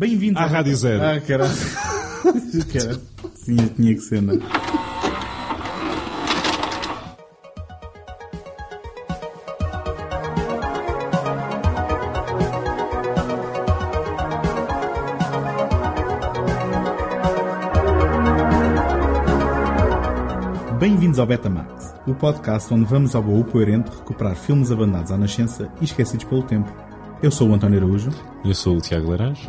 Bem-vindos 0.00 0.40
À 0.40 0.44
ao- 0.44 0.50
Rádio 0.50 0.76
Zero. 0.76 1.02
Ah, 1.02 1.20
caralho. 1.26 1.52
Caralho. 2.72 3.00
Tinha, 3.44 3.66
tinha 3.68 3.94
que 3.94 4.00
ser, 4.00 4.20
não 4.20 4.34
é? 4.34 4.38
Bem-vindos 20.78 21.18
ao 21.18 21.26
Betamax, 21.26 21.94
o 22.06 22.14
podcast 22.14 22.72
onde 22.72 22.84
vamos 22.84 23.14
ao 23.14 23.22
baú 23.22 23.44
coerente 23.44 23.90
recuperar 23.90 24.34
filmes 24.34 24.70
abandonados 24.70 25.10
à 25.12 25.16
nascença 25.16 25.70
e 25.80 25.84
esquecidos 25.84 26.24
pelo 26.24 26.42
tempo. 26.42 26.70
Eu 27.22 27.30
sou 27.30 27.48
o 27.48 27.54
António 27.54 27.78
Araújo. 27.78 28.10
Eu 28.44 28.54
sou 28.54 28.76
o 28.76 28.80
Tiago 28.80 29.10
Laranjo. 29.10 29.48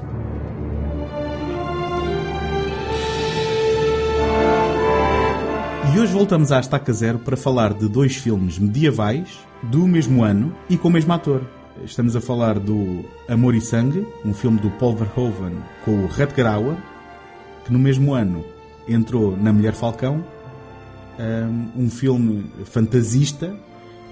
E 5.98 6.00
hoje 6.00 6.14
voltamos 6.14 6.52
à 6.52 6.60
estaca 6.60 6.94
zero 6.94 7.18
para 7.18 7.36
falar 7.36 7.74
de 7.74 7.88
dois 7.90 8.16
filmes 8.16 8.60
medievais 8.60 9.40
do 9.64 9.88
mesmo 9.88 10.24
ano 10.24 10.54
e 10.70 10.78
com 10.78 10.90
o 10.90 10.92
mesmo 10.92 11.12
ator. 11.12 11.42
Estamos 11.84 12.16
a 12.16 12.22
falar 12.22 12.60
do 12.60 13.04
Amor 13.28 13.56
e 13.56 13.62
Sangue, 13.62 14.06
um 14.24 14.32
filme 14.32 14.60
do 14.60 14.70
Paul 14.70 14.96
Verhoeven 14.96 15.58
com 15.84 16.04
o 16.04 16.06
Rutger 16.06 16.46
Hauer, 16.46 16.78
que 17.66 17.74
no 17.74 17.80
mesmo 17.80 18.14
ano 18.14 18.46
entrou 18.88 19.36
na 19.36 19.52
Mulher 19.52 19.74
Falcão, 19.74 20.24
um, 21.76 21.86
um 21.86 21.90
filme 21.90 22.46
fantasista 22.66 23.56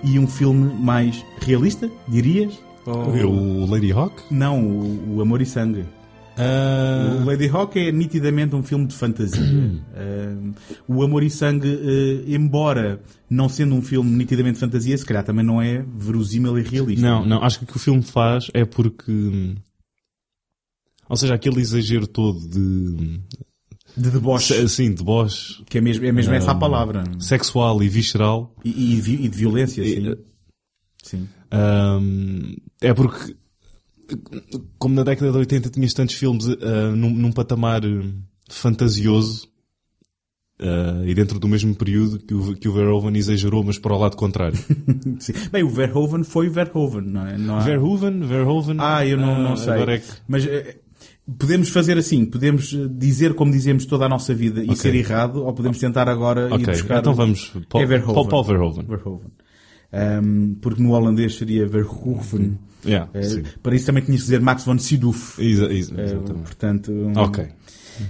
e 0.03 0.17
um 0.17 0.25
filme 0.25 0.73
mais 0.73 1.23
realista, 1.39 1.87
dirias? 2.07 2.59
Ou- 2.87 3.27
O 3.63 3.69
Lady 3.69 3.91
Hawk? 3.91 4.23
Não, 4.31 4.59
o 5.07 5.21
Amor 5.21 5.39
e 5.39 5.45
Sangue. 5.45 5.85
Ah, 6.37 7.17
O 7.21 7.25
Lady 7.25 7.47
Hawk 7.47 7.79
é 7.79 7.91
nitidamente 7.91 8.55
um 8.55 8.63
filme 8.63 8.85
de 8.87 8.93
fantasia. 8.95 9.41
Um, 9.41 10.53
o 10.87 11.01
Amor 11.03 11.23
e 11.23 11.29
Sangue, 11.29 11.67
eh, 11.69 12.35
embora 12.35 13.01
não 13.29 13.47
sendo 13.47 13.73
um 13.75 13.81
filme 13.81 14.09
nitidamente 14.11 14.55
de 14.55 14.59
fantasia, 14.59 14.97
se 14.97 15.05
calhar 15.05 15.23
também 15.23 15.45
não 15.45 15.61
é 15.61 15.81
verosímil 15.97 16.57
e 16.59 16.61
realista. 16.61 17.05
não, 17.05 17.25
não, 17.25 17.41
acho 17.43 17.59
que 17.59 17.63
o 17.63 17.67
que 17.67 17.77
o 17.77 17.79
filme 17.79 18.03
faz 18.03 18.47
é 18.53 18.65
porque. 18.65 19.55
Ou 21.07 21.15
seja, 21.15 21.35
aquele 21.35 21.61
exagero 21.61 22.07
todo 22.07 22.39
de. 22.47 23.19
De 23.97 24.09
deboche, 24.11 24.53
Assim, 24.55 24.93
de 24.93 25.01
voz 25.01 25.61
que 25.69 25.77
é 25.77 25.81
mesmo, 25.81 26.05
é 26.05 26.11
mesmo 26.11 26.33
essa 26.33 26.51
a 26.51 26.55
palavra. 26.55 27.03
sexual 27.17 27.81
e 27.81 27.87
visceral. 27.87 28.53
E, 28.65 28.69
e 28.69 28.97
e 28.97 29.29
de 29.29 29.37
violência, 29.37 29.81
sim. 29.85 30.09
E- 30.09 30.17
Sim. 31.01 31.27
hum, 32.01 32.55
é 32.81 32.93
porque. 32.93 33.35
Como 34.77 34.95
na 34.95 35.03
década 35.03 35.31
de 35.31 35.37
80 35.39 35.69
tinhas 35.69 35.93
tantos 35.93 36.15
filmes 36.15 36.47
ah, 36.47 36.91
num, 36.95 37.09
num 37.09 37.31
patamar 37.31 37.83
hum, 37.85 38.21
fantasioso. 38.49 39.47
ah, 40.59 41.03
e 41.05 41.13
dentro 41.13 41.39
do 41.39 41.47
mesmo 41.47 41.73
período 41.75 42.19
que 42.19 42.33
o, 42.33 42.55
que 42.55 42.67
o 42.69 42.73
Verhoeven 42.73 43.15
exagerou, 43.17 43.63
mas 43.63 43.77
para 43.79 43.93
o 43.93 43.97
lado 43.99 44.15
contrário. 44.15 44.57
Bem, 45.51 45.63
o 45.63 45.69
Verhoeven 45.69 46.23
foi 46.23 46.49
Verhoeven, 46.49 47.01
não 47.01 47.27
é? 47.27 47.37
Não 47.37 47.55
há- 47.57 47.61
Verhoeven, 47.61 48.19
Verhoeven. 48.21 48.77
Ah, 48.79 49.05
eu 49.05 49.17
não, 49.17 49.41
não 49.41 49.57
sei. 49.57 49.73
É 49.83 49.97
que... 49.99 50.05
Mas 50.27 50.45
eh, 50.45 50.77
podemos 51.37 51.69
fazer 51.69 51.97
assim, 51.97 52.25
podemos 52.25 52.73
eh, 52.73 52.87
dizer 52.89 53.33
como 53.33 53.51
dizemos 53.51 53.85
toda 53.85 54.05
a 54.05 54.09
nossa 54.09 54.33
vida 54.33 54.61
e 54.61 54.65
Ok. 54.65 54.75
ser 54.77 54.95
errado, 54.95 55.43
ou 55.43 55.53
podemos 55.53 55.77
tentar 55.79 56.07
agora 56.07 56.47
ir 56.49 56.53
Ok, 56.53 56.65
buscar... 56.67 56.99
então 56.99 57.13
vamos. 57.13 57.51
Paul, 57.69 57.83
É 57.83 57.87
Verhoeven. 57.87 58.13
Paul, 58.15 58.27
Paul 58.27 58.43
Verhoeven. 58.43 58.85
Verhoeven. 58.85 59.31
Um, 59.93 60.55
porque 60.61 60.81
no 60.83 60.91
holandês 60.91 61.35
seria 61.35 61.65
Verhoeven. 61.67 62.57
Yeah, 62.85 63.09
sim. 63.23 63.43
para 63.63 63.75
isso 63.75 63.85
também 63.85 64.03
tinha 64.03 64.15
que 64.17 64.21
dizer 64.23 64.39
Max 64.41 64.63
von 64.65 64.77
Sydow. 64.77 65.13
Exa- 65.39 65.65
Eh, 65.71 65.77
exatamente. 65.77 66.31
portanto, 66.43 66.91
um, 66.91 67.13
Ok. 67.17 67.45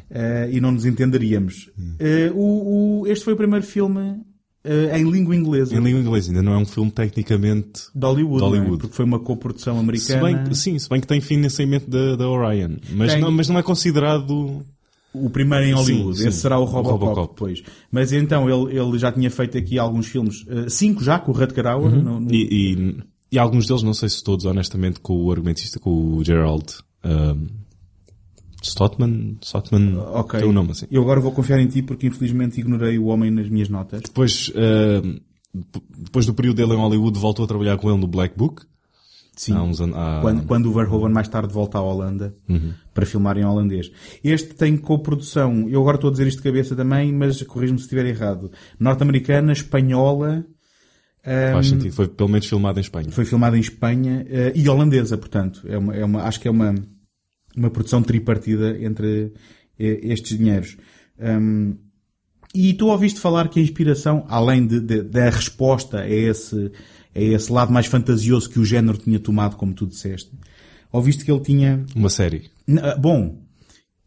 eh, 0.10 0.50
e 0.52 0.60
não 0.62 0.72
nos 0.72 0.86
entenderíamos. 0.86 1.70
Eh, 2.00 2.32
o, 2.34 3.02
o- 3.02 3.08
este 3.08 3.24
foi 3.26 3.34
o 3.34 3.38
primeiro 3.38 3.66
filme 3.66 4.22
eh, 4.64 4.98
em 5.00 5.10
língua 5.10 5.36
inglesa 5.36 5.76
Em 5.76 5.80
língua 5.80 6.02
inglesa, 6.02 6.30
ainda 6.32 6.42
não 6.42 6.54
é 6.54 6.58
um 6.58 6.66
filme 6.66 6.90
tecnicamente. 6.92 7.84
de 7.94 8.06
Hollywood, 8.06 8.38
de 8.38 8.44
é? 8.44 8.48
Hollywood. 8.60 8.82
porque 8.82 8.96
foi 8.96 9.06
uma 9.06 9.20
coprodução 9.20 9.76
Se 9.76 9.80
americana. 9.80 10.24
bem, 10.24 10.44
que- 10.44 10.56
sim, 10.58 10.78
se 10.80 10.90
bem 10.90 11.00
que 11.00 11.08
tem 11.08 11.22
financiamento 11.22 11.88
da, 11.90 12.16
da 12.16 12.28
Orion. 12.28 12.78
Mas 12.96 13.14
Tem. 13.14 13.22
não, 13.22 13.32
mas 13.32 13.48
não 13.48 13.58
é 13.60 13.64
considerado. 13.64 14.66
O 15.14 15.30
primeiro 15.30 15.64
em 15.66 15.72
Hollywood, 15.72 16.18
Sim, 16.18 16.24
sim. 16.24 16.28
esse 16.30 16.40
será 16.42 16.60
o 16.60 16.64
O 16.64 16.66
Robocop, 16.66 17.06
Robocop. 17.06 17.34
depois. 17.36 17.64
Mas 17.90 18.12
então 18.12 18.50
ele, 18.50 18.78
ele 18.78 18.98
já 19.00 19.12
tinha 19.14 19.32
feito 19.32 19.58
aqui 19.58 19.80
alguns 19.80 20.08
filmes, 20.08 20.44
eh, 20.50 20.66
cinco 20.68 21.02
já 21.02 21.18
com 21.20 21.32
o 21.32 21.34
Rutger 21.36 21.66
Hauer. 21.68 21.90
no- 21.92 22.20
no- 22.20 22.34
E, 22.34 22.74
e, 22.74 22.98
e 23.32 23.38
alguns 23.40 23.66
deles, 23.68 23.84
não 23.84 23.94
sei 23.94 24.10
se 24.10 24.24
todos, 24.24 24.46
honestamente, 24.46 25.00
com 25.00 25.24
o 25.24 25.32
argumentista, 25.32 25.80
com 25.80 26.16
o 26.16 26.24
Gerald 26.24 26.66
um, 27.04 27.48
Stotman. 28.64 29.38
Stotman. 29.44 29.98
Ok. 30.00 30.40
Tem 30.40 30.50
um 30.50 30.54
nome 30.54 30.72
assim. 30.72 30.88
Eu 30.90 31.02
agora 31.04 31.20
vou 31.20 31.32
confiar 31.32 31.60
em 31.60 31.68
ti 31.68 31.82
porque 31.82 32.08
infelizmente 32.08 32.60
ignorei 32.60 32.98
o 32.98 33.06
homem 33.06 33.30
nas 33.30 33.48
minhas 33.50 33.70
notas. 33.70 34.02
Depois, 34.02 34.52
depois 35.98 36.26
do 36.26 36.34
período 36.34 36.58
dele 36.58 36.74
em 36.74 36.78
Hollywood, 36.78 37.20
voltou 37.20 37.46
a 37.46 37.48
trabalhar 37.48 37.78
com 37.78 37.90
ele 37.90 38.00
no 38.00 38.08
Black 38.08 38.36
Book. 38.38 38.64
Sim. 39.36 39.54
Há 39.54 39.64
uns 39.64 39.82
há- 39.82 40.20
Quando, 40.22 40.46
quando 40.48 40.66
o 40.68 40.74
Verhoeven 40.74 41.10
mais 41.12 41.28
tarde 41.28 41.54
volta 41.54 41.78
à 41.78 41.82
Holanda 41.82 42.34
Uhum. 42.48 42.74
para 42.94 43.06
filmar 43.06 43.38
em 43.38 43.44
holandês. 43.44 43.92
Este 44.24 44.54
tem 44.56 44.78
coprodução, 44.78 45.68
eu 45.70 45.82
agora 45.82 45.96
estou 45.98 46.08
a 46.08 46.12
dizer 46.12 46.26
isto 46.26 46.38
de 46.38 46.44
cabeça 46.44 46.74
também, 46.76 47.12
mas 47.12 47.42
corrijo-me 47.44 47.78
se 47.78 47.84
estiver 47.84 48.06
errado. 48.06 48.50
Norte-americana, 48.80 49.52
espanhola, 49.52 50.46
Faz 51.52 51.68
sentido. 51.68 51.94
Foi 51.94 52.08
pelo 52.08 52.30
menos 52.30 52.46
filmado 52.48 52.80
em 52.80 52.82
Espanha. 52.82 53.12
foi 53.12 53.26
filmada 53.26 53.58
em 53.58 53.60
Espanha 53.62 54.26
eh, 54.30 54.54
e 54.56 54.70
holandesa, 54.70 55.18
portanto. 55.18 55.62
É 55.68 55.78
uma, 55.78 55.96
é 55.96 56.06
uma, 56.06 56.22
acho 56.24 56.40
que 56.40 56.48
é 56.48 56.52
uma, 56.52 56.76
uma 57.56 57.70
produção 57.70 58.02
tripartida 58.04 58.78
entre 58.84 59.34
eh, 59.80 60.00
estes 60.04 60.38
dinheiros. 60.38 60.78
Hum, 61.20 61.76
e 62.54 62.74
tu 62.74 62.88
ouviste 62.88 63.20
falar 63.20 63.50
que 63.50 63.60
a 63.60 63.64
inspiração, 63.64 64.26
além 64.30 64.66
de, 64.66 64.80
de- 64.80 65.02
da 65.04 65.30
resposta 65.30 66.00
a 66.02 66.10
esse, 66.10 66.72
a 67.14 67.20
esse 67.20 67.52
lado 67.52 67.72
mais 67.74 67.86
fantasioso 67.88 68.50
que 68.50 68.60
o 68.60 68.66
género 68.66 68.98
tinha 68.98 69.20
tomado, 69.20 69.56
como 69.58 69.74
tu 69.74 69.86
disseste, 69.88 70.32
ouviste 70.92 71.26
que 71.26 71.32
ele 71.32 71.42
tinha 71.42 71.84
Uma 71.96 72.10
série. 72.10 72.50
Ah, 72.82 72.96
Bom, 72.98 73.42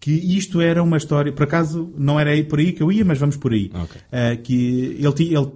que 0.00 0.12
isto 0.12 0.60
era 0.60 0.82
uma 0.82 0.96
história, 0.96 1.32
por 1.32 1.42
acaso 1.42 1.92
não 1.98 2.18
era 2.18 2.30
aí 2.30 2.42
por 2.44 2.58
aí 2.58 2.72
que 2.72 2.82
eu 2.82 2.90
ia, 2.92 3.04
mas 3.04 3.18
vamos 3.18 3.36
por 3.36 3.52
aí. 3.52 3.70
Ok. 3.74 4.00
Ah, 4.12 4.36
que 4.36 4.96
ele, 4.98 5.34
ele, 5.34 5.50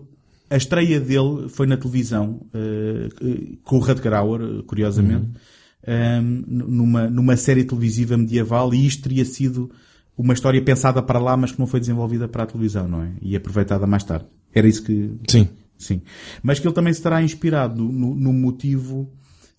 a 0.52 0.56
estreia 0.56 1.00
dele 1.00 1.48
foi 1.48 1.66
na 1.66 1.76
televisão, 1.76 2.46
ah, 2.54 3.08
com 3.64 3.76
o 3.76 3.80
Rutger 3.80 4.12
Hauer, 4.12 4.62
curiosamente, 4.64 5.28
ah, 5.86 6.20
numa, 6.22 7.08
numa 7.08 7.36
série 7.36 7.64
televisiva 7.64 8.16
medieval, 8.16 8.72
e 8.74 8.86
isto 8.86 9.02
teria 9.04 9.24
sido 9.24 9.70
uma 10.16 10.34
história 10.34 10.60
pensada 10.62 11.02
para 11.02 11.18
lá, 11.18 11.36
mas 11.36 11.52
que 11.52 11.58
não 11.58 11.66
foi 11.66 11.80
desenvolvida 11.80 12.28
para 12.28 12.42
a 12.42 12.46
televisão, 12.46 12.86
não 12.86 13.02
é? 13.02 13.12
E 13.22 13.34
aproveitada 13.34 13.86
mais 13.86 14.04
tarde. 14.04 14.26
Era 14.54 14.68
isso 14.68 14.82
que, 14.84 15.10
Sim. 15.28 15.48
Sim. 15.78 16.00
Mas 16.42 16.60
que 16.60 16.66
ele 16.66 16.74
também 16.74 16.92
se 16.92 17.02
terá 17.02 17.22
inspirado 17.22 17.82
no, 17.82 18.14
no 18.14 18.32
motivo 18.32 19.10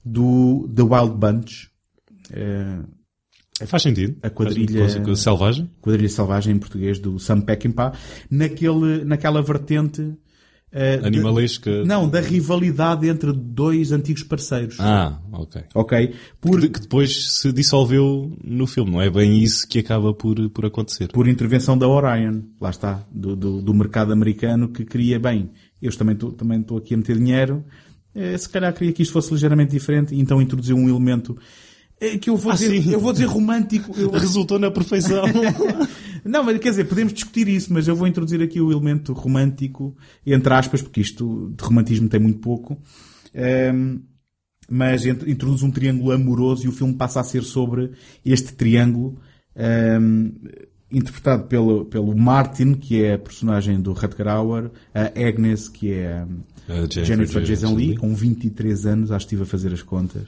do 0.06 0.70
The 0.74 0.84
Wild 0.84 1.18
Bunch, 1.18 1.70
eh, 2.32 2.80
Faz 3.66 3.84
sentido. 3.84 4.18
A 4.22 4.30
quadrilha- 4.30 4.90
sentido. 4.90 5.16
Selvagem. 5.16 5.70
Quadrilha 5.82 6.10
Selvagem 6.10 6.56
em 6.56 6.60
português 6.60 7.00
do 7.00 7.20
Sam 7.20 7.40
Peckinpah, 7.42 7.94
naquele, 8.30 9.06
naquela 9.06 9.42
vertente 9.42 10.14
de- 11.00 11.06
Animalesca. 11.08 11.84
não, 11.86 12.10
da 12.10 12.20
rivalidade 12.20 13.08
entre 13.08 13.32
dois 13.32 13.92
antigos 13.92 14.24
parceiros. 14.24 14.78
Ah, 14.80 15.20
ok. 15.32 15.62
Ok? 15.76 16.14
Por, 16.42 16.52
Porque 16.52 16.70
que 16.70 16.80
depois 16.82 17.32
se 17.34 17.52
dissolveu 17.54 18.36
no 18.44 18.66
filme. 18.66 18.90
Não 18.92 19.02
é 19.02 19.10
bem 19.10 19.42
isso 19.44 19.68
que 19.68 19.80
acaba 19.80 20.14
por, 20.14 20.50
por 20.50 20.66
acontecer. 20.66 21.10
por 21.10 21.28
intervenção 21.28 21.78
da 21.78 21.88
Orion, 21.88 22.42
lá 22.60 22.72
está, 22.72 23.06
do, 23.12 23.36
do, 23.36 23.62
do 23.62 23.74
mercado 23.74 24.12
americano 24.12 24.70
que 24.70 24.84
queria, 24.84 25.20
bem, 25.20 25.52
eu 25.82 25.96
também 25.96 26.14
estou 26.16 26.32
também 26.32 26.66
aqui 26.78 26.94
a 26.94 26.98
meter 26.98 27.18
dinheiro, 27.18 27.64
eh, 28.16 28.38
se 28.38 28.50
calhar 28.50 28.74
queria 28.74 28.92
que 28.94 29.04
isto 29.04 29.12
fosse 29.14 29.32
ligeiramente 29.32 29.72
diferente, 29.72 30.16
e 30.16 30.20
então 30.20 30.42
introduziu 30.42 30.76
um 30.76 30.90
elemento 30.90 31.38
eh, 32.00 32.18
que 32.18 32.30
eu 32.30 32.36
vou 32.38 32.52
Ah, 32.52 32.56
dizer, 32.56 32.82
sim. 32.82 32.92
eu 32.92 33.00
vou 33.00 33.12
dizer 33.14 33.26
romântico, 33.26 33.94
eu- 34.00 34.10
Resultou 34.12 34.60
na 34.60 34.70
perfeição. 34.72 35.24
Não, 36.26 36.44
mas 36.44 36.58
quer 36.60 36.70
dizer, 36.70 36.86
podemos 36.86 37.14
discutir 37.14 37.48
isso, 37.50 37.74
mas 37.74 37.88
eu 37.88 37.96
vou 37.96 38.08
introduzir 38.08 38.42
aqui 38.42 38.62
o 38.62 38.72
elemento 38.72 39.12
romântico, 39.14 39.96
entre 40.26 40.54
aspas, 40.54 40.82
porque 40.82 41.02
isto 41.02 41.54
de 41.58 41.64
romantismo 41.64 42.08
tem 42.08 42.20
muito 42.20 42.40
pouco. 42.40 42.78
Ehm, 43.34 44.00
mas 44.70 45.06
introduz 45.06 45.62
um 45.64 45.70
triângulo 45.72 46.12
amoroso 46.14 46.66
e 46.66 46.70
o 46.70 46.72
filme 46.72 46.94
passa 46.94 47.20
a 47.20 47.24
ser 47.24 47.44
sobre 47.44 47.92
este 48.26 48.54
triângulo, 48.54 49.20
ehm, 49.54 50.30
interpretado 50.90 51.44
pelo, 51.48 51.84
pelo 51.86 52.16
Martin, 52.16 52.76
que 52.76 53.04
é 53.04 53.16
a 53.16 53.20
personagem 53.20 53.82
do 53.82 53.92
Rutger 53.92 54.28
Hauer, 54.30 54.72
a 54.94 55.08
Agnes, 55.28 55.68
que 55.68 55.92
é 55.92 56.26
Jennifer, 56.68 57.06
Jennifer 57.06 57.42
Jason 57.44 57.68
Jason 57.68 57.76
Lee, 57.76 57.98
com 57.98 58.16
23 58.16 58.86
anos, 58.86 59.12
acho 59.12 59.28
que 59.28 59.36
estive 59.36 59.44
a 59.44 59.46
fazer 59.52 59.74
as 59.74 59.82
contas. 59.82 60.24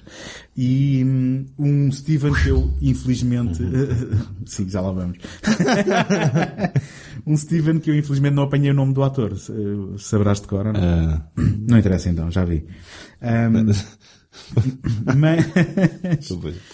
E 0.55 1.01
hum, 1.05 1.45
um 1.57 1.91
Steven 1.91 2.33
que 2.33 2.49
eu, 2.49 2.73
infelizmente, 2.81 3.59
sim, 4.45 4.67
já 4.69 4.81
lá 4.81 4.91
vamos. 4.91 5.17
um 7.25 7.35
Steven 7.37 7.79
que 7.79 7.89
eu, 7.89 7.95
infelizmente, 7.95 8.33
não 8.33 8.43
apanhei 8.43 8.71
o 8.71 8.73
nome 8.73 8.93
do 8.93 9.03
ator. 9.03 9.37
Se- 9.37 9.53
Saberás 9.97 10.41
de 10.41 10.47
cor 10.47 10.67
ou 10.67 10.73
não? 10.73 10.81
Ah, 10.81 11.21
Não 11.37 11.77
interessa 11.77 12.09
então, 12.09 12.29
já 12.31 12.43
vi. 12.43 12.65
Hum, 13.21 13.71
Mas, 15.17 15.45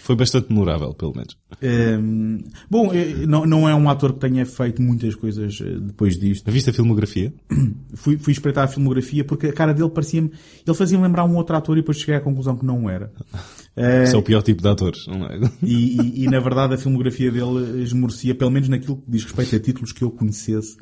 Foi 0.01 0.15
bastante 0.15 0.49
memorável, 0.49 0.93
pelo 0.93 1.13
menos. 1.15 1.37
Hum, 1.61 2.39
bom, 2.69 2.91
eh, 2.93 3.25
não, 3.27 3.45
não 3.45 3.69
é 3.69 3.75
um 3.75 3.89
ator 3.89 4.13
que 4.13 4.19
tenha 4.19 4.45
feito 4.45 4.81
muitas 4.81 5.15
coisas 5.15 5.59
eh, 5.61 5.79
depois 5.79 6.17
disto. 6.17 6.49
Viste 6.51 6.69
a 6.69 6.73
filmografia? 6.73 7.33
Fui, 7.95 8.17
fui 8.17 8.33
espreitar 8.33 8.63
a 8.63 8.67
filmografia 8.67 9.23
porque 9.23 9.47
a 9.47 9.53
cara 9.53 9.73
dele 9.73 9.89
parecia-me. 9.89 10.31
Ele 10.65 10.75
fazia-me 10.75 11.03
lembrar 11.03 11.25
um 11.25 11.35
outro 11.35 11.55
ator 11.55 11.77
e 11.77 11.81
depois 11.81 11.97
cheguei 11.97 12.15
à 12.15 12.21
conclusão 12.21 12.55
que 12.57 12.65
não 12.65 12.89
era. 12.89 13.11
Esse 14.03 14.15
é 14.15 14.17
o 14.17 14.21
pior 14.23 14.41
tipo 14.43 14.61
de 14.61 14.67
atores, 14.67 15.05
não 15.07 15.25
é? 15.25 15.39
E, 15.63 16.01
e- 16.01 16.23
e, 16.23 16.25
na 16.27 16.39
verdade 16.39 16.73
a 16.73 16.77
filmografia 16.77 17.31
dele 17.31 17.81
esmorecia, 17.83 18.35
pelo 18.35 18.51
menos 18.51 18.67
naquilo 18.69 18.97
que 18.97 19.09
diz 19.09 19.23
respeito 19.23 19.55
a 19.55 19.59
títulos 19.59 19.91
que 19.93 20.03
eu 20.03 20.11
conhecesse 20.11 20.77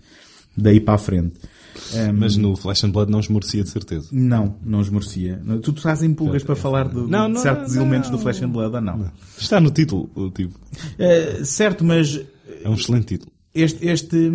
daí 0.58 0.80
para 0.80 0.96
a 0.96 0.98
frente. 0.98 1.34
Hum, 1.94 2.14
Mas 2.18 2.36
no 2.38 2.56
Flash 2.56 2.84
and 2.84 2.92
Blood 2.92 3.12
não 3.12 3.20
esmorecia 3.20 3.64
de 3.64 3.70
certeza. 3.70 4.08
Não, 4.12 4.56
não 4.64 4.82
esmorecia. 4.82 5.42
Tu 5.64 5.72
estás 5.72 6.04
em 6.04 6.14
pulgas 6.14 6.44
para 6.44 6.56
falar 6.56 6.88
de, 6.88 6.96
Não, 6.96 7.28
de 7.28 7.34
não, 7.34 7.42
certos 7.42 7.74
não. 7.76 7.82
elementos 7.84 8.10
do 8.10 8.18
Flash 8.20 8.42
and 8.42 8.50
Blood 8.50 8.76
ou 8.76 8.82
não? 8.82 9.12
Está 9.38 9.60
no 9.60 9.72
título, 9.72 10.10
tipo. 10.32 10.60
Eh, 10.98 11.42
certo, 11.44 11.84
mas 11.84 12.20
É 12.64 12.70
um 12.70 12.74
excelente 12.74 13.06
título. 13.08 13.32
este, 13.54 13.86
este 13.88 14.32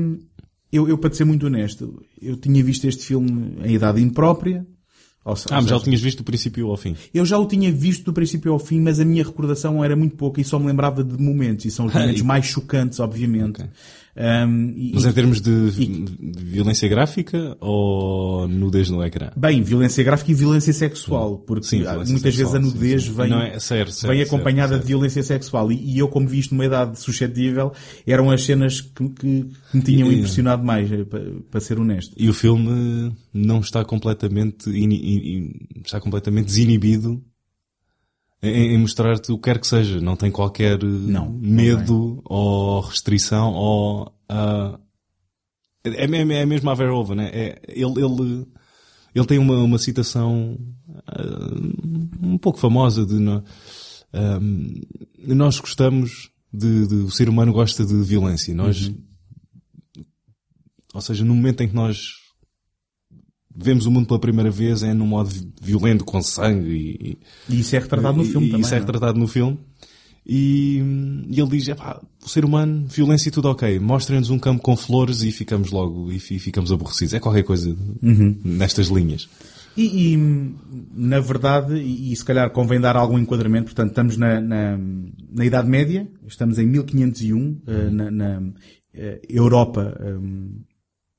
eu, 0.73 0.89
eu, 0.89 0.99
para 0.99 1.11
te 1.11 1.17
ser 1.17 1.25
muito 1.25 1.47
honesto, 1.47 2.03
eu 2.21 2.37
tinha 2.37 2.63
visto 2.65 2.85
este 2.87 3.05
filme 3.05 3.57
em 3.65 3.75
idade 3.75 4.01
imprópria. 4.03 4.67
Ou 5.25 5.33
Ah, 5.51 5.61
mas 5.63 5.67
já 5.71 5.77
o 5.77 5.81
tinhas 5.81 6.03
visto 6.03 6.19
do 6.19 6.25
princípio 6.25 6.69
ao 6.69 6.77
fim. 6.77 6.95
Eu 7.15 7.25
já 7.25 7.39
o 7.39 7.47
tinha 7.47 7.73
visto 7.73 8.05
do 8.05 8.13
princípio 8.13 8.53
ao 8.53 8.59
fim, 8.59 8.81
mas 8.81 9.01
a 9.01 9.05
minha 9.07 9.25
recordação 9.25 9.83
era 9.83 9.97
muito 9.97 10.17
pouca 10.17 10.39
e 10.41 10.45
só 10.45 10.59
me 10.59 10.67
lembrava 10.67 11.03
de 11.03 11.17
momentos. 11.19 11.65
E 11.65 11.71
são 11.71 11.87
os 11.87 11.95
momentos 11.95 12.21
mais 12.23 12.45
chocantes, 12.45 13.01
obviamente. 13.01 13.65
Um, 14.17 14.73
e- 14.77 14.93
Mas 14.95 15.05
e- 15.05 15.09
em 15.09 15.13
termos 15.13 15.41
de, 15.41 15.71
de 15.73 16.45
violência 16.45 16.89
gráfica 16.89 17.57
ou 17.61 18.47
nudez 18.47 18.89
no 18.89 19.03
ecrã? 19.05 19.31
Bem, 19.37 19.61
violência 19.63 20.05
gráfica 20.05 20.31
e 20.31 20.35
violência 20.35 20.73
sexual, 20.73 21.39
porque 21.39 21.67
Sim, 21.67 21.81
violência 21.81 22.13
muitas 22.13 22.35
sexual, 22.35 22.53
vezes 22.53 22.55
a 22.55 22.75
nudez 22.75 23.03
sim. 23.05 23.13
vem, 23.13 23.33
é- 23.35 23.59
certo, 23.59 23.93
certo, 23.93 24.13
vem 24.13 24.23
acompanhada 24.23 24.75
certo. 24.75 24.83
de 24.83 24.87
violência 24.89 25.23
sexual. 25.23 25.73
E, 25.73 25.95
e 25.95 25.99
eu, 25.99 26.07
como 26.09 26.29
vi 26.29 26.39
isto 26.39 26.55
numa 26.55 26.65
idade 26.65 27.01
suscetível, 27.01 27.73
eram 28.07 28.31
as 28.31 28.45
cenas 28.45 28.81
que, 28.81 29.09
que- 29.09 29.47
me 29.73 29.83
tinham 29.83 30.11
E- 30.13 30.17
impressionado 30.17 30.63
mais, 30.63 30.91
eh, 30.93 31.05
para, 31.05 31.25
para 31.51 31.61
ser 31.61 31.81
honesto. 31.81 32.15
E 32.17 32.29
o 32.29 32.35
filme 32.35 33.13
não 33.33 33.59
está 33.61 33.85
completamente, 33.85 34.71
ini- 34.71 34.95
ini- 35.03 35.61
está 35.85 35.99
completamente 36.01 36.47
desinibido 36.47 37.21
em, 38.49 38.75
em 38.75 38.79
mostrar-te 38.79 39.33
o 39.33 39.37
que 39.37 39.43
quer 39.45 39.59
que 39.59 39.67
seja. 39.67 40.01
Não 40.01 40.17
tem 40.17 40.31
qualquer 40.31 40.83
eh, 40.83 40.87
Não, 40.87 41.27
não 41.31 41.39
medo 41.41 42.21
ou 42.25 42.81
restrição 42.81 43.53
ou 43.53 44.13
ah, 44.29 44.79
é, 45.85 46.05
é, 46.05 46.05
é 46.05 46.47
mesmo 46.47 46.71
a 46.71 46.75
Verhoeven, 46.75 47.17
né? 47.17 47.31
É, 47.33 47.63
ele, 47.69 48.01
ele, 48.03 48.47
ele 49.15 49.27
tem 49.27 49.39
uma, 49.39 49.57
uma 49.57 49.79
citação 49.79 50.59
ah, 51.07 52.23
um 52.23 52.39
pouco 52.39 52.59
famosa 52.59 53.05
de 53.05 53.17
ah, 54.13 54.41
nós 55.27 55.59
gostamos 55.59 56.31
de, 56.53 56.87
de- 56.87 56.95
o 56.97 57.11
ser 57.11 57.29
humano 57.29 57.53
gosta 57.53 57.85
de 57.85 57.95
violência. 58.03 58.55
Nós, 58.55 58.93
ou 60.95 61.01
seja, 61.01 61.25
no 61.25 61.35
momento 61.35 61.63
em 61.63 61.69
que 61.69 61.75
nós 61.75 62.24
vemos 63.57 63.87
o 63.87 63.91
mundo 63.91 64.07
pela 64.07 64.19
primeira 64.19 64.51
vez 64.51 64.83
é 64.83 64.93
num 64.95 65.07
modo 65.07 65.29
vi- 65.31 65.49
violento, 65.63 66.05
com 66.05 66.21
sangue 66.23 66.71
e, 66.71 67.19
E 67.49 67.61
isso 67.61 67.75
é 67.77 67.79
retratado 67.79 68.17
no 68.17 68.25
e- 68.25 68.27
filme 68.27 68.47
e 68.47 68.51
também. 68.51 68.63
Isso 68.65 68.75
é 68.75 68.77
é? 68.77 68.81
retratado 68.81 69.19
no 69.19 69.27
filme. 69.29 69.59
E, 70.27 70.79
e 71.31 71.39
ele 71.39 71.51
diz, 71.51 71.69
"Epá, 71.69 72.01
o 72.25 72.29
ser 72.29 72.45
humano, 72.47 72.87
violência 72.89 73.29
e 73.29 73.33
tudo 73.33 73.49
ok. 73.49 73.79
Mostrem-nos 73.79 74.31
um 74.31 74.39
campo 74.39 74.63
com 74.63 74.75
flores 74.75 75.23
e 75.23 75.31
ficamos 75.31 75.71
logo, 75.71 76.11
e, 76.11 76.19
fi- 76.19 76.39
ficamos 76.39 76.73
aborrecidos. 76.73 77.13
É 77.15 77.21
qualquer 77.21 77.43
coisa 77.43 77.77
Uhum. 78.03 78.35
nestas 78.43 78.89
linhas. 78.89 79.29
E, 79.77 80.15
e, 80.15 80.55
na 80.95 81.21
verdade, 81.21 81.75
e, 81.75 82.13
e 82.13 82.17
se 82.17 82.25
calhar 82.25 82.49
convém 82.51 82.81
dar 82.81 82.97
algum 82.97 83.19
enquadramento, 83.19 83.65
portanto, 83.67 83.89
estamos 83.91 84.17
na, 84.17 84.41
na, 84.41 84.79
na 85.31 85.45
Idade 85.45 85.69
Média, 85.69 86.09
estamos 86.27 86.59
em 86.59 86.67
1501, 86.67 87.61
eh, 87.67 87.91
na, 87.91 88.11
na 88.11 88.43
eh, 88.95 89.21
Europa 89.29 89.95
eh, 90.01 90.17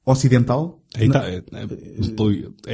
Ocidental. 0.06 0.80
É 0.96 1.06
Ita- 1.06 1.20
é- 1.30 1.44
é- 1.54 1.68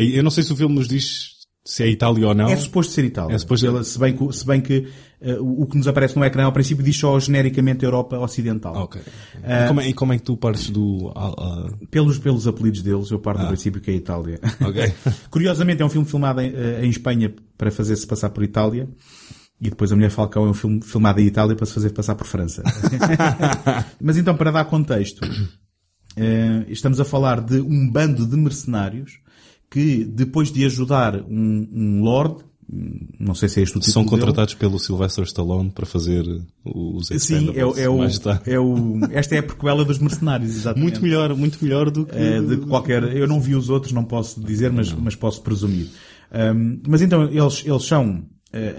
é- 0.04 0.18
eu 0.20 0.24
não 0.24 0.32
sei 0.32 0.44
se 0.44 0.52
o 0.54 0.56
filme 0.56 0.76
nos 0.76 0.88
diz 0.88 1.40
se 1.64 1.84
é 1.84 1.88
Itália 1.88 2.28
ou 2.28 2.34
não. 2.34 2.48
É 2.50 2.58
suposto 2.58 2.92
ser 2.92 3.06
Itália. 3.06 3.36
É 3.36 3.38
suposto- 3.38 3.66
Ela- 3.68 3.84
se, 3.84 3.98
bem 4.00 4.18
que, 4.18 4.34
se 4.36 4.46
bem 4.46 4.60
que 4.62 4.88
eh, 5.22 5.38
o 5.40 5.66
que 5.68 5.78
nos 5.78 5.88
aparece 5.88 6.16
no 6.18 6.26
ecrã 6.26 6.46
ao 6.46 6.52
princípio 6.52 6.84
diz 6.84 6.98
só 6.98 7.20
genericamente 7.20 7.86
Europa 7.86 8.18
Ocidental. 8.18 8.76
Ok. 8.76 9.00
e, 9.02 9.68
como 9.68 9.80
é, 9.82 9.90
e 9.90 9.94
como 9.94 10.14
é 10.14 10.18
que 10.18 10.24
tu 10.24 10.36
partes 10.36 10.70
do... 10.72 11.12
ah, 11.16 11.68
Pelos, 11.92 12.18
pelos 12.18 12.48
apelidos 12.48 12.82
deles, 12.82 13.12
eu 13.12 13.20
parto 13.20 13.42
Ah. 13.42 13.44
do 13.44 13.48
princípio 13.50 13.80
que 13.80 13.92
é 13.92 13.94
Itália. 13.94 14.40
ok. 14.60 14.92
Curiosamente, 15.30 15.84
é 15.84 15.86
um 15.86 15.90
filme 15.90 16.08
filmado 16.08 16.42
em, 16.42 16.52
eh, 16.56 16.82
em 16.84 16.90
Espanha 16.90 17.32
para 17.58 17.70
fazer-se 17.72 18.08
passar 18.08 18.32
por 18.32 18.44
Itália. 18.44 18.90
E 19.64 19.70
depois 19.70 19.92
A 19.92 19.96
Mulher 19.96 20.10
Falcão 20.10 20.48
é 20.48 20.50
um 20.50 20.56
filme 20.56 20.82
filmado 20.84 21.22
em 21.22 21.28
Itália 21.28 21.56
para 21.56 21.68
se 21.68 21.74
fazer 21.74 21.92
passar 21.92 22.16
por 22.16 22.26
França. 22.26 22.64
Mas 24.02 24.18
então, 24.18 24.36
para 24.36 24.50
dar 24.52 24.66
contexto, 24.66 25.24
eh, 25.24 25.30
estamos 26.68 27.00
a 27.00 27.06
falar 27.06 27.42
de 27.42 27.60
um 27.62 27.90
bando 27.90 28.26
de 28.26 28.36
mercenários 28.36 29.20
que, 29.70 30.04
depois 30.04 30.52
de 30.52 30.66
ajudar 30.66 31.16
um, 31.22 31.68
um 31.72 32.02
lord, 32.04 32.44
não 33.20 33.36
sei 33.36 33.50
se 33.50 33.60
é 33.60 33.64
este 33.64 33.78
o 33.78 33.80
título 33.80 33.94
São 33.94 34.04
dele, 34.04 34.12
contratados 34.12 34.54
pelo 34.54 34.80
Sylvester 34.80 35.26
Stallone 35.26 35.70
para 35.72 35.86
fazer 35.86 36.24
os 36.64 37.08
Sim, 37.08 37.52
é, 37.54 37.60
é 37.60 37.90
o, 37.90 38.20
tarde. 38.20 38.50
é 38.50 38.60
o, 38.60 39.00
esta 39.12 39.36
é 39.36 39.40
a 39.40 39.44
prequela 39.44 39.84
dos 39.84 40.00
mercenários, 40.00 40.52
exatamente. 40.56 40.82
Muito 40.82 41.02
melhor, 41.02 41.36
muito 41.36 41.64
melhor 41.64 41.92
do 41.92 42.06
que... 42.06 42.16
Eh, 42.16 42.42
de 42.42 42.58
qualquer, 42.58 43.04
eu 43.16 43.28
não 43.28 43.42
vi 43.42 43.56
os 43.56 43.70
outros, 43.70 43.92
não 43.92 44.06
posso 44.06 44.40
dizer, 44.42 44.72
mas, 44.72 44.92
mas 44.94 45.16
posso 45.16 45.42
presumir. 45.42 45.90
Um, 46.32 46.80
mas 46.88 47.02
então, 47.02 47.24
eles, 47.24 47.62
eles 47.66 47.84
são, 47.84 48.24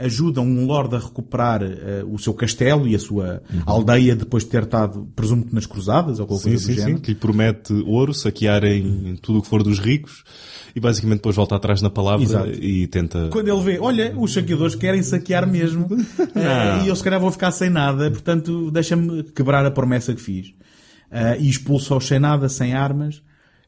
ajudam 0.04 0.44
um 0.44 0.66
lord 0.66 0.94
a 0.94 0.98
recuperar 0.98 1.62
eh, 1.62 2.04
o 2.06 2.18
seu 2.18 2.34
castelo 2.34 2.86
e 2.86 2.94
a 2.94 2.98
sua 2.98 3.42
aldeia 3.64 4.14
depois 4.14 4.44
de 4.44 4.50
ter 4.50 4.64
estado, 4.64 5.08
presumo 5.16 5.44
que 5.46 5.54
nas 5.54 5.64
cruzadas 5.66 6.20
ou 6.20 6.26
qualquer 6.26 6.44
Sim, 6.44 6.50
coisa 6.50 6.66
sim, 6.66 6.72
do 6.72 6.74
sim. 6.76 6.82
género. 6.82 7.00
Que 7.00 7.10
lhe 7.12 7.18
promete 7.18 7.72
ouro, 7.86 8.12
saquearem 8.12 9.18
tudo 9.22 9.38
o 9.38 9.42
que 9.42 9.48
for 9.48 9.62
dos 9.62 9.78
ricos 9.78 10.24
e 10.76 10.80
basicamente 10.80 11.18
depois 11.18 11.36
volta 11.36 11.56
atrás 11.56 11.80
na 11.80 11.88
palavra 11.90 12.24
Exato. 12.24 12.50
e 12.50 12.86
tenta... 12.86 13.28
Quando 13.30 13.48
ele 13.48 13.62
vê, 13.62 13.78
olha, 13.80 14.14
os 14.18 14.32
saqueadores 14.32 14.74
querem 14.74 15.02
saquear 15.02 15.46
mesmo, 15.50 15.86
eh, 16.36 16.84
e 16.84 16.88
eu 16.88 16.96
se 16.96 17.02
calhar 17.02 17.20
vou 17.20 17.30
ficar 17.30 17.50
sem 17.50 17.70
nada, 17.70 18.10
portanto 18.10 18.70
deixa-me 18.70 19.22
quebrar 19.22 19.64
a 19.64 19.70
promessa 19.70 20.14
que 20.14 20.20
fiz. 20.20 20.52
Eh, 21.10 21.38
e 21.40 21.48
expulsa-os 21.48 22.06
sem 22.06 22.18
nada, 22.18 22.48
sem 22.48 22.72
armas, 22.74 23.22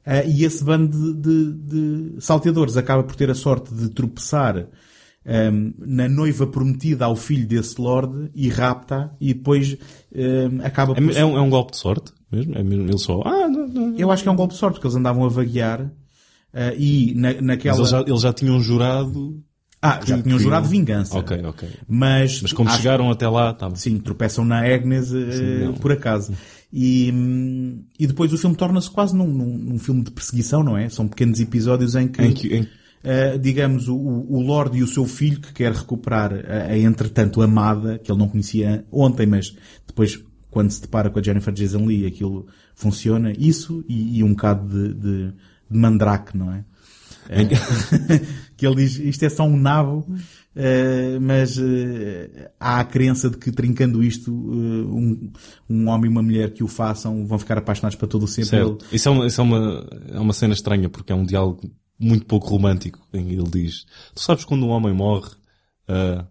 eh, 0.05 0.27
e 0.29 0.45
esse 0.45 0.63
bando 0.65 1.15
de, 1.15 1.53
de- 1.53 2.13
de 2.15 2.25
salteadores 2.25 2.77
acaba 2.77 3.03
por 3.03 3.15
ter 3.17 3.31
a 3.31 3.35
sorte 3.35 3.75
de 3.75 3.89
tropeçar 3.91 4.67
ehm, 5.27 5.73
na 5.79 6.09
noiva 6.09 6.47
prometida 6.47 7.05
ao 7.07 7.17
filho 7.17 7.47
desse 7.47 7.81
lord 7.81 8.31
e 8.35 8.49
rapta 8.49 9.11
e 9.21 9.33
depois 9.35 9.77
ehm, 10.15 10.61
acaba 10.63 10.93
É, 10.93 11.01
por... 11.01 11.17
é 11.17 11.25
um, 11.25 11.37
é 11.37 11.41
um 11.41 11.51
golpe 11.51 11.73
de 11.73 11.79
sorte 11.79 12.13
mesmo? 12.31 12.55
É 12.57 12.63
mesmo 12.63 12.85
ele 12.89 12.99
só... 12.99 13.23
Ah, 13.25 13.49
não, 13.49 13.69
não. 13.69 13.97
Eu 13.97 14.11
acho 14.11 14.23
que 14.23 14.29
é 14.29 14.33
um 14.33 14.37
golpe 14.37 14.55
de 14.55 14.61
sorte, 14.61 14.75
porque 14.75 14.87
eles 14.87 14.97
andavam 14.97 15.25
a 15.25 15.29
vaguear 15.29 15.91
eh, 16.53 16.75
e 16.79 17.15
na, 17.15 17.33
naquela... 17.41 17.79
Mas 17.79 17.79
eles 17.79 17.91
já, 17.91 18.01
eles 18.11 18.21
já 18.23 18.33
tinham 18.33 18.61
jurado... 18.61 19.43
Ah, 19.87 20.01
já 20.03 20.21
tinham 20.23 20.39
jurado 20.39 20.67
vingança. 20.67 21.15
Ok, 21.19 21.43
ok. 21.45 21.69
Mas, 21.87 22.41
Mas 22.41 22.53
como 22.55 22.71
acho- 22.71 22.79
chegaram 22.79 23.11
até 23.11 23.29
lá, 23.29 23.53
tá 23.53 23.67
bem. 23.69 23.77
Sim, 23.77 23.99
tropeçam 23.99 24.43
na 24.43 24.61
Agnes 24.65 25.11
não. 25.13 25.75
por 25.75 25.93
acaso. 25.93 26.33
E, 26.73 27.13
hum, 27.15 27.85
e 27.99 28.07
depois 28.07 28.33
o 28.33 28.39
filme 28.39 28.57
torna-se 28.57 28.91
quase 28.91 29.15
num, 29.15 29.27
num, 29.29 29.59
num 29.59 29.79
filme 29.79 30.03
de 30.03 30.11
perseguição, 30.11 30.63
não 30.63 30.75
é? 30.75 30.89
São 30.89 31.07
pequenos 31.07 31.39
episódios 31.39 31.95
em 31.97 32.09
que, 32.09 32.23
Em 32.23 32.33
que- 32.33 32.49
em- 32.57 32.69
eh, 33.05 33.39
digamos, 33.39 33.87
o, 33.89 33.95
o 33.97 34.41
Lord 34.41 34.77
e 34.79 34.83
o 34.83 34.87
seu 34.89 35.05
filho 35.05 35.41
que 35.41 35.53
quer 35.53 35.73
recuperar 35.73 36.33
a, 36.33 36.73
a, 36.73 36.79
entretanto 36.79 37.41
amada, 37.43 37.99
que 37.99 38.11
ele 38.11 38.19
não 38.19 38.29
conhecia 38.29 38.85
ontem, 38.91 39.27
mas 39.27 39.55
depois 39.87 40.19
quando 40.51 40.71
se 40.71 40.81
depara 40.81 41.11
com 41.11 41.19
a 41.19 41.23
Jennifer 41.23 41.53
Jason 41.53 41.85
Leigh 41.85 42.07
aquilo 42.07 42.47
funciona. 42.75 43.33
Isso 43.37 43.85
e, 43.89 44.19
e 44.19 44.25
um 44.25 44.31
bocado 44.31 44.69
de, 44.69 44.95
de, 44.95 45.33
de 45.71 45.79
mandrake, 45.79 46.37
não 46.37 46.53
é? 46.53 46.65
em 47.31 47.49
que- 48.57 48.67
ele 48.67 48.77
diz, 48.77 48.99
isto 48.99 49.23
é 49.25 49.29
só 49.31 49.45
um 49.45 49.57
nabo, 49.57 50.07
eh, 50.55 51.19
mas 51.21 51.57
eh, 51.59 52.51
há 52.61 52.81
a 52.81 52.85
crença 52.85 53.31
de 53.31 53.37
que 53.39 53.51
trincando 53.51 54.03
isto, 54.03 54.31
eh, 54.31 54.87
um, 54.93 55.33
um 55.69 55.89
homem 55.89 56.07
e 56.07 56.09
uma 56.09 56.23
mulher 56.23 56.53
que 56.53 56.63
o 56.63 56.69
façam 56.69 57.27
vão 57.27 57.39
ficar 57.39 57.59
apaixonados 57.59 57.97
para 57.97 58.07
todo 58.09 58.25
o 58.25 58.29
sempre. 58.29 58.57
Ele- 58.59 58.69
Certo. 58.69 58.87
Isso, 58.93 59.09
é 59.09 59.11
uma, 59.13 59.27
isso 59.27 59.41
é, 59.41 59.45
uma, 59.45 59.87
é 60.13 60.21
uma 60.21 60.33
cena 60.33 60.53
estranha 60.55 60.89
porque 60.89 61.13
é 61.13 61.17
um 61.17 61.25
diálogo 61.25 61.63
muito 62.05 62.27
pouco 62.27 62.49
romântico 62.49 63.01
em 63.13 63.27
que 63.27 63.33
ele 63.35 63.51
diz 63.51 63.85
tu 64.15 64.21
sabes 64.21 64.45
quando 64.45 64.67
um 64.67 64.71
homem 64.71 64.93
morre 64.93 65.31
ah, 65.89 66.27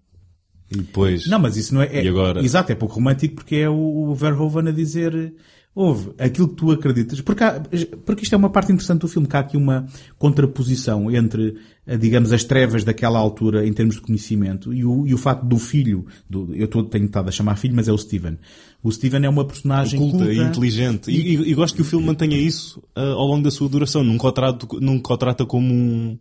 e 0.71 0.77
depois 0.77 1.27
Não, 1.27 1.39
mas 1.39 1.57
isso 1.57 1.73
não 1.73 1.81
é, 1.81 2.03
é- 2.03 2.07
agora? 2.07 2.43
Exato, 2.43 2.71
é 2.71 2.75
pouco 2.75 2.95
romântico 2.95 3.35
porque 3.35 3.57
é 3.57 3.69
o, 3.69 4.09
o 4.09 4.15
Verhoeven 4.15 4.69
a 4.69 4.71
dizer 4.71 5.33
Houve 5.75 6.13
aquilo 6.19 6.49
que 6.49 6.55
tu 6.55 6.71
acreditas, 6.71 7.19
porque, 7.21 7.43
há, 7.43 7.59
porque 8.05 8.23
isto 8.23 8.33
é 8.33 8.37
uma 8.37 8.51
parte 8.51 8.71
interessante 8.71 9.01
do 9.01 9.07
filme, 9.07 9.27
que 9.27 9.35
há 9.35 9.39
aqui 9.39 9.57
uma 9.57 9.87
contraposição 10.19 11.09
entre, 11.09 11.57
digamos, 11.85 12.31
as 12.31 12.43
trevas 12.45 12.83
daquela 12.83 13.19
altura 13.19 13.67
em 13.67 13.73
termos 13.73 13.95
de 13.95 14.01
conhecimento 14.01 14.73
e 14.73 14.85
o, 14.85 15.05
e 15.05 15.13
o 15.13 15.17
facto 15.17 15.43
do 15.45 15.57
filho, 15.57 16.05
do, 16.29 16.53
eu 16.55 16.67
tô, 16.67 16.81
tenho 16.83 17.05
estado 17.05 17.27
a 17.27 17.31
chamar 17.31 17.55
filho, 17.57 17.75
mas 17.75 17.87
é 17.87 17.91
o 17.91 17.97
Steven. 17.97 18.37
O 18.81 18.91
Steven 18.91 19.25
é 19.25 19.29
uma 19.29 19.45
personagem 19.45 19.97
culta, 19.99 20.17
culta 20.17 20.33
e 20.33 20.37
inteligente. 20.39 21.09
E, 21.11 21.35
e, 21.35 21.51
e 21.51 21.53
gosto 21.53 21.75
que 21.75 21.81
o 21.81 21.85
filme 21.85 22.05
mantenha 22.05 22.37
isso 22.37 22.79
uh, 22.97 22.99
ao 23.13 23.25
longo 23.27 23.41
da 23.43 23.49
sua 23.51 23.69
duração. 23.69 24.03
Nunca 24.03 24.27
o, 24.27 24.31
trato, 24.31 24.67
nunca 24.81 25.13
o 25.13 25.17
trata 25.17 25.45
como 25.45 25.73
um 25.73 26.17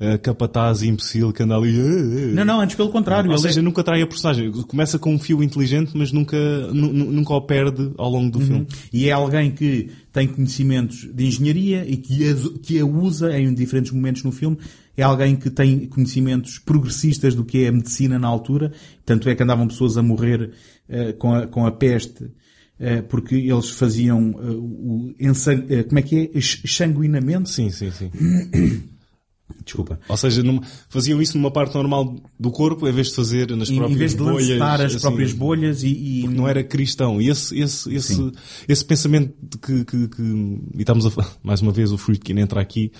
uh, 0.00 0.18
capataz 0.22 0.82
imbecil 0.84 1.32
que 1.32 1.42
anda 1.42 1.56
ali. 1.56 1.76
Uh, 1.76 2.34
Não, 2.34 2.44
não, 2.44 2.60
antes 2.60 2.76
pelo 2.76 2.90
contrário. 2.90 3.30
Ou 3.32 3.38
seja, 3.38 3.58
é- 3.58 3.62
nunca 3.62 3.82
trai 3.82 4.00
a 4.02 4.06
personagem. 4.06 4.50
Começa 4.52 4.96
com 4.96 5.12
um 5.12 5.18
fio 5.18 5.42
inteligente, 5.42 5.90
mas 5.94 6.12
nunca, 6.12 6.36
nu- 6.72 6.92
nu- 6.92 7.10
nunca 7.10 7.34
o 7.34 7.40
perde 7.42 7.90
ao 7.98 8.08
longo 8.10 8.30
do 8.30 8.40
filme. 8.40 8.66
E 8.92 9.08
é 9.08 9.12
alguém 9.12 9.50
que 9.50 9.90
tem 10.14 10.28
conhecimentos 10.28 11.12
de 11.12 11.26
engenharia 11.26 11.84
e 11.84 11.96
que 11.96 12.30
a, 12.30 12.34
que 12.62 12.78
a 12.78 12.86
usa 12.86 13.36
em 13.36 13.52
diferentes 13.52 13.90
momentos 13.90 14.22
no 14.22 14.30
filme. 14.30 14.56
É 14.96 15.02
alguém 15.02 15.34
que 15.34 15.50
tem 15.50 15.86
conhecimentos 15.86 16.56
progressistas 16.60 17.34
do 17.34 17.44
que 17.44 17.64
é 17.64 17.68
a 17.68 17.72
medicina 17.72 18.16
na 18.16 18.28
altura. 18.28 18.70
Tanto 19.04 19.28
é 19.28 19.34
que 19.34 19.42
andavam 19.42 19.66
pessoas 19.66 19.98
a 19.98 20.02
morrer 20.04 20.52
eh, 20.88 21.12
com, 21.14 21.34
a, 21.34 21.48
com 21.48 21.66
a 21.66 21.72
peste 21.72 22.30
eh, 22.78 23.02
porque 23.02 23.34
eles 23.34 23.70
faziam 23.70 24.36
eh, 24.38 24.52
o 24.52 25.84
como 25.88 25.98
é 25.98 26.02
que 26.02 26.30
é? 26.32 26.40
Sanguinamento? 26.40 27.48
Sim, 27.48 27.70
sim, 27.70 27.90
sim. 27.90 28.10
Desculpa. 29.64 30.00
Ou 30.08 30.16
seja, 30.16 30.42
numa- 30.42 30.62
faziam 30.88 31.20
isso 31.20 31.36
numa 31.36 31.50
parte 31.50 31.74
normal 31.74 32.16
do 32.40 32.50
corpo, 32.50 32.88
em 32.88 32.92
vez 32.92 33.08
de 33.08 33.14
fazer 33.14 33.50
nas 33.54 33.68
próprias 33.70 33.92
em 33.94 33.98
vez 33.98 34.12
de 34.12 34.18
bolhas. 34.18 34.48
lancetar 34.48 34.80
as 34.80 34.92
assim, 34.94 35.00
próprias 35.00 35.32
bolhas 35.32 35.82
e, 35.82 35.88
e- 36.22 36.28
não 36.28 36.48
era 36.48 36.64
cristão. 36.64 37.20
E 37.20 37.28
esse, 37.28 37.58
esse, 37.58 37.94
esse, 37.94 38.32
esse 38.66 38.84
pensamento 38.84 39.34
de 39.42 39.58
que, 39.58 39.84
que, 39.84 40.08
que, 40.08 40.22
e 40.22 40.80
estamos 40.80 41.06
a, 41.06 41.10
mais 41.42 41.60
uma 41.60 41.72
vez 41.72 41.92
o 41.92 41.98
Friedkin 41.98 42.38
entra 42.38 42.60
aqui, 42.60 42.90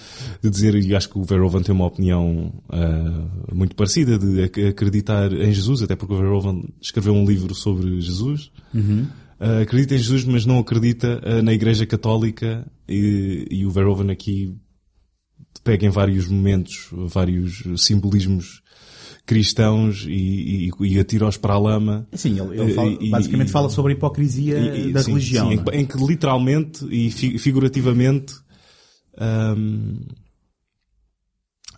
de 0.42 0.50
dizer, 0.50 0.74
e 0.74 0.94
acho 0.94 1.08
que 1.08 1.18
o 1.18 1.22
Verhoeven 1.24 1.62
tem 1.62 1.74
uma 1.74 1.86
opinião 1.86 2.52
ah, 2.68 3.26
muito 3.54 3.74
parecida, 3.74 4.18
de 4.18 4.42
ac- 4.42 4.66
acreditar 4.68 5.32
em 5.32 5.52
Jesus, 5.52 5.82
até 5.82 5.96
porque 5.96 6.12
o 6.14 6.18
Verhoeven 6.18 6.64
escreveu 6.80 7.14
um 7.14 7.24
livro 7.26 7.54
sobre 7.54 8.00
Jesus. 8.02 8.50
Ah, 9.40 9.60
acredita 9.62 9.94
em 9.94 9.98
Jesus, 9.98 10.24
mas 10.24 10.46
não 10.46 10.58
acredita 10.58 11.20
ah, 11.24 11.42
na 11.42 11.52
Igreja 11.52 11.84
Católica, 11.86 12.66
e, 12.88 13.46
e 13.50 13.66
o 13.66 13.70
Verhoeven 13.70 14.10
aqui 14.10 14.54
pega 15.64 15.86
em 15.86 15.90
vários 15.90 16.28
momentos, 16.28 16.88
vários 16.92 17.62
simbolismos 17.78 18.62
cristãos 19.26 20.04
e, 20.06 20.70
e, 20.80 20.86
e 20.86 20.98
atira-os 21.00 21.38
para 21.38 21.54
a 21.54 21.58
lama. 21.58 22.06
Sim, 22.12 22.38
ele, 22.38 22.60
ele 22.60 22.74
fala- 22.74 22.90
E- 23.00 23.08
basicamente 23.10 23.50
fala 23.50 23.70
sobre 23.70 23.92
a 23.92 23.96
hipocrisia 23.96 24.92
da 24.92 25.02
sim, 25.02 25.12
religião. 25.12 25.50
sim, 25.50 25.62
é? 25.72 25.80
em, 25.80 25.86
que- 25.86 25.96
literalmente 26.06 26.84
e 26.90 27.10
fi- 27.10 27.38
figurativamente 27.38 28.34
hum, 29.56 30.00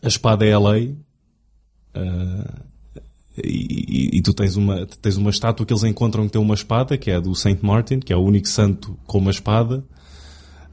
a 0.03 0.09
espada 0.09 0.45
é 0.45 0.53
a 0.53 0.59
lei 0.59 0.97
e- 3.43 4.11
e 4.19 4.23
tu 4.23 4.33
tens 4.33 4.57
uma, 4.57 4.87
tens 4.87 5.17
uma 5.17 5.31
estátua 5.31 5.65
que 5.67 5.73
eles 5.73 5.85
encontram 5.85 6.25
que 6.27 6.33
tem 6.33 6.41
uma 6.41 6.55
espada, 6.55 6.97
que 6.97 7.11
é 7.11 7.17
a 7.17 7.21
do 7.21 7.35
Saint 7.35 7.61
Martin, 7.63 8.01
que 8.01 8.13
é 8.13 8.17
o 8.17 8.21
único 8.21 8.49
santo 8.49 8.99
com 9.07 9.19
uma 9.19 9.31
espada. 9.31 9.85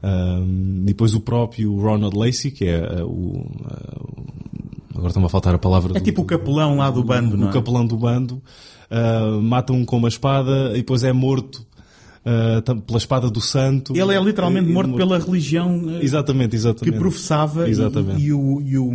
Hum, 0.06 0.80
e 0.82 0.86
depois 0.88 1.14
o 1.14 1.20
próprio 1.20 1.74
Ronald 1.80 2.14
Lacey, 2.16 2.50
que 2.50 2.66
é 2.66 2.76
ah, 3.00 3.04
o, 3.06 3.38
o- 3.38 4.26
agora 4.94 5.08
está-me 5.08 5.26
a 5.26 5.28
faltar 5.30 5.54
a 5.54 5.58
palavra 5.58 5.92
É 5.96 6.00
do- 6.00 6.04
tipo 6.04 6.20
o 6.22 6.24
capelão 6.26 6.76
lá 6.76 6.90
do 6.90 7.02
bando, 7.02 7.36
não 7.36 7.46
o 7.46 7.50
é? 7.50 7.52
capelão 7.52 7.86
do 7.86 7.96
bando, 7.96 8.42
ah, 8.90 9.38
mata 9.42 9.72
um 9.72 9.84
com 9.84 9.96
uma 9.96 10.08
espada 10.08 10.72
e 10.72 10.78
depois 10.78 11.02
é 11.04 11.12
morto 11.12 11.66
tam- 12.64 12.80
pela 12.80 12.96
espada 12.98 13.30
do 13.30 13.40
santo. 13.40 13.94
Ele 13.96 14.14
é 14.14 14.20
literalmente 14.22 14.68
E- 14.68 14.72
morto 14.72 14.94
pela 14.94 15.18
religião 15.18 15.82
eh, 15.90 16.02
Exatamente, 16.04 16.50
que 16.50 16.56
exatamente. 16.56 16.98
professava 16.98 17.66
e- 17.66 17.70
Exatamente. 17.70 18.22
E, 18.22 18.32
o, 18.32 18.60
e, 18.62 18.78
o, 18.78 18.92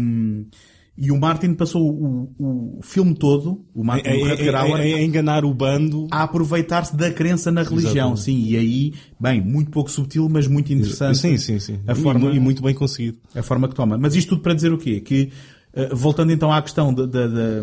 e 1.01 1.11
o 1.11 1.19
Martin 1.19 1.53
passou 1.53 1.81
o, 1.89 2.33
o 2.37 2.79
filme 2.81 3.15
todo, 3.15 3.65
o 3.73 3.83
Martin 3.83 4.09
É, 4.09 4.17
do 4.17 4.27
é- 4.27 4.29
Rutger 4.31 4.53
é- 4.53 4.57
Hauer, 4.57 4.81
é- 4.81 4.91
é 4.91 5.03
enganar 5.03 5.45
o 5.45 5.53
bando. 5.53 6.07
a 6.11 6.23
aproveitar-se 6.23 6.95
da 6.95 7.09
crença 7.11 7.51
na 7.51 7.63
religião. 7.63 8.13
Exatamente. 8.13 8.21
Sim, 8.21 8.43
e 8.45 8.57
aí, 8.57 8.93
bem, 9.19 9.41
muito 9.41 9.71
pouco 9.71 9.89
subtil, 9.89 10.27
mas 10.29 10.45
muito 10.47 10.73
interessante. 10.73 11.17
Sim, 11.17 11.37
sim, 11.37 11.59
sim. 11.59 11.79
A 11.87 11.93
E 11.93 11.95
forma- 11.95 12.31
e 12.31 12.39
muito 12.39 12.61
bem 12.61 12.73
conseguido. 12.75 13.17
a 13.33 13.41
forma 13.41 13.67
que 13.69 13.75
toma. 13.75 13.97
Mas 13.97 14.15
isto 14.15 14.29
tudo 14.29 14.41
para 14.41 14.53
dizer 14.53 14.73
o 14.73 14.77
quê? 14.77 14.99
Que, 14.99 15.29
eh, 15.73 15.89
voltando 15.93 16.31
então 16.31 16.51
à 16.51 16.61
questão 16.61 16.93
da, 16.93 17.05
da- 17.05 17.27
da, 17.27 17.61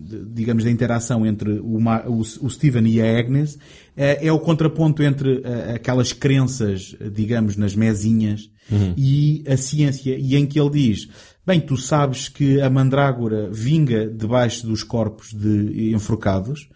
de- 0.00 0.24
digamos, 0.32 0.64
da 0.64 0.70
interação 0.70 1.26
entre 1.26 1.58
o, 1.60 1.78
o, 1.78 2.20
o 2.20 2.50
Steven 2.50 2.86
e 2.88 3.00
a 3.00 3.18
Agnes, 3.18 3.58
eh, 3.96 4.26
é 4.26 4.32
o 4.32 4.38
contraponto 4.38 5.02
entre 5.02 5.42
eh, 5.44 5.72
aquelas 5.76 6.12
crenças, 6.12 6.94
digamos, 7.12 7.56
nas 7.56 7.74
mesinhas 7.74 8.50
e 8.98 9.42
a 9.48 9.56
ciência, 9.56 10.14
e 10.18 10.36
em 10.36 10.44
que 10.44 10.60
ele 10.60 10.68
diz, 10.70 11.08
bem, 11.48 11.60
tu 11.60 11.76
sabes 11.76 12.28
que 12.28 12.60
a 12.60 12.70
mandrágora 12.70 13.48
vinga 13.50 14.06
debaixo 14.08 14.66
dos 14.66 14.82
corpos 14.82 15.32
de 15.32 15.92
enforcados, 15.94 16.68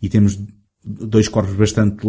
e 0.00 0.08
temos 0.08 0.38
dois 0.84 1.28
corpos 1.28 1.54
bastante 1.54 2.06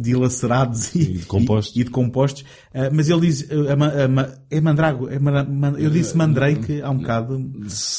dilacerados 0.00 0.94
e, 0.94 1.02
E 1.02 1.18
decompostos. 1.18 1.76
e- 1.76 1.80
e 1.80 1.84
decompostos. 1.84 2.44
Ah, 2.74 2.88
mas 2.92 3.08
ele 3.08 3.20
diz, 3.22 3.46
ah, 3.50 3.74
a 3.74 4.24
a 4.24 4.38
é 4.50 4.60
mandrágora, 4.60 5.14
é 5.14 5.18
man- 5.18 5.74
eu 5.78 5.90
disse 5.90 6.16
mandrake 6.16 6.80
há 6.80 6.90
um 6.90 6.98
bocado, 6.98 7.38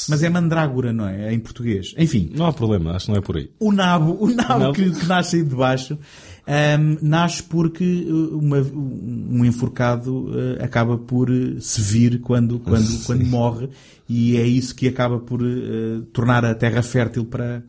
mas 0.08 0.22
é 0.22 0.28
mandrágora, 0.28 0.92
não 0.92 1.06
é? 1.08 1.28
É 1.28 1.32
Em 1.32 1.38
português. 1.38 1.94
Enfim, 1.96 2.30
Não 2.36 2.46
há 2.46 2.52
problema, 2.52 2.92
acho 2.92 3.06
que 3.06 3.12
não 3.12 3.18
é 3.18 3.22
por 3.22 3.36
aí. 3.36 3.50
o 3.60 3.72
nabo, 3.72 4.16
o 4.20 4.28
nabo 4.28 4.58
Nabo. 4.60 4.72
que, 4.74 4.90
que 4.90 5.06
nasce 5.06 5.36
aí 5.36 5.42
de 5.44 5.54
baixo, 5.54 5.98
ahm, 6.46 6.96
nasce 7.02 7.42
porque 7.42 7.84
uh, 8.08 8.38
uma- 8.38 8.60
um 8.60 9.44
enforcado 9.44 10.26
uh, 10.30 10.62
acaba 10.62 10.96
por 10.98 11.30
uh, 11.30 11.60
se 11.60 11.80
vir 11.80 12.20
quando, 12.20 12.58
quando, 12.58 12.88
quando 13.06 13.24
morre 13.26 13.68
e 14.08 14.36
é 14.36 14.46
isso 14.46 14.74
que 14.74 14.88
acaba 14.88 15.18
por 15.18 15.40
uh, 15.42 16.02
tornar 16.12 16.44
a 16.44 16.54
terra 16.54 16.82
fértil 16.82 17.24
para, 17.24 17.62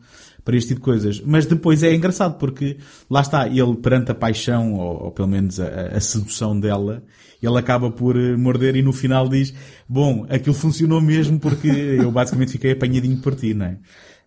para 0.44 0.56
este 0.56 0.68
tipo 0.68 0.80
de 0.80 0.84
coisas. 0.84 1.20
Mas 1.24 1.46
depois 1.46 1.82
é 1.82 1.94
engraçado 1.94 2.36
porque 2.38 2.76
lá 3.08 3.20
está, 3.20 3.46
ele 3.48 3.76
perante 3.76 4.10
a 4.10 4.14
paixão, 4.14 4.74
ou, 4.74 5.04
ou 5.04 5.10
pelo 5.12 5.28
menos 5.28 5.60
a, 5.60 5.66
a 5.96 6.00
sedução 6.00 6.58
dela, 6.58 7.02
ele 7.40 7.58
acaba 7.58 7.90
por 7.90 8.16
morder 8.38 8.76
e 8.76 8.82
no 8.82 8.92
final 8.92 9.28
diz, 9.28 9.52
bom, 9.88 10.26
aquilo 10.28 10.54
funcionou 10.54 11.00
mesmo 11.00 11.38
porque 11.40 11.68
eu 11.68 12.10
basicamente 12.10 12.52
fiquei 12.52 12.72
apanhadinho 12.72 13.18
por 13.18 13.34
ti, 13.34 13.52
não 13.54 13.66
é? 13.66 13.78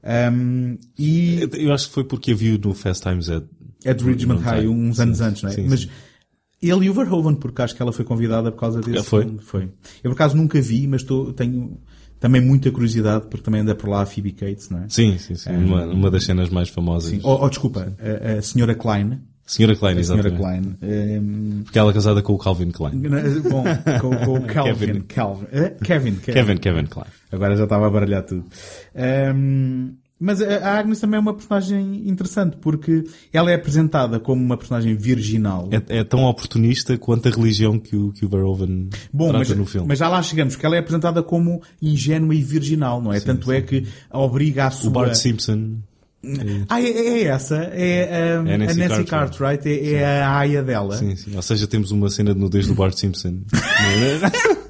Ahm, 0.08 0.76
e 1.00 1.50
Eu 1.54 1.74
acho 1.74 1.88
que 1.88 1.94
foi 1.96 2.04
porque 2.04 2.32
a 2.32 2.36
viu 2.36 2.60
no 2.64 2.74
Fast 2.76 3.04
Times 3.04 3.30
at, 3.30 3.44
é 3.86 3.94
de 3.94 4.04
Ridgemont 4.04 4.42
High, 4.42 4.60
sei. 4.62 4.68
uns 4.68 4.96
Sim, 4.98 5.02
anos 5.04 5.22
antes, 5.22 5.44
não 5.44 5.50
é? 5.50 5.54
sim, 5.54 5.68
Mas 5.70 5.82
sim. 5.82 5.90
ele 6.62 6.86
e 6.86 6.90
o 6.90 6.94
Verhoeven, 6.94 7.36
porque 7.36 7.62
acho 7.62 7.76
que 7.76 7.82
ela 7.82 7.94
foi 7.94 8.04
convidada 8.04 8.52
por 8.52 8.60
causa 8.60 8.82
desse 8.82 8.98
Ah, 9.00 9.04
foi? 9.04 9.24
filme. 9.24 9.40
Foi. 9.40 9.64
Eu 10.04 10.12
por 10.12 10.14
acaso 10.14 10.36
nunca 10.36 10.60
vi, 10.60 10.88
mas 10.88 11.02
estou, 11.02 11.32
tenho 11.32 11.78
também 12.20 12.42
muita 12.42 12.72
curiosidade, 12.72 13.28
porque 13.30 13.44
também 13.44 13.62
anda 13.62 13.76
por 13.76 13.88
lá 13.90 14.02
a 14.02 14.06
Phoebe 14.06 14.32
Cates, 14.32 14.70
não 14.70 14.80
é? 14.80 14.86
Sim, 14.90 15.18
sim, 15.18 15.36
sim. 15.36 15.52
Uma, 15.52 15.86
uma 15.86 16.10
das 16.12 16.24
cenas 16.24 16.50
mais 16.50 16.70
famosas. 16.70 17.12
Sim. 17.12 17.20
Oh, 17.24 17.38
oh, 17.46 17.50
desculpa, 17.50 17.94
a, 18.00 18.40
a 18.40 18.42
senhora 18.42 18.74
Klein. 18.74 19.20
Senhora 19.48 19.76
Klein, 19.76 20.00
A 20.00 20.04
senhora 20.04 20.30
exatamente. 20.30 20.42
Klein. 20.42 20.78
ehm, 20.82 21.62
Porque 21.66 21.78
ela 21.78 21.92
é 21.92 21.94
casada 21.94 22.20
com 22.24 22.34
o 22.34 22.38
Calvin 22.40 22.72
Klein. 22.72 23.00
bom, 23.48 23.64
com, 24.02 24.10
com 24.26 24.34
o 24.40 24.42
Calvin. 24.48 24.86
Kevin. 24.88 25.02
Calvin. 25.02 25.46
Eh, 25.52 25.70
Kevin. 25.84 26.16
Kevin, 26.16 26.58
Kevin 26.58 26.86
Klein. 26.88 27.06
Agora 27.32 27.56
já 27.56 27.66
estava 27.66 27.86
a 27.86 27.90
baralhar 27.92 28.24
tudo. 28.26 28.44
Ehm, 28.96 29.92
mas 30.20 30.42
a 30.42 30.80
Agnes 30.80 31.00
também 31.00 31.18
é 31.18 31.20
uma 31.20 31.34
personagem 31.34 32.08
interessante, 32.08 32.56
porque 32.58 33.04
ela 33.34 33.52
é 33.52 33.56
apresentada 33.56 34.20
como 34.20 34.42
uma 34.42 34.56
personagem 34.56 34.96
virginal. 34.96 35.70
É, 35.72 36.00
é 36.00 36.04
tão 36.04 36.24
oportunista 36.24 36.98
quanto 36.98 37.28
a 37.28 37.32
religião 37.32 37.78
que 37.78 37.96
o, 37.96 38.14
que 38.14 38.26
o 38.26 38.30
Verhoeven 38.30 38.90
Bom, 39.12 39.30
trata 39.30 39.40
mas, 39.40 39.58
no 39.58 39.66
filme. 39.66 39.88
mas 39.88 40.00
já 40.00 40.08
lá 40.08 40.22
chegamos, 40.24 40.56
porque 40.56 40.66
ela 40.66 40.76
é 40.78 40.80
apresentada 40.80 41.22
como 41.22 41.62
ingênua 41.82 42.34
e 42.34 42.42
virginal, 42.42 43.02
não 43.02 43.12
é? 43.12 43.20
Tanto 43.20 43.52
é 43.52 43.62
que 43.62 43.86
a 44.10 44.20
obriga 44.20 44.68
a 44.68 44.72
sua... 44.72 44.90
O 44.90 44.94
Bart 44.94 45.16
Simpson. 45.16 45.80
Ah, 46.70 46.82
é, 46.82 46.88
é 46.88 47.24
essa. 47.26 47.56
É, 47.56 48.40
um, 48.40 48.48
É 48.48 48.56
a 48.56 48.58
Nancy 48.58 48.80
Nancy 48.80 49.04
Cartwright. 49.04 49.64
Cartwright. 49.64 49.70
É, 49.70 49.94
é 49.94 50.24
a 50.24 50.38
aia 50.38 50.64
dela. 50.64 50.98
Sim, 50.98 51.16
sim. 51.16 51.36
Ou 51.36 51.42
seja, 51.42 51.68
temos 51.68 51.92
uma 51.92 52.10
cena 52.10 52.34
de 52.34 52.40
nudez 52.40 52.68
do 52.68 52.74
Bart 52.74 52.98
Simpson. 52.98 53.42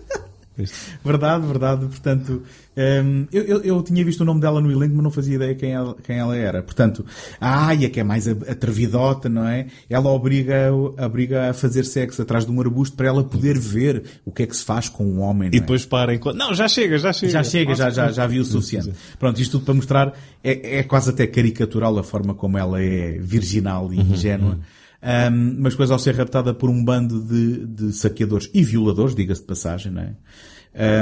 Verdade, 1.03 1.45
verdade. 1.45 1.85
Portanto, 1.85 2.43
hum, 2.77 3.27
eu, 3.31 3.43
eu, 3.43 3.61
eu 3.61 3.83
tinha 3.83 4.03
visto 4.05 4.21
o 4.21 4.25
nome 4.25 4.39
dela 4.39 4.61
no 4.61 4.71
elenco, 4.71 4.95
mas 4.95 5.03
não 5.03 5.11
fazia 5.11 5.35
ideia 5.35 5.55
quem 5.55 5.71
ela, 5.71 5.95
quem 6.03 6.17
ela 6.17 6.35
era. 6.35 6.63
Portanto, 6.63 7.05
a 7.39 7.67
Aya, 7.67 7.89
que 7.89 7.99
é 7.99 8.03
mais 8.03 8.27
atrevidota, 8.27 9.27
não 9.27 9.47
é? 9.47 9.67
Ela 9.89 10.09
obriga, 10.09 10.71
obriga 10.73 11.49
a 11.49 11.53
fazer 11.53 11.83
sexo 11.83 12.21
atrás 12.21 12.45
de 12.45 12.51
um 12.51 12.59
arbusto 12.59 12.95
para 12.95 13.07
ela 13.07 13.23
poder 13.23 13.57
ver 13.57 14.03
o 14.25 14.31
que 14.31 14.43
é 14.43 14.47
que 14.47 14.55
se 14.55 14.63
faz 14.63 14.87
com 14.89 15.05
um 15.05 15.21
homem, 15.21 15.49
não 15.49 15.55
E 15.55 15.57
é? 15.57 15.61
depois 15.61 15.85
parem. 15.85 16.19
Não, 16.35 16.53
já 16.53 16.67
chega, 16.67 16.97
já 16.97 17.11
chega. 17.11 17.31
Já 17.31 17.43
chega, 17.43 17.75
já, 17.75 17.89
já, 17.89 18.11
já 18.11 18.27
viu 18.27 18.41
o 18.41 18.45
suficiente. 18.45 18.93
Pronto, 19.19 19.41
isto 19.41 19.51
tudo 19.53 19.65
para 19.65 19.73
mostrar, 19.73 20.13
é, 20.43 20.79
é 20.79 20.83
quase 20.83 21.09
até 21.09 21.27
caricatural 21.27 21.97
a 21.99 22.03
forma 22.03 22.33
como 22.33 22.57
ela 22.57 22.81
é 22.81 23.17
virginal 23.19 23.93
e 23.93 23.99
ingênua. 23.99 24.59
Um, 25.05 25.57
mas 25.59 25.73
depois 25.73 25.91
ao 25.91 25.99
ser 25.99 26.15
raptada 26.15 26.51
por 26.51 26.67
um 26.67 26.83
bando 26.83 27.21
de, 27.21 27.67
de 27.67 27.93
saqueadores 27.93 28.49
e 28.51 28.63
violadores, 28.63 29.13
diga-se 29.13 29.41
de 29.41 29.47
passagem, 29.47 29.91
não 29.91 30.01
é? 30.01 30.15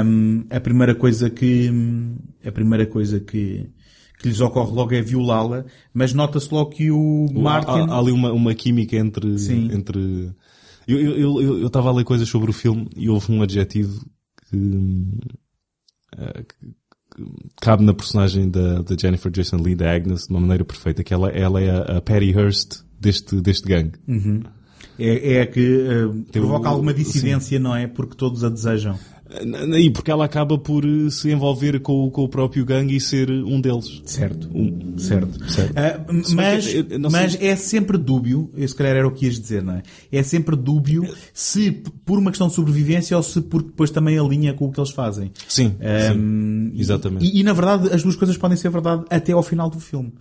Um, 0.04 0.44
a 0.50 0.60
primeira 0.60 0.94
coisa 0.94 1.30
que, 1.30 1.70
a 2.44 2.52
primeira 2.52 2.84
coisa 2.84 3.18
que, 3.18 3.66
que 4.18 4.28
lhes 4.28 4.40
ocorre 4.42 4.72
logo 4.72 4.94
é 4.94 5.00
violá-la, 5.00 5.64
mas 5.94 6.12
nota-se 6.12 6.52
logo 6.52 6.70
que 6.70 6.90
o 6.90 7.28
Martin... 7.32 7.88
Há, 7.88 7.94
há 7.94 7.98
ali 7.98 8.12
uma, 8.12 8.30
uma 8.30 8.54
química 8.54 8.94
entre... 8.94 9.38
Sim. 9.38 9.70
entre... 9.72 10.34
Eu 10.86 10.98
estava 10.98 11.18
eu, 11.18 11.40
eu, 11.40 11.58
eu 11.60 11.66
estava 11.66 11.88
a 11.88 11.92
ler 11.94 12.04
coisas 12.04 12.28
sobre 12.28 12.50
o 12.50 12.52
filme 12.52 12.86
e 12.94 13.08
houve 13.08 13.32
um 13.32 13.40
adjetivo 13.40 14.04
que, 14.50 15.08
eh, 16.18 16.42
que- 16.42 16.74
cabe 17.62 17.82
na 17.84 17.94
personagem 17.94 18.50
da, 18.50 18.82
da 18.82 18.94
Jennifer 19.00 19.32
Jason 19.32 19.56
Leigh, 19.56 19.76
da 19.76 19.94
Agnes, 19.94 20.26
de 20.26 20.30
uma 20.30 20.40
maneira 20.40 20.64
perfeita, 20.64 21.02
que 21.02 21.14
ela, 21.14 21.30
ela 21.30 21.58
é 21.58 21.70
a, 21.70 21.96
a 21.96 22.00
Patty 22.02 22.32
Hearst 22.32 22.84
deste, 23.04 23.40
deste 23.40 23.68
gangue. 23.68 23.92
É, 24.98 25.34
é 25.34 25.42
a 25.42 25.46
que 25.46 25.60
eh, 25.60 26.04
o- 26.06 26.24
provoca 26.32 26.68
alguma 26.68 26.92
sim. 26.92 26.98
dissidência, 27.02 27.58
não 27.58 27.74
é? 27.74 27.86
Porque 27.86 28.14
todos 28.16 28.44
a 28.44 28.48
desejam. 28.48 28.98
E 29.76 29.90
porque 29.90 30.12
ela 30.12 30.24
acaba 30.26 30.56
por 30.56 30.84
eh, 30.84 31.10
se 31.10 31.28
envolver 31.32 31.80
com, 31.80 32.04
o- 32.06 32.10
com 32.12 32.22
o 32.22 32.28
próprio 32.28 32.64
gangue 32.64 32.94
e 32.94 33.00
ser 33.00 33.28
um 33.28 33.60
deles. 33.60 34.00
Certo. 34.04 34.48
Um- 34.54 34.96
Certo. 34.96 35.50
Certo. 35.50 35.74
Bem 35.74 36.22
mas 36.36 36.72
eu- 36.72 36.86
eu 36.88 37.10
mas 37.10 37.36
é 37.42 37.56
sempre 37.56 37.98
dúbio, 37.98 38.48
eu 38.56 38.68
se 38.68 38.74
calhar 38.76 38.94
era 38.94 39.08
o 39.08 39.10
que 39.10 39.24
ias 39.24 39.40
dizer, 39.40 39.64
não 39.64 39.74
é? 39.74 39.82
É 40.12 40.22
sempre 40.22 40.54
dúbio 40.54 41.08
se 41.32 41.72
por 42.04 42.16
uma 42.20 42.30
questão 42.30 42.46
de 42.46 42.54
sobrevivência 42.54 43.16
ou 43.16 43.22
se 43.24 43.40
porque 43.40 43.70
depois 43.70 43.90
também 43.90 44.16
alinha 44.16 44.54
com 44.54 44.66
o 44.66 44.70
que 44.72 44.78
eles 44.78 44.90
fazem. 44.92 45.32
Sim, 45.48 45.74
Um, 46.16 46.70
sim. 46.72 46.80
Exatamente. 46.80 47.24
E, 47.26 47.40
e, 47.40 47.42
na 47.42 47.52
verdade 47.52 47.92
as 47.92 48.04
duas 48.04 48.14
coisas 48.14 48.36
podem 48.36 48.56
ser 48.56 48.68
verdade 48.70 49.04
até 49.10 49.32
ao 49.32 49.42
final 49.42 49.68
do 49.68 49.80
filme. 49.80 50.12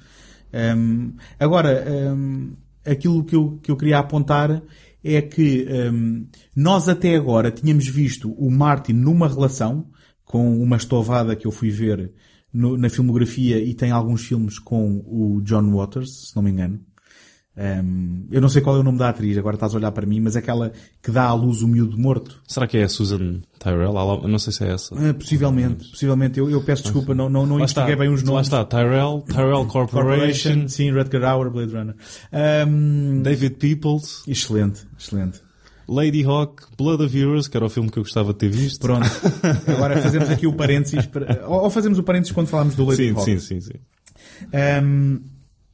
Um, 0.76 1.12
agora, 1.40 1.86
um, 2.16 2.52
aquilo 2.86 3.24
que 3.24 3.36
eu, 3.36 3.60
que 3.62 3.72
eu 3.72 3.78
queria 3.78 4.00
apontar 4.00 4.62
é 5.04 5.22
que 5.22 5.68
um, 5.92 6.28
nós 6.56 6.88
até 6.88 7.16
agora 7.16 7.52
tínhamos 7.52 7.88
visto 7.88 8.32
o 8.34 8.50
Martin 8.50 8.94
numa 8.94 9.28
relação 9.28 9.90
com 10.24 10.62
uma 10.62 10.78
estovada 10.78 11.36
que 11.36 11.46
eu 11.46 11.52
fui 11.52 11.70
ver 11.70 12.12
no- 12.54 12.78
na 12.78 12.90
filmografia 12.90 13.60
e 13.60 13.74
tem 13.74 13.92
alguns 13.92 14.26
filmes 14.26 14.58
com 14.60 15.04
o 15.06 15.42
John 15.42 15.70
Waters, 15.76 16.30
se 16.30 16.36
não 16.36 16.44
me 16.44 16.52
engano. 16.52 16.80
Um, 17.56 18.26
eu 18.32 18.42
não 18.42 18.50
sei 18.50 18.64
qual 18.64 18.76
é 18.76 18.80
o 18.80 18.84
nome 18.84 18.98
da 18.98 19.10
atriz, 19.10 19.38
agora 19.38 19.56
estás 19.56 19.76
a 19.76 19.78
olhar 19.78 19.92
para 19.92 20.08
mim, 20.08 20.20
mas 20.20 20.36
aquela 20.36 20.72
que 21.04 21.12
dá 21.12 21.26
à 21.26 21.34
luz 21.34 21.62
o 21.62 21.68
miúdo 21.68 21.96
morto. 22.00 22.42
Será 22.48 22.66
que 22.66 22.78
é 22.78 22.84
a 22.84 22.90
Susan 22.90 23.42
Tyrell? 23.60 23.92
Lá- 23.92 24.16
Eu 24.24 24.28
não 24.28 24.40
sei 24.40 24.52
se 24.52 24.64
é 24.64 24.72
essa. 24.74 24.96
Ah, 24.96 25.14
possivelmente, 25.14 25.88
possivelmente. 25.92 26.40
Eu, 26.40 26.50
eu 26.50 26.62
peço 26.64 26.82
desculpa, 26.84 27.14
não, 27.14 27.30
não, 27.30 27.46
não 27.46 27.58
Lá 27.58 27.64
investiguei 27.64 27.96
bem 27.96 28.10
os 28.10 28.24
lá 28.24 28.32
nomes. 28.32 28.48
está, 28.48 28.66
Tyrell, 28.66 29.24
Tyrell 29.28 29.66
Corporation, 29.68 29.88
Corporation, 29.92 30.68
sim, 30.68 30.92
Rutger 30.92 31.24
Hauer, 31.24 31.52
Blade 31.52 31.74
Runner. 31.74 31.96
Ahm, 32.32 33.22
David 33.22 33.56
Peoples, 33.58 34.24
excelente, 34.28 34.82
excelente. 35.00 35.40
Lady 35.88 36.24
Hawk, 36.26 36.64
Blood 36.78 37.04
of 37.04 37.16
Heroes, 37.16 37.48
que 37.48 37.56
era 37.58 37.66
o 37.66 37.70
filme 37.70 37.92
que 37.92 38.00
eu 38.00 38.04
gostava 38.04 38.32
de 38.34 38.40
ter 38.40 38.50
visto. 38.50 38.80
Pronto. 38.80 39.06
Agora 39.68 40.02
fazemos 40.02 40.30
aqui 40.30 40.48
o 40.48 40.54
parênteses. 40.54 41.06
Para... 41.06 41.46
Ou 41.48 41.70
fazemos 41.70 42.00
o 42.00 42.04
parênteses 42.04 42.32
quando 42.34 42.48
falamos 42.48 42.74
do 42.74 42.86
Lady 42.86 43.10
Sim, 43.10 43.12
Hawk. 43.12 43.26
sim, 43.26 43.38
sim, 43.40 43.60
sim. 43.62 43.74
Ahm, 44.54 45.20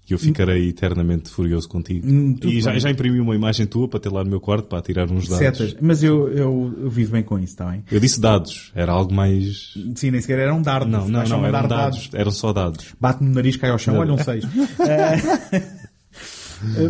E 0.09 0.13
eu 0.13 0.17
ficarei 0.17 0.69
eternamente 0.69 1.29
furioso 1.29 1.69
contigo. 1.69 2.07
Hum, 2.07 2.35
e 2.43 2.59
já, 2.61 2.77
já 2.79 2.89
imprimi 2.89 3.19
uma 3.19 3.35
imagem 3.35 3.67
tua 3.67 3.87
para 3.87 3.99
ter 3.99 4.09
lá 4.09 4.23
no 4.23 4.29
meu 4.29 4.39
quarto 4.39 4.65
para 4.67 4.81
tirar 4.81 5.09
uns 5.11 5.27
dados. 5.27 5.37
setas. 5.37 5.75
Mas 5.79 6.01
eu, 6.01 6.27
eu, 6.29 6.73
eu 6.81 6.89
vivo 6.89 7.11
bem 7.11 7.23
com 7.23 7.37
isso, 7.37 7.53
está 7.53 7.65
bem? 7.65 7.83
Eu 7.91 7.99
disse 7.99 8.19
dados, 8.19 8.71
era 8.73 8.91
algo 8.91 9.13
mais. 9.13 9.73
Sim, 9.95 10.11
nem 10.11 10.19
sequer 10.21 10.39
era 10.39 10.53
um 10.53 10.61
dardo. 10.61 10.89
Não, 10.89 11.07
não, 11.07 11.23
não, 11.23 11.41
um 11.41 11.45
eram 11.45 11.51
dar 11.51 11.67
dados, 11.67 12.09
eram 12.13 12.31
só 12.31 12.51
dados. 12.51 12.95
Bate-me 12.99 13.29
no 13.29 13.35
nariz, 13.35 13.55
cai 13.55 13.69
ao 13.69 13.77
chão, 13.77 13.93
Não. 13.93 14.01
olha 14.01 14.13
um 14.13 14.17
seis. 14.17 14.43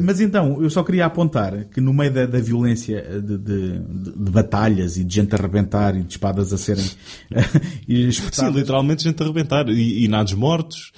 Mas 0.02 0.20
então, 0.20 0.62
eu 0.62 0.70
só 0.70 0.84
queria 0.84 1.06
apontar 1.06 1.66
que 1.66 1.80
no 1.82 1.94
meio 1.94 2.12
da, 2.12 2.26
da 2.26 2.40
violência 2.40 3.02
de, 3.22 3.38
de- 3.38 3.80
de- 3.80 4.24
de 4.24 4.32
batalhas 4.32 4.98
e 4.98 5.04
de 5.04 5.14
gente 5.16 5.34
a 5.36 5.38
arrebentar 5.38 5.96
e 5.96 6.04
de 6.04 6.12
espadas 6.12 6.52
a 6.54 6.58
serem 6.58 6.86
e 7.88 8.12
Sim, 8.12 8.50
literalmente 8.52 9.04
gente 9.04 9.22
a 9.22 9.26
arrebentar. 9.26 9.68
E, 9.70 10.04
e 10.04 10.08
nados 10.08 10.34
mortos. 10.34 10.92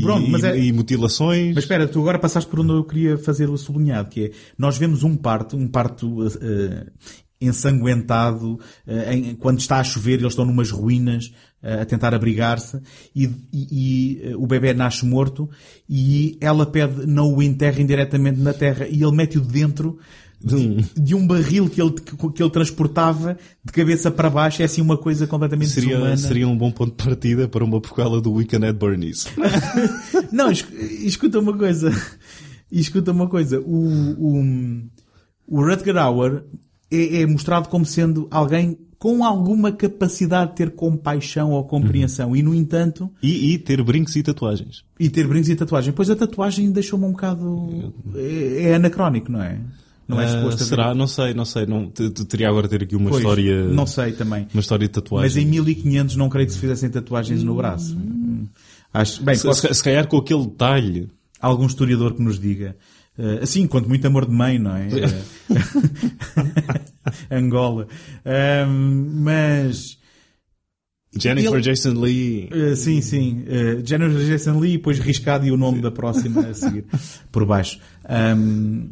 Pronto, 0.00 0.28
e, 0.38 0.44
é- 0.46 0.58
e 0.58 0.72
mutilações. 0.72 1.54
Mas 1.54 1.64
espera, 1.64 1.86
tu 1.88 2.00
agora 2.00 2.18
passaste 2.18 2.48
por 2.48 2.60
onde 2.60 2.72
eu 2.72 2.84
queria 2.84 3.18
fazer 3.18 3.48
o 3.50 3.56
sublinhado, 3.56 4.08
que 4.08 4.24
é, 4.26 4.30
nós 4.56 4.78
vemos 4.78 5.02
um 5.02 5.16
parto, 5.16 5.56
um 5.56 5.66
parto 5.68 6.26
eh, 6.40 6.86
ensanguentado, 7.40 8.58
eh, 8.86 9.14
em- 9.14 9.34
quando 9.34 9.58
está 9.60 9.78
a 9.78 9.84
chover 9.84 10.18
eles 10.20 10.32
estão 10.32 10.44
numas 10.44 10.70
ruínas 10.70 11.24
eh, 11.26 11.32
a 11.62 11.84
tentar 11.84 12.12
abrigar-se 12.14 12.78
e, 13.14 13.24
e- 13.52 13.68
e, 13.70 14.20
eh, 14.24 14.36
o 14.36 14.46
bebê 14.46 14.74
nasce 14.74 15.04
morto 15.06 15.48
e 15.88 16.36
ela 16.40 16.66
pede 16.66 17.06
não 17.06 17.32
o 17.34 17.42
enterrem 17.42 17.86
diretamente 17.86 18.40
na 18.40 18.52
terra 18.52 18.86
e 18.88 19.02
ele 19.02 19.12
mete-o 19.12 19.40
dentro 19.40 19.98
De 20.44 20.56
um- 20.56 20.76
de 21.00 21.14
um 21.14 21.24
barril 21.24 21.70
que 21.70 21.80
ele, 21.80 21.92
que 21.92 22.42
ele 22.42 22.50
transportava 22.50 23.38
de 23.64 23.70
cabeça 23.72 24.10
para 24.10 24.28
baixo, 24.28 24.60
é 24.60 24.64
assim 24.64 24.80
uma 24.82 24.96
coisa 24.96 25.24
completamente 25.24 25.70
Seria, 25.70 25.90
desumana. 25.90 26.16
seria 26.16 26.48
um 26.48 26.56
bom 26.58 26.72
ponto 26.72 26.96
de 26.96 27.04
partida 27.04 27.46
para 27.46 27.64
uma 27.64 27.80
prequela 27.80 28.20
do 28.20 28.32
Weekend 28.32 28.66
at 28.66 28.74
Bernie's. 28.76 29.26
Não, 30.32 30.50
es- 30.50 30.66
escuta 31.04 31.38
uma 31.38 31.56
coisa. 31.56 31.92
Escuta 32.72 33.12
uma 33.12 33.28
coisa. 33.28 33.60
O, 33.60 33.86
o, 34.40 34.82
o 35.46 35.64
Rutger 35.64 35.96
Hauer 35.96 36.42
é, 36.90 37.20
é 37.22 37.26
mostrado 37.26 37.68
como 37.68 37.84
sendo 37.86 38.26
alguém 38.30 38.76
com 39.02 39.24
alguma 39.24 39.72
capacidade 39.72 40.52
de 40.52 40.56
ter 40.58 40.70
compaixão 40.70 41.50
ou 41.50 41.64
compreensão. 41.64 42.36
E, 42.36 42.40
no 42.42 42.54
entanto, 42.54 43.10
E, 43.20 43.52
e 43.52 43.58
ter 43.58 43.82
brincos 43.82 44.14
e 44.14 44.22
tatuagens. 44.22 44.84
e 44.96 45.10
ter 45.10 45.26
brincos 45.26 45.48
e 45.48 45.56
tatuagem. 45.56 45.92
Pois 45.92 46.08
a 46.08 46.14
tatuagem 46.14 46.70
deixou-me 46.70 47.04
um 47.06 47.10
bocado... 47.10 47.92
É, 48.14 48.68
é 48.70 48.74
anacrónico, 48.76 49.32
não 49.32 49.42
é? 49.42 49.58
Não 50.06 50.20
é 50.20 50.28
suposto 50.28 50.62
haver- 50.62 50.68
será? 50.68 50.94
Não 50.94 51.08
sei, 51.08 51.34
não 51.34 51.44
sei. 51.44 51.66
Não, 51.66 51.90
te- 51.90 52.10
te- 52.10 52.24
teria 52.26 52.48
agora 52.48 52.68
de 52.68 52.78
ter 52.78 52.84
aqui 52.84 52.94
uma 52.94 53.10
Pois, 53.10 53.22
história. 53.22 53.64
Não 53.64 53.86
sei 53.88 54.12
também. 54.12 54.46
Uma 54.54 54.60
história 54.60 54.86
de 54.86 54.92
tatuagem. 54.92 55.26
Mas 55.28 55.36
em 55.36 55.46
1500 55.50 56.14
não 56.14 56.28
creio 56.28 56.46
que 56.46 56.52
se 56.52 56.60
fizessem 56.60 56.88
tatuagens 56.88 57.42
no 57.42 57.56
braço. 57.56 57.98
Acho, 58.94 59.20
bem, 59.24 59.34
se, 59.34 59.42
posso- 59.42 59.74
se 59.74 59.82
calhar 59.82 60.06
com 60.06 60.18
aquele 60.18 60.46
detalhe. 60.46 61.08
algum 61.40 61.66
historiador 61.66 62.14
que 62.14 62.22
nos 62.22 62.38
diga. 62.38 62.76
Eh, 63.18 63.40
assim, 63.42 63.66
quanto 63.66 63.88
muito 63.88 64.06
amor 64.06 64.24
de 64.26 64.32
mãe, 64.32 64.58
não 64.58 64.74
é? 64.76 64.88
Eh, 64.88 65.22
Angola. 67.30 67.86
Ahm, 68.24 69.20
mas, 69.22 69.98
Jennifer 71.18 71.52
Ele- 71.54 71.62
Jason 71.62 71.92
Lee. 72.00 72.48
eh, 72.50 72.74
sim, 72.74 73.00
sim. 73.02 73.42
Uh, 73.42 73.86
Jennifer 73.86 74.24
Jason 74.26 74.58
Lee, 74.58 74.72
depois 74.78 74.98
riscado 74.98 75.46
e 75.46 75.50
o 75.52 75.56
nome 75.56 75.80
da 75.82 75.90
próxima 75.90 76.40
a 76.46 76.54
seguir, 76.54 76.86
por 77.30 77.44
baixo. 77.44 77.78
Ahm, 78.08 78.90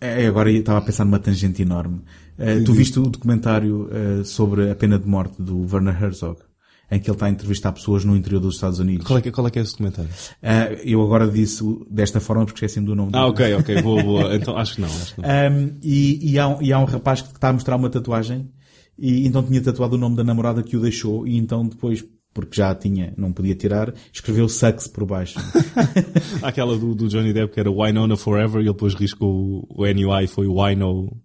é, 0.00 0.26
agora 0.26 0.50
eu 0.52 0.58
estava 0.60 0.78
a 0.78 0.82
pensar 0.82 1.04
numa 1.04 1.18
tangente 1.18 1.62
enorme. 1.62 2.00
Eh, 2.38 2.60
tu 2.60 2.72
viste 2.72 3.00
o 3.00 3.02
documentário 3.08 3.88
sobre 4.24 4.70
a 4.70 4.74
pena 4.76 4.96
de 4.98 5.08
morte 5.08 5.42
do 5.42 5.62
Werner 5.72 6.00
Herzog? 6.00 6.38
Em 6.90 6.98
que 6.98 7.10
ele 7.10 7.14
está 7.16 7.26
a 7.26 7.30
entrevistar 7.30 7.70
pessoas 7.72 8.02
no 8.04 8.16
interior 8.16 8.40
dos 8.40 8.54
Estados 8.54 8.78
Unidos. 8.78 9.06
Qual 9.06 9.18
é, 9.18 9.22
que, 9.22 9.30
qual 9.30 9.46
é 9.46 9.50
que 9.50 9.58
é 9.58 9.62
esse 9.62 9.72
documentário? 9.72 10.10
Ah, 10.42 10.68
eu 10.84 11.02
agora 11.02 11.28
disse 11.30 11.62
desta 11.90 12.18
forma 12.18 12.46
porque 12.46 12.56
esqueci-me 12.64 12.86
do 12.86 12.94
nome. 12.94 13.10
Ah, 13.14 13.24
do- 13.26 13.28
ok, 13.32 13.54
ok, 13.56 13.82
boa, 13.82 14.02
boa. 14.02 14.34
Então 14.34 14.56
acho 14.56 14.76
que 14.76 14.80
não. 14.80 14.88
Acho 14.88 15.14
que 15.14 15.20
não. 15.20 15.28
Um, 15.28 15.78
e, 15.82 16.32
e 16.32 16.38
há 16.38 16.48
um, 16.48 16.62
e 16.62 16.72
há 16.72 16.78
um 16.78 16.84
rapaz 16.86 17.20
que 17.20 17.28
está 17.28 17.50
a 17.50 17.52
mostrar 17.52 17.76
uma 17.76 17.90
tatuagem 17.90 18.48
e 18.98 19.26
então 19.26 19.42
tinha 19.42 19.60
tatuado 19.62 19.96
o 19.96 19.98
nome 19.98 20.16
da 20.16 20.24
namorada 20.24 20.62
que 20.62 20.76
o 20.76 20.80
deixou 20.80 21.26
e 21.26 21.36
então 21.36 21.66
depois, 21.68 22.02
porque 22.32 22.56
já 22.56 22.70
a 22.70 22.74
tinha, 22.74 23.12
não 23.18 23.32
podia 23.32 23.54
tirar, 23.54 23.92
escreveu 24.10 24.48
Sucks 24.48 24.88
por 24.88 25.04
baixo. 25.04 25.38
Aquela 26.42 26.76
do, 26.76 26.94
do 26.94 27.06
Johnny 27.08 27.32
Depp 27.32 27.52
que 27.52 27.60
era 27.60 27.70
Winona 27.70 28.16
Forever 28.16 28.60
e 28.60 28.64
ele 28.64 28.72
depois 28.72 28.94
riscou 28.94 29.66
o 29.68 29.84
NUI 29.86 30.24
e 30.24 30.26
foi 30.26 30.46
Wino 30.46 31.16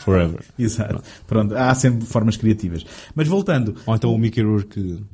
Forever. 0.00 0.44
Exato. 0.58 1.02
Pronto, 1.26 1.56
há 1.56 1.74
sempre 1.74 2.04
formas 2.06 2.36
criativas. 2.36 2.84
Mas 3.14 3.28
voltando, 3.28 3.74
Ou 3.86 3.94
então 3.94 4.12
o 4.14 4.18
Mickey 4.18 4.42
Rourke. 4.42 5.04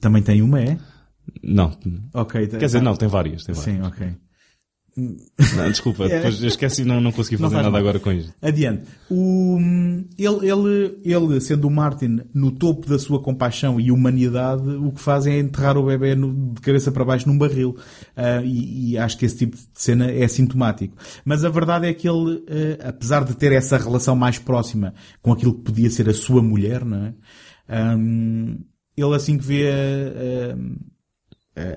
também 0.00 0.22
tem 0.22 0.42
uma, 0.42 0.60
é? 0.60 0.78
Não. 1.42 1.76
Ok. 2.14 2.46
Quer 2.46 2.58
dizer, 2.66 2.80
não, 2.82 2.94
tem 2.96 3.08
várias. 3.08 3.44
Tem 3.44 3.54
várias. 3.54 3.76
Sim, 3.76 3.82
ok. 3.82 4.14
Não, 5.56 5.68
desculpa, 5.70 6.08
depois 6.08 6.40
eu 6.42 6.48
esqueci 6.48 6.82
e 6.82 6.84
não, 6.84 7.00
não 7.00 7.12
consegui 7.12 7.36
Não 7.40 7.48
fazer 7.48 7.54
faz 7.62 7.66
nada 7.66 7.70
mal. 7.72 7.80
agora 7.80 8.00
com 8.00 8.12
isto. 8.12 8.34
Adiante. 8.42 8.82
O, 9.10 9.58
ele, 10.18 10.50
ele, 10.50 10.98
ele, 11.04 11.40
sendo 11.40 11.66
o 11.68 11.70
Martin 11.70 12.20
no 12.34 12.50
topo 12.50 12.88
da 12.88 12.98
sua 12.98 13.20
compaixão 13.22 13.80
e 13.80 13.90
humanidade, 13.92 14.68
o 14.68 14.90
que 14.92 15.00
faz 15.00 15.26
é 15.26 15.38
enterrar 15.38 15.76
o 15.76 15.86
bebê 15.86 16.14
no- 16.14 16.52
de 16.54 16.60
cabeça 16.60 16.90
para 16.90 17.04
baixo 17.04 17.28
num 17.28 17.38
barril. 17.38 17.76
Ah, 18.16 18.42
e, 18.44 18.90
e 18.92 18.98
acho 18.98 19.16
que 19.18 19.24
esse 19.26 19.36
tipo 19.38 19.56
de 19.56 19.62
cena 19.74 20.10
é 20.10 20.26
sintomático. 20.28 20.96
Mas 21.24 21.44
a 21.44 21.48
verdade 21.48 21.86
é 21.86 21.94
que 21.94 22.08
ele, 22.08 22.42
ah, 22.82 22.88
apesar 22.88 23.24
de 23.24 23.34
ter 23.36 23.52
essa 23.52 23.76
relação 23.78 24.16
mais 24.16 24.38
próxima 24.38 24.92
com 25.22 25.32
aquilo 25.32 25.54
que 25.54 25.62
podia 25.62 25.90
ser 25.90 26.08
a 26.08 26.14
sua 26.14 26.42
mulher, 26.42 26.84
não 26.84 27.04
é? 27.06 27.14
Ahm, 27.68 28.58
ele 28.96 29.14
assim 29.14 29.38
que 29.38 29.44
vê 29.44 29.68
a- 29.70 30.56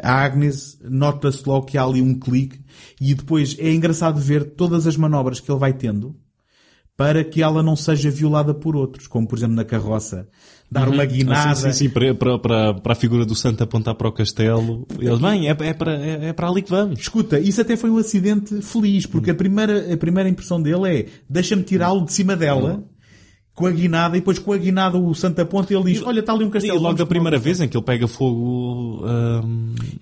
a- 0.04 0.10
a 0.12 0.24
Agnes 0.24 0.80
nota-se 0.84 1.48
logo 1.48 1.66
que 1.66 1.78
há 1.78 1.84
ali 1.84 2.02
um 2.02 2.18
clique 2.20 2.60
e 3.00 3.14
depois 3.14 3.56
é 3.60 3.72
engraçado 3.74 4.20
ver 4.20 4.52
todas 4.52 4.86
as 4.88 4.96
manobras 4.98 5.40
que 5.40 5.52
ele 5.52 5.60
vai 5.60 5.74
tendo 5.74 6.16
para 6.96 7.24
que 7.24 7.42
ela 7.42 7.64
não 7.64 7.76
seja 7.76 8.12
violada 8.12 8.54
por 8.54 8.76
outros, 8.76 9.08
como 9.08 9.28
por 9.28 9.36
exemplo 9.36 9.56
na 9.56 9.66
carroça, 9.66 10.28
dar 10.70 10.88
uma 10.88 11.04
guinada. 11.04 11.50
Ah, 11.50 11.56
sim, 11.56 11.72
sim, 11.72 11.88
sim, 11.88 11.90
para, 11.90 12.14
para, 12.38 12.74
para, 12.76 12.94
a 12.94 12.96
figura 12.96 13.26
do 13.26 13.34
santo 13.34 13.64
apontar 13.64 13.96
para 13.96 14.08
o 14.08 14.12
castelo. 14.12 14.86
Eles, 15.00 15.18
bem, 15.20 15.48
é, 15.48 15.52
é, 15.52 15.74
para, 15.74 15.94
é, 15.96 16.28
é 16.28 16.34
para 16.34 16.48
ali 16.48 16.62
que 16.62 16.70
vamos. 16.70 17.00
Escuta, 17.00 17.40
isso 17.40 17.60
até 17.60 17.76
foi 17.76 17.90
um 17.90 17.98
acidente 17.98 18.62
feliz, 18.62 19.08
porque 19.08 19.32
a 19.32 19.36
primeira, 19.36 19.92
a 19.92 19.98
primeira 19.98 20.30
impressão 20.30 20.62
dele 20.62 21.00
é 21.00 21.06
deixa-me 21.28 21.64
tirá-lo 21.64 22.06
de 22.06 22.14
cima 22.14 22.36
dela 22.36 22.84
com 23.54 23.66
a 23.68 23.72
guinada, 23.72 24.16
e 24.18 24.20
depois 24.22 24.40
com 24.40 24.54
a 24.54 24.58
guinada 24.58 24.98
o 24.98 25.14
Santa 25.14 25.46
Ponta 25.46 25.74
ele 25.74 25.84
diz, 25.94 26.02
olha, 26.04 26.22
está 26.22 26.34
ali 26.34 26.46
um 26.46 26.48
E 26.48 26.52
castelo. 26.52 26.76
logo 26.76 26.84
vamos 26.86 27.00
da 27.00 27.06
primeira 27.06 27.38
vez 27.38 27.60
em 27.62 27.68
que 27.68 27.76
ele 27.78 27.84
pega 27.86 28.08
fogo 28.08 29.04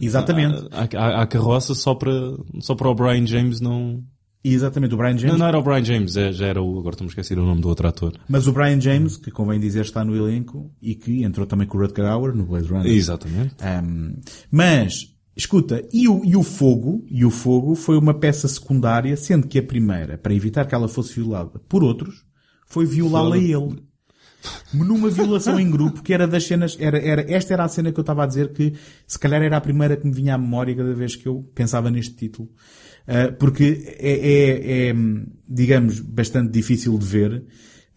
Exatamente. 0.02 0.68
à, 0.72 0.88
à- 0.98 1.22
à 1.24 1.28
carroça 1.28 1.74
só 1.74 1.94
para, 1.96 2.12
só 2.62 2.76
para 2.76 2.90
o 2.90 2.96
Brian 2.96 3.26
James 3.26 3.60
não... 3.60 4.04
Exatamente, 4.42 4.94
o 4.94 4.98
Brian 4.98 5.18
James. 5.18 5.34
Não, 5.34 5.40
não 5.40 5.48
era 5.48 5.60
o 5.60 5.62
Brian 5.62 5.84
James, 5.84 6.16
é- 6.16 6.32
já 6.32 6.46
era 6.48 6.62
o... 6.62 6.80
Agora 6.80 6.94
estou-me 6.94 7.10
a 7.10 7.12
esquecer 7.12 7.38
o 7.38 7.44
nome 7.46 7.60
do 7.60 7.68
outro 7.68 7.86
ator. 7.88 8.14
Mas 8.30 8.48
o 8.48 8.54
Brian 8.54 8.80
James, 8.80 9.18
que 9.18 9.30
convém 9.32 9.60
dizer 9.60 9.82
está 9.82 10.06
no 10.06 10.16
elenco, 10.16 10.72
e 10.82 10.96
que 10.96 11.24
entrou 11.26 11.46
também 11.46 11.68
com 11.68 11.78
o 11.78 11.82
Rutger 11.82 12.06
Hauer 12.06 12.34
no 12.34 12.46
Blade 12.46 12.68
Runner. 12.70 12.86
Exatamente. 12.90 13.54
Um, 13.62 14.16
mas, 14.50 15.14
escuta, 15.36 15.84
e 15.92 16.08
o, 16.08 16.24
e 16.24 16.38
o 16.38 16.44
fogo, 16.44 17.04
e 17.10 17.26
o 17.26 17.30
fogo 17.30 17.76
foi 17.76 17.98
uma 17.98 18.14
peça 18.14 18.48
secundária, 18.48 19.18
sendo 19.18 19.46
que 19.46 19.60
a 19.60 19.64
primeira, 19.64 20.18
para 20.18 20.34
evitar 20.34 20.66
que 20.66 20.74
ela 20.74 20.88
fosse 20.88 21.16
violada 21.20 21.60
por 21.68 21.84
outros, 21.84 22.24
foi 22.70 22.86
violá-la 22.86 23.38
ele. 23.38 23.84
Numa 24.74 25.10
violação 25.10 25.60
em 25.60 25.70
grupo, 25.70 26.02
que 26.02 26.14
era 26.14 26.28
das 26.28 26.46
cenas, 26.46 26.78
era, 26.80 26.98
era, 26.98 27.26
esta 27.30 27.54
era 27.54 27.66
a 27.66 27.68
cena 27.68 27.92
que 27.92 28.00
eu 28.00 28.04
estava 28.04 28.24
a 28.24 28.28
dizer 28.28 28.54
que 28.54 28.74
se 29.06 29.20
calhar 29.20 29.42
era 29.42 29.58
a 29.58 29.62
primeira 29.62 29.98
que 29.98 30.08
me 30.08 30.14
vinha 30.14 30.36
à 30.36 30.38
memória 30.38 30.76
cada 30.76 30.94
vez 30.94 31.16
que 31.16 31.28
eu 31.28 31.44
pensava 31.54 31.92
neste 31.92 32.16
título. 32.16 32.50
Uh, 33.08 33.36
porque 33.38 33.96
é, 34.00 34.12
é, 34.12 34.90
é, 34.90 34.96
digamos, 35.48 36.00
bastante 36.00 36.52
difícil 36.52 36.98
de 36.98 37.06
ver. 37.06 37.44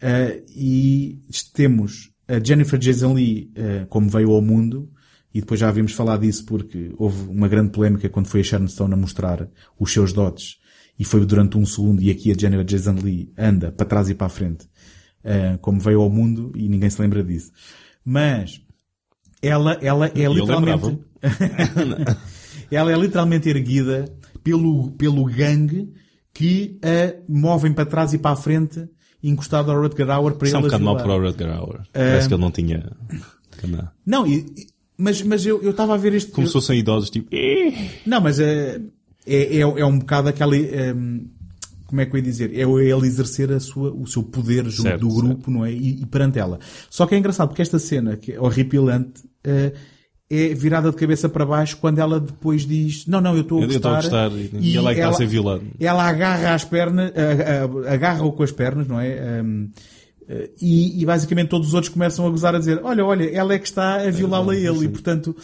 Uh, 0.01 0.43
e 0.49 1.21
temos 1.53 2.11
a 2.27 2.43
Jennifer 2.43 2.79
Jason 2.79 3.13
Lee 3.13 3.51
uh, 3.55 3.87
como 3.87 4.09
veio 4.09 4.31
ao 4.31 4.41
mundo, 4.41 4.91
e 5.33 5.39
depois 5.39 5.59
já 5.59 5.69
havíamos 5.69 5.93
falado 5.93 6.21
disso 6.21 6.45
porque 6.45 6.91
houve 6.97 7.27
uma 7.29 7.47
grande 7.47 7.71
polémica 7.71 8.09
quando 8.09 8.27
foi 8.27 8.41
a 8.41 8.43
Sharon 8.43 8.67
Stone 8.67 8.93
a 8.93 8.97
mostrar 8.97 9.47
os 9.79 9.91
seus 9.91 10.13
dotes, 10.13 10.57
e 10.97 11.03
foi 11.03 11.25
durante 11.25 11.57
um 11.57 11.65
segundo, 11.65 12.01
e 12.01 12.09
aqui 12.09 12.31
a 12.31 12.35
Jennifer 12.35 12.65
Jason 12.65 12.95
Lee 13.01 13.31
anda 13.37 13.71
para 13.71 13.85
trás 13.85 14.09
e 14.09 14.15
para 14.15 14.27
a 14.27 14.29
frente, 14.29 14.65
uh, 15.23 15.57
como 15.59 15.79
veio 15.79 16.01
ao 16.01 16.09
mundo, 16.09 16.51
e 16.55 16.67
ninguém 16.69 16.89
se 16.89 17.01
lembra 17.01 17.23
disso. 17.23 17.51
Mas, 18.05 18.61
ela, 19.41 19.73
ela 19.81 20.07
é 20.07 20.27
Eu 20.27 20.33
literalmente, 20.33 20.99
ela 22.69 22.91
é 22.91 22.97
literalmente 22.97 23.49
erguida 23.49 24.05
pelo, 24.43 24.91
pelo 24.91 25.25
gangue 25.25 25.91
que 26.33 26.79
a 26.83 27.21
movem 27.27 27.73
para 27.73 27.85
trás 27.85 28.13
e 28.13 28.17
para 28.17 28.31
a 28.31 28.35
frente, 28.35 28.87
encostado 29.21 29.71
ao 29.71 29.81
Rutger 29.81 30.09
Hauer 30.09 30.35
para 30.35 30.47
Isso 30.47 30.55
é 30.55 30.59
um 30.59 30.61
ele 30.61 30.67
a 30.67 30.77
bocado 30.77 30.83
mal 30.83 30.97
para 30.97 31.15
o 31.15 31.21
Rutger 31.21 31.49
Hauer. 31.49 31.81
Parece 31.91 32.27
que 32.27 32.33
ele 32.33 32.41
não 32.41 32.51
tinha... 32.51 32.91
não. 33.67 33.87
Não, 34.05 34.27
e- 34.27 34.45
mas, 34.97 35.21
mas 35.23 35.45
eu 35.45 35.69
estava 35.69 35.95
a 35.95 35.97
ver 35.97 36.13
este... 36.13 36.31
Como 36.31 36.45
se 36.45 36.53
fossem 36.53 36.79
idosos, 36.79 37.09
tipo... 37.09 37.29
Não, 38.05 38.21
mas 38.21 38.39
é, 38.39 38.79
é, 39.25 39.57
é, 39.57 39.59
é 39.61 39.85
um 39.85 39.99
bocado 39.99 40.29
aquela... 40.29 40.55
hum, 40.55 41.27
como 41.85 42.01
é 42.01 42.07
que 42.07 42.13
eu 42.13 42.17
ia 42.17 42.23
dizer? 42.23 42.51
É 42.55 42.61
ele 42.63 43.05
exercer 43.05 43.51
a 43.51 43.59
sua, 43.59 43.91
o 43.93 44.07
seu 44.07 44.23
poder 44.23 44.63
junto 44.65 44.81
Certo, 44.89 45.01
do 45.07 45.13
grupo, 45.13 45.51
não 45.51 45.63
é? 45.63 45.71
E, 45.71 46.01
e 46.01 46.05
perante 46.07 46.39
ela. 46.39 46.59
Só 46.89 47.05
que 47.05 47.13
é 47.13 47.17
engraçado 47.19 47.49
porque 47.49 47.61
esta 47.61 47.77
cena, 47.77 48.17
que 48.17 48.31
é 48.31 48.39
horripilante, 48.41 49.21
eh, 49.43 49.73
é 50.27 50.47
virada 50.55 50.89
de 50.89 50.95
cabeça 50.95 51.29
para 51.29 51.45
baixo 51.45 51.77
quando 51.77 51.99
ela 51.99 52.19
depois 52.19 52.65
diz 52.65 53.05
não, 53.05 53.21
não, 53.21 53.35
eu 53.35 53.41
estou 53.41 53.59
a 53.59 53.61
Eu 53.61 53.69
estou 53.69 53.93
gostar. 53.93 54.25
a 54.25 54.29
gostar, 54.29 54.39
e- 54.59 54.69
e 54.71 54.75
ela 54.75 54.89
é 54.89 54.93
que 54.95 54.99
está 55.01 55.09
a 55.11 55.13
ser 55.13 55.27
violada. 55.27 55.61
Ela 55.79 56.03
agarra 56.09 56.53
as 56.55 56.63
pernas, 56.65 57.11
agarra-o 57.87 58.31
com 58.31 58.41
as 58.41 58.51
pernas, 58.51 58.87
não 58.87 58.99
é? 58.99 59.43
Um, 59.43 59.69
eh, 60.27 60.49
e, 60.59 60.99
e 60.99 61.05
basicamente 61.05 61.49
todos 61.49 61.67
os 61.67 61.73
outros 61.75 61.93
começam 61.93 62.25
a 62.25 62.29
gozar 62.31 62.55
a 62.55 62.59
dizer, 62.59 62.79
olha, 62.83 63.05
olha, 63.05 63.29
ela 63.29 63.53
é 63.53 63.59
que 63.59 63.67
está 63.67 63.97
a 64.01 64.09
violá-la 64.09 64.53
a 64.53 64.57
ele. 64.57 64.85
E 64.85 64.89
portanto, 64.89 65.35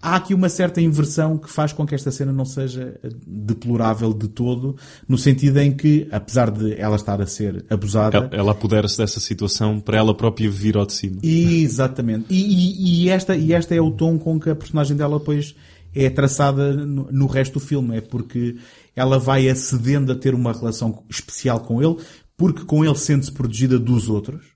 há 0.00 0.16
aqui 0.16 0.34
uma 0.34 0.48
certa 0.48 0.80
inversão 0.80 1.36
que 1.38 1.50
faz 1.50 1.72
com 1.72 1.86
que 1.86 1.94
esta 1.94 2.10
cena 2.10 2.32
não 2.32 2.44
seja 2.44 2.98
deplorável 3.26 4.12
de 4.12 4.28
todo, 4.28 4.76
no 5.08 5.16
sentido 5.18 5.58
em 5.58 5.72
que, 5.76 6.06
apesar 6.12 6.50
de 6.50 6.74
ela 6.80 6.96
estar 6.96 7.20
a 7.20 7.26
ser 7.26 7.64
abusada, 7.70 8.16
Ela, 8.18 8.28
ela 8.32 8.52
apodera-se 8.52 8.96
dessa 8.98 9.20
situação 9.20 9.80
para 9.80 9.96
ela 9.98 10.14
própria 10.14 10.50
vir 10.50 10.76
ao 10.76 10.86
de 10.86 10.92
cima. 10.92 11.16
Exatamente. 11.22 12.26
E, 12.30 12.36
e- 12.42 13.04
e 13.04 13.08
esta, 13.08 13.36
e 13.36 13.52
esta 13.52 13.74
é 13.74 13.80
o 13.80 13.90
tom 13.90 14.18
com 14.18 14.38
que 14.38 14.50
a 14.50 14.54
personagem 14.54 14.96
dela 14.96 15.18
depois 15.18 15.54
é 15.94 16.10
traçada 16.10 16.72
no, 16.74 17.08
no 17.10 17.26
resto 17.26 17.54
do 17.54 17.60
filme. 17.60 17.96
É 17.96 18.00
porque 18.00 18.56
ela 18.94 19.18
vai 19.18 19.48
acedendo 19.48 20.12
a 20.12 20.14
ter 20.14 20.34
uma 20.34 20.52
relação 20.52 21.02
especial 21.08 21.60
com 21.60 21.82
ele, 21.82 21.96
porque 22.36 22.64
com 22.64 22.84
ele 22.84 22.94
sente-se 22.96 23.32
protegida 23.32 23.78
dos 23.78 24.08
outros. 24.08 24.55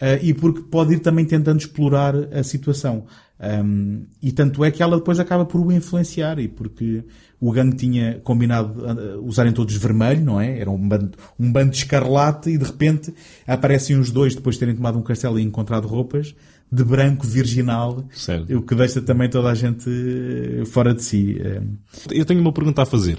Ah, 0.00 0.14
e 0.22 0.32
porque 0.34 0.60
pode 0.62 0.94
ir 0.94 0.98
também 1.00 1.24
tentando 1.24 1.58
explorar 1.60 2.14
a 2.32 2.42
situação. 2.42 3.04
Um, 3.40 4.04
e 4.20 4.32
tanto 4.32 4.64
é 4.64 4.70
que 4.72 4.82
ela 4.82 4.96
depois 4.96 5.20
acaba 5.20 5.44
por 5.44 5.60
o 5.60 5.70
influenciar, 5.70 6.40
e 6.40 6.48
porque 6.48 7.04
o 7.40 7.52
gangue 7.52 7.76
tinha 7.76 8.18
combinado 8.24 8.84
ah, 8.84 9.18
usarem 9.22 9.52
todos 9.52 9.74
vermelho, 9.76 10.24
não 10.24 10.40
é? 10.40 10.58
Era 10.58 10.70
um 10.70 10.88
bando, 10.88 11.12
um 11.38 11.50
bando 11.52 11.70
de 11.70 11.76
escarlate, 11.78 12.50
e 12.50 12.58
de 12.58 12.64
repente 12.64 13.14
aparecem 13.46 13.96
os 13.96 14.10
dois 14.10 14.34
depois 14.34 14.56
de 14.56 14.60
terem 14.60 14.74
tomado 14.74 14.98
um 14.98 15.02
castelo 15.02 15.38
e 15.38 15.42
encontrado 15.42 15.86
roupas 15.86 16.34
de 16.70 16.84
branco 16.84 17.26
virginal, 17.26 18.04
Certo. 18.12 18.54
o 18.58 18.60
que 18.60 18.74
deixa 18.74 19.00
também 19.00 19.30
toda 19.30 19.48
a 19.50 19.54
gente 19.54 19.88
eh, 19.88 20.64
fora 20.66 20.92
de 20.92 21.02
si. 21.02 21.38
Eh, 21.40 21.62
Eu 22.10 22.26
tenho 22.26 22.40
uma 22.42 22.52
pergunta 22.52 22.82
a 22.82 22.86
fazer. 22.86 23.18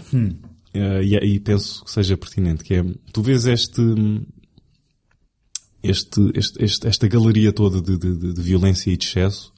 Eh, 0.74 1.02
e, 1.04 1.16
e 1.16 1.40
penso 1.40 1.84
que 1.84 1.90
seja 1.90 2.16
pertinente, 2.16 2.64
que 2.64 2.76
é, 2.76 2.86
tu 3.12 3.24
vês 3.24 3.48
este, 3.48 3.82
este, 5.84 6.32
este, 6.36 6.64
este- 6.64 6.88
esta 6.88 7.08
galeria 7.08 7.52
toda 7.54 7.82
de, 7.82 7.98
de- 7.98 8.34
de- 8.34 8.42
violência 8.42 8.92
e 8.92 8.98
de 8.98 9.06
excesso, 9.06 9.54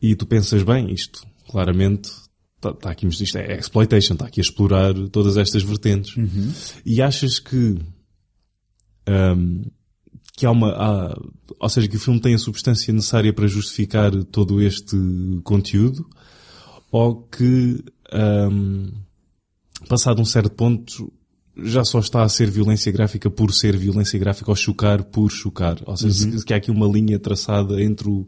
e 0.00 0.14
tu 0.14 0.26
pensas, 0.26 0.62
bem, 0.62 0.92
isto, 0.92 1.26
claramente, 1.48 2.10
está 2.56 2.72
tá 2.72 2.90
aqui, 2.90 3.06
isto 3.06 3.36
é 3.38 3.58
exploitation, 3.58 4.14
está 4.14 4.26
aqui 4.26 4.40
a 4.40 4.42
explorar 4.42 4.94
todas 5.10 5.36
estas 5.36 5.62
vertentes. 5.62 6.14
E 6.86 7.02
achas 7.02 7.38
que, 7.38 7.78
ahm, 9.06 9.62
que 10.36 10.46
há 10.46 10.50
uma, 10.50 10.70
há- 10.72 11.16
ou 11.60 11.68
seja, 11.68 11.86
que 11.88 11.96
o 11.96 12.00
filme 12.00 12.20
tem 12.20 12.34
a 12.34 12.38
substância 12.38 12.92
necessária 12.92 13.32
para 13.32 13.46
justificar 13.46 14.12
todo 14.24 14.60
este 14.62 14.96
conteúdo, 15.44 16.08
ou 16.90 17.22
que, 17.22 17.82
ahm, 18.12 18.90
passado 19.88 20.20
um 20.20 20.24
certo 20.24 20.50
ponto, 20.50 21.12
já 21.56 21.84
só 21.84 21.98
está 22.00 22.22
a 22.22 22.28
ser 22.28 22.50
violência 22.50 22.90
gráfica 22.90 23.30
por 23.30 23.52
ser 23.52 23.76
violência 23.76 24.18
gráfica 24.18 24.50
ou 24.50 24.56
chocar 24.56 25.04
por 25.04 25.30
chocar. 25.30 25.78
Ou 25.86 25.96
seja, 25.96 26.44
que 26.44 26.52
há 26.52 26.56
aqui 26.56 26.70
uma 26.70 26.86
linha 26.86 27.18
traçada 27.18 27.80
entre 27.82 28.08
o 28.08 28.26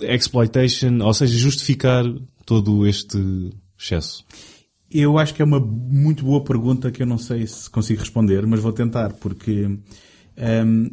exploitation, 0.00 0.98
ou 1.02 1.14
seja, 1.14 1.36
justificar 1.36 2.04
todo 2.44 2.86
este 2.86 3.18
excesso. 3.78 4.24
Eu 4.90 5.18
acho 5.18 5.34
que 5.34 5.40
é 5.40 5.44
uma 5.44 5.60
muito 5.60 6.24
boa 6.24 6.44
pergunta 6.44 6.90
que 6.90 7.02
eu 7.02 7.06
não 7.06 7.18
sei 7.18 7.46
se 7.46 7.70
consigo 7.70 8.00
responder, 8.00 8.46
mas 8.46 8.60
vou 8.60 8.72
tentar, 8.72 9.14
porque 9.14 9.66
hum, 9.66 10.90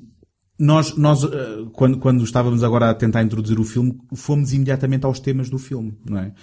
nós, 0.57 0.95
nós 0.95 1.23
eh, 1.23 1.65
quando, 1.73 1.97
quando 1.97 2.23
estávamos 2.23 2.63
agora 2.63 2.89
a 2.89 2.93
tentar 2.93 3.23
introduzir 3.23 3.59
o 3.59 3.63
filme, 3.65 3.97
fomos 4.15 4.53
imediatamente 4.53 5.05
aos 5.05 5.19
temas 5.19 5.49
do 5.49 5.57
filme, 5.57 5.97
não 6.05 6.19
é? 6.19 6.33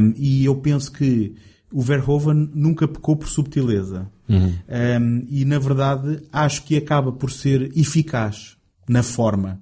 Hum, 0.00 0.14
e 0.16 0.44
eu 0.44 0.54
penso 0.56 0.92
que 0.92 1.34
o 1.72 1.80
Verhoeven 1.80 2.50
nunca 2.54 2.86
pecou 2.86 3.16
por 3.16 3.28
subtileza. 3.28 4.06
Hum, 4.28 5.26
e 5.28 5.44
na 5.44 5.58
verdade 5.58 6.20
acho 6.32 6.64
que 6.64 6.76
acaba 6.76 7.12
por 7.12 7.30
ser 7.30 7.70
eficaz 7.76 8.56
na 8.88 9.02
forma. 9.02 9.60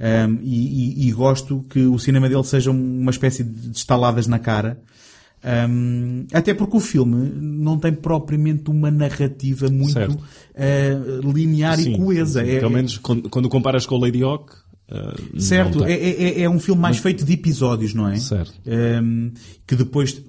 Um, 0.00 0.38
e, 0.42 1.04
e- 1.04 1.08
e 1.08 1.12
gosto 1.12 1.64
que 1.68 1.80
o 1.80 1.98
cinema 1.98 2.28
dele 2.28 2.44
seja 2.44 2.70
uma 2.70 3.10
espécie 3.10 3.42
de 3.42 3.76
estaladas 3.76 4.26
na 4.28 4.38
cara. 4.38 4.78
Um, 5.68 6.26
até 6.32 6.52
porque 6.54 6.76
o 6.76 6.80
filme 6.80 7.30
não 7.40 7.78
tem 7.78 7.92
propriamente 7.92 8.70
uma 8.70 8.90
narrativa 8.90 9.68
muito 9.68 9.98
uh, 9.98 11.30
linear 11.32 11.78
Sim, 11.78 11.94
e 11.94 11.98
coesa. 11.98 12.44
sim. 12.44 12.50
É- 12.50 12.58
Pelo 12.60 12.70
menos 12.72 12.98
quando, 12.98 13.28
quando 13.28 13.48
comparas 13.48 13.86
com 13.86 13.94
o 13.96 14.00
Lady 14.00 14.22
Hawk, 14.22 14.52
não 15.34 15.40
Certo, 15.40 15.84
é, 15.84 15.92
é- 15.92 16.40
é 16.42 16.48
um 16.50 16.58
filme 16.58 16.80
mais 16.80 16.98
feito 16.98 17.24
de 17.24 17.32
episódios, 17.34 17.92
não 17.92 18.08
é? 18.08 18.16
Certo. 18.16 18.54
Um, 18.66 19.32
que 19.66 19.76
depois 19.76 20.22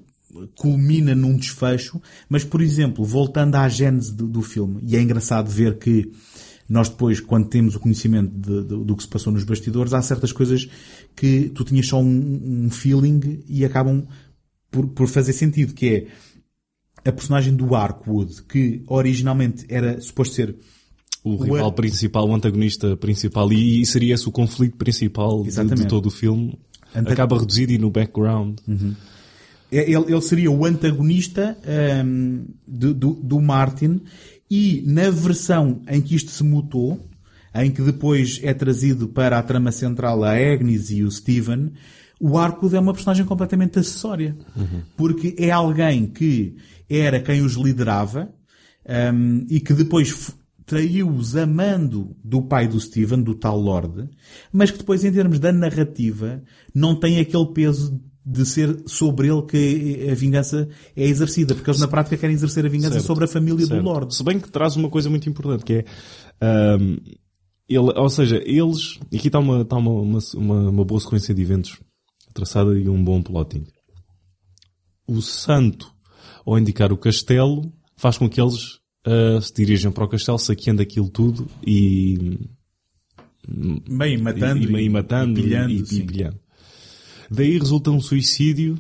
culmina 0.56 1.16
num 1.16 1.36
desfecho, 1.36 2.02
mas 2.28 2.44
por 2.44 2.62
exemplo, 2.62 3.04
voltando 3.04 3.56
à 3.56 3.68
gênese 3.68 4.14
do, 4.14 4.28
do 4.28 4.42
filme, 4.42 4.80
e 4.86 4.96
é 4.96 5.02
engraçado 5.02 5.50
ver 5.50 5.78
que 5.78 6.12
nós 6.68 6.88
depois, 6.88 7.20
quando 7.20 7.48
temos 7.48 7.76
o 7.76 7.80
conhecimento 7.80 8.32
de- 8.32 8.64
de- 8.64 8.84
do 8.86 8.96
que 8.96 9.02
se 9.04 9.10
passou 9.10 9.34
nos 9.34 9.44
bastidores, 9.44 9.92
há 9.94 10.02
certas 10.04 10.32
coisas 10.32 10.68
que 11.16 11.50
tu 11.56 11.64
tinhas 11.64 11.88
só 11.88 12.00
um, 12.00 12.66
um 12.66 12.70
feeling 12.70 13.44
e 13.48 13.66
acabam 13.66 14.06
por, 14.70 14.88
por 14.90 15.08
fazer 15.08 15.34
sentido, 15.34 15.74
que 15.74 15.88
é 15.88 16.08
a 17.10 17.12
personagem 17.12 17.56
do 17.56 17.74
Arkwood, 17.76 18.44
que 18.44 18.84
originalmente 18.88 19.66
era 19.68 20.00
suposto 20.00 20.36
ser 20.36 20.56
o 21.24 21.38
rival 21.38 21.70
o- 21.70 21.74
principal, 21.74 22.30
o 22.30 22.36
antagonista 22.36 22.96
principal, 22.96 23.52
e, 23.52 23.84
seria 23.86 24.14
esse 24.14 24.28
o 24.28 24.32
conflito 24.32 24.78
principal 24.78 25.42
de, 25.44 25.50
de 25.76 25.88
todo 25.88 26.06
o 26.06 26.12
filme, 26.12 26.60
acaba 27.14 27.36
reduzido 27.40 27.72
e 27.72 27.78
no 27.80 27.90
background. 27.90 28.60
É, 28.68 28.72
Ele, 29.72 30.12
ele 30.12 30.22
seria 30.22 30.52
o 30.52 30.66
antagonista 30.66 31.58
hum, 32.06 32.46
do, 32.68 32.94
do, 32.94 33.14
do 33.14 33.42
Martin 33.42 34.02
e 34.50 34.84
na 34.86 35.12
versão 35.12 35.82
em 35.88 36.02
que 36.02 36.16
isto 36.16 36.32
se 36.32 36.44
mutou, 36.44 37.00
em 37.54 37.70
que 37.70 37.82
depois 37.82 38.40
é 38.44 38.54
trazido 38.54 39.08
para 39.08 39.38
a 39.38 39.44
trama 39.44 39.72
central 39.72 40.24
a 40.24 40.32
Agnes 40.32 40.90
e 40.90 41.04
o 41.04 41.12
Steven, 41.12 41.72
o 42.20 42.38
Arkwood 42.38 42.76
é 42.76 42.80
uma 42.80 42.94
personagem 42.94 43.26
completamente 43.26 43.80
acessória. 43.80 44.36
Porque 44.98 45.36
é 45.38 45.52
alguém 45.52 46.08
que 46.08 46.58
era 46.90 47.20
quem 47.20 47.42
os 47.42 47.54
liderava 47.54 48.30
hum, 49.14 49.46
e 49.50 49.60
que 49.60 49.74
depois 49.74 50.34
traiu-os 50.66 51.36
amando 51.36 52.16
do 52.24 52.44
pai 52.44 52.68
do 52.68 52.80
Steven, 52.80 53.24
do 53.24 53.34
tal 53.34 53.60
Lorde, 53.60 54.08
mas 54.54 54.70
que 54.70 54.78
depois, 54.78 55.04
em 55.04 55.12
termos 55.12 55.40
da 55.40 55.52
narrativa, 55.52 56.44
não 56.76 56.96
tem 56.96 57.20
aquele 57.20 57.48
peso 57.48 58.00
de 58.30 58.46
ser 58.46 58.84
sobre 58.86 59.28
ele 59.28 59.42
que 59.42 60.08
a 60.10 60.14
vingança 60.14 60.70
é 60.96 61.04
exercida, 61.04 61.56
porque 61.56 61.70
eles 61.70 61.80
na 61.80 61.88
prática 61.88 62.16
querem 62.16 62.36
exercer 62.36 62.64
a 62.66 62.70
vingança 62.70 62.94
Certo. 62.94 63.08
sobre 63.08 63.26
a 63.26 63.28
família 63.28 63.66
Certo. 63.66 63.82
do 63.82 63.90
Lorde. 63.90 64.16
Se 64.16 64.24
bem 64.24 64.40
que 64.40 64.52
traz 64.52 64.76
uma 64.76 64.90
coisa 64.90 65.10
muito 65.10 65.28
importante, 65.28 65.66
que 65.66 65.74
é... 65.74 65.86
ahm, 66.40 66.98
ele, 67.68 67.92
ou 67.96 68.10
seja, 68.10 68.42
eles... 68.46 69.00
e 69.12 69.18
Aqui 69.18 69.28
está 69.28 69.40
uma, 69.40 69.62
está 69.62 69.78
uma, 69.78 69.92
uma, 69.92 70.20
uma, 70.36 70.70
uma 70.70 70.86
boa 70.86 71.00
sequência 71.00 71.34
de 71.34 71.42
eventos 71.42 71.80
traçada 72.34 72.78
e 72.78 72.88
um 72.88 73.04
bom 73.04 73.22
plotting. 73.22 73.66
O 75.08 75.22
santo, 75.22 75.92
ao 76.46 76.58
indicar 76.60 76.94
o 76.94 76.98
castelo, 76.98 77.74
faz 77.98 78.18
com 78.18 78.30
que 78.30 78.40
eles 78.40 78.80
ah, 79.06 79.42
se 79.42 79.54
dirijam 79.54 79.92
para 79.92 80.06
o 80.06 80.08
castelo, 80.08 80.38
saqueando 80.38 80.82
aquilo 80.82 81.10
tudo 81.10 81.48
e... 81.66 82.38
Bem, 83.90 84.18
matando 84.20 84.78
e, 84.78 84.84
e, 84.84 84.86
e 84.86 84.90
matando 84.90 85.40
e 85.40 85.44
pilhando. 85.44 85.72
e, 85.72 85.80
e 85.80 86.04
pilhando. 86.04 86.40
Daí 87.32 87.58
resulta 87.58 87.92
um 87.92 88.02
suicídio 88.02 88.76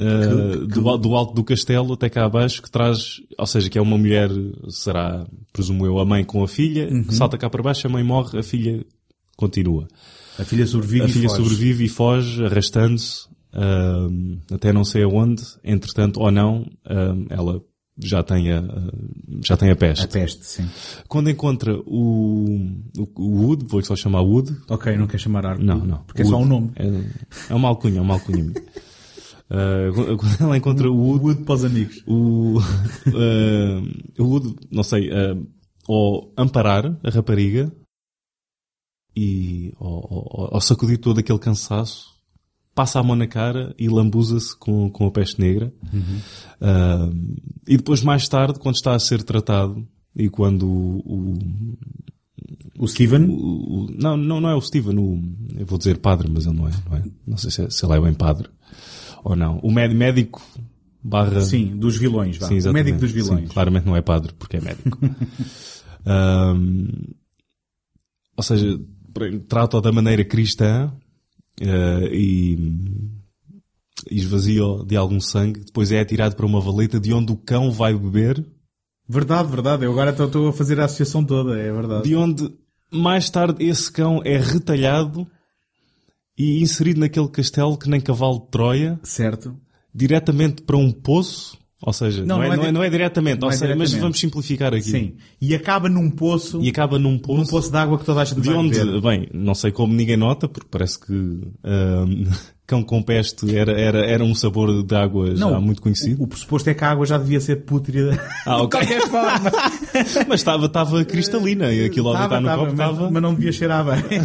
uh, 0.00 0.66
Que- 0.68 0.74
do, 0.80 0.88
al- 0.88 0.98
do 0.98 1.14
alto 1.14 1.34
do 1.34 1.44
castelo 1.44 1.92
até 1.94 2.08
cá 2.08 2.24
abaixo 2.24 2.62
que 2.62 2.70
traz, 2.70 3.16
ou 3.38 3.46
seja, 3.46 3.68
que 3.68 3.78
é 3.78 3.82
uma 3.82 3.98
mulher, 3.98 4.30
será, 4.68 5.26
presumo 5.52 5.84
eu, 5.86 5.98
a 5.98 6.04
mãe 6.04 6.24
com 6.24 6.42
a 6.42 6.48
filha, 6.48 6.88
Uhum. 6.90 7.04
que 7.04 7.14
salta 7.14 7.36
cá 7.38 7.48
para 7.50 7.62
baixo, 7.62 7.86
a 7.86 7.90
mãe 7.90 8.02
morre, 8.04 8.38
a 8.38 8.42
filha 8.42 8.84
continua. 9.36 9.88
A 10.38 10.44
filha 10.44 10.66
sobrevive 10.66 11.02
a 11.02 11.06
e 11.06 11.12
filha 11.12 11.28
foge. 11.28 11.42
sobrevive 11.42 11.84
e 11.84 11.88
foge, 11.88 12.44
arrastando-se 12.44 13.26
uh, 13.54 14.54
até 14.54 14.72
não 14.72 14.84
sei 14.84 15.02
aonde, 15.02 15.42
entretanto, 15.64 16.20
ou 16.20 16.30
não, 16.30 16.62
uh, 16.86 17.26
ela 17.28 17.60
já 18.02 18.22
tem 18.22 18.52
a, 18.52 18.62
já 19.44 19.56
tem 19.56 19.70
a 19.70 19.76
peste. 19.76 20.04
A 20.04 20.08
peste, 20.08 20.44
sim. 20.46 20.68
Quando 21.08 21.30
encontra 21.30 21.74
o, 21.86 22.56
o, 22.96 23.08
o 23.22 23.42
Wood, 23.46 23.64
vou 23.66 23.82
só 23.82 23.94
chamar 23.96 24.22
Wood, 24.22 24.56
Ok, 24.68 24.96
não 24.96 25.06
quer 25.06 25.18
chamar 25.18 25.44
Arco. 25.46 25.62
não, 25.62 25.78
não. 25.84 25.98
Porque 26.04 26.22
é 26.22 26.24
só 26.24 26.32
Wood. 26.36 26.44
um 26.44 26.48
nome. 26.48 26.70
É, 26.76 27.52
é 27.52 27.54
uma 27.54 27.68
alcunha, 27.68 27.98
é 27.98 28.02
uma 28.02 28.14
alcunha. 28.14 28.52
Uh, 29.52 30.16
quando- 30.16 30.36
ela 30.42 30.56
encontra 30.56 30.88
o 30.88 30.94
Wood, 30.96 31.24
Wood 31.24 31.42
para 31.44 31.54
os 31.56 31.64
amigos. 31.64 32.04
o, 32.06 32.58
uh, 32.60 34.22
Wood, 34.22 34.54
não 34.70 34.84
sei, 34.84 35.10
uh, 35.10 35.44
ou 35.88 36.32
amparar 36.38 36.86
a 37.02 37.10
rapariga 37.10 37.72
e 39.16 39.72
ou, 39.80 40.06
ou- 40.08 40.48
ou 40.52 40.60
sacudir 40.60 40.98
todo 40.98 41.18
aquele 41.18 41.40
cansaço, 41.40 42.06
passa 42.74 42.98
a 43.00 43.02
mão 43.02 43.16
na 43.16 43.26
cara 43.26 43.74
e 43.78 43.88
lambuza-se 43.88 44.56
com, 44.56 44.88
com 44.90 45.06
a 45.06 45.10
peste 45.10 45.40
negra. 45.40 45.72
Uh, 46.60 47.36
e 47.68 47.76
depois, 47.76 48.02
mais 48.02 48.28
tarde, 48.28 48.58
quando 48.58 48.76
está 48.76 48.94
a 48.94 48.98
ser 48.98 49.22
tratado 49.22 49.86
e 50.16 50.28
quando 50.28 50.66
o, 50.68 50.98
o, 50.98 51.38
O 52.78 52.88
Steven, 52.88 53.26
o- 53.28 53.34
o- 53.84 53.86
não, 53.98 54.16
não, 54.16 54.40
não 54.40 54.48
é 54.50 54.54
o 54.54 54.60
Steven, 54.60 54.98
o, 54.98 55.22
eu 55.58 55.66
vou 55.66 55.78
dizer 55.78 55.98
padre, 55.98 56.28
mas 56.32 56.46
ele 56.46 56.56
não 56.56 56.68
é, 56.68 56.72
não 56.88 56.96
é? 56.96 57.02
Não 57.26 57.36
sei 57.36 57.50
se, 57.50 57.62
é- 57.62 57.70
se 57.70 57.84
ele 57.84 57.94
é 57.94 58.00
bem 58.00 58.14
padre 58.14 58.48
ou 59.22 59.36
não. 59.36 59.58
O 59.58 59.70
méd- 59.70 59.94
médico 59.94 60.40
barra... 61.02 61.40
sim, 61.42 61.76
dos 61.76 61.96
vilões, 61.96 62.38
vá. 62.38 62.46
Sim, 62.48 62.58
o 62.68 62.72
médico 62.72 62.98
dos 62.98 63.10
vilões. 63.10 63.40
Sim, 63.42 63.46
claramente 63.48 63.84
não 63.86 63.96
é 63.96 64.00
padre, 64.00 64.32
porque 64.38 64.56
é 64.56 64.60
médico. 64.60 64.98
Ahm, 66.06 66.88
ou 68.36 68.42
seja, 68.42 68.80
trata-o 69.48 69.80
da 69.82 69.92
maneira 69.92 70.24
cristã 70.24 70.90
eh, 71.60 72.08
e, 72.12 72.58
e 74.10 74.16
esvazia-o 74.16 74.84
de 74.84 74.96
algum 74.96 75.20
sangue. 75.20 75.60
Depois 75.60 75.92
é 75.92 76.00
atirado 76.00 76.34
para 76.34 76.46
uma 76.46 76.60
valeta 76.60 76.98
de 76.98 77.12
onde 77.12 77.32
o 77.32 77.36
cão 77.36 77.70
vai 77.70 77.94
beber, 77.94 78.44
Verdade, 79.12 79.48
verdade. 79.50 79.84
Eu 79.84 79.90
agora 79.90 80.10
estou- 80.10 80.26
estou 80.26 80.48
a 80.48 80.52
fazer 80.52 80.78
a 80.78 80.84
associação 80.84 81.24
toda, 81.24 81.58
é 81.58 81.72
verdade. 81.72 82.04
de 82.08 82.14
onde 82.14 82.48
mais 82.92 83.28
tarde 83.28 83.64
esse 83.64 83.90
cão 83.90 84.20
é 84.24 84.38
retalhado 84.38 85.26
e 86.38 86.62
inserido 86.62 87.00
naquele 87.00 87.28
castelo 87.28 87.76
que 87.76 87.88
nem 87.88 88.00
cavalo 88.00 88.38
de 88.38 88.50
Troia, 88.52 89.00
Certo. 89.02 89.56
diretamente 89.92 90.62
para 90.62 90.76
um 90.76 90.92
poço. 90.92 91.58
Ou 91.82 91.92
seja, 91.94 92.24
Não, 92.26 92.36
não, 92.36 92.42
é, 92.44 92.46
não 92.48 92.52
é 92.52 92.56
não, 92.56 92.64
é, 92.64 92.72
não 92.72 92.82
é 92.82 92.90
diretamente, 92.90 93.40
não 93.40 93.48
é 93.48 93.52
seja, 93.52 93.68
mas 93.68 93.88
diretamente. 93.88 94.00
vamos 94.02 94.20
simplificar 94.20 94.74
aqui. 94.74 94.90
Sim. 94.90 95.14
E 95.40 95.54
acaba 95.54 95.88
num 95.88 96.10
poço, 96.10 96.60
E 96.62 96.68
acaba 96.68 96.98
num 96.98 97.12
num 97.12 97.18
poço, 97.18 97.50
poço 97.50 97.70
de 97.70 97.76
água 97.78 97.98
que 97.98 98.04
toda 98.04 98.20
a 98.20 98.24
gente 98.24 98.40
de 98.42 98.50
onde, 98.50 98.78
beber. 98.78 99.00
bem, 99.00 99.28
não 99.32 99.54
sei 99.54 99.72
como 99.72 99.94
ninguém 99.94 100.16
nota, 100.16 100.46
porque 100.46 100.68
parece 100.70 101.00
que 101.00 101.12
ahm, 101.64 102.24
cão 102.66 102.82
com 102.84 103.02
peste 103.02 103.56
era, 103.56 103.72
era, 103.72 104.04
era 104.04 104.22
um 104.22 104.34
sabor 104.34 104.82
de 104.84 104.94
água 104.94 105.34
já 105.34 105.58
muito 105.58 105.80
conhecido. 105.80 106.20
O, 106.20 106.24
o 106.24 106.28
pressuposto 106.28 106.68
é 106.68 106.74
que 106.74 106.84
a 106.84 106.90
água 106.90 107.06
já 107.06 107.16
devia 107.16 107.40
ser 107.40 107.56
pútrida. 107.64 108.12
Ah, 108.44 108.60
ok. 108.62 108.78
De 108.80 108.86
qualquer 108.86 109.08
forma. 109.08 109.50
Mas 110.28 110.40
estava, 110.40 110.66
estava 110.66 111.04
cristalina 111.06 111.72
e 111.72 111.84
aquilo 111.86 112.08
ao 112.10 112.16
deitar 112.18 112.40
no 112.42 112.48
copo 112.48 112.62
mas, 112.64 112.72
estava. 112.72 113.10
mas 113.10 113.22
não 113.22 113.34
devia 113.34 113.52
cheirar 113.52 113.84
bem. 113.86 114.20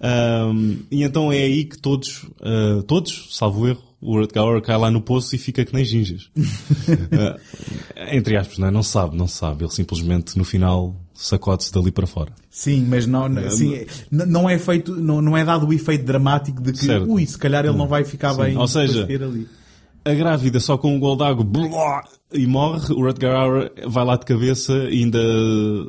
Ahm, 0.00 0.76
e 0.90 1.02
então 1.02 1.32
é 1.32 1.38
aí 1.38 1.64
que 1.64 1.78
todos, 1.78 2.26
ah, 2.42 2.82
todos, 2.86 3.28
salvo 3.32 3.66
erro, 3.68 3.82
o 4.04 4.18
Rutgauer 4.20 4.60
cai 4.62 4.76
lá 4.76 4.90
no 4.90 5.00
poço 5.00 5.34
e 5.34 5.38
fica 5.38 5.64
que 5.64 5.72
nem 5.74 5.84
gingas. 5.84 6.30
Ah, 7.12 7.36
entre 8.14 8.36
aspas, 8.36 8.58
não, 8.58 8.68
é? 8.68 8.70
não 8.70 8.82
sabe, 8.82 9.16
não 9.16 9.26
sabe. 9.26 9.64
Ele 9.64 9.72
simplesmente 9.72 10.36
no 10.36 10.44
final 10.44 10.94
sacode-se 11.14 11.72
dali 11.72 11.90
para 11.90 12.06
fora. 12.06 12.32
Sim, 12.50 12.84
mas 12.88 13.06
não, 13.06 13.28
não- 13.28 13.50
sim, 13.50 13.86
n- 14.12 14.26
não 14.26 14.48
é 14.50 14.58
feito, 14.58 14.94
não, 14.94 15.22
não 15.22 15.36
é 15.36 15.44
dado 15.44 15.66
o 15.66 15.72
efeito 15.72 16.04
dramático 16.04 16.60
de 16.62 16.72
que, 16.72 16.84
Certo. 16.84 17.10
ui, 17.10 17.24
se 17.26 17.38
calhar 17.38 17.64
ele 17.64 17.76
não 17.76 17.88
vai 17.88 18.04
ficar 18.04 18.34
bem. 18.34 18.56
Ou 18.56 18.68
seja. 18.68 19.06
A 20.06 20.12
grávida 20.12 20.60
só 20.60 20.76
com 20.76 20.94
um 20.94 21.00
gol 21.00 21.16
de 21.16 21.22
água 21.24 21.42
blá, 21.42 22.02
e 22.34 22.46
morre, 22.46 22.92
o 22.92 23.00
Rutger 23.00 23.30
Hauer 23.32 23.72
vai 23.86 24.04
lá 24.04 24.16
de 24.16 24.24
cabeça 24.24 24.72
e 24.90 25.02
ainda 25.04 25.18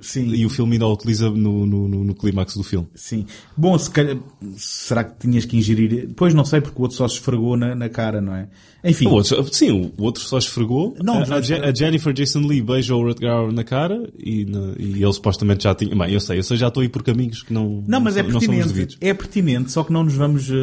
Sim. 0.02 0.34
e 0.34 0.46
o 0.46 0.50
filme 0.50 0.74
ainda 0.74 0.88
o 0.88 0.94
utiliza 0.94 1.30
no, 1.30 1.66
no, 1.66 1.88
no, 1.88 2.16
clímax 2.16 2.56
do 2.56 2.64
filme. 2.64 2.88
Sim. 2.96 3.26
Bom, 3.56 3.78
se 3.78 3.90
calhar, 3.90 4.18
será 4.58 5.04
que 5.04 5.20
tinhas 5.20 5.46
que 5.46 5.58
ingerir? 5.58 6.10
Pois 6.16 6.34
não 6.34 6.46
sei, 6.46 6.62
porque 6.62 6.78
o 6.80 6.82
outro 6.84 6.98
só 6.98 7.08
se 7.08 7.16
esfregou 7.16 7.58
na, 7.58 7.76
na 7.76 7.90
cara, 7.90 8.22
não 8.22 8.36
é? 8.36 8.48
Enfim. 8.84 9.08
O 9.08 9.12
outro, 9.14 9.44
sim, 9.52 9.92
o 9.98 10.04
outro 10.04 10.22
só 10.24 10.38
esfregou. 10.38 10.96
Não, 11.04 11.16
a, 11.16 11.24
a 11.24 11.70
a 11.70 11.74
Jennifer 11.74 12.14
Jason 12.14 12.42
Lee 12.42 12.62
beija 12.62 12.96
o 12.96 13.02
Rutger 13.02 13.30
Hauer 13.32 13.52
na 13.52 13.64
cara 13.64 14.08
e, 14.18 14.46
na- 14.46 14.74
e 14.78 15.02
ele 15.04 15.14
supostamente 15.14 15.64
já 15.64 15.74
tinha. 15.74 15.96
Bem, 15.96 16.14
eu 16.14 16.20
sei, 16.20 16.38
eu 16.38 16.44
sei, 16.44 16.56
já 16.58 16.68
estou 16.68 16.82
aí 16.82 16.90
por 16.90 17.02
caminhos 17.02 17.42
que 17.42 17.52
não, 17.52 17.84
Não, 17.88 18.00
mas 18.00 18.16
é 18.16 18.22
não 18.22 18.38
os 18.38 18.46
pertinente. 18.46 18.98
É 19.02 19.12
pertinente, 19.14 19.72
só 19.72 19.84
que 19.84 19.92
não 19.92 20.04
nos 20.04 20.14
vamos, 20.14 20.50
eh, 20.52 20.54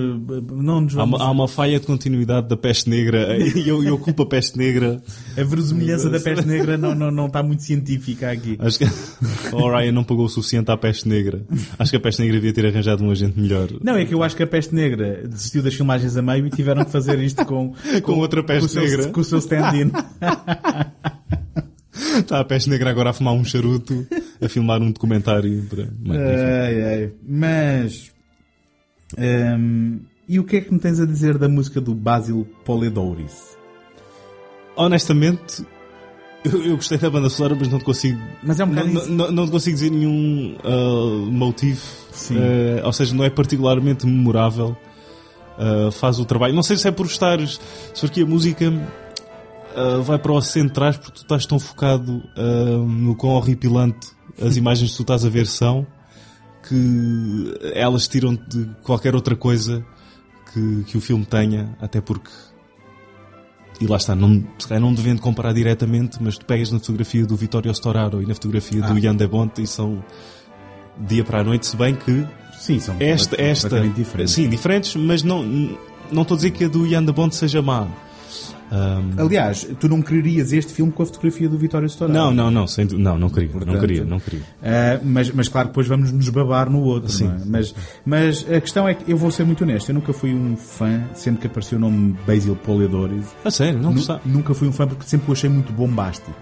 não 0.52 0.82
nos 0.82 0.94
Há 0.94 0.98
vamos, 1.00 1.18
uma, 1.20 1.26
há 1.26 1.30
uma 1.32 1.48
falha 1.48 1.80
de 1.80 1.86
continuidade 1.86 2.48
da 2.48 2.56
peste 2.56 2.88
negra 2.88 3.36
e 3.58 3.68
eu, 3.68 3.82
eu 3.82 3.98
culpo 3.98 4.22
a 4.22 4.26
peste 4.26 4.56
negra. 4.56 5.02
a 5.36 5.42
verosimilhança 5.72 6.10
da 6.10 6.20
peste 6.20 6.46
negra 6.46 6.76
não, 6.76 6.94
não, 6.94 7.10
não 7.10 7.26
está 7.26 7.42
muito 7.42 7.62
científica 7.62 8.30
aqui. 8.30 8.56
Acho 8.58 8.78
que 8.78 8.84
o 9.52 9.70
Ryan 9.70 9.92
não 9.92 10.04
pagou 10.04 10.26
o 10.26 10.28
suficiente 10.28 10.70
à 10.70 10.76
peste 10.76 11.08
negra. 11.08 11.42
Acho 11.78 11.90
que 11.90 11.96
a 11.96 12.00
peste 12.00 12.20
negra 12.22 12.36
devia 12.36 12.52
ter 12.52 12.66
arranjado 12.66 13.04
um 13.04 13.10
agente 13.10 13.38
melhor. 13.38 13.68
Não, 13.82 13.96
é 13.96 14.04
que 14.04 14.14
eu 14.14 14.22
acho 14.22 14.36
que 14.36 14.42
a 14.42 14.46
peste 14.46 14.74
negra 14.74 15.26
desistiu 15.26 15.62
das 15.62 15.74
filmagens 15.74 16.16
a 16.16 16.22
meio 16.22 16.46
e 16.46 16.50
tiveram 16.50 16.84
que 16.84 16.90
fazer 16.90 17.18
isto 17.20 17.44
com, 17.44 17.74
Com 18.02 18.18
outra 18.18 18.42
peste 18.42 18.62
com 18.62 18.68
seu, 18.68 18.82
negra. 18.82 19.08
Com 19.08 19.20
o 19.20 19.24
seu 19.24 19.38
stand-in. 19.38 19.90
Está 22.18 22.40
a 22.40 22.44
peste 22.44 22.68
negra 22.70 22.90
agora 22.90 23.10
a 23.10 23.12
fumar 23.12 23.34
um 23.34 23.44
charuto, 23.44 24.06
a 24.40 24.48
filmar 24.48 24.80
um 24.82 24.90
documentário. 24.90 25.64
Para... 25.68 25.82
Enfim. 25.82 26.16
Ai, 26.16 26.82
ai. 26.82 27.12
Mas. 27.26 28.10
hum, 29.18 30.00
e 30.28 30.38
o 30.38 30.44
que 30.44 30.56
é 30.56 30.60
que 30.60 30.72
me 30.72 30.78
tens 30.78 31.00
a 31.00 31.06
dizer 31.06 31.36
da 31.36 31.48
música 31.48 31.80
do 31.80 31.94
Basil 31.94 32.46
Poledouris? 32.64 33.61
Honestamente, 34.76 35.64
eu, 36.44 36.64
eu 36.64 36.76
gostei 36.76 36.98
da 36.98 37.10
banda 37.10 37.28
sonora, 37.28 37.56
mas 37.58 37.68
não 37.68 37.78
te 37.78 37.84
consigo. 37.84 38.20
Mas 38.42 38.58
é 38.58 38.64
um 38.64 38.68
Não, 38.68 39.06
não, 39.06 39.32
não, 39.32 39.46
te 39.46 39.52
consigo 39.52 39.74
dizer 39.74 39.90
nenhum 39.90 40.56
ah, 40.64 41.30
motivo. 41.30 41.82
Ah, 42.32 42.86
ou 42.86 42.92
seja, 42.92 43.14
não 43.14 43.24
é 43.24 43.30
particularmente 43.30 44.06
memorável. 44.06 44.76
Ah, 45.58 45.90
faz 45.92 46.18
o 46.18 46.24
trabalho. 46.24 46.54
Não 46.54 46.62
sei 46.62 46.76
se 46.76 46.88
é 46.88 46.90
por 46.90 47.06
estares. 47.06 47.60
Se 47.94 48.00
for 48.00 48.10
que 48.10 48.22
a 48.22 48.26
música 48.26 48.72
ah, 49.76 50.00
vai 50.02 50.18
para 50.18 50.32
o 50.32 50.40
centrais 50.40 50.96
porque 50.96 51.12
tu 51.12 51.22
estás 51.22 51.46
tão 51.46 51.58
focado 51.58 52.22
ah, 52.36 52.84
no 52.86 53.14
quão 53.14 53.32
horripilante 53.34 54.08
as 54.40 54.56
imagens 54.56 54.90
que 54.90 54.96
tu 54.96 55.02
estás 55.02 55.24
a 55.24 55.28
ver 55.28 55.46
são 55.46 55.86
que 56.68 57.54
elas 57.74 58.06
tiram 58.06 58.34
de 58.34 58.68
qualquer 58.82 59.14
outra 59.14 59.34
coisa 59.34 59.84
que, 60.52 60.84
que 60.84 60.96
o 60.96 61.00
filme 61.00 61.24
tenha, 61.24 61.76
até 61.80 62.00
porque 62.00 62.30
e 63.82 63.86
lá 63.86 63.96
está, 63.96 64.14
não, 64.14 64.42
se 64.58 64.68
calhar 64.68 64.80
não 64.80 64.92
devendo 64.94 65.20
comparar 65.20 65.52
diretamente, 65.52 66.18
mas 66.20 66.38
tu 66.38 66.44
pegas 66.46 66.70
na 66.70 66.78
fotografia 66.78 67.26
do 67.26 67.34
Vittorio 67.36 67.72
Storaro 67.72 68.22
e 68.22 68.26
na 68.26 68.34
fotografia 68.34 68.84
Ah. 68.84 68.88
do 68.92 69.00
Jan 69.00 69.16
de 69.16 69.26
Bonte 69.26 69.62
e 69.62 69.66
são 69.66 70.02
dia 70.98 71.24
para 71.24 71.40
a 71.40 71.44
noite, 71.44 71.66
se 71.66 71.76
bem 71.76 71.94
que 71.94 72.24
Sim, 72.58 72.78
são 72.78 72.94
esta, 73.00 73.40
esta, 73.42 73.80
diferentes. 73.88 74.34
sim, 74.34 74.48
diferentes, 74.48 74.94
mas 74.94 75.22
não, 75.24 75.42
não 76.12 76.22
estou 76.22 76.34
a 76.34 76.38
dizer 76.38 76.50
que 76.52 76.64
a 76.64 76.68
do 76.68 76.88
Jan 76.88 77.04
de 77.04 77.12
Bonte 77.12 77.34
seja 77.34 77.60
má. 77.60 77.88
Ahm, 78.70 79.12
Aliás, 79.18 79.68
tu 79.78 79.88
não 79.88 80.00
quererias 80.00 80.52
este 80.52 80.72
filme 80.72 80.90
com 80.90 81.02
a 81.02 81.06
fotografia 81.06 81.48
do 81.48 81.58
Vitório 81.58 81.86
Storaro. 81.86 82.18
não, 82.18 82.32
não, 82.32 82.50
não, 82.50 82.66
sem, 82.66 82.86
não, 82.86 83.18
não 83.18 83.28
queria, 83.28 83.48
não 83.50 83.58
Portanto, 83.58 83.80
queria, 83.80 84.04
não 84.04 84.18
queria. 84.18 84.42
Ah, 84.62 84.98
mas, 85.02 85.30
mas 85.30 85.48
claro, 85.48 85.68
depois 85.68 85.86
vamos 85.86 86.10
nos 86.10 86.28
babar 86.30 86.70
no 86.70 86.80
outro. 86.82 87.10
Sim. 87.10 87.24
não 87.24 87.34
é? 87.34 87.40
mas, 87.46 87.74
mas 88.04 88.46
a 88.50 88.60
questão 88.60 88.88
é 88.88 88.94
que 88.94 89.10
eu 89.10 89.16
vou 89.16 89.30
ser 89.30 89.44
muito 89.44 89.62
honesto. 89.64 89.90
Eu 89.90 89.94
nunca 89.94 90.12
fui 90.12 90.34
um 90.34 90.56
fã, 90.56 91.02
sempre 91.14 91.42
que 91.42 91.46
apareceu 91.48 91.76
o 91.76 91.80
nome 91.80 92.16
Basil 92.26 92.56
Poledouris. 92.56 93.26
A 93.44 93.50
sério, 93.50 93.78
não 93.78 93.92
gostava. 93.92 94.22
Nunca 94.24 94.54
fui 94.54 94.68
um 94.68 94.72
fã 94.72 94.86
porque 94.86 95.04
sempre 95.04 95.28
o 95.30 95.32
achei 95.32 95.50
muito 95.50 95.72
bombástico. 95.72 96.32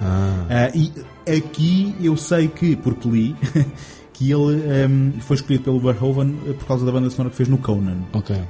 Ah. 0.00 0.46
Ah, 0.48 0.70
e 0.74 0.92
aqui 1.30 1.94
eu 2.00 2.16
sei 2.16 2.48
que, 2.48 2.76
porque 2.76 3.08
li, 3.08 3.36
que 4.20 4.30
ele 4.30 4.62
ehm, 4.70 5.12
foi 5.20 5.36
escolhido 5.36 5.64
pelo 5.64 5.80
Verhoeven 5.80 6.36
eh, 6.46 6.52
por 6.52 6.66
causa 6.66 6.84
da 6.84 6.92
banda 6.92 7.08
sonora 7.08 7.30
que 7.30 7.36
fez 7.36 7.48
no 7.48 7.56
Conan. 7.56 7.96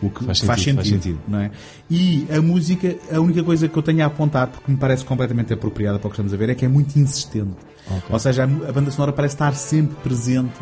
O 0.03 0.11
que 0.11 0.25
Faz 0.25 0.41
faz, 0.41 0.61
sentido, 0.61 0.65
sentido, 0.65 0.77
faz 0.77 0.89
sentido. 0.89 1.19
não 1.29 1.39
é? 1.39 1.51
E 1.89 2.27
a 2.37 2.43
música, 2.43 2.97
a 3.13 3.21
única 3.21 3.41
coisa 3.45 3.69
que 3.69 3.77
eu 3.79 3.83
tenho 3.83 4.03
a 4.03 4.07
apontar, 4.07 4.49
porque 4.49 4.69
me 4.69 4.77
parece 4.77 5.05
completamente 5.05 5.53
apropriada 5.53 5.97
para 6.01 6.09
o 6.09 6.11
que 6.11 6.15
estamos 6.15 6.35
a 6.35 6.37
ver, 6.37 6.49
é 6.49 6.55
que 6.57 6.65
é 6.65 6.69
muito 6.69 6.99
insistente. 6.99 7.55
Ok. 7.87 8.03
Ou 8.11 8.19
seja, 8.19 8.43
a, 8.43 8.69
a 8.69 8.73
banda 8.73 8.91
sonora 8.91 9.13
parece 9.13 9.37
estar 9.37 9.55
sempre 9.55 9.95
presente, 10.03 10.59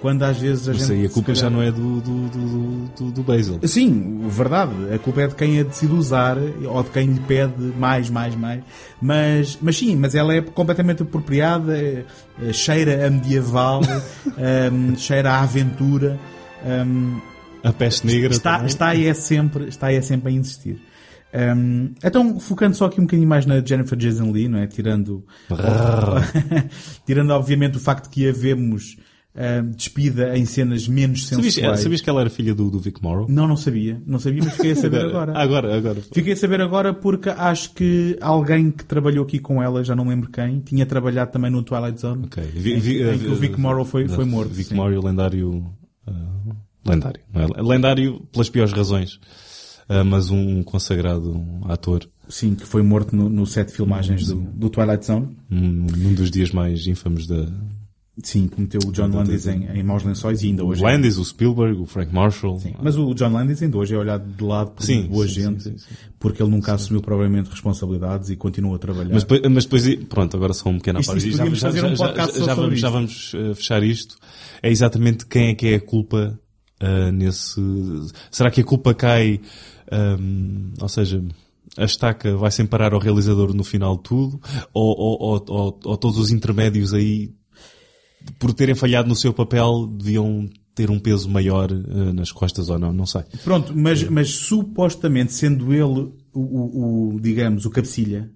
quando 0.00 0.22
às 0.22 0.38
vezes 0.38 0.68
a 0.68 0.72
Isso 0.72 0.86
gente... 0.88 1.00
aí, 1.00 1.06
a 1.06 1.10
culpa 1.10 1.34
já 1.34 1.42
calhar- 1.42 1.52
não 1.58 1.62
é 1.62 1.70
do, 1.70 2.00
do, 2.00 2.28
do, 2.28 2.84
do, 2.96 3.10
do 3.12 3.22
Basil. 3.22 3.58
Sim, 3.64 4.20
verdade. 4.28 4.72
A 4.94 4.98
culpa 4.98 5.22
é 5.22 5.26
de 5.26 5.34
quem 5.34 5.60
a 5.60 5.62
decide 5.62 5.92
usar 5.92 6.36
ou 6.38 6.82
de 6.82 6.90
quem 6.90 7.06
lhe 7.12 7.20
pede 7.20 7.60
mais, 7.78 8.08
mais, 8.10 8.34
mais. 8.34 8.62
Mas, 9.00 9.58
mas 9.60 9.76
sim, 9.76 9.94
mas 9.96 10.14
ela 10.14 10.34
é 10.34 10.40
completamente 10.40 11.02
apropriada, 11.02 11.76
é- 11.76 12.04
é- 12.42 12.52
cheira 12.52 13.06
a 13.06 13.10
medieval, 13.10 13.80
hum, 14.72 14.94
cheira 14.98 15.32
a 15.32 15.42
aventura. 15.42 16.18
hum, 16.64 17.20
A 17.62 17.72
peste 17.72 18.06
negra 18.06 18.30
está, 18.32 18.52
também. 18.54 18.66
está, 18.68 18.88
aí 18.88 19.06
é 19.06 19.14
sempre, 19.14 19.68
está 19.68 19.88
aí 19.88 19.96
é 19.96 20.02
sempre 20.02 20.30
a 20.32 20.34
insistir. 20.34 20.80
Hum, 21.32 21.92
então, 22.02 22.40
focando 22.40 22.74
só 22.74 22.86
aqui 22.86 23.00
um 23.00 23.04
bocadinho 23.04 23.28
mais 23.28 23.46
na 23.46 23.60
Jennifer 23.64 23.96
Jason 23.96 24.32
Lee, 24.32 24.48
não 24.48 24.58
é? 24.58 24.66
Tirando, 24.66 25.24
tirando 27.06 27.30
obviamente 27.30 27.76
o 27.76 27.80
facto 27.80 28.04
de 28.04 28.10
que 28.10 28.28
a 28.28 28.32
vemos 28.32 28.96
hum, 29.34 29.70
despida 29.76 30.36
em 30.36 30.44
cenas 30.44 30.86
menos 30.88 31.26
Sabias, 31.26 31.54
sensuais. 31.54 31.80
sabias 31.80 32.00
que 32.00 32.10
ela 32.10 32.20
era 32.22 32.30
filha 32.30 32.54
do, 32.54 32.70
do 32.70 32.78
Vic 32.78 33.02
Morrow? 33.02 33.26
Não, 33.28 33.46
não 33.46 33.56
sabia. 33.56 34.00
Não 34.06 34.18
sabia, 34.18 34.42
mas 34.44 34.54
fiquei 34.54 34.72
a 34.72 34.76
saber 34.76 35.00
agora. 35.06 35.32
Agora, 35.38 35.76
agora. 35.76 36.00
Fiquei 36.12 36.32
a 36.32 36.36
saber 36.36 36.60
agora 36.60 36.92
porque 36.94 37.28
acho 37.30 37.72
que 37.74 38.16
alguém 38.20 38.70
que 38.70 38.84
trabalhou 38.84 39.24
aqui 39.24 39.38
com 39.38 39.62
ela, 39.62 39.82
já 39.84 39.94
não 39.94 40.08
lembro 40.08 40.30
quem, 40.30 40.60
tinha 40.60 40.84
trabalhado 40.86 41.30
também 41.32 41.50
no 41.50 41.62
Twilight 41.62 42.00
Zone. 42.00 42.24
Ok. 42.26 42.42
Em, 42.44 42.80
que- 42.80 43.02
em 43.02 43.18
que 43.18 43.26
o 43.28 43.34
Vic 43.36 43.58
Morrow 43.60 43.84
foi, 43.84 44.08
foi 44.08 44.24
morto. 44.24 44.50
Vic 44.52 44.68
sim. 44.70 44.74
Morrow, 44.74 45.04
lendário. 45.04 45.64
ah, 46.06 46.12
lendário. 46.86 47.20
é? 47.34 47.62
Lendário 47.62 48.20
pelas 48.32 48.48
piores 48.48 48.72
razões. 48.72 49.20
Ah, 49.88 50.04
mas 50.04 50.30
um 50.30 50.62
consagrado 50.62 51.44
ator. 51.64 52.08
Sim, 52.28 52.54
que 52.54 52.64
foi 52.64 52.80
morto 52.80 53.14
no, 53.16 53.28
no 53.28 53.44
set 53.44 53.68
de 53.68 53.74
filmagens 53.74 54.28
do, 54.28 54.36
do 54.36 54.70
Twilight 54.70 55.04
Zone. 55.04 55.36
Num, 55.50 55.86
num 55.96 56.14
dos 56.14 56.30
dias 56.30 56.52
mais 56.52 56.86
ínfamos 56.86 57.26
da. 57.26 57.48
Sim, 58.22 58.48
que 58.48 58.60
meteu 58.60 58.80
o 58.86 58.92
John 58.92 59.06
Landis 59.08 59.46
em, 59.46 59.64
em 59.72 59.82
Maus 59.82 60.02
Lençóis 60.02 60.42
e 60.42 60.48
ainda 60.48 60.62
O 60.64 60.68
hoje. 60.68 60.82
é- 60.82 60.86
Landis, 60.86 61.16
o 61.16 61.24
Spielberg, 61.24 61.80
o 61.80 61.86
Frank 61.86 62.12
Marshall. 62.12 62.58
Sim, 62.58 62.74
Mas 62.82 62.96
o 62.96 63.14
John 63.14 63.32
Landis 63.32 63.62
ainda 63.62 63.78
hoje 63.78 63.94
é 63.94 63.98
olhado 63.98 64.28
de 64.30 64.44
lado 64.44 64.72
por 64.72 64.82
Sim, 64.82 65.04
boa 65.06 65.26
sim, 65.26 65.34
gente, 65.34 65.62
sim, 65.62 65.76
porque 66.18 66.42
ele 66.42 66.50
nunca 66.50 66.74
assumiu 66.74 67.00
provavelmente 67.00 67.48
responsabilidades 67.48 68.28
e 68.28 68.36
continua 68.36 68.76
a 68.76 68.78
trabalhar. 68.78 69.14
Mas 69.14 69.22
depois, 69.22 69.40
mas 69.50 69.64
depois, 69.64 69.94
pronto, 70.06 70.36
agora 70.36 70.52
só 70.52 70.68
um 70.68 70.76
pequeno 70.76 71.00
Isto- 71.00 71.18
Já, 71.18 71.28
podíamos 71.38 71.58
já, 71.60 71.66
fazer 71.68 71.80
já, 71.80 71.86
um 71.86 71.96
já, 71.96 72.06
podcast 72.08 72.32
já, 72.38 72.44
só 72.44 72.50
sobre 72.50 72.62
vamos, 72.66 72.80
já 72.80 72.90
vamos 72.90 73.32
eh, 73.34 73.54
fechar 73.54 73.82
isto. 73.82 74.16
É 74.62 74.70
exatamente 74.70 75.24
quem 75.26 75.48
é 75.48 75.54
que 75.54 75.68
é 75.68 75.74
a 75.76 75.80
culpa 75.80 76.38
ah, 76.80 77.10
nesse. 77.12 77.60
Será 78.30 78.50
que 78.50 78.60
a 78.60 78.64
culpa 78.64 78.92
cai, 78.92 79.40
ahm, 79.90 80.72
ou 80.80 80.88
seja, 80.88 81.22
a 81.78 81.84
estaca 81.84 82.36
vai 82.36 82.50
sem 82.50 82.66
parar 82.66 82.92
ao 82.92 83.00
realizador 83.00 83.54
no 83.54 83.64
final 83.64 83.96
de 83.96 84.02
tudo? 84.02 84.40
Ou, 84.74 84.94
ou, 84.98 85.42
ou, 85.48 85.80
ou 85.84 85.96
todos 85.96 86.18
os 86.18 86.30
intermédios 86.30 86.92
aí, 86.92 87.30
por 88.38 88.52
terem 88.52 88.74
falhado 88.74 89.08
no 89.08 89.16
seu 89.16 89.32
papel, 89.32 89.86
deviam 89.86 90.48
ter 90.74 90.90
um 90.90 90.98
peso 90.98 91.28
maior 91.28 91.70
ah, 91.72 92.12
nas 92.12 92.30
costas 92.32 92.68
ou 92.68 92.78
não? 92.78 92.92
Não 92.92 93.06
sei. 93.06 93.22
Pronto, 93.44 93.72
mas, 93.76 94.02
mas 94.04 94.30
supostamente, 94.34 95.32
sendo 95.32 95.72
ele 95.72 96.12
o, 96.32 96.40
o- 96.40 97.14
o, 97.16 97.20
digamos, 97.20 97.64
o 97.66 97.70
cabecilha, 97.70 98.30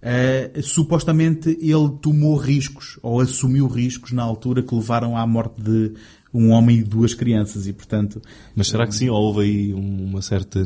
eh, 0.00 0.50
supostamente 0.62 1.48
ele 1.60 1.90
tomou 2.00 2.36
riscos, 2.36 2.98
ou 3.02 3.20
assumiu 3.20 3.66
riscos 3.66 4.12
na 4.12 4.22
altura 4.22 4.62
que 4.62 4.74
levaram 4.74 5.16
à 5.16 5.26
morte 5.26 5.60
de 5.62 5.92
um 6.34 6.50
homem 6.50 6.78
e 6.78 6.82
duas 6.82 7.12
crianças, 7.14 7.66
e 7.66 7.72
portanto, 7.72 8.20
Mas 8.56 8.68
será 8.68 8.86
que 8.86 8.94
sim? 8.94 9.08
Ou 9.08 9.16
houve 9.22 9.40
aí 9.42 9.72
uma 9.74 10.22
certa 10.22 10.60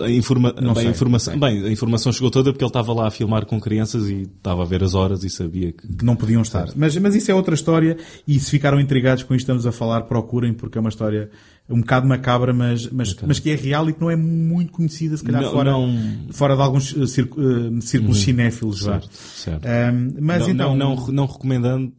a 0.00 0.10
informa... 0.10 0.52
Não 0.60 0.74
bem, 0.74 0.82
sei, 0.82 0.86
a 0.86 0.90
informação... 0.90 1.38
bem, 1.38 1.64
a 1.64 1.70
informação 1.72 2.12
chegou 2.12 2.30
toda 2.30 2.52
porque 2.52 2.64
ele 2.64 2.68
estava 2.70 2.92
lá 2.92 3.08
a 3.08 3.10
filmar 3.10 3.46
com 3.46 3.60
crianças 3.60 4.08
e 4.08 4.22
estava 4.22 4.62
a 4.62 4.64
ver 4.64 4.84
as 4.84 4.94
horas 4.94 5.24
e 5.24 5.30
sabia 5.30 5.72
que 5.72 5.88
que 5.88 6.04
não 6.04 6.14
podiam 6.14 6.40
estar. 6.42 6.68
Mas, 6.76 6.96
mas 6.96 7.14
isso 7.14 7.30
é 7.30 7.34
outra 7.34 7.54
história, 7.54 7.96
e 8.26 8.38
se 8.38 8.50
ficaram 8.50 8.80
intrigados 8.80 9.22
com 9.24 9.34
isto 9.34 9.44
que 9.46 9.52
estamos 9.52 9.66
a 9.66 9.72
falar, 9.72 10.02
procurem, 10.02 10.52
porque 10.54 10.78
é 10.78 10.80
uma 10.80 10.88
história 10.90 11.30
um 11.68 11.80
bocado 11.80 12.06
macabra, 12.06 12.52
mas, 12.52 12.88
mas, 12.90 13.14
mas 13.26 13.38
que 13.38 13.50
é 13.50 13.54
real 13.54 13.88
e 13.88 13.92
que 13.92 14.00
não 14.00 14.10
é 14.10 14.16
muito 14.16 14.72
conhecida, 14.72 15.16
se 15.16 15.22
calhar, 15.24 15.42
Não- 15.42 15.52
fora, 15.52 15.70
não- 15.70 15.84
Uhum. 15.84 16.26
fora 16.30 16.56
de 16.56 16.62
alguns 16.62 16.92
eh, 16.96 17.00
eh, 17.02 17.80
círculos 17.80 18.18
cinéfilos, 18.18 18.82
vá. 18.82 19.00
certo, 19.00 19.14
certo. 19.16 19.66
Ahm, 19.66 20.14
mas 20.20 20.40
não, 20.42 20.50
então, 20.50 20.76
não, 20.76 20.96
não, 20.96 21.06
não 21.08 21.26
recomendando 21.26 21.92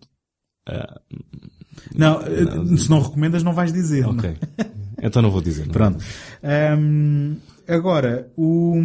ah, 0.67 0.99
Não, 1.95 2.21
eh, 2.21 2.77
se 2.77 2.89
não 2.89 3.01
recomendas, 3.01 3.43
não 3.43 3.53
vais 3.53 3.71
dizer. 3.73 4.01
não? 4.03 4.11
ok 4.11 4.35
então 5.03 5.21
não 5.21 5.31
vou 5.31 5.41
dizer 5.41 5.65
não. 5.65 5.71
Pronto. 5.73 6.03
Ahm, 6.43 7.35
agora, 7.67 8.29
o, 8.37 8.75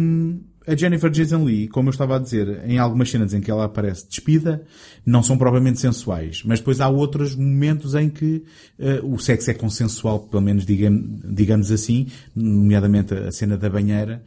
a 0.65 0.75
Jennifer 0.75 1.11
Jason 1.11 1.43
Lee, 1.43 1.67
como 1.67 1.89
eu 1.89 1.91
estava 1.91 2.15
a 2.15 2.19
dizer, 2.19 2.63
em 2.67 2.79
algumas 2.79 3.09
cenas 3.11 3.33
em 3.35 3.39
que 3.39 3.51
ela 3.51 3.65
aparece 3.65 4.07
despida, 4.09 4.63
não 5.05 5.21
são 5.21 5.37
propriamente 5.37 5.79
sensuais. 5.79 6.41
Mas 6.43 6.57
depois 6.59 6.81
há 6.81 6.89
outros 6.89 7.35
momentos 7.35 7.93
em 7.93 8.09
que 8.09 8.43
eh, 8.79 8.99
o 9.03 9.19
sexo 9.19 9.51
é 9.51 9.53
consensual, 9.53 10.21
pelo 10.21 10.41
menos 10.41 10.65
digam, 10.65 10.91
digamos 11.23 11.71
assim, 11.71 12.07
nomeadamente 12.35 13.13
a 13.13 13.31
cena 13.31 13.55
da 13.55 13.69
banheira. 13.69 14.23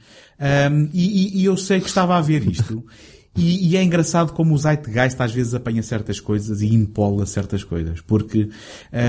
E, 0.93 1.39
e- 1.39 1.41
e 1.41 1.45
eu 1.45 1.57
sei 1.57 1.81
que 1.81 1.89
estava 1.89 2.17
a 2.17 2.21
ver 2.21 2.47
isto. 2.49 2.85
E, 3.37 3.69
e 3.71 3.77
é 3.77 3.83
engraçado 3.83 4.33
como 4.33 4.55
o 4.55 4.59
Zeitgeist 4.59 5.21
às 5.21 5.33
vezes 5.33 5.55
apanha 5.55 5.83
certas 5.85 6.19
coisas 6.19 6.63
e 6.63 6.75
impola 6.75 7.25
certas 7.27 7.63
coisas. 7.63 8.01
Porque, 8.01 8.49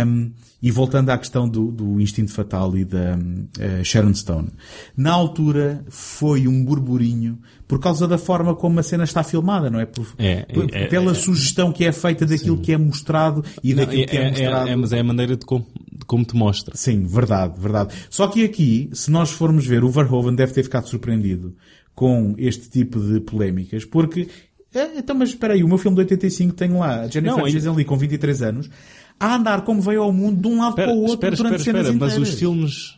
hum, 0.05 0.31
e 0.61 0.69
voltando 0.69 1.09
à 1.09 1.17
questão 1.17 1.49
do, 1.49 1.71
do 1.71 1.99
instinto 1.99 2.31
fatal 2.31 2.77
e 2.77 2.85
da 2.85 3.17
eh, 3.59 3.83
Sharon 3.83 4.13
Stone, 4.13 4.49
na 4.95 5.11
altura 5.11 5.83
foi 5.89 6.47
um 6.47 6.63
burburinho 6.63 7.39
por 7.67 7.79
causa 7.79 8.07
da 8.07 8.17
forma 8.17 8.53
como 8.55 8.79
a 8.79 8.83
cena 8.83 9.05
está 9.05 9.23
filmada, 9.23 9.71
não 9.71 9.79
é? 9.79 9.87
Por, 9.87 10.05
É, 10.19 10.43
por- 10.53 10.67
é, 10.71 10.85
pela 10.85 11.11
é. 11.13 11.15
não 11.15 11.71
que 11.73 11.83
é 11.83 11.91
feita 11.91 12.23
daquilo 12.23 12.59
que 12.59 12.73
é 12.73 12.77
mostrado 12.77 13.43
e 13.63 13.73
Não, 13.73 13.83
daquilo 13.83 14.03
é, 14.03 14.05
que 14.05 14.17
é, 14.17 14.21
é, 14.21 14.29
mostrado. 14.29 14.69
é, 14.69 14.75
mas 14.75 14.93
é 14.93 14.99
a 14.99 15.03
maneira 15.03 15.35
de 15.35 15.45
como, 15.47 15.65
de 15.91 16.05
como 16.05 16.23
te 16.23 16.35
mostra 16.35 16.75
Sim, 16.77 17.05
verdade, 17.05 17.59
verdade. 17.59 17.95
Só 18.09 18.27
que 18.27 18.43
aqui, 18.45 18.87
se 18.93 19.09
nós 19.09 19.31
formos 19.31 19.65
ver, 19.65 19.83
o 19.83 19.89
Verhoeven 19.89 20.35
deve 20.35 20.53
ter 20.53 20.61
ficado 20.63 20.87
surpreendido 20.87 21.55
com 22.01 22.33
este 22.35 22.67
tipo 22.67 22.99
de 22.99 23.19
polémicas, 23.19 23.85
porque, 23.85 24.27
eh, 24.73 24.89
então, 24.97 25.15
mas 25.15 25.29
espera 25.29 25.53
aí, 25.53 25.63
o 25.63 25.67
meu 25.67 25.77
filme 25.77 25.93
de 25.97 26.01
85 26.01 26.53
tem 26.55 26.71
lá 26.71 27.01
a 27.01 27.07
Jennifer 27.07 27.37
Não, 27.37 27.47
Jason 27.47 27.75
Lee 27.75 27.85
com 27.85 27.95
23 27.95 28.41
anos, 28.41 28.69
a 29.19 29.35
andar 29.35 29.61
como 29.61 29.79
veio 29.83 30.01
ao 30.01 30.11
mundo 30.11 30.41
de 30.41 30.47
um 30.47 30.57
lado 30.57 30.69
Espera, 30.71 30.87
para 30.87 30.97
o 30.97 31.01
outro 31.01 31.13
espera, 31.13 31.35
durante 31.35 31.59
espera, 31.59 31.83
cenas 31.83 31.93
espera, 31.93 31.99
mas 31.99 32.13
inteiras. 32.13 32.33
os 32.33 32.39
filmes, 32.39 32.97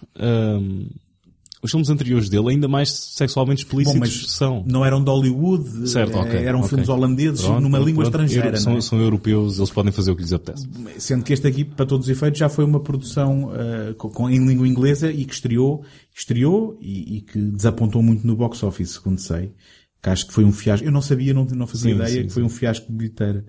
os 1.61 1.71
filmes 1.71 1.89
anteriores 1.89 2.27
dele, 2.29 2.49
ainda 2.51 2.67
mais 2.67 2.89
sexualmente 2.91 3.65
Bom, 3.65 3.79
explícitos 3.81 3.99
mas 3.99 4.31
são. 4.31 4.63
não 4.67 4.85
eram 4.85 5.01
de 5.03 5.09
Hollywood, 5.09 5.89
Certo, 5.89 6.17
eh, 6.17 6.21
ok. 6.21 6.39
eram 6.39 6.59
ok. 6.59 6.69
filmes 6.69 6.89
holandeses 6.89 7.41
Pronto, 7.41 7.61
numa 7.61 7.77
pronto, 7.77 7.87
língua 7.87 8.03
pronto. 8.09 8.23
estrangeira. 8.25 8.57
São, 8.57 8.77
é? 8.77 8.81
são 8.81 8.99
europeus, 9.01 9.57
eles 9.57 9.69
podem 9.69 9.91
fazer 9.91 10.11
o 10.11 10.15
que 10.15 10.21
lhes 10.23 10.33
apetece. 10.33 10.67
Sendo 10.97 11.23
que 11.23 11.31
este 11.33 11.47
aqui, 11.47 11.63
para 11.65 11.85
todos 11.85 12.05
os 12.07 12.11
efeitos, 12.11 12.37
já 12.39 12.49
foi 12.49 12.65
uma 12.65 12.79
produção 12.81 13.51
eh, 13.55 13.93
com, 13.97 14.09
com- 14.09 14.29
em 14.29 14.45
língua 14.45 14.67
inglesa 14.67 15.09
e 15.11 15.23
que 15.25 15.33
estreou, 15.33 15.83
estreou 16.13 16.77
e, 16.81 17.17
e 17.17 17.21
que 17.21 17.39
desapontou 17.39 18.01
muito 18.03 18.25
no 18.25 18.35
box 18.35 18.61
office, 18.63 18.91
segundo 18.91 19.19
sei. 19.19 19.53
Que 20.01 20.09
acho 20.09 20.27
que 20.27 20.33
foi 20.33 20.43
um 20.43 20.51
fiasco. 20.51 20.85
Eu 20.85 20.91
não 20.91 21.01
sabia, 21.01 21.33
não, 21.33 21.45
não 21.45 21.65
fazia 21.67 21.91
Sim, 21.91 21.95
ideia 22.01 22.21
sim, 22.21 22.27
que 22.27 22.33
foi 22.33 22.43
um 22.43 22.49
fiasco 22.49 22.87
de 22.91 22.93
bilheteira. 22.97 23.45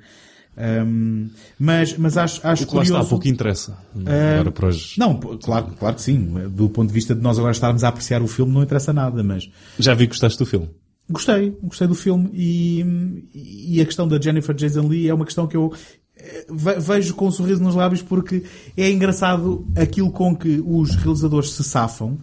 Ahm, 0.56 1.30
mas, 1.58 1.96
mas 1.98 2.16
acho, 2.16 2.40
acho 2.46 2.62
O 2.62 2.66
que 2.68 2.76
lá 2.76 2.82
está, 2.84 3.04
pouco 3.04 3.26
interessa. 3.26 3.76
Eh, 4.06 4.34
Agora 4.34 4.52
para 4.52 4.68
os... 4.68 4.96
Não, 4.96 5.18
claro, 5.18 5.66
claro 5.78 5.96
que 5.96 6.02
sim. 6.02 6.32
Do 6.50 6.68
ponto 6.70 6.88
de 6.88 6.94
vista 6.94 7.12
de 7.14 7.20
nós 7.20 7.38
agora 7.38 7.52
estarmos 7.52 7.82
a 7.82 7.88
apreciar 7.88 8.22
o 8.22 8.28
filme, 8.28 8.52
não 8.52 8.62
interessa 8.62 8.92
nada, 8.92 9.22
mas 9.24 9.50
Já 9.78 9.94
vi 9.94 10.04
que 10.06 10.10
gostaste 10.12 10.38
do 10.38 10.46
filme. 10.46 10.70
Gostei, 11.10 11.50
gostei 11.62 11.86
do 11.88 11.94
filme 11.94 12.30
e, 12.32 13.74
e 13.74 13.80
a 13.80 13.84
questão 13.84 14.06
da 14.08 14.18
Jennifer 14.20 14.54
Jason 14.54 14.86
Lee 14.86 15.08
é 15.08 15.12
uma 15.14 15.24
questão 15.26 15.46
que 15.46 15.56
eu 15.56 15.70
eh, 16.16 16.46
ve- 16.48 16.78
vejo 16.78 17.14
com 17.14 17.26
um 17.26 17.32
sorriso 17.32 17.62
nos 17.62 17.74
lábios 17.74 18.00
porque 18.00 18.42
é 18.76 18.90
engraçado 18.90 19.66
aquilo 19.76 20.10
com 20.12 20.34
que 20.34 20.62
os 20.64 20.94
realizadores 20.94 21.50
se 21.50 21.62
safam, 21.64 22.16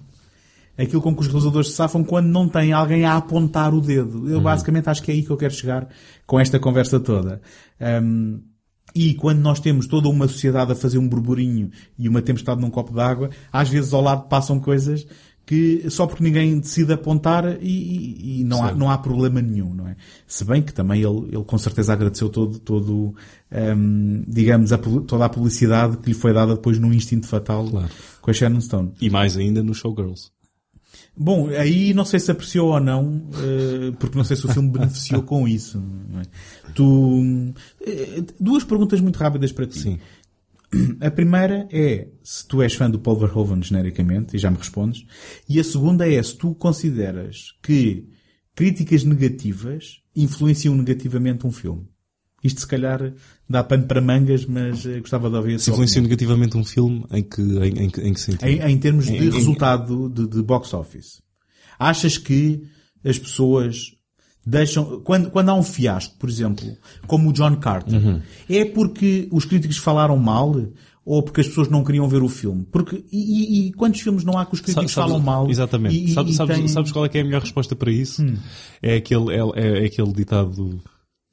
aquilo 0.84 1.02
com 1.02 1.14
que 1.16 1.22
os 1.22 1.28
realizadores 1.28 1.70
se 1.70 1.76
safam 1.76 2.04
quando 2.04 2.28
não 2.28 2.48
tem 2.48 2.72
alguém 2.74 3.06
a 3.06 3.16
apontar 3.18 3.74
o 3.74 3.82
dedo. 3.82 4.30
Eu 4.30 4.42
basicamente 4.42 4.90
acho 4.90 5.02
que 5.04 5.12
é 5.12 5.14
aí 5.16 5.24
que 5.24 5.30
eu 5.30 5.38
quero 5.38 5.54
chegar 5.54 5.88
com 6.26 6.40
esta 6.40 6.60
conversa 6.60 7.00
toda. 7.00 7.42
Ahm, 7.80 8.40
e 8.94 9.14
quando 9.14 9.40
nós 9.40 9.60
temos 9.60 9.88
toda 9.88 10.10
uma 10.10 10.28
sociedade 10.28 10.72
a 10.72 10.76
fazer 10.76 10.98
um 10.98 11.08
burburinho 11.08 11.70
e 11.98 12.10
uma 12.10 12.22
tempestade 12.22 12.60
num 12.60 12.70
copo 12.70 12.94
d'água, 12.94 13.30
às 13.52 13.70
vezes 13.70 13.94
ao 13.94 14.02
lado 14.02 14.28
passam 14.28 14.60
coisas 14.60 15.06
que 15.46 15.90
só 15.90 16.06
porque 16.06 16.24
ninguém 16.24 16.60
decide 16.60 16.94
apontar 16.94 17.58
e, 17.62 17.68
e- 17.68 18.42
e 18.42 18.44
não, 18.44 18.64
há, 18.64 18.72
não 18.74 18.90
há 18.92 18.98
problema 18.98 19.42
nenhum, 19.42 19.74
não 19.74 19.88
é? 19.88 19.96
Se 20.28 20.46
bem 20.46 20.62
que 20.62 20.72
também 20.74 21.02
ele, 21.02 21.28
ele 21.32 21.44
com 21.44 21.58
certeza 21.58 21.92
agradeceu 21.94 22.30
todo, 22.30 22.60
todo 22.60 23.16
hum, 23.52 24.24
digamos, 24.28 24.72
a 24.72 24.78
toda 24.78 25.26
a 25.26 25.30
publicidade 25.30 25.98
que 25.98 26.10
lhe 26.10 26.14
foi 26.14 26.32
dada 26.34 26.54
depois 26.56 26.78
no 26.78 26.94
Instinto 26.94 27.28
Fatal 27.28 27.66
Claro. 27.68 27.90
com 28.22 28.30
a 28.30 28.34
Sharon 28.34 28.62
Stone. 28.62 28.92
E 29.02 29.10
mais 29.10 29.36
ainda 29.36 29.64
no 29.64 29.74
Showgirls. 29.74 30.32
Bom, 31.16 31.50
aí 31.50 31.94
não 31.94 32.06
sei 32.06 32.20
se 32.20 32.32
apreciou 32.32 32.70
ou 32.70 32.80
não, 32.80 33.28
eh, 33.36 33.92
porque 34.00 34.18
não 34.18 34.24
sei 34.24 34.38
se 34.38 34.46
o 34.46 34.50
filme 34.50 34.70
beneficiou 34.72 35.22
com 35.24 35.48
isso. 35.48 35.82
é? 36.20 36.72
Tu, 36.74 37.54
eh, 37.86 38.24
duas 38.40 38.64
perguntas 38.64 39.00
muito 39.02 39.18
rápidas 39.18 39.52
para 39.52 39.68
ti. 39.68 39.80
Sim. 39.80 40.00
A 41.02 41.12
primeira 41.12 41.68
é 41.70 42.08
se 42.24 42.48
tu 42.48 42.62
és 42.62 42.74
fã 42.74 42.90
do 42.90 42.98
Paul 42.98 43.20
Verhoeven 43.20 43.62
genericamente, 43.62 44.36
e 44.36 44.40
já 44.40 44.50
me 44.50 44.58
respondes. 44.58 45.06
E 45.48 45.60
a 45.60 45.64
segunda 45.64 46.10
é 46.10 46.24
se 46.24 46.38
tu 46.38 46.56
consideras 46.56 47.54
que 47.62 48.08
críticas 48.56 49.04
negativas 49.04 50.02
influenciam 50.16 50.76
negativamente 50.76 51.46
um 51.46 51.52
filme. 51.52 51.88
Isto 52.44 52.62
se 52.62 52.68
calhar 52.68 53.14
dá 53.50 53.64
pano 53.64 53.86
para 53.86 54.02
mangas, 54.02 54.46
mas 54.46 54.86
eh, 54.86 55.00
gostava 55.00 55.30
de 55.30 55.36
ouvir 55.36 55.60
Se 55.60 55.70
opinião. 55.70 56.02
negativamente 56.04 56.58
um 56.58 56.64
filme, 56.64 57.06
em 57.12 57.22
que, 57.24 57.42
em, 57.42 57.78
em, 57.78 57.86
em 57.86 58.14
que 58.14 58.20
sentido? 58.20 58.46
Em, 58.48 58.60
em 58.62 58.78
termos 58.78 59.06
de 59.06 59.30
resultado 59.30 60.10
de, 60.10 60.28
de 60.28 60.42
box 60.42 60.74
office. 60.74 61.22
Achas 61.78 62.18
que 62.18 62.64
as 63.04 63.18
pessoas 63.20 63.96
deixam, 64.46 65.02
quando, 65.02 65.30
quando 65.30 65.50
há 65.50 65.54
um 65.54 65.64
fiasco, 65.64 66.16
por 66.18 66.30
exemplo, 66.30 66.66
como 67.08 67.30
o 67.30 67.34
John 67.34 67.56
Carter, 67.58 67.94
Uhum. 67.94 68.22
é 68.50 68.66
porque 68.66 69.28
os 69.32 69.46
críticos 69.46 69.78
falaram 69.78 70.18
mal 70.18 70.56
ou 71.06 71.22
porque 71.24 71.42
as 71.42 71.48
pessoas 71.48 71.68
não 71.70 71.84
queriam 71.84 72.08
ver 72.08 72.22
o 72.24 72.30
filme? 72.30 72.66
Porque, 72.72 73.04
e, 73.12 73.68
e- 73.68 73.72
quantos 73.74 74.02
filmes 74.02 74.24
não 74.24 74.38
há 74.38 74.46
que 74.46 74.54
os 74.54 74.62
críticos 74.62 74.92
Sabes- 74.92 75.10
falam 75.12 75.20
mal? 75.24 75.50
Exatamente. 75.50 75.96
E, 75.96 76.14
sabes, 76.14 76.34
e 76.34 76.38
sabes- 76.38 76.58
têm- 76.58 76.68
sabes 76.68 76.92
qual 76.92 77.06
é 77.06 77.10
é 77.14 77.22
a 77.22 77.24
melhor 77.24 77.42
resposta 77.42 77.76
para 77.76 77.92
isso? 77.92 78.24
Hum. 78.24 78.36
É, 78.82 78.96
aquele, 78.96 79.32
é, 79.34 79.40
é 79.84 79.86
aquele 79.86 80.12
ditado 80.14 80.80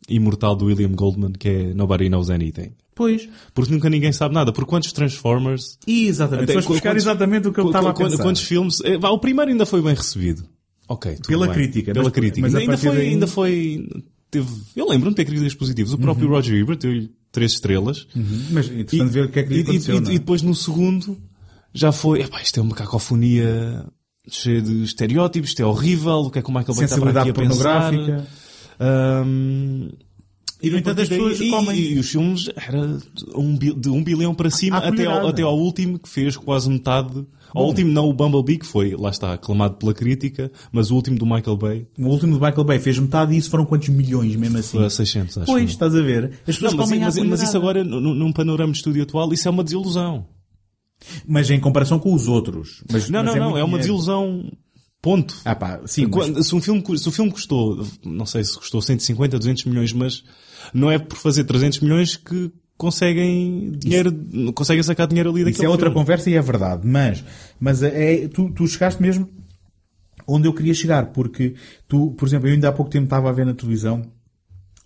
imortal 0.09 0.57
do 0.57 0.67
William 0.67 0.91
Goldman 0.93 1.33
que 1.33 1.49
é 1.49 1.75
Nobody 1.75 2.09
knows 2.09 2.31
anything. 2.31 2.73
Pois. 2.95 3.29
Porque 3.55 3.73
nunca 3.73 3.89
ninguém 3.89 4.13
sabe 4.13 4.35
nada. 4.35 4.53
Por 4.53 4.65
quantos 4.67 4.91
Transformers... 4.93 5.79
E 5.87 6.07
exatamente. 6.09 6.51
até- 6.53 6.67
buscar 6.67 6.97
exatamente 6.97 7.47
o 7.49 7.53
que 7.53 7.61
eu 7.61 7.67
estava 7.67 7.91
a 7.91 7.95
pensar. 7.95 8.23
Quantos 8.23 8.43
filmes... 8.43 8.81
eh, 8.85 8.97
o 8.97 9.19
primeiro 9.19 9.51
ainda 9.53 9.65
foi 9.65 9.81
bem 9.81 9.95
recebido. 9.95 10.45
Ok, 10.89 11.17
Pela 11.27 11.47
bem. 11.47 11.55
crítica, 11.55 11.93
Pela 11.93 12.05
mas- 12.07 12.13
crítica. 12.13 12.41
mas 12.41 12.55
ainda, 12.55 12.77
foi, 12.79 12.97
daí- 12.97 13.09
ainda 13.09 13.27
foi... 13.27 13.89
Teve, 14.31 14.49
eu 14.77 14.89
lembro-me 14.89 15.11
de 15.13 15.17
ter 15.17 15.25
críticas 15.27 15.55
positivas. 15.55 15.93
O 15.93 15.99
próprio 15.99 16.29
Roger 16.29 16.55
Ebert 16.59 16.79
deu-lhe 16.81 17.11
três 17.31 17.53
estrelas. 17.53 18.07
Uhum. 18.17 18.25
Mas 18.51 18.67
interessante 18.67 19.11
ver 19.11 19.25
o 19.27 19.29
que 19.31 19.39
é 19.39 19.43
que 19.43 19.49
lhe 19.53 19.59
e, 19.61 19.63
aconteceu. 19.63 19.97
e- 19.97 20.01
não 20.01 20.11
é? 20.11 20.15
e 20.15 20.19
depois 20.19 20.43
no 20.43 20.55
segundo 20.55 21.17
já 21.73 21.93
foi, 21.93 22.23
epá, 22.23 22.43
isto 22.43 22.59
é 22.59 22.63
uma 22.63 22.75
cacofonia 22.75 23.87
cheia 24.29 24.61
de 24.61 24.83
estereótipos, 24.83 25.51
isto 25.51 25.61
é 25.63 25.65
horrível, 25.67 26.17
o 26.21 26.31
que 26.31 26.39
é 26.41 26.43
que 26.43 26.49
o 26.51 26.53
Michael 26.53 26.75
Bay 26.75 26.85
está 26.85 26.99
para 26.99 27.21
aqui 27.21 27.31
a 27.31 27.33
pensar? 27.35 27.91
pornográfica. 27.91 28.27
Ahm, 28.81 29.89
E, 30.63 30.71
no 30.71 30.79
entanto, 30.79 31.01
as 31.03 31.09
pessoas 31.09 31.41
e, 31.41 31.51
comem. 31.51 31.79
e 31.79 31.99
os 31.99 32.09
filmes 32.11 32.49
era 32.57 32.85
de 32.87 33.25
um, 33.35 33.59
um 33.97 34.03
bilhão 34.05 34.35
para 34.35 34.51
cima 34.51 34.79
até 34.79 35.07
ao, 35.07 35.29
até 35.29 35.43
ao 35.43 35.57
último 35.59 35.99
que 35.99 36.09
fez 36.09 36.37
quase 36.37 36.69
metade. 36.69 37.25
Ao 37.55 37.63
Bom. 37.63 37.69
último 37.69 37.91
não 37.91 38.09
o 38.09 38.13
Bumblebee 38.13 38.59
que 38.59 38.67
foi, 38.67 38.95
lá 38.95 39.09
está, 39.09 39.33
aclamado 39.33 39.77
pela 39.77 39.95
crítica, 39.95 40.53
mas 40.71 40.91
o 40.91 40.95
último 40.97 41.17
do 41.19 41.25
Michael 41.25 41.57
Bay 41.57 41.87
O 41.99 42.07
último 42.09 42.39
do 42.39 42.45
Michael 42.45 42.65
Bay 42.65 42.79
fez 42.79 42.99
metade 42.99 43.33
e 43.35 43.39
isso 43.39 43.49
foram 43.49 43.65
quantos 43.65 43.89
milhões 43.89 44.37
mesmo 44.37 44.59
assim? 44.59 44.77
foi 44.77 44.85
a 44.87 44.91
600, 44.91 45.39
acho. 45.39 45.47
Pois, 45.47 45.71
estás 45.71 45.95
a 45.95 46.03
ver? 46.03 46.25
As 46.47 46.57
pessoas 46.57 46.73
Não, 46.73 46.79
mas, 46.79 46.87
comem 46.89 47.01
mas, 47.01 47.17
mas 47.17 47.41
isso 47.43 47.57
agora, 47.57 47.83
num, 47.83 48.33
panorama 48.33 48.73
de 48.73 48.79
estúdio 48.79 49.03
atual, 49.03 49.33
isso 49.33 49.49
é 49.49 49.51
uma 49.51 49.65
desilusão. 49.65 50.27
Mas 51.27 51.49
em 51.49 51.59
comparação 51.59 51.99
com 51.99 52.13
os 52.13 52.29
outros. 52.29 52.83
Mas, 52.93 53.09
Não, 53.09 53.23
mas 53.25 53.35
não, 53.35 53.41
não, 53.41 53.51
muito 53.53 53.59
é 53.61 53.65
uma 53.65 53.79
dinheiro. 53.79 53.79
desilusão. 53.79 54.53
Ponto. 55.01 55.37
Ah 55.45 55.55
pá, 55.55 55.81
sim, 55.87 56.03
mas- 56.07 56.11
Quando- 56.15 56.43
se, 56.43 56.55
um 56.55 56.61
filme, 56.61 56.99
se 56.99 57.09
o 57.09 57.13
filme 57.13 57.31
custou, 57.31 57.87
não 58.05 58.27
sei 58.27 58.43
se 58.45 58.57
custou 58.59 58.83
150, 58.83 59.39
200 59.39 59.65
milhões, 59.65 59.93
mas 59.93 60.25
não 60.75 60.91
é 60.91 60.99
por 60.99 61.17
fazer 61.17 61.45
300 61.45 61.81
milhões 61.81 62.17
que 62.17 62.51
conseguem 62.77 63.73
dinheiro, 63.73 64.13
conseguem 64.55 64.83
sacar 64.83 65.07
dinheiro 65.07 65.31
ali 65.31 65.41
Isso 65.43 65.51
daquele 65.51 65.67
é 65.67 65.71
outra 65.71 65.87
filme. 65.87 66.01
conversa 66.01 66.31
e 66.31 66.35
é 66.35 66.43
verdade. 66.43 66.87
Mas, 66.87 67.25
mas 67.61 67.83
é, 67.83 68.27
tu, 68.29 68.51
tu 68.51 68.67
chegaste 68.67 69.01
mesmo 69.01 69.29
onde 70.27 70.47
eu 70.49 70.53
queria 70.53 70.75
chegar. 70.75 71.07
Porque 71.07 71.55
tu, 71.87 72.13
por 72.13 72.27
exemplo, 72.29 72.49
eu 72.49 72.55
ainda 72.55 72.69
há 72.69 72.73
pouco 72.73 72.91
tempo 72.91 73.05
estava 73.05 73.29
a 73.29 73.33
ver 73.33 73.47
na 73.47 73.55
televisão 73.55 74.03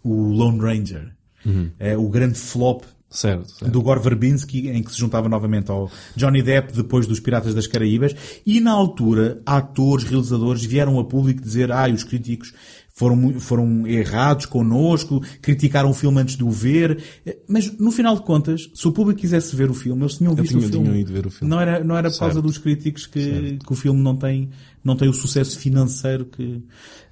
o 0.04 0.14
Lone 0.30 0.58
Ranger. 0.60 1.12
Uhum. 1.44 1.70
É, 1.78 1.96
o 1.96 2.08
grande 2.08 2.38
flop 2.38 2.84
Certo, 3.12 3.48
certo. 3.50 3.70
do 3.70 3.82
Gore 3.82 4.00
Verbinski, 4.00 4.68
em 4.68 4.82
que 4.82 4.90
se 4.90 4.98
juntava 4.98 5.28
novamente 5.28 5.70
ao 5.70 5.90
Johnny 6.16 6.42
Depp 6.42 6.72
depois 6.72 7.06
dos 7.06 7.20
Piratas 7.20 7.54
das 7.54 7.66
Caraíbas, 7.66 8.16
e 8.44 8.58
na 8.58 8.72
altura, 8.72 9.40
atores, 9.46 10.04
realizadores 10.04 10.64
vieram 10.64 10.98
a 10.98 11.04
público 11.04 11.40
dizer, 11.42 11.70
ah, 11.70 11.88
os 11.92 12.02
críticos 12.04 12.52
foram, 12.94 13.38
foram 13.40 13.86
errados 13.86 14.46
connosco, 14.46 15.22
criticaram 15.40 15.90
o 15.90 15.94
filme 15.94 16.20
antes 16.20 16.36
de 16.36 16.44
o 16.44 16.50
ver, 16.50 17.02
mas 17.48 17.70
no 17.78 17.90
final 17.90 18.14
de 18.16 18.22
contas, 18.22 18.70
se 18.74 18.86
o 18.88 18.92
público 18.92 19.20
quisesse 19.20 19.54
ver 19.56 19.70
o 19.70 19.74
filme, 19.74 20.02
eles 20.02 20.16
tinham 20.18 20.34
visto 20.34 20.50
tinha- 20.50 20.66
o 20.66 20.70
filme. 20.70 20.84
tinham 20.86 20.96
ido 21.00 21.12
ver 21.12 21.26
o 21.26 21.30
filme. 21.30 21.50
Não 21.50 21.60
era, 21.60 21.82
não 21.84 21.96
era 21.96 22.10
por 22.10 22.18
causa 22.18 22.40
dos 22.42 22.58
críticos 22.58 23.06
que, 23.06 23.58
que 23.64 23.72
o 23.72 23.76
filme 23.76 24.00
não 24.00 24.14
tem, 24.16 24.50
não 24.84 24.94
tem 24.96 25.08
o 25.08 25.12
sucesso 25.14 25.58
financeiro 25.58 26.26
que... 26.26 26.62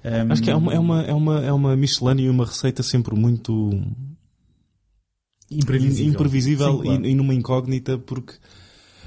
ehm, 0.03 0.31
Acho 0.31 0.41
que 0.43 0.49
é 0.51 0.55
uma, 0.55 0.73
é 0.73 0.79
uma, 0.79 1.01
é 1.03 1.13
uma, 1.13 1.39
é 1.45 1.51
uma 1.51 1.75
miscelânea 1.75 2.23
e 2.25 2.29
uma 2.29 2.45
receita 2.45 2.83
sempre 2.83 3.15
muito 3.15 3.71
imprevisível. 5.51 6.11
imprevisível 6.11 6.77
Sim, 6.77 6.83
claro. 6.83 7.05
e, 7.05 7.11
e 7.11 7.15
numa 7.15 7.33
incógnita 7.33 7.97
porque 7.97 8.33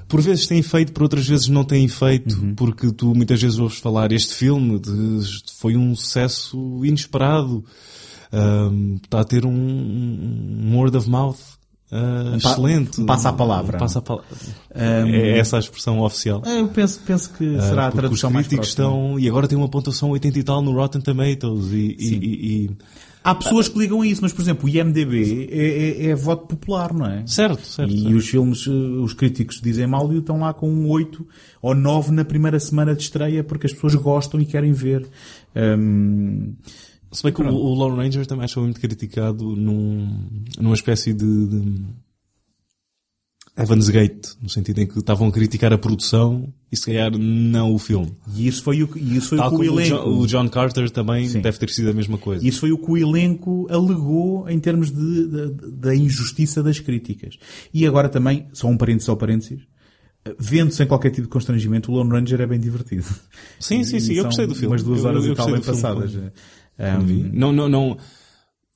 por 0.07 0.21
vezes 0.21 0.47
tem 0.47 0.59
efeito, 0.59 0.93
por 0.93 1.03
outras 1.05 1.27
vezes 1.27 1.49
não 1.49 1.65
tem 1.65 1.85
efeito, 1.85 2.39
Uhum. 2.39 2.55
porque 2.55 2.93
tu 2.93 3.15
muitas 3.15 3.41
vezes 3.41 3.59
ouves 3.59 3.79
falar 3.79 4.13
este 4.13 4.35
filme 4.35 4.79
de, 4.79 4.93
foi 5.59 5.77
um 5.77 5.95
sucesso 5.97 6.85
inesperado, 6.85 7.65
Ahm, 8.33 8.97
está 8.97 9.21
a 9.21 9.25
ter 9.25 9.47
um, 9.47 9.53
um 9.53 10.77
word 10.77 10.97
of 10.97 11.09
mouth 11.09 11.37
ah, 11.93 12.37
pa- 12.43 12.51
excelente. 12.51 13.01
um 13.01 13.07
passa-a-palavra. 13.07 13.77
Um 13.77 13.81
passa-a-palavra. 13.81 14.27
é 14.75 15.39
essa 15.39 15.57
a 15.57 15.61
expressão 15.61 16.01
oficial. 16.01 16.43
Ah, 16.45 16.55
Eu 16.59 16.67
penso, 16.69 16.99
penso 17.07 17.31
que 17.31 17.45
será 17.61 17.85
Ah, 17.85 17.89
a 17.89 17.93
tradução 17.93 18.31
os 18.31 18.35
mais 18.35 18.47
críticos 18.49 18.75
próxima. 18.75 18.97
estão, 19.05 19.21
e 19.21 19.29
agora 19.29 19.47
tem 19.47 19.57
uma 19.57 19.69
pontuação 19.69 20.11
80 20.11 20.37
e 20.39 20.43
tal 20.43 20.61
no 20.63 20.73
Rotten 20.73 21.01
Tomatoes 21.01 21.71
e- 21.73 21.97
e- 21.99 22.65
e- 22.65 22.71
Há 23.25 23.35
pessoas 23.35 23.69
que 23.69 23.79
ligam 23.79 24.03
a 24.03 24.07
isso, 24.07 24.21
mas, 24.21 24.35
por 24.35 24.43
exemplo, 24.43 24.67
o 24.67 24.69
IMDB 24.69 25.49
é, 25.51 26.07
é- 26.07 26.07
é 26.11 26.15
voto 26.15 26.47
popular, 26.47 26.93
não 26.93 27.07
é? 27.07 27.27
certo, 27.27 27.67
certo. 27.67 27.91
E 27.91 28.01
certo. 28.03 28.17
os 28.17 28.29
filmes, 28.29 28.67
eh, 28.67 28.71
os 28.71 29.15
críticos 29.15 29.61
dizem 29.63 29.87
mal 29.87 30.13
e 30.13 30.19
estão 30.19 30.39
lá 30.41 30.53
com 30.53 30.69
um 30.71 30.87
8 30.91 31.27
ou 31.63 31.75
9 31.75 32.13
na 32.13 32.23
primeira 32.25 32.61
semana 32.61 32.95
de 32.95 33.03
estreia 33.03 33.43
porque 33.43 33.67
as 33.67 33.73
pessoas 33.73 33.95
gostam 33.95 34.39
e 34.41 34.45
querem 34.45 34.73
ver. 34.73 35.07
Hum, 35.57 36.53
Se 37.11 37.23
bem 37.23 37.33
que 37.33 37.41
o, 37.43 37.47
o 37.47 37.75
Lone 37.75 37.97
Ranger 37.97 38.27
também 38.27 38.45
acho 38.45 38.61
muito 38.61 38.79
criticado 38.81 39.57
num, 39.57 40.29
numa 40.59 40.75
espécie 40.75 41.15
de, 41.15 41.47
de 41.47 41.81
Evans 43.57 43.89
Gate, 43.89 44.27
no 44.43 44.49
sentido 44.49 44.81
em 44.81 44.87
que 44.87 44.99
estavam 44.99 45.29
a 45.29 45.33
criticar 45.33 45.73
a 45.73 45.79
produção 45.79 46.53
e 46.73 46.77
se 46.77 46.87
calhar 46.87 47.17
não 47.17 47.73
o 47.73 47.79
filme. 47.79 48.13
e 48.35 48.49
isso 48.49 48.63
foi 48.65 48.83
o, 48.83 48.89
que- 48.89 48.99
isso 48.99 49.29
foi 49.29 49.39
Tal 49.39 49.55
o 49.55 49.61
que 49.61 49.69
o 49.69 49.73
elenco. 49.81 49.97
John, 49.97 50.19
o 50.19 50.27
John 50.27 50.49
Carter 50.49 50.91
também 50.91 51.29
Sim. 51.29 51.41
deve 51.41 51.57
ter 51.59 51.71
sido 51.71 51.91
a 51.91 51.93
mesma 51.93 52.19
coisa. 52.19 52.45
Isso 52.45 52.59
foi 52.61 52.73
o 52.73 52.79
que 52.79 52.91
o 52.91 52.97
elenco 52.97 53.67
alegou 53.71 54.49
em 54.49 54.59
termos 54.59 54.91
de, 54.91 55.51
da 55.73 55.95
injustiça 55.95 56.63
das 56.65 56.81
críticas. 56.81 57.39
E 57.73 57.87
agora 57.87 58.09
também, 58.09 58.49
só 58.53 58.67
um 58.67 58.77
parênteses 58.77 59.09
ao 59.09 59.17
parênteses, 59.17 59.61
vendo 60.37 60.73
sem 60.73 60.87
qualquer 60.87 61.11
tipo 61.11 61.29
de 61.29 61.33
constrangimento, 61.33 61.93
o 61.93 61.95
Lone 61.95 62.11
Ranger 62.11 62.41
é 62.41 62.47
bem 62.47 62.59
divertido. 62.59 63.05
Sim, 63.61 63.85
sim, 63.85 64.01
sim, 64.01 64.15
eu 64.15 64.25
gostei 64.25 64.47
do 64.49 64.55
filme. 64.55 64.69
Umas 64.73 64.83
duas 64.83 65.01
Eu- 65.01 65.07
horas 65.07 65.25
eu 65.27 65.33
e 65.33 65.37
tal 65.37 65.47
bem 65.47 65.55
filme 65.63 65.67
passadas. 65.77 66.13
quando 66.77 67.05
vi. 67.07 67.31
Não, 67.33 67.53
não, 67.53 67.69
não, 67.69 67.97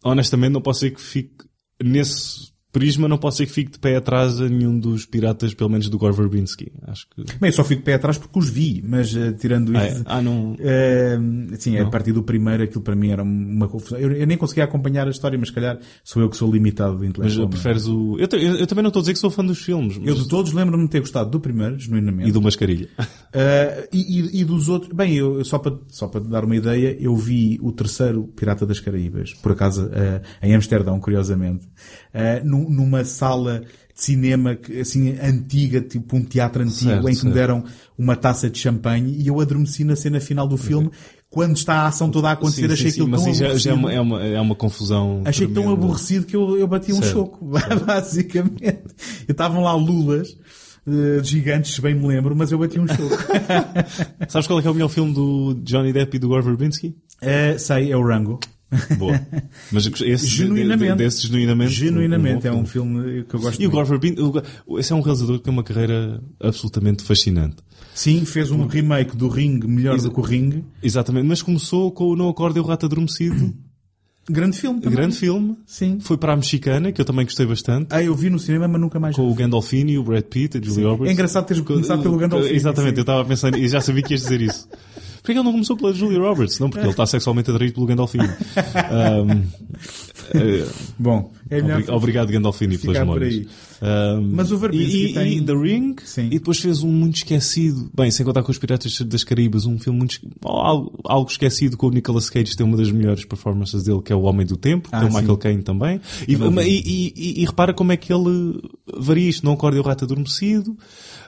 honestamente 0.04 0.52
não 0.52 0.60
posso 0.62 0.80
dizer 0.80 0.94
que 0.94 1.00
fique 1.00 1.34
nesse 1.82 2.52
prisma, 2.72 3.08
não 3.08 3.16
posso 3.18 3.36
dizer 3.38 3.46
que 3.46 3.52
fique 3.52 3.72
de 3.72 3.78
pé 3.78 3.96
atrás 3.96 4.40
a 4.40 4.48
nenhum 4.48 4.78
dos 4.78 5.06
piratas, 5.06 5.54
pelo 5.54 5.70
menos 5.70 5.88
do 5.88 5.96
Gore 5.98 6.14
Verbinski. 6.14 6.70
Acho 6.86 7.06
que... 7.08 7.22
Bem, 7.38 7.48
eu 7.48 7.52
só 7.52 7.64
fico 7.64 7.80
de 7.80 7.84
pé 7.86 7.94
atrás 7.94 8.18
porque 8.18 8.38
os 8.38 8.48
vi, 8.48 8.84
mas 8.86 9.14
eh, 9.16 9.32
tirando 9.32 9.76
Ah, 9.76 9.86
isso... 9.86 9.98
é? 10.00 10.02
Ah, 10.06 10.22
não... 10.22 10.54
Eh, 10.58 11.18
sim, 11.58 11.78
a 11.78 11.86
partir 11.88 12.12
do 12.12 12.22
primeiro 12.22 12.62
aquilo 12.62 12.82
para 12.82 12.94
mim 12.94 13.08
era 13.10 13.22
uma 13.22 13.66
confusão. 13.68 13.98
Eu, 13.98 14.12
eu 14.12 14.26
nem 14.26 14.36
conseguia 14.36 14.64
acompanhar 14.64 15.06
a 15.06 15.10
história, 15.10 15.38
mas 15.38 15.48
se 15.48 15.54
calhar 15.54 15.78
sou 16.04 16.20
eu 16.22 16.28
que 16.28 16.36
sou 16.36 16.50
limitado 16.52 16.98
Mas 16.98 17.08
intelectualmente. 17.08 17.50
preferes 17.50 17.86
o... 17.86 18.16
Eu, 18.18 18.28
eu- 18.38 18.56
eu 18.56 18.66
também 18.66 18.82
não 18.82 18.88
estou 18.88 19.00
a 19.00 19.02
dizer 19.02 19.12
que 19.14 19.18
sou 19.18 19.30
fã 19.30 19.44
dos 19.44 19.58
filmes. 19.62 19.96
Eu 19.96 20.14
mas- 20.14 20.22
de 20.22 20.28
todos 20.28 20.52
lembro-me 20.52 20.84
de 20.84 20.90
ter 20.90 21.00
gostado 21.00 21.30
do 21.30 21.40
primeiro, 21.40 21.78
genuinamente. 21.78 22.28
E 22.28 22.32
do 22.32 22.42
Mascarilha. 22.42 22.88
Uh, 22.98 23.88
e, 23.92 24.20
e- 24.20 24.40
e 24.40 24.44
dos 24.44 24.68
outros, 24.68 24.92
bem, 24.92 25.14
eu, 25.16 25.38
eu 25.38 25.44
só 25.44 25.58
para 25.58 25.76
só 25.88 26.06
para 26.06 26.20
dar 26.20 26.44
uma 26.44 26.54
ideia, 26.56 26.96
eu 27.00 27.16
vi 27.16 27.58
o 27.62 27.72
terceiro 27.72 28.24
Pirata 28.36 28.66
das 28.66 28.78
Caraíbas, 28.80 29.32
por 29.34 29.52
acaso, 29.52 29.86
uh, 29.86 30.20
em 30.42 30.54
Amsterdão, 30.54 31.00
curiosamente, 31.00 31.66
uh, 32.14 32.44
num- 32.46 32.68
numa 32.70 33.04
sala 33.04 33.60
de 33.60 34.02
cinema 34.04 34.56
assim 34.80 35.16
antiga, 35.20 35.80
tipo 35.80 36.16
um 36.16 36.22
teatro 36.24 36.62
antigo, 36.62 36.90
Certo, 36.90 37.08
em 37.08 37.12
que 37.14 37.24
me 37.24 37.32
certo. 37.32 37.34
deram 37.34 37.64
uma 37.98 38.14
taça 38.16 38.48
de 38.48 38.58
champanhe 38.58 39.16
e 39.20 39.26
eu 39.26 39.40
adormeci 39.40 39.82
na 39.84 39.96
cena 39.96 40.20
final 40.20 40.46
do 40.46 40.56
filme. 40.56 40.90
Quando 41.30 41.56
está 41.56 41.82
a 41.82 41.86
ação 41.88 42.10
toda 42.10 42.28
a 42.30 42.32
acontecer, 42.32 42.66
Sim, 42.68 42.72
achei 42.72 42.90
sim, 42.90 42.90
sim, 42.90 43.00
aquilo 43.02 43.08
mas 43.10 43.22
tão 43.22 43.30
isso 43.30 43.40
já, 43.40 43.46
é, 43.46 43.48
aborrecido. 43.48 43.74
uma, 43.74 43.92
é, 43.92 44.00
uma, 44.00 44.24
é 44.24 44.40
uma 44.40 44.54
confusão. 44.54 45.22
Achei 45.26 45.46
tão 45.46 45.62
tremenda. 45.64 45.82
aborrecido 45.84 46.24
que 46.26 46.34
eu, 46.34 46.56
eu 46.56 46.66
bati 46.66 46.90
um 46.92 47.02
choco, 47.02 47.44
basicamente. 47.86 48.84
Estavam 49.28 49.62
lá 49.62 49.74
lulas, 49.74 50.30
uh, 50.86 51.22
gigantes, 51.22 51.74
se 51.74 51.82
bem 51.82 51.94
me 51.94 52.06
lembro, 52.06 52.34
mas 52.34 52.50
eu 52.50 52.58
bati 52.58 52.80
um 52.80 52.86
choco. 52.86 53.14
Sabes 54.28 54.46
qual 54.46 54.58
é, 54.60 54.64
é 54.64 54.70
o 54.70 54.72
melhor 54.74 54.88
filme 54.88 55.12
do 55.12 55.54
Johnny 55.62 55.92
Depp 55.92 56.16
e 56.16 56.18
do 56.20 56.28
Gore 56.28 56.44
Verbinski? 56.44 56.96
Uh, 57.22 57.58
sei, 57.58 57.92
é 57.92 57.96
o 57.96 58.02
Rango. 58.06 58.38
Boa. 58.98 59.18
Mas 59.72 59.86
esse, 60.02 60.26
Genuinamente. 60.26 60.92
de- 60.92 60.98
desse 61.04 61.26
genuinamente. 61.26 61.72
Genuinamente, 61.72 62.46
é 62.46 62.50
bom 62.50 62.60
um 62.60 62.66
filme 62.66 63.24
que 63.24 63.34
eu 63.34 63.40
gosto 63.40 63.62
E 63.62 63.66
o. 63.66 63.70
Gore 63.70 63.88
Verbinski, 63.88 64.20
o- 64.66 64.78
esse 64.78 64.92
é 64.92 64.96
um 64.96 65.00
realizador 65.00 65.38
que 65.38 65.44
tem 65.44 65.52
uma 65.52 65.62
carreira 65.64 66.22
absolutamente 66.40 67.02
fascinante. 67.02 67.56
Sim, 67.94 68.24
fez 68.24 68.50
um 68.50 68.66
remake 68.66 69.16
do 69.16 69.28
Ring 69.28 69.58
melhor 69.66 69.98
do 69.98 70.10
que 70.10 70.20
o 70.20 70.22
Ring. 70.22 70.64
Exatamente, 70.82 71.26
mas 71.26 71.40
começou 71.42 71.90
com 71.90 72.04
o 72.08 72.16
Não 72.16 72.28
Acorde 72.28 72.58
e 72.58 72.60
o 72.60 72.64
Rato 72.64 72.86
Adormecido. 72.86 73.54
Grande 74.30 74.58
filme 74.58 74.78
também. 74.80 74.94
Grande 74.98 75.16
filme. 75.16 75.56
Sim. 75.64 75.98
Foi 76.00 76.18
para 76.18 76.34
a 76.34 76.36
mexicana, 76.36 76.92
que 76.92 77.00
eu 77.00 77.04
também 77.06 77.24
gostei 77.24 77.46
bastante. 77.46 77.86
Ah, 77.88 78.02
eu 78.02 78.14
vi 78.14 78.28
no 78.28 78.38
cinema, 78.38 78.68
mas 78.68 78.78
nunca 78.78 79.00
mais 79.00 79.16
Com 79.16 79.26
vi. 79.26 79.32
o 79.32 79.34
Gandolfini, 79.34 79.96
o 79.96 80.02
Brad 80.04 80.22
Pitt, 80.24 80.58
a 80.58 80.60
Julie 80.62 80.84
Roberts. 80.84 81.08
É 81.08 81.12
engraçado 81.14 81.46
teres 81.46 81.62
começado 81.62 82.02
pelo 82.02 82.18
Gandolfini. 82.18 82.54
Exatamente, 82.54 82.96
sim. 82.96 82.98
eu 82.98 83.02
estava 83.02 83.22
a 83.22 83.24
pensar 83.24 83.56
e 83.58 83.66
já 83.66 83.80
sabia 83.80 84.02
que 84.02 84.12
ias 84.12 84.20
dizer 84.20 84.42
isso. 84.42 84.68
Porquê 85.28 85.34
que 85.34 85.38
ele 85.40 85.44
não 85.44 85.52
começou 85.52 85.76
pela 85.76 85.92
Julie 85.92 86.18
Roberts? 86.18 86.58
Não, 86.58 86.70
porque 86.70 86.84
ele 86.86 86.90
está 86.90 87.04
sexualmente 87.04 87.50
atraído 87.50 87.74
pelo 87.74 87.84
Gandolfini. 87.84 88.24
Ahm, 88.74 89.42
eh, 90.34 90.66
Bom, 90.98 91.30
é 91.50 91.60
melhor... 91.60 91.80
obri- 91.80 91.92
obrigado, 91.92 92.30
Gandolfini, 92.32 92.78
pelas 92.78 92.96
por 92.96 93.04
memórias. 93.04 93.46
Ahm, 93.82 94.30
Mas 94.34 94.50
o 94.50 94.56
Verbinski 94.56 94.96
e, 95.10 95.12
tem- 95.12 95.36
e 95.36 95.42
The 95.42 95.52
Ring, 95.52 95.96
Sim. 96.02 96.26
e 96.28 96.30
depois 96.38 96.58
fez 96.58 96.82
um 96.82 96.88
muito 96.90 97.16
esquecido, 97.16 97.90
bem, 97.94 98.10
sem 98.10 98.24
contar 98.24 98.42
com 98.42 98.50
os 98.50 98.56
Piratas 98.58 98.98
das 99.02 99.22
Caraíbas, 99.22 99.66
um 99.66 99.78
filme 99.78 99.98
muito, 99.98 100.18
algo, 100.42 100.98
algo 101.04 101.30
esquecido 101.30 101.76
com 101.76 101.88
o 101.88 101.90
Nicolas 101.90 102.30
Cage, 102.30 102.56
tem 102.56 102.64
uma 102.66 102.76
das 102.78 102.90
melhores 102.90 103.24
performances 103.26 103.82
dele, 103.82 104.00
que 104.02 104.12
é 104.12 104.16
O 104.16 104.22
Homem 104.22 104.46
do 104.46 104.56
Tempo, 104.56 104.88
Ah, 104.90 105.00
tem 105.00 105.10
o 105.10 105.12
Michael. 105.12 105.36
Caine 105.36 105.62
também, 105.62 106.00
e, 106.26 106.32
e, 106.34 107.42
e- 107.42 107.44
repara 107.44 107.74
como 107.74 107.92
é 107.92 107.96
que 107.98 108.12
ele 108.12 108.60
varia 108.96 109.28
isto, 109.28 109.44
Não 109.44 109.52
Acorde 109.52 109.78
o 109.78 109.82
Rato 109.82 110.04
Adormecido, 110.06 110.74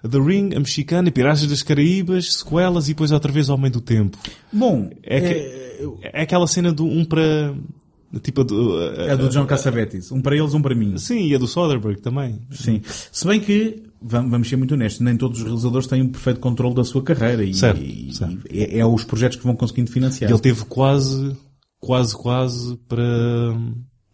The 0.09 0.19
Ring, 0.19 0.55
a 0.55 0.59
Mexicana, 0.61 1.11
Piratas 1.11 1.47
das 1.47 1.63
Caraíbas, 1.63 2.35
sequelas, 2.35 2.87
e 2.89 2.93
depois 2.93 3.13
outra 3.13 3.31
vez 3.33 3.49
O 3.49 3.55
Homem 3.55 3.71
do 3.71 3.81
Tempo. 3.81 4.17
Bom, 4.53 4.91
É, 5.03 5.21
que, 5.21 6.01
é 6.13 6.23
aquela 6.23 6.47
cena 6.47 6.73
do 6.73 6.85
um 6.85 7.05
para, 7.05 7.55
tipo, 8.23 8.41
a 8.41 8.45
do, 8.45 8.81
é 8.83 9.17
do 9.17 9.29
John 9.29 9.47
Cassavetes. 9.47 10.11
Um 10.13 10.21
para 10.23 10.37
eles, 10.37 10.55
um 10.55 10.63
para 10.63 10.75
mim. 10.75 10.97
sim, 10.99 11.27
e 11.27 11.35
a 11.35 11.39
do 11.39 11.47
Soderbergh 11.47 12.01
também. 12.01 12.41
Sim. 12.51 12.81
Se 13.13 13.27
bem 13.27 13.41
que, 13.41 13.83
vam- 14.01 14.29
vamos 14.29 14.49
ser 14.49 14.57
muito 14.57 14.75
honestos, 14.75 15.01
nem 15.01 15.17
todos 15.17 15.39
os 15.39 15.45
realizadores 15.45 15.87
têm 15.87 16.03
um 16.03 16.09
perfeito 16.09 16.41
controle 16.41 16.75
da 16.75 16.85
sua 16.85 17.03
carreira. 17.03 17.45
E, 17.45 17.53
Certo, 17.55 17.83
e- 17.83 18.13
certo. 18.15 18.39
e 18.51 18.63
é, 18.63 18.79
é 18.79 18.87
os 18.87 19.05
projetos 19.05 19.37
que 19.39 19.45
vão 19.45 19.55
conseguindo 19.57 19.91
financiar. 19.91 20.31
Ele 20.31 20.41
teve 20.41 20.65
quase, 20.65 21.37
quase, 21.79 22.17
quase 22.17 22.77
para 22.89 23.55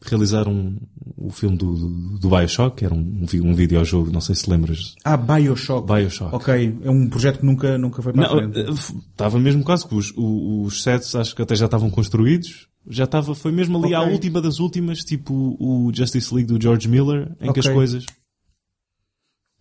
realizar 0.03 0.47
um, 0.49 0.76
o 1.16 1.30
filme 1.30 1.57
do, 1.57 1.74
do, 1.74 2.18
do 2.18 2.28
Bioshock, 2.30 2.76
que 2.76 2.84
era 2.84 2.94
um, 2.94 2.99
um, 3.22 3.26
vi- 3.26 3.40
videojogo, 3.55 4.11
não 4.11 4.20
sei 4.20 4.34
se 4.34 4.49
lembras. 4.49 4.94
Ah, 5.05 5.16
Bioshock. 5.16 5.86
Bioshock. 5.92 6.34
Ok, 6.34 6.78
é 6.82 6.90
um 6.90 7.09
projeto 7.09 7.40
que 7.40 7.47
nunca, 7.47 7.76
nunca 7.78 8.03
foi 8.03 8.12
para 8.12 8.26
a 8.26 8.28
Não, 8.28 8.38
frente. 8.53 8.59
eh, 8.61 8.70
estava 8.70 9.38
mesmo 9.38 9.64
quase 9.64 9.86
que 9.88 9.94
os, 9.94 10.12
os 10.16 10.82
sets 10.82 11.14
acho 11.14 11.34
que 11.34 11.42
até 11.42 11.55
já 11.57 11.64
estavam 11.64 11.90
construídos. 11.90 12.68
Já 12.88 13.03
estava, 13.05 13.34
foi 13.34 13.51
mesmo 13.51 13.82
ali 13.84 13.94
à 13.94 14.01
Ok. 14.03 14.12
última 14.12 14.40
das 14.40 14.61
últimas, 14.61 15.01
tipo 15.01 15.57
o 15.59 15.90
Justice 15.92 16.32
League 16.32 16.53
do 16.53 16.62
George 16.62 16.88
Miller, 16.88 17.32
em 17.40 17.53
que 17.53 17.59
as 17.61 17.66
coisas. 17.68 18.05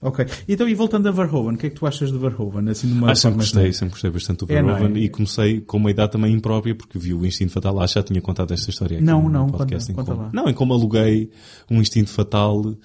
Ok. 0.08 0.26
Então, 0.48 0.70
e 0.70 0.74
voltando 0.76 1.08
a 1.08 1.12
Verhoeven, 1.12 1.56
o 1.56 1.58
que 1.58 1.68
é 1.68 1.70
que 1.70 1.76
tu 1.76 1.86
achas 1.86 2.12
de 2.12 2.18
Verhoeven? 2.18 2.70
Assim, 2.70 2.88
de 2.88 2.94
uma 2.94 3.12
Ah, 3.12 3.16
sempre 3.16 3.40
gostei, 3.40 3.74
sempre 3.74 3.92
gostei 3.94 4.12
bastante 4.12 4.46
do 4.46 4.52
É, 4.52 4.56
é? 4.58 4.62
Verhoeven 4.64 5.04
e 5.04 5.10
comecei 5.10 5.62
com 5.62 5.78
uma 5.78 5.90
idade 5.92 6.12
também 6.12 6.32
imprópria 6.34 6.76
porque 6.76 6.98
vi 7.00 7.14
o 7.14 7.26
Instinto 7.26 7.52
Fatal 7.52 7.74
lá, 7.74 7.86
já 7.88 8.04
tinha 8.04 8.22
contado 8.22 8.54
esta 8.54 8.70
história 8.70 8.98
aqui 8.98 9.06
Não, 9.06 9.24
no 9.24 9.30
não, 9.30 9.48
podcast. 9.48 9.92
conta- 9.94 10.04
conta 10.12 10.12
como, 10.16 10.24
lá. 10.26 10.44
Não, 10.44 10.50
em 10.50 10.54
como 10.54 10.74
aluguei 10.74 11.30
um 11.70 11.82
Instinto 11.82 12.10
Fatal, 12.12 12.76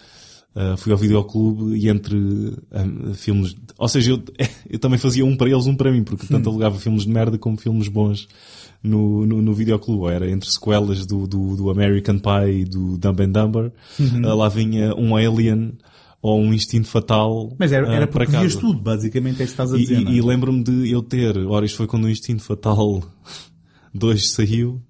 ah, 0.57 0.77
fui 0.77 0.93
ao 0.93 0.99
videoclube 0.99 1.77
e 1.77 1.89
entre 1.89 2.57
ah, 2.73 3.15
filmes, 3.15 3.55
ou 3.79 3.89
seja, 3.89 4.13
eu, 4.13 4.23
eu 4.71 4.79
também 4.79 4.99
fazia 4.99 5.25
um 5.25 5.37
para 5.37 5.49
eles, 5.51 5.67
um 5.67 5.77
para 5.77 5.93
mim, 5.93 6.03
porque 6.03 6.27
tanto 6.27 6.49
Hum. 6.49 6.53
alugava 6.53 6.79
filmes 6.79 7.03
de 7.05 7.11
merda 7.11 7.37
como 7.39 7.57
filmes 7.57 7.87
bons 7.89 8.27
no, 8.83 9.27
no, 9.27 9.43
no 9.43 9.53
videoclube. 9.53 10.07
Era 10.13 10.31
entre 10.31 10.51
sequelas 10.51 11.05
do, 11.05 11.27
do, 11.27 11.55
do 11.57 11.71
American 11.71 12.19
Pie 12.19 12.61
e 12.63 12.65
do 12.65 12.97
Dumb 12.97 13.23
and 13.23 13.31
Dumber, 13.31 13.73
Uhum. 13.99 14.23
Ah, 14.27 14.35
lá 14.35 14.49
vinha 14.49 14.95
um 14.97 15.15
Alien 15.15 15.73
ou 16.23 16.41
um 16.41 16.53
Instinto 16.53 16.87
Fatal 16.89 17.55
Mas 17.59 17.73
era, 17.73 17.89
ah, 17.91 17.95
era 17.95 18.07
para 18.07 18.25
porque 18.27 18.37
vias 18.39 18.55
casa. 18.55 18.61
tudo, 18.67 18.81
basicamente 18.81 19.41
é 19.41 19.45
isso 19.45 19.55
que 19.57 19.63
estás 19.63 19.73
a 19.73 19.77
E, 19.77 19.81
dizer. 19.81 20.01
e- 20.01 20.05
não 20.05 20.11
é? 20.11 20.15
e 20.15 20.21
lembro-me 20.21 20.63
de 20.63 20.91
eu 20.91 21.03
ter, 21.03 21.37
ora 21.47 21.65
isto 21.65 21.77
foi 21.77 21.87
quando 21.87 22.05
o 22.05 22.11
Instinto 22.11 22.43
Fatal 22.43 23.03
2 23.95 24.31
saiu, 24.33 24.81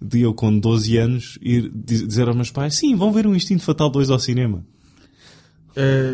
de 0.00 0.20
eu 0.20 0.32
com 0.32 0.56
12 0.56 0.96
anos 0.96 1.38
ir 1.42 1.70
diz- 1.74 2.06
dizer 2.06 2.28
aos 2.28 2.36
meus 2.36 2.50
pais, 2.52 2.74
sim, 2.76 2.94
vão 2.94 3.12
ver 3.12 3.26
o 3.26 3.34
Instinto 3.34 3.62
Fatal 3.64 3.90
2 3.90 4.10
ao 4.10 4.18
cinema. 4.20 4.64
Eh, 5.76 6.12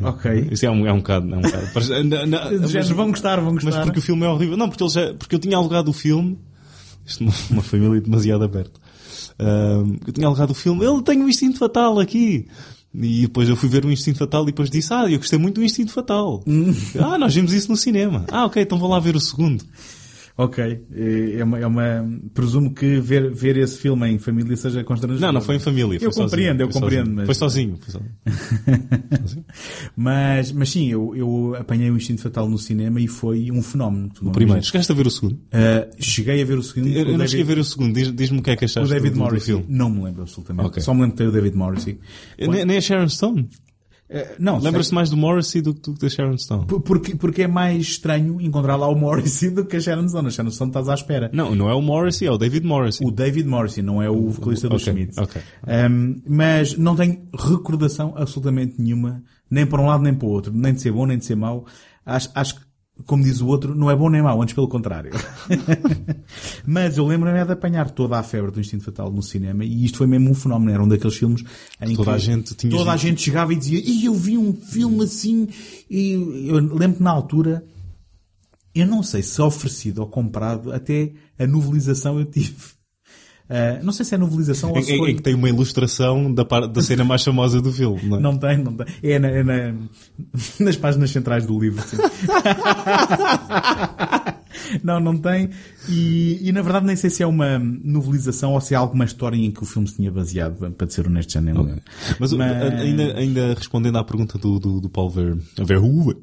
ok. 0.00 0.48
Isso 0.52 0.64
é 0.64 0.70
um, 0.70 0.86
é 0.86 0.92
um 0.92 0.98
bocado, 0.98 1.34
é 1.34 1.36
um 1.38 1.42
bocado. 1.42 1.68
Mas, 1.74 1.86
De 1.88 1.92
género, 2.00 2.70
mas- 2.72 2.88
vão 2.90 3.10
gostar, 3.10 3.40
vão 3.40 3.52
mas 3.54 3.64
gostar. 3.64 3.82
porque 3.84 3.98
o 3.98 4.02
filme 4.02 4.24
é 4.24 4.28
horrível. 4.28 4.56
Não, 4.56 4.68
porque, 4.68 4.82
eles 4.82 4.92
já, 4.94 5.12
porque 5.14 5.34
eu 5.34 5.38
tinha 5.38 5.56
alugado 5.56 5.90
o 5.90 5.92
filme. 5.92 6.38
Isto 7.04 7.24
uma, 7.24 7.32
uma 7.50 7.62
família 7.62 8.00
demasiado 8.00 8.44
aberta. 8.44 8.80
Ahm, 9.38 9.96
eu 10.06 10.12
tinha 10.12 10.26
alugado 10.26 10.52
o 10.52 10.54
filme. 10.54 10.84
Ele 10.84 11.02
tem 11.02 11.22
o 11.22 11.28
Instinto 11.28 11.58
Fatal 11.58 11.98
aqui. 11.98 12.46
E 12.94 13.22
depois 13.22 13.48
eu 13.48 13.56
fui 13.56 13.68
ver 13.68 13.84
o 13.84 13.90
Instinto 13.90 14.18
Fatal 14.18 14.42
e 14.42 14.46
depois 14.46 14.68
disse, 14.68 14.92
ah, 14.92 15.10
eu 15.10 15.18
gostei 15.18 15.38
muito 15.38 15.56
do 15.56 15.64
Instinto 15.64 15.92
Fatal. 15.92 16.42
ah, 17.00 17.18
nós 17.18 17.34
vimos 17.34 17.52
isso 17.52 17.70
no 17.70 17.76
cinema. 17.76 18.26
Ah, 18.30 18.44
ok, 18.44 18.62
então 18.62 18.78
vou 18.78 18.88
lá 18.90 19.00
ver 19.00 19.16
o 19.16 19.20
segundo. 19.20 19.64
Ok. 20.36 20.84
É 21.38 21.44
uma, 21.44 21.58
é 21.58 21.66
uma... 21.66 22.08
Presumo 22.32 22.72
que 22.74 22.98
ver, 23.00 23.30
ver 23.32 23.56
esse 23.58 23.78
filme 23.78 24.08
em 24.08 24.18
família 24.18 24.56
seja 24.56 24.82
constrangedor. 24.82 25.26
Não, 25.26 25.32
não 25.34 25.40
foi 25.40 25.56
em 25.56 25.58
família. 25.60 25.98
Foi 25.98 26.08
Eu 26.08 26.12
compreendo, 26.12 26.58
sozinho, 26.58 26.62
eu 26.62 26.72
foi 26.72 26.80
compreendo, 26.80 27.04
sozinho. 27.04 27.16
mas- 27.16 27.26
Foi 27.26 27.34
sozinho. 27.34 27.78
Foi 27.82 29.18
sozinho. 29.20 29.44
Mas, 29.96 30.52
mas 30.52 30.70
sim, 30.70 30.88
eu, 30.90 31.14
eu 31.14 31.54
apanhei 31.58 31.90
o 31.90 31.96
Instinto 31.96 32.22
Fatal 32.22 32.48
no 32.48 32.58
cinema 32.58 33.00
e 33.00 33.06
foi 33.06 33.50
um 33.50 33.62
fenómeno. 33.62 34.10
O 34.22 34.30
primeiro. 34.30 34.62
Chegaste 34.62 34.90
a 34.90 34.94
ver 34.94 35.06
o 35.06 35.10
segundo? 35.10 35.38
Eh, 35.50 35.90
cheguei 35.98 36.40
a 36.40 36.44
ver 36.44 36.58
o 36.58 36.62
segundo. 36.62 36.88
Eu, 36.88 37.04
com 37.04 37.10
eu 37.10 37.14
o 37.14 37.18
não 37.18 37.26
cheguei 37.26 37.42
a 37.42 37.46
David, 37.46 37.54
ver 37.54 37.60
o 37.60 37.64
segundo. 37.64 37.94
Diz- 37.94 38.12
Diz-me 38.14 38.38
o 38.38 38.42
que 38.42 38.50
é 38.50 38.56
que 38.56 38.64
o 38.64 38.66
achaste 38.66 38.88
David 38.92 39.14
do, 39.18 39.24
do, 39.24 39.34
do 39.34 39.40
filme. 39.40 39.64
Não 39.68 39.90
me 39.90 40.02
lembro 40.04 40.22
absolutamente. 40.22 40.66
Ok. 40.66 40.82
Só 40.82 40.94
me 40.94 41.00
lembro 41.02 41.12
que 41.12 41.18
tem 41.18 41.26
o 41.28 41.32
David 41.32 41.56
Morrissey. 41.56 41.98
Nem, 42.38 42.64
nem 42.64 42.76
a 42.76 42.80
Sharon 42.80 43.08
Stone. 43.08 43.48
Eh, 44.14 44.34
não, 44.38 44.58
Lembras-te 44.58 44.92
mais 44.94 45.08
do 45.08 45.16
Morrissey 45.16 45.62
do 45.62 45.72
que 45.74 45.80
do 45.80 45.94
que 45.94 46.00
da 46.00 46.08
Sharon 46.10 46.36
Stone? 46.36 46.66
Por- 46.66 46.80
Porque, 46.82 47.16
porque 47.16 47.42
é 47.42 47.48
mais 47.48 47.82
estranho 47.82 48.40
encontrar 48.40 48.76
lá 48.76 48.86
o 48.88 48.94
Morrissey 48.94 49.48
do 49.50 49.64
que 49.64 49.76
a 49.76 49.80
Sharon 49.80 50.06
Stone. 50.08 50.28
A 50.28 50.30
Sharon 50.30 50.50
Stone 50.50 50.68
estás 50.70 50.88
à 50.88 50.94
espera. 50.94 51.30
Não, 51.32 51.54
não 51.54 51.70
é 51.70 51.74
o 51.74 51.80
Morrissey, 51.80 52.28
é 52.28 52.30
o 52.30 52.36
David 52.36 52.66
Morrissey. 52.66 53.06
O 53.06 53.10
David 53.10 53.48
Morrissey, 53.48 53.82
não 53.82 54.02
é 54.02 54.10
o 54.10 54.28
vocalista 54.28 54.68
dos 54.68 54.82
Ok, 54.82 54.92
Smiths. 54.92 55.18
ok. 55.18 55.40
Um, 55.90 56.20
mas 56.28 56.76
não 56.76 56.94
tenho 56.94 57.26
recordação 57.38 58.12
absolutamente 58.16 58.74
nenhuma, 58.80 59.22
nem 59.50 59.64
para 59.66 59.80
um 59.80 59.86
lado 59.86 60.02
nem 60.02 60.12
para 60.14 60.26
o 60.26 60.30
outro, 60.30 60.52
nem 60.54 60.74
de 60.74 60.80
ser 60.82 60.92
bom 60.92 61.06
nem 61.06 61.16
de 61.18 61.24
ser 61.24 61.34
mau. 61.36 61.64
Acho, 62.04 62.28
acho 62.34 62.56
que, 62.56 62.60
como 63.06 63.22
diz 63.22 63.40
o 63.40 63.46
outro, 63.46 63.74
não 63.74 63.90
é 63.90 63.96
bom 63.96 64.08
nem 64.08 64.22
mau, 64.22 64.40
antes 64.40 64.54
pelo 64.54 64.68
contrário. 64.68 65.12
mas 66.66 66.96
eu 66.96 67.06
lembro-me 67.06 67.44
de 67.44 67.52
apanhar 67.52 67.90
toda 67.90 68.18
a 68.18 68.22
febre 68.22 68.50
do 68.50 68.60
Instinto 68.60 68.84
Fatal 68.84 69.10
no 69.10 69.22
cinema 69.22 69.64
e 69.64 69.84
isto 69.84 69.98
foi 69.98 70.06
mesmo 70.06 70.30
um 70.30 70.34
fenómeno. 70.34 70.70
Era 70.72 70.82
um 70.82 70.88
daqueles 70.88 71.16
filmes 71.16 71.44
em 71.80 71.94
Toda 71.94 72.10
que 72.10 72.16
a 72.16 72.18
gente 72.18 72.54
tinha 72.54 72.70
toda 72.70 72.90
a 72.90 72.94
visto. 72.94 73.06
gente 73.06 73.22
chegava 73.22 73.52
e 73.52 73.56
dizia 73.56 73.80
e 73.84 74.04
eu 74.04 74.14
vi 74.14 74.36
um 74.36 74.52
filme 74.54 75.04
assim 75.04 75.48
e 75.90 76.48
eu 76.48 76.56
lembro 76.56 76.98
que 76.98 77.02
na 77.02 77.10
altura 77.10 77.64
eu 78.74 78.86
não 78.86 79.02
sei 79.02 79.22
se 79.22 79.40
oferecido 79.42 80.00
ou 80.00 80.06
comprado, 80.06 80.72
até 80.72 81.12
a 81.38 81.46
novelização 81.46 82.18
eu 82.18 82.24
tive. 82.24 82.54
Ah, 83.54 83.80
não 83.82 83.92
sei 83.92 84.06
se 84.06 84.14
é 84.14 84.18
novelização 84.18 84.70
ou 84.72 84.82
se 84.82 84.96
foi... 84.96 85.10
em 85.10 85.16
que 85.16 85.20
tem 85.22 85.34
uma 85.34 85.46
ilustração 85.48 86.32
da, 86.32 86.42
par- 86.42 86.66
da 86.66 86.80
cena 86.80 87.04
mais 87.04 87.22
famosa 87.22 87.60
do 87.60 87.70
filme, 87.70 88.00
não 88.08 88.16
é? 88.16 88.20
Não 88.20 88.38
tem, 88.38 88.56
não 88.56 88.72
tem. 88.72 88.86
É, 89.02 89.18
na- 89.18 89.28
é 89.28 89.42
na- 89.42 89.74
nas 90.58 90.76
páginas 90.76 91.10
centrais 91.10 91.44
do 91.44 91.58
livro. 91.58 91.82
sim. 91.86 91.98
não, 94.82 95.00
não 95.00 95.16
tem. 95.16 95.50
E, 95.88 96.38
e, 96.48 96.52
na 96.52 96.62
verdade 96.62 96.86
nem 96.86 96.96
sei 96.96 97.10
se 97.10 97.22
é 97.22 97.26
uma 97.26 97.58
novelização 97.58 98.52
ou 98.52 98.60
se 98.60 98.74
é 98.74 98.76
alguma 98.76 99.04
história 99.04 99.36
em 99.36 99.50
que 99.50 99.62
o 99.62 99.66
filme 99.66 99.88
se 99.88 99.96
tinha 99.96 100.10
baseado, 100.10 100.70
para 100.72 100.88
ser 100.88 101.06
honesto, 101.06 101.32
já 101.32 101.40
nem 101.40 101.54
lembro. 101.54 101.80
Mas, 102.18 102.32
Mas- 102.32 102.62
Ainda, 102.80 103.18
ainda 103.18 103.54
respondendo 103.54 103.98
à 103.98 104.04
pergunta 104.04 104.38
do, 104.38 104.58
do, 104.58 104.80
do 104.80 104.88
Paul 104.88 105.10
Ver, 105.10 105.36
Verhoeven, 105.62 106.16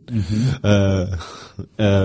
uh, 0.63 1.63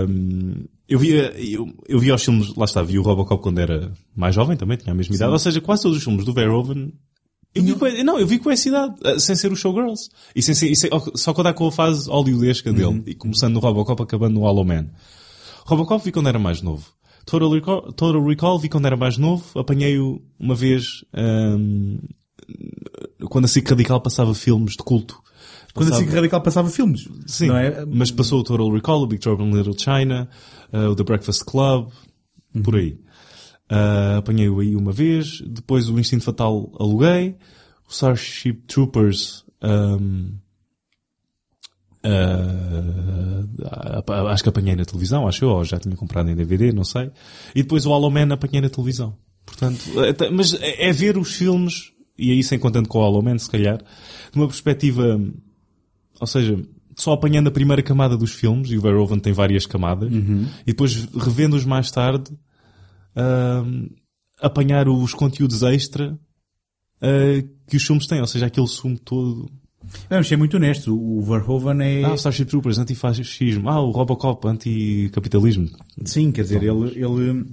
um, 0.09 0.55
eu 0.89 0.99
via, 0.99 1.33
eu, 1.41 1.67
eu 1.89 1.99
via 1.99 2.15
os 2.15 2.25
filmes, 2.25 2.55
lá 2.57 2.65
está, 2.65 2.83
vi 2.83 2.99
o 2.99 3.03
Robocop 3.03 3.43
quando 3.43 3.59
era 3.59 3.93
mais 4.15 4.35
jovem 4.35 4.57
também, 4.57 4.77
tinha 4.77 4.93
a 4.93 4.97
mesma 4.97 5.15
idade, 5.15 5.33
ou 5.33 5.39
seja, 5.39 5.61
quase 5.61 5.83
todos 5.83 5.99
os 5.99 6.05
filmes 6.05 6.25
do 6.25 6.33
Verhoeven 6.35 6.93
eu 7.55 7.63
vi 7.63 7.75
com, 7.77 7.87
não, 8.03 8.19
eu 8.19 8.27
vi 8.27 8.39
com 8.41 8.51
essa 8.51 8.69
idade, 8.69 8.95
uh, 9.05 9.21
sem 9.21 9.37
ser 9.37 9.53
o 9.53 9.57
Showgirls. 9.57 10.11
E 10.35 10.43
sem 10.43 10.57
ser, 10.57 10.73
e 10.73 10.75
sem- 10.75 10.91
só 11.15 11.33
quando 11.33 11.47
há 11.47 11.55
com 11.55 11.69
a 11.69 11.71
fase 11.73 12.11
hollywoodesca 12.11 12.73
dele. 12.73 13.05
E 13.07 13.15
começando 13.15 13.55
no 13.55 13.61
Robocop, 13.61 14.03
acabando 14.03 14.35
no 14.35 14.41
Hollow 14.41 14.65
Man. 14.65 14.89
Robocop 15.65 16.05
vi 16.05 16.11
quando 16.11 16.29
era 16.29 16.39
mais 16.39 16.61
novo. 16.63 16.85
Total 17.25 17.49
Recall, 17.49 17.93
Total 17.93 18.21
Recall 18.25 18.59
vi 18.59 18.69
quando 18.69 18.87
era 18.87 18.97
mais 18.97 19.17
novo. 19.19 19.45
Apanhei-o 19.57 20.21
uma 20.37 20.57
vez, 20.57 21.05
um, 21.17 22.01
quando 23.31 23.45
a 23.45 23.49
SIC 23.49 23.69
Radical 23.71 24.01
passava 24.01 24.35
filmes 24.35 24.73
de 24.73 24.83
culto. 24.83 25.23
Quando 25.75 25.89
a 25.89 25.91
Passava- 25.91 26.05
SIC 26.07 26.15
Radical 26.15 26.41
passava 26.41 26.71
filmes. 26.71 27.09
Sim, 27.27 27.51
é? 27.51 27.85
mas 27.85 28.11
passou 28.11 28.41
o 28.41 28.45
Total 28.45 28.71
Recall, 28.73 29.03
o 29.03 29.07
Big 29.09 29.21
Trouble 29.21 29.45
in 29.47 29.53
Little 29.53 29.77
China, 29.77 30.29
uh, 30.73 30.91
o 30.91 30.95
The 30.95 31.03
Breakfast 31.03 31.45
Club, 31.45 31.91
por 32.63 32.77
aí. 32.77 32.93
Uh, 33.71 34.19
Apanhei-o 34.19 34.61
aí 34.61 34.77
uma 34.77 34.93
vez, 34.93 35.41
depois 35.41 35.89
o 35.89 35.99
Instinto 35.99 36.23
Fatal 36.25 36.71
aluguei, 36.79 37.37
o 37.89 37.93
Starship 37.93 38.63
Troopers, 38.69 39.45
um, 39.63 40.35
uh, 42.05 44.27
acho 44.29 44.43
que 44.43 44.49
apanhei 44.49 44.77
na 44.77 44.85
televisão, 44.85 45.27
acho 45.27 45.45
eu, 45.45 45.51
ou 45.51 45.65
já 45.65 45.79
tinha 45.79 45.97
comprado 45.97 46.31
em 46.31 46.37
DVD, 46.37 46.73
não 46.73 46.85
sei. 46.85 47.11
E 47.55 47.63
depois 47.63 47.87
o 47.87 47.91
Hollow 47.91 48.11
Man 48.11 48.33
apanhei 48.33 48.61
na 48.61 48.69
televisão. 48.69 49.17
Portanto, 49.45 49.81
mas 50.33 50.55
é 50.55 50.89
é 50.89 50.93
ver 50.93 51.19
os 51.19 51.35
filmes, 51.35 51.93
e 52.17 52.31
aí 52.31 52.43
sem 52.43 52.59
contando 52.59 52.89
com 52.89 52.99
o 52.99 53.03
Hollow 53.03 53.23
Man, 53.23 53.39
se 53.39 53.51
calhar, 53.51 53.79
de 53.79 54.39
uma 54.39 54.47
perspectiva, 54.47 55.21
ou 56.25 56.27
seja, 56.27 56.59
só 56.97 57.13
apanhando 57.13 57.49
a 57.49 57.51
primeira 57.53 57.83
camada 57.83 58.17
dos 58.17 58.33
filmes, 58.33 58.71
e 58.71 58.79
o 58.79 58.81
Verhoeven 58.81 59.19
tem 59.21 59.33
várias 59.33 59.67
camadas, 59.67 60.11
e 60.13 60.67
depois 60.67 61.07
revendo-os 61.17 61.65
mais 61.65 61.91
tarde, 61.91 62.31
ahm, 63.17 63.87
apanhar 64.41 64.89
os 64.89 65.15
conteúdos 65.15 65.63
extra 65.63 66.19
ah, 67.03 67.45
que 67.69 67.77
os 67.77 67.85
filmes 67.85 68.07
têm, 68.07 68.21
ou 68.21 68.27
seja, 68.27 68.47
aquele 68.47 68.67
sumo 68.67 68.99
todo. 68.99 69.51
Vamos 70.09 70.27
ser 70.29 70.37
muito 70.39 70.57
honestos, 70.57 70.89
o 70.89 71.21
Verhoeven 71.21 71.83
é... 71.83 72.05
Ah, 72.05 72.13
o 72.13 72.15
Starship 72.15 72.47
Troopers, 72.47 72.79
antifascismo. 72.79 73.69
Ah, 73.69 73.81
o 73.83 73.91
Robocop, 73.91 74.47
anticapitalismo. 74.49 75.69
Sim, 76.07 76.33
quer 76.33 76.43
dizer, 76.43 76.63
ele, 76.63 76.89
ele, 76.97 77.45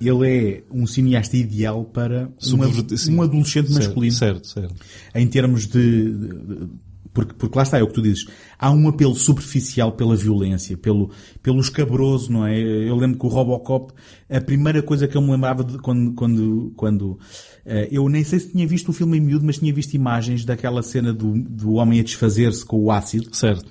ele 0.00 0.28
é 0.28 0.62
um 0.72 0.86
cineasta 0.88 1.36
ideal 1.36 1.84
para 1.84 2.28
uma- 2.52 2.66
um 2.66 3.22
adolescente 3.22 3.70
masculino. 3.72 4.12
Certo, 4.12 4.46
certo. 4.48 4.74
em 5.14 5.26
termos 5.28 5.66
de- 5.68 6.12
de- 6.12 6.68
porque, 7.16 7.32
porque 7.32 7.56
lá 7.56 7.62
está, 7.62 7.78
é 7.78 7.82
o 7.82 7.86
que 7.86 7.94
tu 7.94 8.02
dizes. 8.02 8.26
Há 8.58 8.70
um 8.70 8.86
apelo 8.88 9.14
superficial 9.14 9.92
pela 9.92 10.14
violência, 10.14 10.76
pelo, 10.76 11.10
pelo 11.42 11.58
escabroso, 11.60 12.30
não 12.30 12.46
é? 12.46 12.60
Eu 12.60 12.94
lembro 12.94 13.18
que 13.18 13.24
o 13.24 13.28
Robocop, 13.30 13.94
a 14.28 14.40
primeira 14.40 14.82
coisa 14.82 15.08
que 15.08 15.16
eu 15.16 15.22
me 15.22 15.30
lembrava 15.32 15.64
de 15.64 15.78
quando, 15.78 16.12
quando, 16.12 16.72
quando 16.76 17.18
eh, 17.64 17.88
eu 17.90 18.06
nem 18.10 18.22
sei 18.22 18.38
se 18.38 18.50
tinha 18.52 18.66
visto 18.66 18.90
o 18.90 18.92
filme 18.92 19.16
em 19.16 19.20
miúdo, 19.22 19.46
mas 19.46 19.58
tinha 19.58 19.72
visto 19.72 19.94
imagens 19.94 20.44
daquela 20.44 20.82
cena 20.82 21.10
do, 21.12 21.32
do 21.42 21.72
homem 21.72 22.00
a 22.00 22.02
desfazer-se 22.02 22.64
com 22.66 22.78
o 22.78 22.90
ácido, 22.92 23.34
Certo. 23.34 23.64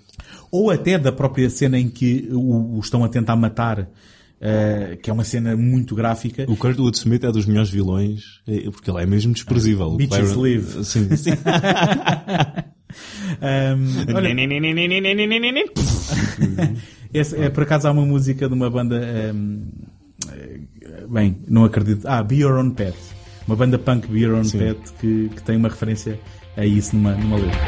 ou 0.52 0.72
até 0.72 0.98
da 0.98 1.12
própria 1.12 1.50
cena 1.52 1.78
em 1.80 1.88
que 1.88 2.28
o, 2.32 2.78
o 2.78 2.80
estão 2.80 3.04
a 3.04 3.08
tentar 3.10 3.36
matar, 3.36 3.88
eh, 4.42 4.98
que 5.02 5.10
é 5.10 5.14
uma 5.14 5.24
cena 5.24 5.56
muito 5.56 5.96
gráfica. 5.96 6.46
O 6.50 6.56
Kurtwood 6.58 6.98
Smith 6.98 7.24
é 7.24 7.32
dos 7.32 7.46
melhores 7.46 7.70
vilões, 7.70 8.42
é- 8.48 8.70
porque 8.72 8.90
ele 8.92 9.02
é 9.02 9.06
mesmo 9.06 9.34
desprezível. 9.34 9.88
O 9.88 9.98
Bitches 9.98 10.30
Byron- 10.30 10.42
live. 10.42 10.84
Sim, 10.84 11.16
sim. 11.16 11.32
Olha, 14.14 14.30
Esse, 17.14 17.36
é, 17.42 17.50
por 17.50 17.64
acaso 17.64 17.88
há 17.88 17.92
uma 17.92 18.06
música 18.06 18.48
de 18.48 18.54
uma 18.54 18.70
banda. 18.70 18.98
ehm, 18.98 19.62
eh, 20.32 20.60
bem, 21.10 21.38
não 21.48 21.64
acredito. 21.64 22.06
Ah, 22.08 22.22
Be 22.24 22.38
Your 22.38 22.60
Own 22.60 22.72
Pet. 22.72 22.98
Uma 23.48 23.56
banda 23.56 23.78
punk 23.80 24.08
Be 24.08 24.20
Your 24.20 24.36
Own 24.36 24.44
Sim. 24.44 24.60
Pet 24.60 24.80
que, 25.00 25.30
que 25.36 25.42
tem 25.44 25.56
uma 25.56 25.70
referência 25.70 26.20
a 26.58 26.66
isso 26.66 26.96
numa, 26.96 27.14
numa 27.16 27.38
letra. 27.38 27.60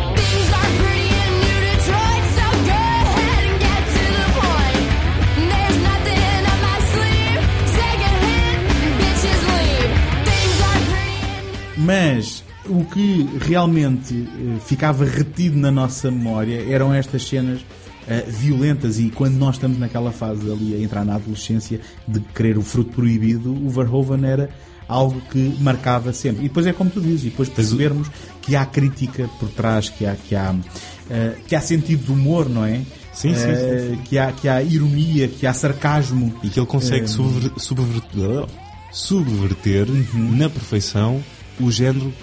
Mas 11.77 12.43
o 12.69 12.85
que 12.85 13.27
realmente 13.39 14.13
eh, 14.15 14.59
ficava 14.65 15.05
retido 15.05 15.57
na 15.57 15.71
nossa 15.71 16.09
memória 16.11 16.63
eram 16.69 16.93
estas 16.93 17.27
cenas 17.27 17.59
eh, 18.07 18.25
violentas 18.27 18.99
e 18.99 19.09
quando 19.09 19.35
nós 19.35 19.55
estamos 19.55 19.77
naquela 19.77 20.11
fase 20.11 20.49
ali 20.51 20.75
a 20.75 20.79
entrar 20.79 21.03
na 21.05 21.15
adolescência 21.15 21.79
de 22.07 22.19
querer 22.19 22.57
o 22.57 22.61
fruto 22.61 22.91
proibido, 22.93 23.51
o 23.51 23.69
Verhoeven 23.69 24.25
era 24.25 24.49
algo 24.87 25.19
que 25.29 25.55
marcava 25.59 26.13
sempre. 26.13 26.45
E 26.45 26.47
depois 26.47 26.65
é 26.65 26.71
como 26.71 26.89
tu 26.89 27.01
dizes, 27.01 27.23
e 27.25 27.29
depois 27.29 27.49
percebermos 27.49 28.09
que 28.41 28.55
há 28.55 28.65
crítica 28.65 29.29
por 29.39 29.49
trás, 29.49 29.89
que 29.89 30.05
há, 30.05 30.15
que 30.15 30.33
há, 30.35 30.55
eh, 31.09 31.35
que 31.45 31.55
há 31.55 31.59
sentido 31.61 32.05
de 32.05 32.11
humor, 32.13 32.47
não 32.49 32.63
é? 32.63 32.81
Sim, 33.13 33.33
sim, 33.33 33.41
Eh, 33.49 33.97
Que, 34.05 34.17
há, 34.17 34.31
que 34.31 34.47
há 34.47 34.61
ironia, 34.61 35.27
que 35.27 35.45
há 35.45 35.53
sarcasmo. 35.53 36.33
E 36.43 36.47
que 36.49 36.57
ele 36.59 36.67
consegue 36.67 37.07
subver- 37.07 37.51
subverter, 37.57 38.45
subverter 38.91 39.89
Uhum. 39.89 40.35
na 40.37 40.49
perfeição 40.49 41.21
o 41.59 41.71
género 41.71 42.13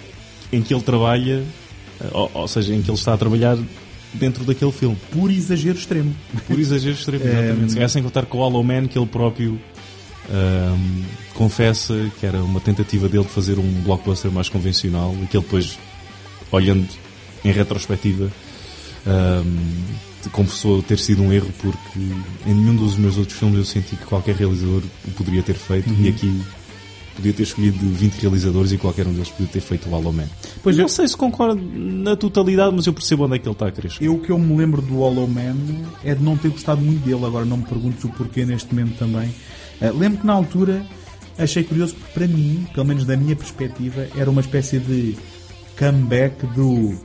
em 0.53 0.63
que 0.63 0.75
ele 0.75 0.83
trabalha, 0.83 1.43
eh, 2.01 2.11
ou, 2.13 2.31
ou 2.35 2.49
seja, 2.49 2.75
em 2.75 2.83
que 2.83 2.91
ele 2.91 2.99
está 2.99 3.15
a 3.15 3.17
trabalhar 3.17 3.57
dentro 4.13 4.45
daquele 4.45 4.73
filme. 4.73 4.97
por 5.11 5.31
exagero 5.31 5.77
extremo. 5.77 6.15
Por 6.47 6.59
exagero 6.59 6.95
extremo, 6.95 7.25
exatamente. 7.27 7.69
Se 7.71 7.75
calhar 7.75 7.91
sem 7.91 8.03
contar 8.03 8.27
com 8.27 8.39
o 8.39 8.41
Hollow 8.41 8.63
Man, 8.63 8.87
que 8.87 8.99
ele 8.99 9.07
próprio 9.07 9.61
ahm, 10.31 11.03
confessa 11.35 11.95
que 12.19 12.27
era 12.27 12.43
uma 12.43 12.61
tentativa 12.61 13.09
dele 13.09 13.25
de 13.25 13.31
fazer 13.31 13.59
um 13.59 13.83
blockbuster 13.83 14.31
mais 14.31 14.49
convencional 14.49 15.15
e 15.23 15.27
que 15.27 15.37
ele 15.37 15.45
depois, 15.45 15.79
olhando 16.51 16.89
em 17.45 17.53
retrospectiva, 17.53 18.31
ahm, 19.07 19.75
confessou 20.33 20.83
ter 20.83 20.99
sido 20.99 21.23
um 21.23 21.33
erro 21.33 21.51
porque 21.61 21.99
em 22.47 22.55
nenhum 22.55 22.75
dos 22.75 22.97
meus 22.97 23.19
outros 23.19 23.39
filmes 23.39 23.59
eu 23.59 23.65
senti 23.65 23.95
que 23.97 24.05
qualquer 24.07 24.35
realizador 24.35 24.83
o 25.07 25.11
poderia 25.11 25.43
ter 25.43 25.55
feito 25.55 25.93
e 26.01 26.09
aqui 26.09 26.43
podia 27.15 27.33
ter 27.33 27.43
escolhido 27.45 27.79
20 27.79 28.15
realizadores 28.21 28.73
e 28.73 28.79
qualquer 28.79 29.07
um 29.07 29.13
deles 29.13 29.29
podia 29.31 29.47
ter 29.47 29.61
feito 29.61 29.87
o 29.89 29.91
Hollow 29.91 30.13
Man. 30.13 30.27
Pois 30.63 30.77
não 30.77 30.85
eu- 30.85 30.89
sei 30.89 31.07
se 31.09 31.17
concordo 31.17 31.61
na 31.63 32.17
totalidade, 32.17 32.75
mas 32.75 32.87
eu 32.87 32.93
percebo 32.93 33.25
onde 33.25 33.37
é 33.37 33.39
que 33.39 33.47
ele 33.49 33.53
está 33.53 33.67
a 33.67 33.73
chegar. 33.75 33.95
Eu 34.01 34.15
o 34.17 34.21
que 34.21 34.31
eu 34.31 34.39
me 34.39 34.57
lembro 34.57 34.83
do 34.83 34.95
Hollow 34.97 35.27
Man 35.29 35.57
é 36.05 36.15
de 36.15 36.23
não 36.23 36.37
ter 36.37 36.49
gostado 36.51 36.81
muito 36.81 37.05
dele, 37.05 37.25
agora 37.25 37.45
não 37.45 37.57
me 37.59 37.65
perguntes 37.65 38.03
o 38.05 38.09
porquê 38.09 38.45
neste 38.45 38.75
momento 38.75 38.97
também. 38.99 39.33
Eh, 39.81 39.91
lembro 39.91 40.21
que 40.21 40.27
na 40.27 40.33
altura 40.33 40.85
achei 41.39 41.65
curioso 41.65 41.95
porque 41.95 42.13
para 42.13 42.27
mim, 42.29 42.67
pelo 42.75 42.87
menos 42.87 43.05
da 43.05 43.17
minha 43.17 43.35
perspectiva, 43.37 44.07
era 44.17 44.31
uma 44.31 44.41
espécie 44.41 44.79
de 44.79 45.17
comeback 45.79 46.47
do 46.55 46.97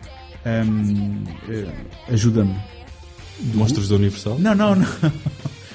ahm, 0.46 1.24
eh, 1.50 1.66
ajuda-me. 2.10 2.56
Monstros 3.54 3.88
da 3.90 3.96
Universal? 3.96 4.38
Não, 4.40 4.54
não, 4.54 4.76
não. 4.76 4.86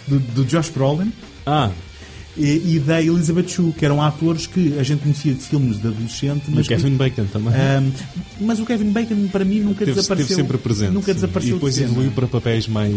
Do, 0.07 0.19
do 0.19 0.45
Josh 0.45 0.69
Brolin 0.69 1.11
Ah, 1.47 1.71
e, 2.37 2.75
e 2.77 2.79
da 2.81 3.01
Elizabeth 3.01 3.49
Shue, 3.49 3.73
que 3.73 3.85
eram 3.85 4.03
atores 4.03 4.47
que 4.47 4.77
a 4.79 4.83
gente 4.83 5.03
conhecia 5.03 5.33
de 5.35 5.41
filmes 5.41 5.81
de 5.81 5.87
adolescente, 5.89 6.43
mas 6.49 6.67
que- 6.67 6.75
Kevin 6.75 6.97
Bacon 6.97 7.25
também. 7.27 7.53
ahm, 7.55 7.91
mas 8.41 8.59
o 8.59 8.65
Kevin 8.67 8.91
Bacon 8.91 9.29
para 9.29 9.45
mim 9.45 9.61
nunca 9.61 9.81
Teve, 9.85 9.93
desapareceu. 9.93 10.25
esteve 10.25 10.43
sempre 10.43 10.59
presente. 10.59 10.93
Nunca 10.93 11.07
sim. 11.07 11.15
desapareceu 11.15 11.51
E 11.53 11.55
depois 11.55 11.75
de 11.77 11.83
evoluiu 11.85 12.11
para 12.11 12.27
papéis 12.27 12.67
mais. 12.67 12.93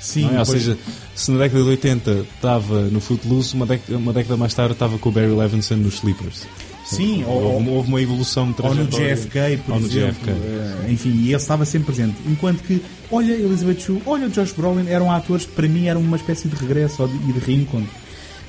Sim, 0.00 0.22
é? 0.24 0.26
Ou 0.26 0.30
depois- 0.44 0.48
seja, 0.48 0.78
se 1.14 1.30
na 1.30 1.38
década 1.38 1.62
de 1.62 1.68
80 1.70 2.24
estava 2.34 2.80
no 2.82 3.00
Footloose, 3.00 3.54
uma 3.54 3.66
década, 3.66 3.98
uma 3.98 4.12
década 4.12 4.36
mais 4.36 4.54
tarde 4.54 4.72
estava 4.72 4.96
com 4.98 5.08
o 5.08 5.12
Barry 5.12 5.34
Levinson 5.34 5.76
nos 5.76 5.94
Sleepers. 5.96 6.46
Sim, 6.86 7.22
ou, 7.26 7.42
houve, 7.42 7.68
houve 7.68 7.88
uma 7.90 8.00
evolução 8.00 8.50
de 8.50 8.62
Ou 8.62 8.74
no. 8.74 8.86
JFK, 8.86 9.58
por 9.66 9.74
Ou 9.74 9.80
exemplo. 9.80 10.14
JFK. 10.24 10.30
Eh, 10.30 10.86
enfim, 10.92 11.10
e 11.10 11.26
ele 11.28 11.36
estava 11.36 11.66
sempre 11.66 11.92
presente. 11.92 12.16
Enquanto 12.26 12.62
que, 12.62 12.80
olha 13.10 13.34
Elizabeth 13.34 13.80
Shue, 13.80 14.00
olha 14.06 14.26
o 14.26 14.30
Josh 14.30 14.52
Brolin, 14.52 14.88
eram 14.88 15.12
atores 15.12 15.44
que 15.44 15.52
para 15.52 15.68
mim 15.68 15.84
eram 15.86 16.00
uma 16.00 16.16
espécie 16.16 16.48
de 16.48 16.56
regresso 16.56 17.06
e 17.28 17.32
de 17.34 17.38
reencontro. 17.40 17.90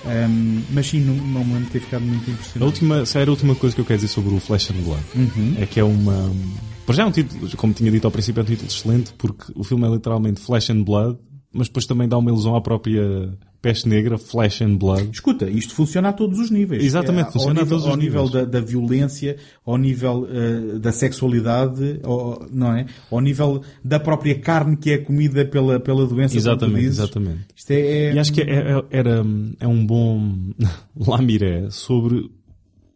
Ahm, 0.05 0.61
mas 0.71 0.87
sim, 0.87 0.99
não, 1.01 1.13
não 1.13 1.43
me 1.43 1.53
lembro 1.53 1.65
de 1.65 1.71
ter 1.71 1.79
ficado 1.81 2.01
muito 2.03 2.29
A 2.29 2.33
impressionado. 2.33 2.65
última, 2.65 3.05
se 3.05 3.17
a 3.17 3.29
última 3.29 3.53
coisa 3.55 3.75
que 3.75 3.81
eu 3.81 3.85
quero 3.85 3.97
dizer 3.99 4.07
sobre 4.13 4.33
o 4.33 4.39
Flesh 4.39 4.71
and 4.71 4.81
Blood 4.83 5.03
Uhum. 5.15 5.55
é 5.59 5.65
que 5.65 5.79
é 5.79 5.83
uma. 5.83 6.31
Para 6.85 6.95
já 6.95 7.03
é 7.03 7.05
um 7.05 7.11
título, 7.11 7.49
como 7.57 7.73
tinha 7.73 7.91
dito 7.91 8.05
ao 8.05 8.11
princípio, 8.11 8.39
é 8.39 8.43
um 8.43 8.45
título 8.47 8.67
excelente 8.69 9.13
porque 9.17 9.51
o 9.55 9.63
filme 9.63 9.85
é 9.85 9.89
literalmente 9.91 10.39
Flesh 10.41 10.69
and 10.71 10.83
Blood, 10.83 11.17
mas 11.53 11.67
depois 11.67 11.85
também 11.85 12.07
dá 12.07 12.17
uma 12.17 12.29
ilusão 12.29 12.55
à 12.55 12.61
própria 12.61 13.29
peste 13.61 13.89
negra, 13.89 14.17
Flesh 14.17 14.61
and 14.61 14.75
Blood. 14.77 15.09
Escuta, 15.11 15.49
isto 15.49 15.73
funciona 15.73 16.09
a 16.09 16.13
todos 16.13 16.39
os 16.39 16.49
níveis. 16.49 16.81
Exatamente, 16.81 17.27
É, 17.29 17.31
funciona 17.33 17.59
ao 17.59 17.61
a 17.61 17.63
nível, 17.65 17.69
todos 17.77 17.83
os 17.85 17.89
ao 17.91 17.97
nível 17.97 18.23
níveis. 18.25 18.45
da, 18.45 18.59
da 18.59 18.65
violência, 18.65 19.35
ao 19.65 19.77
nível 19.77 20.27
eh, 20.31 20.79
da 20.79 20.91
sexualidade, 20.93 21.99
ao, 22.03 22.47
não 22.51 22.73
é? 22.73 22.85
Ao 23.11 23.19
nível 23.19 23.61
da 23.83 23.99
própria 23.99 24.39
carne 24.39 24.77
que 24.77 24.91
é 24.91 24.97
comida 24.97 25.43
pela, 25.43 25.77
pela 25.77 26.05
doença. 26.07 26.37
Exatamente, 26.37 26.85
exatamente. 26.85 27.39
Isto 27.53 27.71
é, 27.71 27.79
é- 27.81 28.13
E 28.13 28.19
acho 28.19 28.31
que 28.31 28.41
é, 28.41 28.45
é- 28.45 28.85
era, 28.91 29.25
é 29.59 29.67
um 29.67 29.85
bom 29.85 30.35
lamiré 30.95 31.69
sobre 31.69 32.31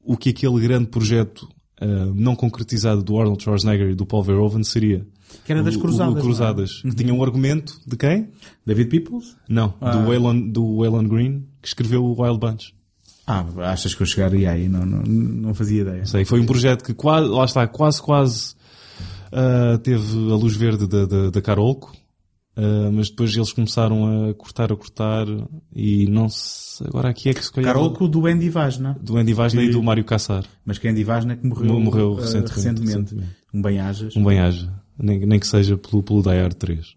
o 0.05 0.15
que 0.15 0.29
aquele 0.29 0.61
grande 0.61 0.87
projeto 0.87 1.47
ah, 1.84 2.11
não 2.15 2.36
concretizado 2.36 3.03
do 3.03 3.19
Arnold 3.19 3.43
Schwarzenegger 3.43 3.89
e 3.91 3.95
do 3.95 4.05
Paul 4.05 4.23
Verhoeven 4.23 4.63
seria. 4.63 5.05
Que 5.45 5.51
era 5.51 5.61
das 5.63 5.75
O- 5.75 5.79
o- 5.79 5.81
Cruzadas, 5.81 6.13
O, 6.15 6.21
Cruzadas. 6.21 6.81
Que 6.81 6.95
tinha 6.95 7.13
um 7.13 7.23
argumento 7.23 7.79
de 7.86 7.97
quem? 7.97 8.29
David 8.65 8.89
Peoples? 8.89 9.36
Não, 9.49 9.73
Ah. 9.81 9.91
do, 9.97 10.07
Waylon, 10.07 10.39
do 10.49 10.77
Waylon 10.77 11.03
Green, 11.07 11.45
que 11.61 11.67
escreveu 11.67 12.03
o 12.05 12.21
Wild 12.21 12.39
Bunch. 12.39 12.73
Ah, 13.25 13.45
achas 13.71 13.95
que 13.95 14.01
eu 14.03 14.05
chegaria 14.05 14.51
aí? 14.51 14.67
Não, 14.67 14.86
não, 14.86 15.01
não 15.01 15.53
fazia 15.53 15.81
ideia. 15.81 16.05
Sei, 16.05 16.25
foi 16.25 16.39
um 16.41 16.45
projeto 16.45 16.84
que 16.84 16.93
quase, 16.93 17.27
lá 17.29 17.45
está, 17.45 17.65
quase, 17.67 18.01
quase 18.01 18.53
ah, 19.31 19.79
teve 19.81 20.03
a 20.31 20.36
luz 20.36 20.55
verde 20.55 20.86
da, 20.88 21.05
da, 21.05 21.29
da 21.29 21.41
Carolco, 21.41 21.91
ah, 22.55 22.89
mas 22.93 23.09
depois 23.09 23.35
eles 23.35 23.51
começaram 23.51 24.29
a 24.29 24.33
cortar, 24.33 24.71
a 24.71 24.75
cortar, 24.75 25.25
e 25.75 26.05
não 26.07 26.29
se, 26.29 26.83
agora 26.85 27.09
aqui 27.09 27.29
é 27.29 27.33
que 27.33 27.43
se 27.43 27.51
calhar... 27.51 27.73
Carolco 27.73 28.07
do 28.07 28.25
Andy 28.27 28.49
Vajna. 28.49 28.97
Do 29.01 29.17
Andy 29.17 29.33
Vajna 29.33 29.63
e 29.63 29.69
do 29.69 29.81
Mário 29.81 30.03
Caçar. 30.03 30.43
Mas 30.65 30.77
que 30.77 30.87
Andy 30.87 31.03
Vajna 31.03 31.35
que 31.35 31.45
morreu, 31.47 31.79
Morreu 31.79 32.17
eh, 32.17 32.21
recentemente, 32.21 32.53
recentemente. 32.53 32.91
recentemente. 33.15 33.35
Um 33.53 33.61
bem-ajas. 33.61 34.15
Um 34.15 34.23
bem-aja. 34.23 34.73
Nem, 34.97 35.25
nem 35.25 35.39
que 35.39 35.47
seja 35.47 35.77
pelo, 35.77 36.03
pelo 36.03 36.21
Die 36.21 36.29
Hard 36.29 36.53
3. 36.53 36.95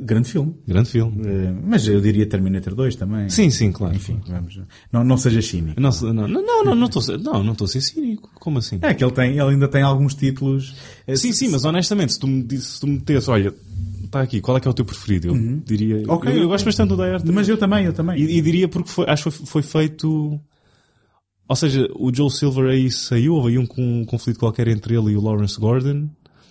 Grande 0.00 0.30
filme. 0.30 0.54
Grande 0.66 0.88
filme. 0.88 1.20
Eh, 1.26 1.52
mas 1.64 1.86
eu 1.86 2.00
diria 2.00 2.26
Terminator 2.26 2.74
2 2.74 2.96
também. 2.96 3.28
Sim, 3.28 3.50
sim, 3.50 3.70
claro. 3.70 3.94
Enfim, 3.94 4.18
vamos. 4.26 4.58
Não, 4.90 5.04
não 5.04 5.18
seja 5.18 5.42
cínico. 5.42 5.78
Não, 5.78 5.92
se- 5.92 6.04
não, 6.06 6.26
não, 6.26 6.64
não, 6.64 6.74
não, 6.74 6.86
estou 6.86 7.00
a 7.00 7.04
ser- 7.04 7.18
não, 7.18 7.44
não 7.44 7.54
a 7.60 7.66
ser 7.68 7.82
cínico. 7.82 8.30
Como 8.40 8.58
assim? 8.58 8.78
É 8.80 8.94
que 8.94 9.04
ele, 9.04 9.12
tem, 9.12 9.32
ele 9.32 9.50
ainda 9.50 9.68
tem 9.68 9.82
alguns 9.82 10.14
títulos. 10.14 10.74
Sim, 11.14 11.30
sim, 11.32 11.48
mas 11.48 11.64
honestamente, 11.66 12.14
se 12.14 12.18
tu 12.18 12.26
me, 12.26 12.58
se 12.58 12.80
tu 12.80 12.86
me 12.86 12.94
metesse, 12.94 13.28
olha, 13.30 13.54
está 14.06 14.22
aqui, 14.22 14.40
qual 14.40 14.56
é 14.56 14.60
que 14.60 14.66
é 14.66 14.70
o 14.70 14.74
teu 14.74 14.84
preferido? 14.84 15.28
Eu 15.28 15.62
diria. 15.64 15.96
Uhum. 15.96 16.14
Ok, 16.14 16.30
eu, 16.30 16.36
eu 16.36 16.40
ok. 16.42 16.46
gosto 16.48 16.64
bastante 16.64 16.88
do 16.88 16.96
Die 16.96 17.10
Hard 17.10 17.22
3. 17.22 17.34
Mas 17.34 17.48
eu 17.48 17.58
também, 17.58 17.84
eu 17.84 17.92
também. 17.92 18.18
E, 18.18 18.38
e 18.38 18.42
diria 18.42 18.68
porque 18.68 18.88
foi, 18.88 19.04
acho 19.08 19.24
que 19.24 19.30
foi, 19.30 19.46
foi 19.46 19.62
feito 19.62 20.40
Ou 21.48 21.56
seja, 21.56 21.88
o 21.94 22.12
Joe 22.12 22.30
Silver 22.30 22.70
aí 22.70 22.90
saiu, 22.90 23.34
houve 23.34 23.50
aí 23.50 23.58
um, 23.58 23.66
um 23.78 24.04
conflito 24.04 24.38
qualquer 24.38 24.66
entre 24.68 24.96
ele 24.96 25.12
e 25.12 25.16
o 25.16 25.22
Lawrence 25.22 25.58
Gordon. 25.58 26.08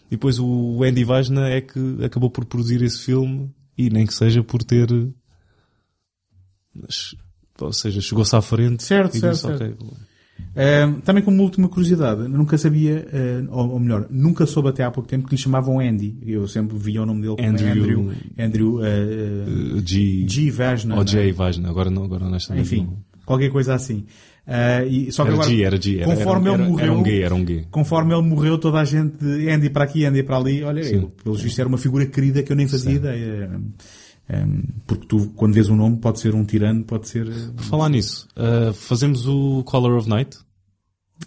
E 0.08 0.12
depois 0.12 0.39
o 0.39 0.84
Andy 0.84 1.03
Vajna 1.03 1.49
é 1.49 1.62
que 1.62 1.97
acabou 2.03 2.30
por 2.30 2.45
produzir 2.45 2.82
esse 2.82 2.99
filme 3.03 3.51
e 3.78 3.89
nem 3.89 4.06
que 4.06 4.14
seja 4.14 4.43
por 4.43 4.64
ter... 4.64 4.88
Ou 7.60 7.74
seja, 7.74 8.01
chegou-se 8.01 8.36
à 8.36 8.41
frente 8.41 8.84
Certo, 8.84 9.16
e 9.16 9.20
certo, 9.20 9.34
disse, 9.34 9.47
certo. 9.47 9.64
ok, 9.64 9.95
Ahm, 10.58 11.02
também 11.02 11.22
como 11.22 11.42
última 11.44 11.68
curiosidade, 11.68 12.30
nunca 12.30 12.58
sabia, 12.58 13.06
ah, 13.12 13.46
ou, 13.54 13.72
ou 13.72 13.80
melhor, 13.80 14.08
nunca 14.10 14.46
soube 14.46 14.70
até 14.70 14.84
há 14.84 14.92
pouco 14.92 15.10
tempo 15.10 15.28
que 15.28 15.36
lhe 15.36 15.42
chamavam 15.42 15.80
Andy. 15.80 16.18
Eu 16.26 16.48
sempre 16.48 16.78
via 16.78 17.02
o 17.04 17.06
nome 17.06 17.22
dele 17.24 17.36
como 17.36 17.48
Andrew- 17.50 17.72
Andrew. 17.82 18.12
Andrew, 18.40 18.76
Uh, 18.80 19.82
G... 19.86 20.26
G. 20.28 20.50
Vajna. 20.52 20.94
Ou 20.96 21.04
não 21.04 21.04
é? 21.04 21.06
J 21.06 21.32
Vajna, 21.34 21.70
agora 21.70 21.90
não, 21.90 22.04
agora 22.06 22.26
honestamente 22.26 22.66
Enfim, 22.66 22.84
não. 22.86 22.98
qualquer 23.26 23.50
coisa 23.50 23.76
assim. 23.76 24.06
Ah, 24.48 24.86
e, 24.86 25.12
só 25.12 25.24
que 25.24 25.30
Era 25.30 25.38
agora, 25.38 25.50
G, 25.50 25.64
era 25.64 25.82
G. 25.82 25.98
Era, 26.00 26.06
conforme 26.16 26.48
era, 26.48 26.54
ele 26.56 26.62
era, 26.64 26.72
morreu, 26.72 26.86
Era 26.86 26.94
um 26.94 27.04
gay, 27.04 27.22
era 27.24 27.36
um 27.36 27.44
gay. 27.44 27.66
conforme 27.72 28.14
ele 28.14 28.22
morreu, 28.22 28.58
toda 28.60 28.80
a 28.80 28.86
gente 28.86 29.18
Andy 29.50 29.70
para 29.72 29.84
aqui, 29.84 30.06
Andy 30.06 30.22
para 30.24 30.38
ali. 30.38 30.64
Olha, 30.64 30.84
Sim. 30.84 30.96
eu, 30.96 31.12
pelo 31.24 31.36
visto 31.36 31.60
era 31.60 31.68
uma 31.68 31.78
figura 31.80 32.06
querida 32.06 32.44
que 32.44 32.52
eu 32.52 32.56
nem 32.56 32.68
fazia 32.68 32.92
ideia. 32.94 33.60
Ahm, 34.28 34.64
porque 34.88 35.06
tu, 35.06 35.32
quando 35.36 35.54
vês 35.54 35.70
um 35.70 35.76
nome, 35.76 35.98
pode 35.98 36.20
ser 36.20 36.34
um 36.34 36.44
tirano, 36.44 36.84
pode 36.84 37.08
ser. 37.08 37.28
Por 37.56 37.64
falar 37.64 37.90
nisso, 37.90 38.28
uh, 38.36 38.74
fazemos 38.74 39.28
o 39.28 39.64
Color 39.64 39.98
of 39.98 40.10
Night 40.10 40.38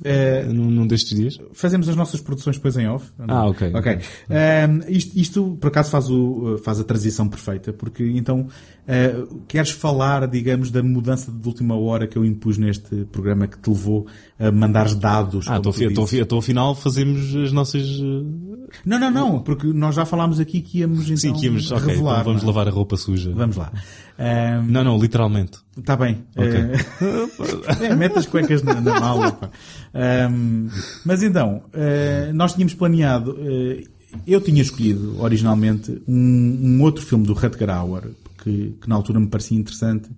Ah, 0.04 0.52
num, 0.52 0.70
num 0.70 0.86
destes 0.86 1.16
dias? 1.18 1.38
Fazemos 1.54 1.88
as 1.88 1.96
nossas 1.96 2.20
produções 2.20 2.56
depois 2.56 2.76
em 2.76 2.86
off. 2.86 3.10
não? 3.18 3.26
Ah, 3.34 3.46
ok. 3.46 3.72
Ok. 3.74 3.98
Ahm, 4.28 4.80
isto, 4.88 5.18
isto, 5.18 5.56
por 5.60 5.68
acaso, 5.68 5.90
faz, 5.90 6.10
o, 6.10 6.58
faz 6.62 6.78
a 6.78 6.84
transição 6.84 7.26
perfeita, 7.28 7.72
porque 7.72 8.04
então 8.04 8.46
ah, 8.86 9.26
queres 9.48 9.70
falar, 9.70 10.28
digamos, 10.28 10.70
da 10.70 10.82
mudança 10.82 11.32
de 11.32 11.48
última 11.48 11.74
hora 11.76 12.06
que 12.06 12.16
eu 12.18 12.24
impus 12.24 12.58
neste 12.58 13.06
programa 13.06 13.46
que 13.48 13.58
te 13.58 13.70
levou 13.70 14.06
a 14.38 14.52
mandares 14.52 14.94
dados. 14.94 15.46
Ah, 15.48 15.52
como 15.56 15.60
então, 15.60 15.72
tu 15.72 15.78
fi- 15.78 15.84
então, 15.86 16.04
dizes. 16.04 16.10
fi- 16.18 16.22
então 16.22 16.38
afinal 16.38 16.74
fazemos 16.74 17.34
as 17.34 17.50
nossas... 17.50 17.82
uh, 17.98 18.68
Não, 18.84 19.00
não, 19.00 19.10
não, 19.10 19.40
porque 19.40 19.66
nós 19.68 19.94
já 19.94 20.04
falámos 20.04 20.38
aqui 20.38 20.60
que 20.60 20.78
íamos 20.80 21.04
então 21.06 21.16
Sim, 21.16 21.32
que 21.32 21.46
íamos... 21.46 21.72
Ok, 21.72 21.86
revelar. 21.88 22.20
então 22.20 22.24
vamos 22.24 22.42
não 22.42 22.50
é? 22.50 22.52
lavar 22.52 22.68
a 22.68 22.70
roupa 22.70 22.96
suja. 22.96 23.32
Vamos 23.34 23.56
lá. 23.56 23.72
Ahm, 24.18 24.66
Não, 24.70 24.82
não, 24.82 24.98
literalmente. 24.98 25.58
Está 25.76 25.96
bem. 25.96 26.18
Ok. 26.36 26.52
Eh, 27.80 27.86
é, 27.86 27.94
mete 27.94 28.18
as 28.18 28.26
cuecas 28.26 28.62
na, 28.62 28.80
na 28.80 28.98
mala. 29.00 29.32
pá. 29.32 29.50
Ahm, 29.94 30.68
mas 31.04 31.22
então, 31.22 31.62
eh, 31.72 32.32
nós 32.34 32.52
tínhamos 32.54 32.74
planeado, 32.74 33.36
eh, 33.40 33.84
eu 34.26 34.40
tinha 34.40 34.60
escolhido 34.60 35.20
originalmente 35.22 36.02
um, 36.08 36.58
um 36.78 36.82
outro 36.82 37.04
filme 37.04 37.24
do 37.26 37.32
Rutger 37.32 37.70
Hauer, 37.70 38.10
que, 38.42 38.74
que 38.80 38.88
na 38.88 38.96
altura 38.96 39.20
me 39.20 39.28
parecia 39.28 39.56
interessante, 39.56 40.08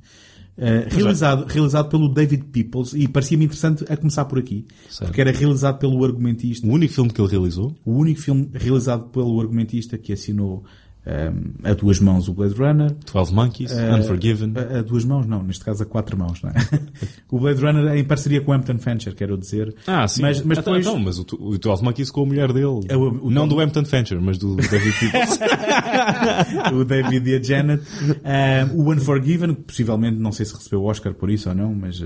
eh, 0.56 0.86
realizado, 0.90 1.44
realizado 1.46 1.88
pelo 1.90 2.08
David 2.08 2.44
Peoples, 2.52 2.94
e 2.94 3.06
parecia-me 3.06 3.44
interessante 3.44 3.84
a 3.86 3.96
começar 3.96 4.24
por 4.24 4.38
aqui, 4.38 4.66
Certo. 4.88 5.08
porque 5.08 5.20
era 5.20 5.30
realizado 5.32 5.78
pelo 5.78 6.02
argumentista, 6.04 6.66
O 6.66 6.70
único 6.70 6.92
filme 6.94 7.10
que 7.10 7.20
ele 7.20 7.28
realizou 7.30 7.76
o 7.84 7.92
único 7.98 8.20
filme 8.20 8.48
realizado 8.54 9.04
pelo 9.10 9.38
argumentista 9.40 9.98
que 9.98 10.12
assinou 10.12 10.64
ahm, 11.06 11.52
a 11.64 11.72
duas 11.74 11.98
mãos 12.00 12.28
o 12.28 12.34
Blade 12.34 12.54
Runner, 12.54 12.94
12 13.12 13.34
Monkeys, 13.34 13.72
Unforgiven. 13.72 14.52
a, 14.56 14.78
a 14.78 14.82
duas 14.82 15.04
mãos, 15.04 15.26
não, 15.26 15.42
neste 15.42 15.64
caso 15.64 15.82
a 15.82 15.86
quatro 15.86 16.16
mãos, 16.18 16.40
não 16.42 16.50
é? 16.50 16.54
o 17.30 17.38
Blade 17.40 17.60
Runner 17.60 17.86
é 17.92 17.98
em 17.98 18.04
parceria 18.04 18.40
com 18.40 18.50
o 18.52 18.54
Hampton 18.54 18.78
Fancher, 18.78 19.14
quero 19.14 19.36
dizer. 19.36 19.74
Ah, 19.86 20.06
sim. 20.08 20.22
Mas, 20.22 20.42
mas 20.44 20.58
então, 20.58 20.74
depois, 20.74 20.86
então, 20.86 20.98
mas 20.98 21.18
o, 21.18 21.58
12 21.58 21.82
Monkeys 21.82 22.10
com 22.10 22.22
a 22.22 22.26
mulher 22.26 22.52
dele. 22.52 22.80
É 22.88 22.96
o- 22.96 23.26
o 23.26 23.30
não 23.30 23.48
Tom- 23.48 23.56
do 23.56 23.60
Hampton 23.60 23.84
Fancher, 23.84 24.20
mas 24.20 24.38
do 24.38 24.56
David 24.56 24.92
Peoples. 24.98 25.38
o 26.72 26.84
David 26.84 27.28
e 27.30 27.36
a 27.36 27.42
Janet, 27.42 27.82
ah, 28.24 28.68
o 28.74 28.90
Unforgiven, 28.92 29.54
que 29.54 29.62
possivelmente, 29.62 30.18
não 30.18 30.32
sei 30.32 30.46
se 30.46 30.54
recebeu 30.54 30.82
o 30.82 30.84
Oscar 30.86 31.14
por 31.14 31.30
isso 31.30 31.48
ou 31.48 31.54
não, 31.54 31.74
mas 31.74 32.02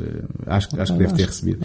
ah, 0.46 0.56
acho, 0.56 0.68
que- 0.68 0.80
acho 0.80 0.92
que 0.92 0.98
deve 0.98 1.14
ter 1.14 1.26
recebido. 1.26 1.58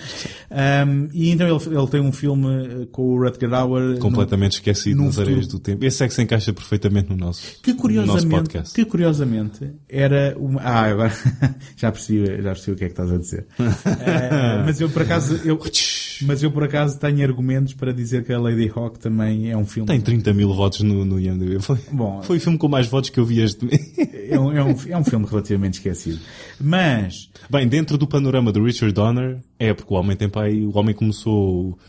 Ah, 0.49 0.85
e 1.13 1.29
então 1.31 1.47
ele, 1.47 1.77
ele 1.77 1.87
tem 1.87 2.01
um 2.01 2.11
filme 2.11 2.47
ah, 2.47 2.87
com 2.91 3.03
o 3.03 3.23
Rutger 3.23 3.53
Hauer. 3.53 3.97
completamente 3.99 4.53
esquecido 4.53 4.97
num 4.97 5.05
nas 5.05 5.19
areias 5.19 5.47
do 5.47 5.59
tempo. 5.59 5.83
Esse 5.85 6.03
é 6.03 6.07
que 6.07 6.13
se 6.13 6.21
encaixa 6.21 6.53
perfeitamente 6.53 7.09
no 7.09 7.17
nosso, 7.19 7.61
Que 7.61 7.71
no 7.71 7.75
nosso 7.75 7.81
curiosamente, 7.81 8.29
podcast. 8.29 8.73
que 8.75 8.85
curiosamente 8.85 9.71
era 9.87 10.35
uma... 10.37 10.61
Ah, 10.61 10.85
agora 10.85 11.13
já 11.77 11.91
percebi, 11.91 12.41
já 12.41 12.51
percebi 12.51 12.71
o 12.71 12.75
que 12.75 12.83
é 12.85 12.87
que 12.87 12.93
estás 12.93 13.11
a 13.11 13.17
dizer. 13.17 13.47
Eh, 13.99 14.63
mas 14.65 14.79
eu 14.79 14.89
por 14.89 15.01
acaso, 15.01 15.39
eu, 15.43 15.59
mas 16.23 16.41
eu 16.41 16.51
por 16.51 16.63
acaso 16.63 16.99
tenho 16.99 17.23
argumentos 17.23 17.73
para 17.73 17.93
dizer 17.93 18.23
que 18.23 18.31
a 18.31 18.39
Lady 18.39 18.71
Hawk 18.73 18.99
também 18.99 19.51
é 19.51 19.57
um 19.57 19.65
filme. 19.65 19.87
Tem 19.87 19.99
30 19.99 20.33
mil 20.33 20.53
votos 20.53 20.81
no, 20.81 21.05
no 21.05 21.19
IMDb. 21.19 21.59
Foi, 21.61 21.77
Bom. 21.91 22.21
foi 22.23 22.37
o 22.37 22.39
filme 22.39 22.57
com 22.57 22.67
mais 22.67 22.87
votos 22.87 23.09
que 23.09 23.19
eu 23.19 23.25
vi 23.25 23.41
este 23.41 23.65
mês. 23.65 23.81
É 24.29 24.39
um, 24.39 24.51
é, 24.51 24.63
um, 24.63 24.75
é 24.89 24.97
um 24.97 25.03
filme 25.03 25.25
relativamente 25.25 25.75
esquecido. 25.75 26.19
Mas, 26.59 27.29
Bem, 27.49 27.67
dentro 27.67 27.97
do 27.97 28.05
panorama 28.05 28.51
do 28.51 28.63
Richard 28.63 28.93
Donner, 28.93 29.39
é 29.57 29.73
porque 29.73 29.91
o 29.91 29.97
homem 29.97 30.15
tem 30.15 30.29
pai, 30.29 30.61
o 30.61 30.77
homem 30.77 30.93
começou, 30.93 31.79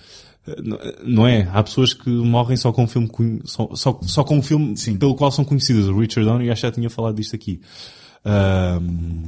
não 1.04 1.26
é? 1.26 1.48
Há 1.52 1.62
pessoas 1.62 1.92
que 1.92 2.08
morrem 2.08 2.56
só 2.56 2.72
com 2.72 2.84
um 2.84 2.86
filme, 2.86 3.08
só, 3.44 3.68
só, 3.74 3.98
só 4.02 4.24
com 4.24 4.38
um 4.38 4.42
filme 4.42 4.76
Sim. 4.76 4.96
pelo 4.96 5.14
qual 5.14 5.30
são 5.30 5.44
conhecidas. 5.44 5.86
O 5.86 5.98
Richard 5.98 6.28
Donner, 6.28 6.50
acho 6.50 6.60
que 6.60 6.66
já 6.66 6.72
tinha 6.72 6.90
falado 6.90 7.16
disto 7.16 7.34
aqui. 7.36 7.60
Ahm, 8.24 9.24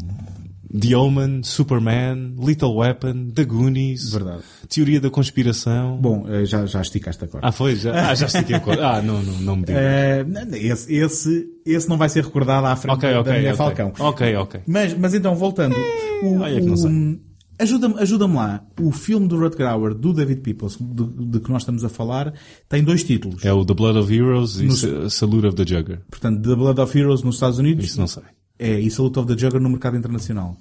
The 0.74 0.96
Omen, 0.96 1.42
Superman, 1.42 2.34
Little 2.38 2.74
Weapon, 2.76 3.30
The 3.34 3.44
Goonies, 3.44 4.12
Verdade. 4.12 4.42
Teoria 4.68 5.00
da 5.00 5.10
Conspiração. 5.10 5.98
bom, 5.98 6.24
eh, 6.26 6.46
já, 6.46 6.64
já 6.64 6.80
esticaste 6.80 7.22
a 7.22 7.28
corda. 7.28 7.46
Ah, 7.46 7.52
foi? 7.52 7.76
Já, 7.76 8.10
ah, 8.10 8.14
já 8.14 8.24
estiquei 8.24 8.56
a 8.56 8.60
coisa. 8.60 8.86
Ah, 8.86 9.02
não, 9.02 9.22
não, 9.22 9.34
não 9.40 9.56
me 9.56 9.64
diga. 9.66 9.78
Eh, 9.78 10.24
esse, 10.54 10.94
esse, 10.94 11.46
esse 11.66 11.88
não 11.90 11.98
vai 11.98 12.08
ser 12.08 12.24
recordado 12.24 12.66
à 12.66 12.74
frente 12.74 12.94
ok, 12.94 13.22
da 13.22 13.32
minha 13.38 13.52
ok. 13.52 13.56
Falcão. 13.56 13.92
Ok, 13.98 14.34
ok. 14.36 14.60
Mas, 14.66 14.94
mas 14.94 15.12
então, 15.12 15.34
voltando. 15.34 15.76
O, 16.22 16.38
olha 16.40 16.58
que 16.58 16.66
não 16.66 16.76
sei. 16.76 17.20
Ajuda-me 17.62 17.94
ajuda 18.00 18.26
lá. 18.26 18.64
O 18.80 18.90
filme 18.90 19.28
do 19.28 19.38
Rutger 19.38 19.66
Hauer, 19.68 19.94
do 19.94 20.12
David 20.12 20.40
Peoples, 20.40 20.76
de, 20.80 21.26
de 21.26 21.40
que 21.40 21.50
nós 21.50 21.62
estamos 21.62 21.84
a 21.84 21.88
falar, 21.88 22.32
tem 22.68 22.82
dois 22.82 23.04
títulos. 23.04 23.44
É 23.44 23.52
o 23.52 23.64
The 23.64 23.74
Blood 23.74 23.98
of 23.98 24.14
Heroes 24.14 24.58
e 24.60 24.64
No- 24.66 25.10
Salute 25.10 25.46
of 25.46 25.56
the 25.56 25.64
Jugger. 25.66 26.00
Portanto, 26.10 26.42
The 26.42 26.56
Blood 26.56 26.80
of 26.80 26.98
Heroes 26.98 27.22
nos 27.22 27.36
Estados 27.36 27.58
Unidos 27.58 27.84
Isso 27.84 28.00
não 28.00 28.06
sei. 28.06 28.22
é, 28.58 28.80
e 28.80 28.90
Salute 28.90 29.18
of 29.18 29.28
the 29.34 29.38
Jugger 29.38 29.60
no 29.60 29.68
mercado 29.70 29.96
internacional. 29.96 30.56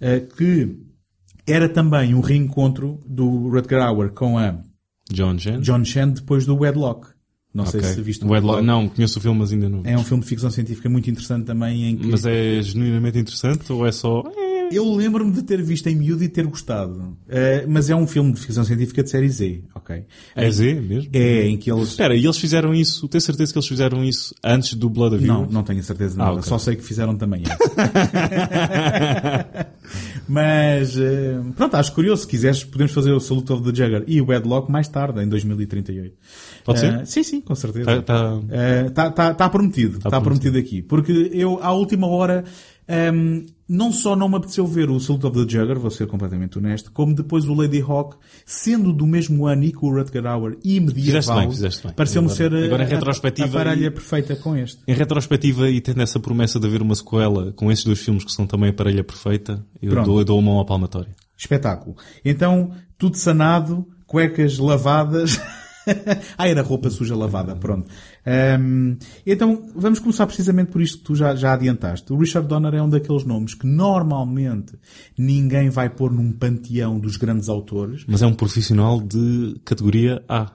Eh, 0.00 0.20
que 0.36 0.76
era 1.46 1.68
também 1.68 2.14
um 2.14 2.20
reencontro 2.20 2.98
do 3.06 3.48
Rutger 3.48 3.80
Hauer 3.82 4.10
com 4.12 4.38
a 4.38 4.58
John 5.12 5.38
Chen? 5.38 5.60
John 5.60 5.84
Chen 5.84 6.10
depois 6.12 6.44
do 6.46 6.56
Wedlock. 6.56 7.08
Não 7.54 7.66
sei 7.66 7.80
Ok. 7.80 7.92
se 7.92 8.00
viste 8.00 8.24
o 8.24 8.28
Wedlock. 8.30 8.62
Não, 8.64 8.88
conheço 8.88 9.18
o 9.18 9.22
filme, 9.22 9.38
mas 9.38 9.52
ainda 9.52 9.68
não. 9.68 9.82
É 9.84 9.96
um 9.98 10.02
filme 10.02 10.22
de 10.22 10.28
ficção 10.28 10.50
científica 10.50 10.88
muito 10.88 11.10
interessante 11.10 11.44
também 11.44 11.96
que 11.98 12.06
Mas 12.06 12.24
é 12.24 12.62
genuinamente 12.62 13.18
interessante 13.18 13.70
ou 13.70 13.86
é 13.86 13.92
só... 13.92 14.22
eu 14.74 14.94
lembro-me 14.94 15.32
de 15.32 15.42
ter 15.42 15.60
visto 15.62 15.86
em 15.88 15.94
miúdo 15.96 16.22
e 16.24 16.28
ter 16.28 16.46
gostado. 16.46 17.16
Eh, 17.28 17.64
mas 17.68 17.88
é 17.90 17.94
um 17.96 18.06
filme 18.06 18.32
de 18.32 18.40
ficção 18.40 18.64
científica 18.64 19.02
de 19.02 19.10
série 19.10 19.28
Z, 19.28 19.62
ok? 19.74 20.04
É 20.34 20.50
Z 20.50 20.74
mesmo? 20.80 21.10
É 21.12 21.46
em 21.46 21.56
que 21.56 21.70
eles 21.70 21.88
Espera, 21.90 22.14
e 22.16 22.24
eles 22.24 22.36
fizeram 22.38 22.74
isso, 22.74 23.06
tenho 23.08 23.20
certeza 23.22 23.52
que 23.52 23.58
eles 23.58 23.68
fizeram 23.68 24.04
isso 24.04 24.34
antes 24.44 24.74
do 24.74 24.88
Blood 24.90 25.16
of 25.16 25.24
Não, 25.26 25.46
não 25.46 25.62
tenho 25.62 25.82
certeza 25.82 26.16
nada. 26.16 26.30
Ah, 26.30 26.34
ok. 26.34 26.42
Só 26.44 26.58
sei 26.58 26.76
que 26.76 26.82
fizeram 26.84 27.16
também. 27.16 27.42
Mas, 30.28 30.96
eh, 30.98 31.38
pronto, 31.56 31.74
acho 31.76 31.92
curioso. 31.92 32.22
Se 32.22 32.28
quiseres, 32.28 32.64
podemos 32.64 32.92
fazer 32.92 33.12
o 33.12 33.20
Salute 33.20 33.52
of 33.52 33.62
the 33.62 33.74
Jugger 33.74 34.04
e 34.06 34.20
o 34.20 34.26
Wedlock 34.26 34.70
mais 34.70 34.88
tarde, 34.88 35.22
em 35.22 35.28
2038. 35.28 36.14
Pode 36.64 36.80
ser? 36.80 36.94
Eh, 36.94 37.04
sim, 37.04 37.22
sim, 37.22 37.40
com 37.40 37.54
certeza. 37.54 38.02
Tá, 38.02 38.02
tá- 38.02 38.40
Está 38.86 39.10
tá, 39.10 39.34
tá 39.34 39.48
prometido. 39.48 39.98
Está 39.98 40.20
prometido. 40.20 40.58
aqui. 40.58 40.82
Porque 40.82 41.30
eu, 41.32 41.58
à 41.62 41.72
última 41.72 42.06
hora, 42.06 42.44
ehm, 42.88 43.46
não 43.68 43.92
só 43.92 44.14
não 44.14 44.28
me 44.28 44.36
apeteceu 44.36 44.66
ver 44.66 44.90
o 44.90 45.00
Salute 45.00 45.26
of 45.26 45.34
the 45.46 45.50
Jugger, 45.50 45.78
vou 45.78 45.90
ser 45.90 46.06
completamente 46.06 46.58
honesto, 46.58 46.90
como 46.92 47.14
depois 47.14 47.46
o 47.46 47.54
Lady 47.54 47.80
Hawk, 47.80 48.16
sendo 48.44 48.92
do 48.92 49.06
mesmo 49.06 49.46
ano 49.46 49.64
e 49.64 49.72
com 49.72 49.86
o 49.88 49.94
Rutger 49.94 50.26
Hauer 50.26 50.58
e 50.62 50.78
medieval, 50.78 51.48
pareceu-me 51.96 52.28
ser 52.28 52.54
agora 52.54 52.82
em 52.82 52.86
a- 52.86 52.88
retrospectiva 52.88 53.48
a, 53.60 53.64
parelha 53.64 53.86
e- 53.86 53.90
perfeita 53.90 54.36
com 54.36 54.56
este. 54.56 54.78
Em 54.86 54.94
retrospectiva 54.94 55.70
e 55.70 55.80
tendo 55.80 56.02
essa 56.02 56.20
promessa 56.20 56.60
de 56.60 56.66
haver 56.66 56.82
uma 56.82 56.94
sequela 56.94 57.52
com 57.52 57.70
esses 57.72 57.84
dois 57.84 57.98
filmes 58.00 58.24
que 58.24 58.32
são 58.32 58.46
também 58.46 58.70
a 58.70 58.72
parelha 58.72 59.02
perfeita, 59.02 59.64
eu 59.80 60.02
dou, 60.04 60.18
eu 60.18 60.24
dou 60.24 60.38
uma 60.38 60.52
mão 60.52 60.60
à 60.60 60.64
palmatória. 60.64 61.10
Espetáculo. 61.38 61.96
Então, 62.24 62.72
tudo 62.98 63.16
sanado, 63.16 63.86
cuecas 64.06 64.58
lavadas. 64.58 65.40
ah, 66.38 66.46
era 66.48 66.62
roupa 66.62 66.90
suja 66.90 67.16
lavada, 67.16 67.56
pronto. 67.56 67.90
Ahm, 68.24 68.96
então, 69.26 69.70
vamos 69.74 69.98
começar 69.98 70.26
precisamente 70.26 70.70
por 70.70 70.80
isto 70.80 70.98
que 70.98 71.04
tu 71.04 71.14
já, 71.14 71.34
já 71.34 71.54
adiantaste. 71.54 72.12
O 72.12 72.16
Richard 72.16 72.48
Donner 72.48 72.74
é 72.74 72.82
um 72.82 72.88
daqueles 72.88 73.24
nomes 73.24 73.54
que 73.54 73.66
normalmente 73.66 74.74
ninguém 75.18 75.70
vai 75.70 75.90
pôr 75.90 76.12
num 76.12 76.32
panteão 76.32 76.98
dos 76.98 77.16
grandes 77.16 77.48
autores. 77.48 78.04
Mas 78.06 78.22
é 78.22 78.26
um 78.26 78.34
profissional 78.34 79.00
de 79.00 79.60
categoria 79.64 80.22
A. 80.28 80.52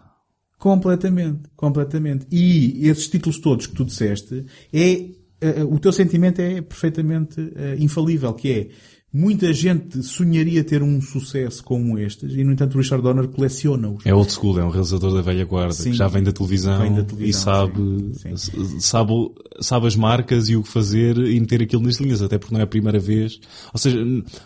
Completamente, 0.57 1.49
completamente. 1.55 2.25
E 2.31 2.87
esses 2.87 3.07
títulos 3.07 3.39
todos 3.39 3.67
que 3.67 3.75
tu 3.75 3.85
disseste, 3.85 4.45
é, 4.73 5.09
eh, 5.39 5.63
o 5.63 5.77
teu 5.77 5.91
sentimento 5.91 6.39
é 6.39 6.61
perfeitamente 6.61 7.53
eh, 7.55 7.75
infalível, 7.79 8.33
que 8.33 8.51
é 8.51 8.69
Muita 9.13 9.53
gente 9.53 10.03
sonharia 10.03 10.63
ter 10.65 10.83
um 10.83 10.99
sucesso 11.01 11.63
como 11.63 11.97
estes 11.97 12.33
e, 12.35 12.43
no 12.43 12.51
entanto, 12.51 12.75
o 12.75 12.77
Richard 12.79 13.01
Donner 13.01 13.27
coleciona-os. 13.29 14.05
É 14.05 14.13
old 14.13 14.29
school, 14.31 14.59
é 14.59 14.63
um 14.65 14.69
realizador 14.69 15.13
da 15.13 15.21
velha 15.21 15.45
guarda, 15.45 15.73
Sim. 15.73 15.91
que 15.91 15.97
já 15.97 16.09
vem 16.09 16.21
da 16.21 16.33
televisão, 16.33 16.81
Vem 16.81 16.93
da 16.93 17.01
e 17.01 17.05
televisão, 17.05 17.41
sabe, 17.41 18.11
sim, 18.15 18.29
s- 18.33 18.81
sabe, 18.81 19.13
sabe 19.61 19.87
as 19.87 19.95
marcas 19.95 20.49
e 20.49 20.57
o 20.57 20.61
que 20.61 20.67
fazer 20.69 21.17
e 21.17 21.39
meter 21.39 21.61
aquilo 21.61 21.81
nas 21.83 21.95
linhas, 21.95 22.21
até 22.21 22.37
porque 22.37 22.53
não 22.53 22.59
é 22.59 22.63
a 22.65 22.67
primeira 22.67 22.99
vez. 22.99 23.39
Ou 23.73 23.79
seja, 23.79 23.97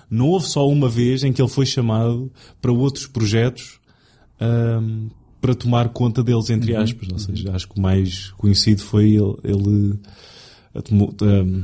não 0.09 0.27
houve 0.27 0.45
só 0.45 0.69
uma 0.69 0.87
vez 0.87 1.23
em 1.23 1.33
que 1.33 1.41
ele 1.41 1.49
foi 1.49 1.65
chamado 1.65 2.31
para 2.61 2.71
outros 2.71 3.07
projetos 3.07 3.79
ahm, 4.39 5.07
para 5.41 5.55
tomar 5.55 5.89
conta 5.89 6.23
deles, 6.23 6.49
Uhum. 6.49 6.55
entre 6.57 6.75
aspas. 6.75 7.09
Ou 7.11 7.17
seja, 7.19 7.51
acho 7.51 7.67
que 7.67 7.79
o 7.79 7.81
mais 7.81 8.29
conhecido 8.37 8.83
foi 8.83 9.09
ele, 9.15 9.35
ele 9.43 9.99
tomou- 10.83 11.13
ahm, 11.23 11.63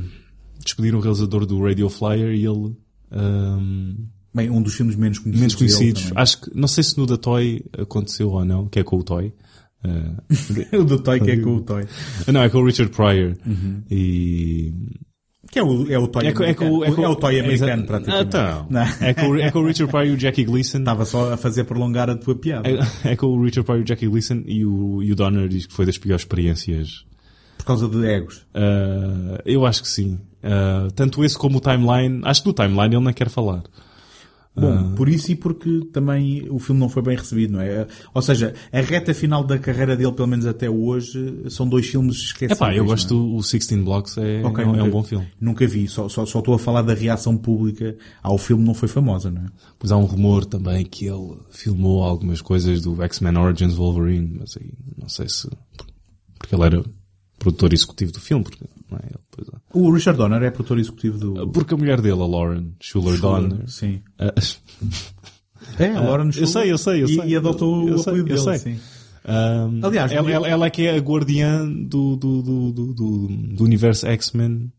despedir 0.64 0.96
um 0.96 1.00
realizador 1.00 1.46
do 1.46 1.62
Radio 1.62 1.88
Flyer 1.88 2.34
e 2.34 2.44
ele 2.44 2.74
ahm, 3.10 3.94
Bem, 4.34 4.50
um 4.50 4.62
dos 4.62 4.74
filmes 4.74 4.94
menos 4.94 5.18
conhecidos. 5.18 5.40
menos 5.40 5.54
conhecidos. 5.54 6.12
Acho 6.14 6.40
que, 6.42 6.50
não 6.56 6.68
sei 6.68 6.84
se 6.84 6.96
no 6.98 7.06
da 7.06 7.16
Toy 7.16 7.64
aconteceu 7.76 8.30
ou 8.30 8.44
não, 8.44 8.68
que 8.68 8.78
é 8.78 8.84
com 8.84 8.96
o 8.96 9.02
Toy. 9.02 9.32
Ah, 9.84 10.76
o 10.76 10.82
do 10.82 10.98
Toy 10.98 11.20
que 11.20 11.30
é 11.30 11.36
com 11.36 11.54
o 11.54 11.60
Toy. 11.60 11.84
não, 12.32 12.42
é 12.42 12.48
com 12.48 12.58
o 12.58 12.66
Richard 12.66 12.92
Pryor. 12.92 13.36
Uhum. 13.46 13.80
E... 13.88 14.74
Que 15.52 15.60
é 15.60 15.62
o, 15.62 15.88
é 15.88 15.96
o 15.96 16.08
Toy 16.08 16.26
É 16.26 16.32
com, 16.32 16.42
é 16.42 16.52
com, 16.52 16.64
americano. 16.64 16.84
é 16.84 16.90
com, 16.96 17.04
É 17.04 17.08
o 17.08 17.14
Toy 17.14 17.38
americano, 17.38 17.72
Exato. 17.72 17.86
praticamente. 17.86 18.36
Ah, 18.36 18.64
então. 18.64 18.66
Não. 18.70 19.06
É 19.06 19.14
com, 19.14 19.36
é 19.36 19.50
com 19.52 19.58
o 19.60 19.66
Richard 19.66 19.92
Pryor 19.92 20.06
e 20.08 20.10
o 20.16 20.18
Jackie 20.18 20.42
Gleason. 20.42 20.78
Estava 20.78 21.04
só 21.04 21.32
a 21.32 21.36
fazer 21.36 21.62
prolongar 21.62 22.10
a 22.10 22.16
tua 22.16 22.34
piada. 22.34 22.68
É, 22.68 22.80
é 23.12 23.16
com 23.16 23.26
o 23.26 23.40
Richard 23.40 23.64
Pryor 23.64 23.78
e 23.78 23.82
o 23.84 23.86
Jackie 23.86 24.08
Gleason 24.08 24.42
e 24.46 24.64
o, 24.66 25.00
e 25.00 25.12
o 25.12 25.14
Donner 25.14 25.46
diz 25.48 25.66
que 25.66 25.72
foi 25.72 25.86
das 25.86 25.96
piores 25.96 26.22
experiências. 26.22 27.04
Por 27.56 27.64
causa 27.64 27.88
de 27.88 28.04
egos. 28.04 28.44
Ah, 28.52 29.40
eu 29.46 29.64
acho 29.64 29.82
que 29.82 29.88
sim. 29.88 30.18
Ah, 30.42 30.88
tanto 30.94 31.24
esse 31.24 31.36
como 31.36 31.58
o 31.58 31.60
Timeline. 31.60 32.20
Acho 32.24 32.42
que 32.42 32.48
do 32.48 32.52
Timeline 32.54 32.94
ele 32.96 33.04
não 33.04 33.12
quer 33.12 33.28
falar. 33.28 33.62
Bom, 34.56 34.72
Ah. 34.72 34.92
por 34.96 35.08
isso 35.08 35.30
e 35.30 35.36
porque 35.36 35.82
também 35.92 36.44
o 36.50 36.58
filme 36.58 36.80
não 36.80 36.88
foi 36.88 37.00
bem 37.00 37.16
recebido, 37.16 37.52
não 37.52 37.60
é? 37.60 37.86
Ou 38.12 38.20
seja, 38.20 38.54
a 38.72 38.80
reta 38.80 39.14
final 39.14 39.44
da 39.44 39.56
carreira 39.56 39.96
dele, 39.96 40.10
pelo 40.10 40.26
menos 40.26 40.46
até 40.46 40.68
hoje, 40.68 41.44
são 41.48 41.68
dois 41.68 41.86
filmes 41.86 42.16
esquecidos. 42.16 42.56
Epá, 42.56 42.74
eu 42.74 42.84
gosto 42.84 43.08
do 43.14 43.36
o 43.36 43.40
16 43.40 43.84
Blocks, 43.84 44.18
é, 44.18 44.42
Ok, 44.44 44.64
é, 44.64 44.66
um- 44.66 44.70
é 44.70 44.72
um 44.72 44.76
nunca- 44.86 44.90
bom 44.90 45.02
filme. 45.04 45.28
Nunca 45.40 45.64
vi, 45.64 45.86
só, 45.86 46.08
só, 46.08 46.26
só 46.26 46.40
estou 46.40 46.54
a 46.54 46.58
falar 46.58 46.82
da 46.82 46.92
reação 46.92 47.36
pública 47.36 47.96
ao 48.20 48.36
filme, 48.36 48.64
não 48.64 48.74
foi 48.74 48.88
famosa, 48.88 49.30
não 49.30 49.42
é? 49.42 49.46
Pois 49.78 49.92
há 49.92 49.96
um 49.96 50.06
rumor 50.06 50.44
também 50.44 50.84
que 50.84 51.06
ele 51.06 51.36
filmou 51.50 52.02
algumas 52.02 52.40
coisas 52.42 52.82
do 52.82 53.00
X-Men 53.00 53.36
Origins 53.36 53.74
Wolverine, 53.74 54.38
mas 54.40 54.56
aí 54.60 54.72
não 55.00 55.08
sei 55.08 55.28
se. 55.28 55.48
Porque 56.36 56.52
ele 56.52 56.64
era 56.64 56.84
produtor 57.38 57.72
executivo 57.72 58.10
do 58.10 58.18
filme, 58.20 58.42
porque, 58.42 58.64
não 58.90 58.98
é? 58.98 59.02
Ele, 59.06 59.48
é. 59.52 59.58
O 59.78 59.90
Richard 59.92 60.16
Donner 60.18 60.42
é 60.42 60.50
produtor 60.50 60.78
executivo 60.78 61.18
do... 61.18 61.48
Porque 61.50 61.74
a 61.74 61.76
mulher 61.76 62.00
dele, 62.00 62.20
a 62.22 62.26
Lauren 62.26 62.72
Schuler 62.80 63.18
Donner. 63.20 63.68
Sim. 63.68 64.00
ah, 64.18 64.32
É, 65.78 65.86
a 65.94 66.00
Lauren 66.00 66.26
eu 66.26 66.32
Schuller. 66.32 66.48
sei, 66.48 66.72
eu 66.72 66.78
sei, 66.78 67.02
eu 67.02 67.06
E- 67.08 67.14
sei. 67.16 67.24
E 67.28 67.36
adotou 67.36 67.88
Eu 67.88 67.96
o 67.98 68.08
eu 68.16 68.24
dele, 68.24 68.38
sei. 68.38 68.58
sim. 68.58 68.78
Um, 69.28 69.84
Aliás, 69.84 70.10
ela, 70.10 70.30
ela, 70.30 70.48
ela 70.48 70.66
é 70.66 70.70
que 70.70 70.86
é 70.86 70.96
a 70.96 71.00
guardiã 71.00 71.66
do, 71.68 72.16
do, 72.16 72.42
do, 72.42 72.72
do, 72.72 72.94
do, 72.94 73.26
do 73.28 73.64
universo 73.64 74.06
X-Men. 74.06 74.72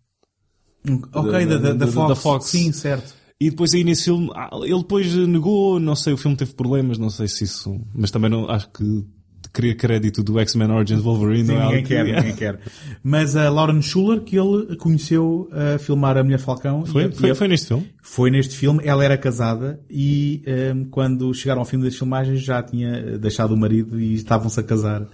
Ok, 1.13 1.45
da, 1.45 1.57
da, 1.57 1.73
da, 1.73 1.85
da- 1.85 1.87
Fox. 1.87 2.09
da 2.09 2.15
Fox. 2.15 2.45
Sim, 2.47 2.71
certo. 2.71 3.13
E 3.39 3.49
depois 3.51 3.73
aí 3.73 3.83
nesse 3.83 4.05
filme, 4.05 4.29
ah, 4.35 4.49
ele 4.63 4.79
depois 4.79 5.13
negou, 5.15 5.79
não 5.79 5.95
sei, 5.95 6.13
o 6.13 6.17
filme 6.17 6.35
teve 6.35 6.53
problemas, 6.53 6.97
não 6.97 7.09
sei 7.09 7.27
se 7.27 7.43
isso, 7.45 7.79
mas 7.93 8.11
também 8.11 8.29
não, 8.29 8.49
acho 8.49 8.69
que 8.71 9.05
querer 9.53 9.75
crédito 9.75 10.23
do 10.23 10.39
X-Men 10.39 10.71
Origins 10.71 11.01
Wolverine 11.01 11.45
Sim, 11.45 11.53
não 11.53 11.61
é 11.61 11.65
ninguém 11.67 11.83
quer, 11.83 12.05
que... 12.05 12.11
ninguém 12.11 12.35
quer. 12.35 12.59
Mas 13.03 13.35
a 13.35 13.49
Lauren 13.49 13.81
Schuller, 13.81 14.21
que 14.21 14.37
ele 14.37 14.75
conheceu 14.77 15.49
a 15.51 15.77
filmar 15.79 16.17
a 16.17 16.23
Mulher 16.23 16.39
Falcão. 16.39 16.85
Foi, 16.85 17.05
e- 17.05 17.11
foi, 17.11 17.29
e- 17.31 17.35
foi 17.35 17.47
neste 17.47 17.67
filme? 17.67 17.87
Foi 18.01 18.31
neste 18.31 18.55
filme, 18.55 18.81
ela 18.83 19.03
era 19.03 19.17
casada 19.17 19.79
e 19.89 20.41
ehm, 20.45 20.85
quando 20.85 21.33
chegaram 21.33 21.61
ao 21.61 21.65
fim 21.65 21.79
das 21.79 21.95
filmagens 21.95 22.41
já 22.41 22.61
tinha 22.61 23.17
deixado 23.17 23.53
o 23.53 23.57
marido 23.57 23.99
e 23.99 24.13
estavam-se 24.13 24.59
a 24.59 24.63
casar 24.63 25.07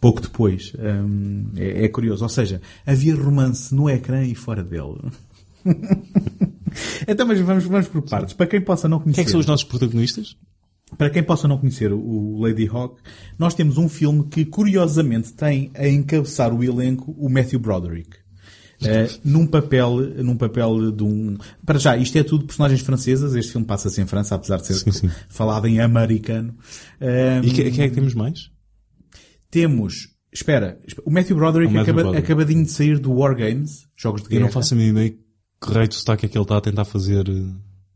pouco 0.00 0.20
depois. 0.20 0.72
Ehm, 0.78 1.44
é, 1.56 1.84
é 1.84 1.88
curioso. 1.88 2.22
Ou 2.22 2.28
seja, 2.28 2.60
havia 2.86 3.14
romance 3.14 3.74
no 3.74 3.88
ecrã 3.88 4.22
e 4.24 4.34
fora 4.34 4.62
dele. 4.62 4.98
então, 7.06 7.26
mas 7.26 7.40
vamos, 7.40 7.64
vamos 7.64 7.88
por 7.88 8.02
partes. 8.02 8.34
Para 8.34 8.46
quem 8.46 8.60
possa 8.60 8.88
não 8.88 8.98
conhecer, 8.98 9.16
Quem 9.16 9.22
é 9.22 9.24
que 9.26 9.30
são 9.30 9.40
os 9.40 9.46
nossos 9.46 9.64
protagonistas? 9.64 10.36
Para 10.98 11.10
quem 11.10 11.22
possa 11.22 11.46
não 11.48 11.58
conhecer 11.58 11.92
o 11.92 12.38
Lady 12.40 12.68
Hawk, 12.68 13.00
nós 13.38 13.54
temos 13.54 13.78
um 13.78 13.88
filme 13.88 14.24
que 14.28 14.44
curiosamente 14.44 15.32
tem 15.32 15.70
a 15.74 15.88
encabeçar 15.88 16.52
o 16.54 16.62
elenco 16.62 17.12
o 17.18 17.28
Matthew 17.28 17.60
Broderick. 17.60 18.10
Eh, 18.84 19.08
num 19.24 19.46
papel, 19.46 19.96
num 20.24 20.36
papel 20.36 20.90
de 20.90 21.04
um, 21.04 21.36
para 21.64 21.78
já, 21.78 21.96
isto 21.96 22.18
é 22.18 22.24
tudo 22.24 22.46
personagens 22.46 22.80
francesas, 22.80 23.32
este 23.36 23.52
filme 23.52 23.64
passa-se 23.64 24.00
em 24.02 24.06
França, 24.06 24.34
apesar 24.34 24.56
de 24.56 24.66
ser 24.66 24.74
Sim, 24.74 24.90
sim. 24.90 25.10
falado 25.28 25.68
em 25.68 25.80
americano. 25.80 26.52
Eh, 27.00 27.40
E 27.44 27.50
que- 27.52 27.70
quem 27.70 27.84
é 27.84 27.88
que 27.88 27.94
temos 27.94 28.12
mais? 28.12 28.50
temos, 29.50 30.08
espera, 30.32 30.80
o 31.04 31.10
Matthew 31.10 31.36
Broderick 31.36 31.70
O 31.72 31.74
Matthew 31.76 31.92
acaba- 31.92 32.02
Broderick. 32.02 32.32
acabadinho 32.32 32.64
de 32.64 32.70
sair 32.72 32.98
do 32.98 33.12
War 33.12 33.36
Games, 33.36 33.86
jogos 33.96 34.22
de 34.22 34.26
Eu 34.26 34.30
guerra. 34.30 34.44
não 34.46 34.50
faço 34.52 34.74
a 34.74 34.76
mínima 34.76 35.00
ideia 35.04 35.18
que 35.64 35.72
raio 35.72 35.86
de 35.88 35.94
sotaque 35.94 36.26
é 36.26 36.28
que 36.28 36.36
ele 36.36 36.42
está 36.44 36.56
a 36.56 36.60
tentar 36.60 36.84
fazer 36.84 37.24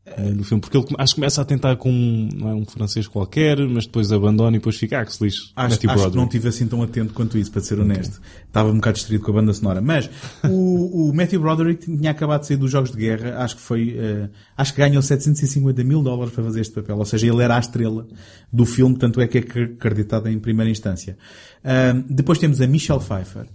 eh, 0.07 0.31
no 0.31 0.45
filme. 0.45 0.61
Porque 0.61 0.77
ele 0.77 0.87
acho 0.99 1.15
que 1.15 1.21
começa 1.21 1.43
a 1.43 1.45
tentar 1.45 1.75
com 1.77 1.91
um, 1.91 2.29
não 2.33 2.49
é, 2.49 2.55
um 2.55 2.65
francês 2.65 3.09
qualquer, 3.09 3.59
mas 3.67 3.87
depois 3.87 4.13
abandona 4.13 4.57
e 4.57 4.61
depois 4.61 4.77
fica, 4.77 5.01
ah, 5.01 5.05
que 5.05 5.13
se 5.13 5.25
lixe. 5.25 5.51
Acho, 5.57 5.91
acho 5.91 6.11
que 6.11 6.17
não 6.17 6.25
estive 6.25 6.49
assim 6.49 6.69
tão 6.69 6.81
atento 6.81 7.13
quanto 7.13 7.37
isso, 7.37 7.51
para 7.51 7.61
ser 7.61 7.81
honesto. 7.81 8.21
Estava 8.47 8.71
um 8.71 8.77
bocado 8.77 8.95
distraído 8.95 9.25
com 9.25 9.33
a 9.33 9.35
banda 9.35 9.53
sonora. 9.53 9.81
Mas 9.81 10.09
o, 10.45 11.09
o 11.09 11.15
Matthew 11.15 11.41
Broderick 11.41 11.85
tinha 11.85 12.13
acabado 12.13 12.43
de 12.43 12.47
sair 12.47 12.57
dos 12.57 12.71
Jogos 12.71 12.93
de 12.93 12.97
Guerra. 12.97 13.43
Acho 13.43 13.57
que 13.57 13.63
foi, 13.63 13.97
eh, 13.99 14.31
acho 14.57 14.73
que 14.73 14.81
ganhou 14.81 15.03
750 15.03 15.83
mil 15.83 16.03
dólares 16.03 16.33
para 16.33 16.45
fazer 16.45 16.61
este 16.61 16.73
papel. 16.73 16.99
Ou 16.99 17.05
seja, 17.05 17.27
ele 17.27 17.43
era 17.43 17.57
a 17.57 17.59
estrela 17.59 18.07
do 18.53 18.65
filme, 18.65 18.97
tanto 18.97 19.21
é 19.21 19.27
que 19.27 19.39
é 19.39 19.41
acreditado 19.41 20.29
em 20.29 20.39
primeira 20.39 20.71
instância. 20.71 21.19
Ahm, 21.65 22.05
depois 22.09 22.39
temos 22.39 22.61
a 22.61 22.67
Michelle 22.69 23.01
Pfeiffer. 23.01 23.47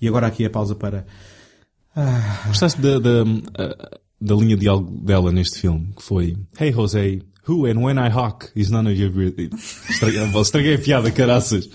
E 0.00 0.08
agora 0.08 0.26
aqui 0.26 0.44
a 0.44 0.50
pausa 0.50 0.74
para... 0.74 1.06
Gostaste 2.46 2.80
da, 2.80 3.00
da, 4.20 4.34
linha 4.34 4.54
de 4.56 4.62
diálogo 4.62 5.04
dela 5.04 5.32
neste 5.32 5.60
filme, 5.60 5.92
que 5.96 6.02
foi 6.02 6.36
Hey 6.58 6.72
Jose, 6.72 7.22
who 7.48 7.66
and 7.66 7.78
when 7.82 7.96
I 7.98 8.08
hawk 8.10 8.48
is 8.54 8.70
none 8.70 8.90
of 8.90 9.00
your 9.00 9.10
business. 9.10 9.88
Estraguei, 9.88 10.22
estraguei 10.40 10.74
a 10.74 10.78
piada, 10.78 11.10
caraças. 11.10 11.68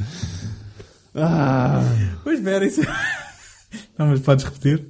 Ah, 1.14 1.82
Pois 2.24 2.40
espera, 2.40 2.66
isso... 2.66 2.82
Não, 3.98 4.08
mas 4.08 4.20
podes 4.20 4.46
repetir? 4.46 4.88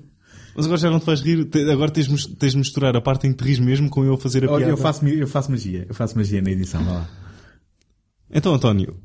mas 0.56 0.66
agora 0.66 0.80
já 0.80 0.89
não 0.89 0.99
te 0.99 1.06
vais 1.06 1.22
rir. 1.22 1.47
Agora 1.72 1.91
tens, 1.91 2.08
de 2.08 2.58
misturar 2.58 2.95
a 2.95 3.01
parte 3.01 3.28
em 3.28 3.32
que 3.34 3.43
te 3.43 3.47
ris 3.47 3.60
mesmo 3.60 3.89
com 3.89 4.03
eu 4.06 4.14
a 4.14 4.18
fazer 4.18 4.45
a 4.45 4.51
Olha, 4.51 4.66
piada. 4.66 4.72
eu 4.72 4.78
faço, 4.78 5.06
eu 5.08 5.28
faço 5.28 5.51
magia. 5.51 5.86
Eu 5.89 5.93
faço 5.93 6.16
magia 6.18 6.41
na 6.41 6.49
edição. 6.49 6.84
Vai 6.84 6.93
lá. 6.93 7.10
Então, 8.32 8.53
António. 8.53 8.95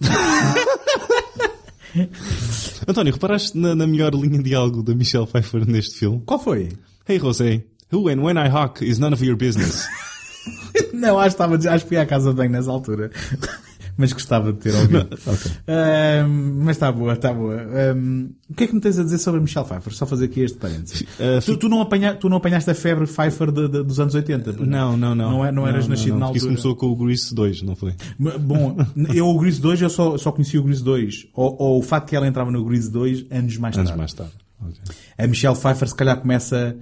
António, 2.86 3.12
reparaste 3.12 3.56
na, 3.56 3.74
na 3.74 3.86
melhor 3.86 4.14
linha 4.14 4.38
de 4.38 4.44
diálogo 4.44 4.82
da 4.82 4.94
Michelle 4.94 5.26
Pfeiffer 5.26 5.66
neste 5.66 5.98
filme? 5.98 6.22
Qual 6.26 6.38
foi? 6.38 6.68
Hey 7.08 7.18
Jose, 7.18 7.64
who 7.92 8.08
and 8.08 8.22
when 8.22 8.36
I 8.38 8.48
hawk 8.48 8.82
is 8.82 8.98
none 8.98 9.12
of 9.12 9.22
your 9.24 9.36
business. 9.36 9.86
Não, 10.92 11.18
acho 11.18 11.36
que, 11.36 11.42
estava, 11.42 11.54
acho 11.56 11.84
que 11.84 11.88
fui 11.88 11.96
à 11.98 12.06
casa 12.06 12.32
banho 12.32 12.50
nessa 12.50 12.70
altura. 12.70 13.10
Mas 13.94 14.10
gostava 14.14 14.54
de 14.54 14.58
ter 14.58 14.74
ouvido. 14.74 15.06
Ahm, 15.68 16.62
mas 16.64 16.76
está 16.76 16.90
boa, 16.90 17.12
está 17.12 17.30
boa. 17.32 17.56
Ahm, 17.60 18.30
o 18.48 18.54
que 18.54 18.64
é 18.64 18.66
que 18.66 18.74
me 18.74 18.80
tens 18.80 18.98
a 18.98 19.02
dizer 19.04 19.18
sobre 19.18 19.38
Michelle 19.42 19.66
Pfeiffer? 19.66 19.92
Só 19.92 20.06
fazer 20.06 20.24
aqui 20.24 20.40
este 20.40 20.56
parênteses. 20.56 21.02
Uh, 21.02 21.44
tu, 21.44 21.56
tu, 21.58 21.68
não 21.68 21.82
apanha, 21.82 22.14
tu 22.14 22.26
não 22.30 22.38
apanhaste 22.38 22.70
a 22.70 22.74
febre 22.74 23.06
Pfeiffer 23.06 23.52
de- 23.52 23.68
de- 23.68 23.82
dos 23.84 24.00
anos 24.00 24.14
80? 24.14 24.52
Não, 24.64 24.96
não, 24.96 25.14
não. 25.14 25.30
Não, 25.32 25.44
é- 25.44 25.52
não 25.52 25.68
eras 25.68 25.86
nascido 25.86 26.16
na 26.16 26.26
porque 26.26 26.38
altura? 26.38 26.38
Isso 26.38 26.46
começou 26.46 26.74
com 26.76 26.86
o 26.86 26.96
Grease 26.96 27.34
2, 27.34 27.62
não 27.62 27.76
foi? 27.76 27.92
Bom, 28.18 28.76
eu 29.14 29.26
o 29.28 29.38
Grease 29.38 29.60
2, 29.60 29.82
eu 29.82 29.90
só, 29.90 30.16
só 30.16 30.32
conheci 30.32 30.56
o 30.56 30.62
Grease 30.62 30.82
2. 30.82 31.26
Ou, 31.34 31.54
ou 31.60 31.78
o 31.78 31.82
fato 31.82 32.08
que 32.08 32.16
ela 32.16 32.26
entrava 32.26 32.50
no 32.50 32.64
Grease 32.64 32.90
2 32.90 33.26
anos 33.30 33.58
mais 33.58 33.76
Anos 33.76 33.90
tarde. 33.90 33.98
mais 33.98 34.12
tarde. 34.14 34.32
Ok. 34.58 34.74
A 35.18 35.26
Michelle 35.26 35.54
Pfeiffer 35.54 35.88
se 35.88 35.94
calhar 35.94 36.16
começa 36.18 36.74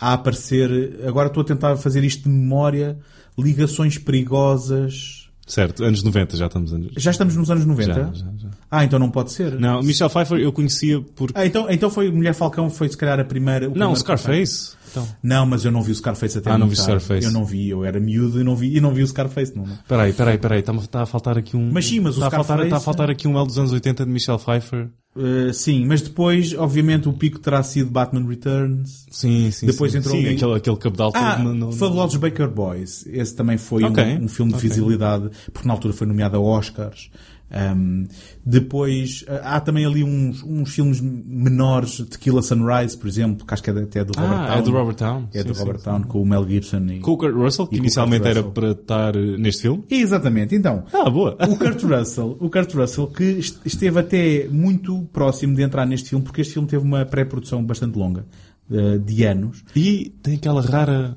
a 0.00 0.12
aparecer, 0.12 1.00
agora 1.06 1.28
estou 1.28 1.40
a 1.40 1.44
tentar 1.44 1.76
fazer 1.76 2.04
isto 2.04 2.24
de 2.24 2.28
memória, 2.28 2.98
ligações 3.36 3.98
perigosas. 3.98 5.28
Certo, 5.46 5.82
anos 5.82 6.02
90, 6.02 6.36
já 6.36 6.46
estamos 6.46 6.72
anos. 6.74 6.92
Já 6.96 7.10
estamos 7.10 7.34
nos 7.34 7.50
anos 7.50 7.64
90? 7.64 7.92
Já, 7.94 8.12
já, 8.12 8.26
já. 8.36 8.48
Ah, 8.70 8.84
então 8.84 8.98
não 8.98 9.10
pode 9.10 9.32
ser. 9.32 9.58
Não, 9.58 9.82
Michelle 9.82 10.10
Pfeiffer 10.10 10.38
eu 10.38 10.52
conhecia 10.52 11.00
porque... 11.16 11.38
Ah, 11.38 11.46
então, 11.46 11.66
então 11.70 11.90
foi 11.90 12.10
Mulher 12.10 12.34
Falcão, 12.34 12.68
foi 12.68 12.88
se 12.88 12.96
calhar 12.96 13.18
a 13.18 13.24
primeira. 13.24 13.68
não, 13.68 13.96
Scarface. 13.96 14.76
Então. 14.90 15.08
Não, 15.22 15.46
mas 15.46 15.64
eu 15.64 15.70
não 15.72 15.82
vi 15.82 15.92
o 15.92 15.94
Scarface 15.94 16.38
até 16.38 16.50
Ah, 16.50 16.58
não 16.58 16.68
vi 16.68 16.76
tarde. 16.76 16.90
Scarface. 17.02 17.26
Eu 17.26 17.32
não 17.32 17.44
vi, 17.44 17.68
eu 17.68 17.84
era 17.84 17.98
miúdo 18.00 18.40
e 18.40 18.44
não 18.44 18.54
vi, 18.56 18.76
e 18.76 18.80
não 18.80 18.92
vi 18.92 19.02
o 19.02 19.06
Scarface, 19.06 19.56
não. 19.56 19.64
Peraí, 19.88 20.12
peraí, 20.12 20.38
peraí, 20.38 20.60
está, 20.60 20.72
está 20.74 21.02
a 21.02 21.06
faltar 21.06 21.36
aqui 21.38 21.56
um... 21.56 21.70
Mas 21.72 21.86
sim, 21.86 22.00
mas 22.00 22.16
o 22.16 22.20
está 22.22 22.26
a 22.26 22.30
faltar, 22.30 22.44
Scarface- 22.44 22.66
está 22.66 22.76
a 22.76 22.80
faltar 22.80 23.10
aqui 23.10 23.28
um 23.28 23.36
L 23.38 23.46
dos 23.46 23.58
anos 23.58 23.72
80 23.72 24.04
de 24.04 24.10
Michelle 24.10 24.38
Pfeiffer. 24.38 24.88
Uh, 25.16 25.52
sim, 25.52 25.84
mas 25.84 26.00
depois, 26.00 26.54
obviamente, 26.54 27.08
o 27.08 27.12
pico 27.12 27.40
terá 27.40 27.60
sido 27.62 27.90
Batman 27.90 28.24
Returns. 28.28 29.06
Sim, 29.10 29.50
sim. 29.50 29.66
Depois 29.66 29.90
sim. 29.90 29.98
entrou 29.98 30.14
sim, 30.14 30.24
ali- 30.26 30.36
aquele, 30.36 30.54
aquele 30.54 30.76
cabedal 30.76 31.10
todo 31.10 31.22
Ah, 31.24 31.38
no, 31.38 31.54
no- 31.54 31.72
Fabulosos 31.72 32.16
Baker 32.16 32.48
Boys. 32.48 33.04
Esse 33.06 33.34
também 33.34 33.58
foi 33.58 33.82
um- 33.82 33.88
Ok, 33.88 34.04
um, 34.22 34.28
filme 34.28 34.52
de 34.52 34.58
ok. 34.58 34.68
visibilidade, 34.68 35.30
porque 35.52 35.66
na 35.66 35.74
altura 35.74 35.92
foi 35.92 36.06
nomeado 36.06 36.36
a 36.36 36.40
Oscars. 36.40 37.10
Um, 37.50 38.06
depois, 38.44 39.24
ah, 39.26 39.56
há 39.56 39.60
também 39.60 39.86
ali 39.86 40.04
uns, 40.04 40.42
uns 40.42 40.74
filmes 40.74 41.00
menores, 41.00 41.96
Tequila 42.10 42.42
Sunrise, 42.42 42.94
por 42.94 43.08
exemplo, 43.08 43.46
que 43.46 43.54
acho 43.54 43.62
que 43.62 43.70
é 43.70 43.72
até 43.72 44.04
do 44.04 44.12
Robert 44.14 44.38
Ah, 44.38 44.46
Town. 44.48 44.58
é 44.58 44.62
do 44.62 44.70
Robert 44.70 44.94
Town. 44.96 45.28
É 45.32 45.40
Sim, 45.40 45.48
do 45.48 45.54
sim, 45.54 45.60
Robert 45.60 45.78
sim. 45.78 45.84
Town, 45.86 46.02
com 46.02 46.20
o 46.22 46.26
Mel 46.26 46.46
Gibson. 46.46 46.86
E... 46.90 47.00
Com 47.00 47.12
o 47.12 47.16
Kurt 47.16 47.34
Russell, 47.34 47.66
que 47.66 47.76
inicialmente 47.76 48.20
Kurt 48.22 48.30
era 48.30 48.40
Russell. 48.40 48.52
para 48.52 48.70
estar 48.72 49.16
eh, 49.16 49.36
neste 49.38 49.62
filme. 49.62 49.82
Exatamente, 49.90 50.54
então. 50.54 50.84
Ah, 50.92 51.08
boa. 51.08 51.38
O 51.48 51.56
Kurt 51.56 51.82
Russell, 51.84 52.36
o 52.38 52.50
Kurt 52.50 52.74
Russell 52.74 53.06
que 53.06 53.24
est- 53.24 53.60
esteve 53.64 53.98
até 53.98 54.46
muito 54.48 55.04
próximo 55.12 55.54
de 55.56 55.62
entrar 55.62 55.86
neste 55.86 56.10
filme, 56.10 56.22
porque 56.24 56.42
este 56.42 56.52
filme 56.52 56.68
teve 56.68 56.84
uma 56.84 57.06
pré-produção 57.06 57.64
bastante 57.64 57.96
longa, 57.98 58.26
eh, 58.70 58.98
de 58.98 59.24
anos. 59.24 59.64
E 59.74 60.10
tem 60.22 60.34
aquela 60.34 60.60
rara. 60.60 61.16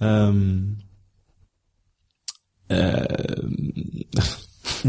ahm, 0.00 0.74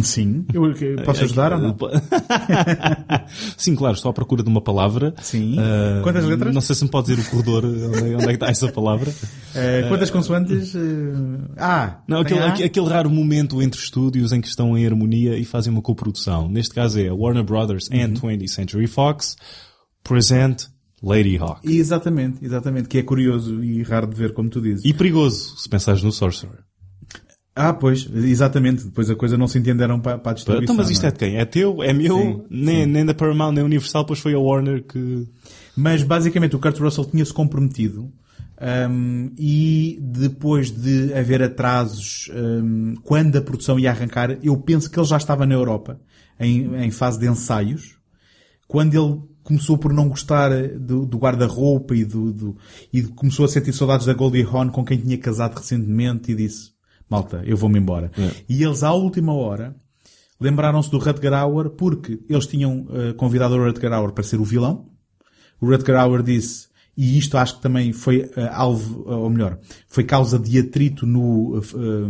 Sim. 0.04 0.46
Eu, 0.54 0.74
posso 1.04 1.24
ajudar 1.24 1.54
ou 1.54 1.60
não? 1.60 1.78
Sim, 3.58 3.76
claro, 3.76 3.96
estou 3.96 4.10
à 4.10 4.14
procura 4.14 4.44
de 4.44 4.50
uma 4.50 4.62
palavra. 4.62 5.14
Sim. 5.22 5.56
Ah, 5.60 6.02
Quantas 6.04 6.26
letras? 6.26 6.54
Não 6.54 6.62
sei 6.62 6.76
se 6.76 6.84
me 6.84 6.90
pode 6.90 7.08
dizer 7.08 7.22
o 7.28 7.30
corredor 7.30 7.66
onde, 7.66 7.98
é- 8.00 8.14
é 8.24 8.28
que 8.28 8.34
está 8.34 8.48
essa 8.50 8.68
palavra. 8.72 9.14
Eh, 9.56 9.86
quantas 9.88 10.10
consoantes? 10.10 10.76
Eh, 10.76 10.80
ah, 11.58 12.00
Não, 12.08 12.20
aquele, 12.22 12.40
A? 12.40 12.48
aque- 12.50 12.64
aquele 12.64 12.88
raro 12.88 13.10
momento 13.10 13.62
entre 13.62 13.80
estúdios 13.80 14.32
em 14.32 14.42
que 14.42 14.48
estão 14.48 14.78
em 14.78 14.86
harmonia 14.86 15.38
e 15.38 15.46
fazem 15.46 15.72
uma 15.72 15.82
coprodução. 15.82 16.50
Neste 16.50 16.74
caso 16.74 17.00
é 17.00 17.08
a 17.10 17.14
Warner 17.14 17.44
Brothers 17.44 17.88
Uhum. 17.90 18.02
and 18.04 18.14
20th 18.16 18.48
Century 18.50 18.88
Fox 18.88 19.36
present 20.04 20.64
Lady 21.04 21.38
Hawk. 21.38 21.60
Exatamente, 21.64 22.44
exatamente, 22.44 22.88
que 22.88 22.98
é 22.98 23.04
curioso 23.04 23.64
e 23.64 23.84
raro 23.84 24.08
de 24.08 24.16
ver, 24.16 24.34
como 24.34 24.50
tu 24.50 24.60
dizes. 24.62 24.84
E 24.86 24.94
perigoso, 24.94 25.56
se 25.58 25.70
pensares 25.70 26.02
no 26.02 26.12
Sorcerer. 26.12 26.60
Ah, 27.58 27.74
pois, 27.74 28.08
exatamente, 28.14 28.84
depois 28.86 29.10
a 29.10 29.16
coisa 29.16 29.38
não 29.38 29.48
se 29.48 29.58
entenderam 29.58 30.00
para, 30.00 30.18
para 30.18 30.32
a 30.32 30.36
distribuição. 30.36 30.64
Então, 30.64 30.76
mas 30.76 30.90
isto 30.92 31.02
não 31.02 31.10
é 31.10 31.12
de 31.12 31.18
quem? 31.18 31.38
É 31.38 31.46
teu? 31.46 31.82
É 31.82 31.92
meu? 31.94 32.18
Sim, 32.18 32.42
nem, 32.50 32.86
nem 32.86 33.06
da 33.06 33.14
Paramount, 33.14 33.54
nem 33.54 33.64
Universal, 33.64 34.06
pois 34.06 34.20
foi 34.20 34.34
a 34.34 34.40
Warner 34.40 34.84
que... 34.86 35.28
Mas 35.76 36.04
basicamente 36.04 36.56
o 36.56 36.60
Kurt 36.60 36.78
Russell 36.80 37.06
tinha-se 37.06 37.34
comprometido 37.34 38.12
hum, 38.90 39.32
e 39.38 40.00
depois 40.02 40.72
de 40.72 41.14
haver 41.14 41.42
atrasos 41.44 42.30
hum, 42.34 42.94
quando 43.04 43.36
a 43.38 43.42
produção 43.42 43.80
ia 43.80 43.92
arrancar, 43.92 44.38
eu 44.44 44.56
penso 44.58 44.90
que 44.90 45.00
ele 45.00 45.08
já 45.08 45.18
estava 45.18 45.46
na 45.46 45.54
Europa 45.56 46.00
em, 46.40 46.76
em 46.84 46.92
fase 46.92 47.20
de 47.20 47.28
ensaios. 47.28 47.96
Quando 48.68 48.94
ele 48.96 49.22
começou 49.44 49.78
por 49.78 49.94
não 49.94 50.10
gostar 50.10 50.50
do, 50.78 51.06
do 51.06 51.18
guarda-roupa 51.18 51.96
e, 51.96 52.04
do, 52.04 52.34
do- 52.34 52.58
e 52.92 53.02
começou 53.04 53.46
a 53.46 53.48
sentir 53.48 53.72
saudades 53.74 54.06
da 54.06 54.14
Goldie 54.14 54.44
Hawn 54.44 54.70
com 54.70 54.84
quem 54.84 54.98
tinha 54.98 55.18
casado 55.18 55.56
recentemente 55.58 56.32
e 56.32 56.36
disse, 56.36 56.72
malta, 57.10 57.42
eu 57.46 57.58
vou-me 57.58 57.80
embora. 57.80 58.12
É. 58.18 58.32
E 58.50 58.64
eles 58.64 58.84
à 58.84 58.92
última 58.94 59.34
hora 59.34 59.76
lembraram-se 60.40 60.90
do 60.92 60.98
Rutger 61.00 61.34
Hauer 61.34 61.70
porque 61.72 62.20
eles 62.30 62.46
tinham 62.46 62.88
eh, 62.92 63.14
convidado 63.14 63.56
o 63.56 63.64
Rutger 63.66 63.92
Hauer 63.92 64.12
para 64.12 64.24
ser 64.24 64.40
o 64.40 64.44
vilão. 64.44 64.86
O 65.60 65.68
Rutger 65.68 65.96
Hauer 65.96 66.22
disse, 66.22 66.68
e 66.96 67.18
isto 67.18 67.38
acho 67.38 67.56
que 67.56 67.62
também 67.62 67.92
foi 67.92 68.30
eh, 68.36 68.50
alvo, 68.54 69.06
eh, 69.08 69.14
ou 69.16 69.30
melhor, 69.30 69.58
foi 69.88 70.04
causa 70.04 70.38
de 70.38 70.60
atrito 70.60 71.06
no 71.08 71.60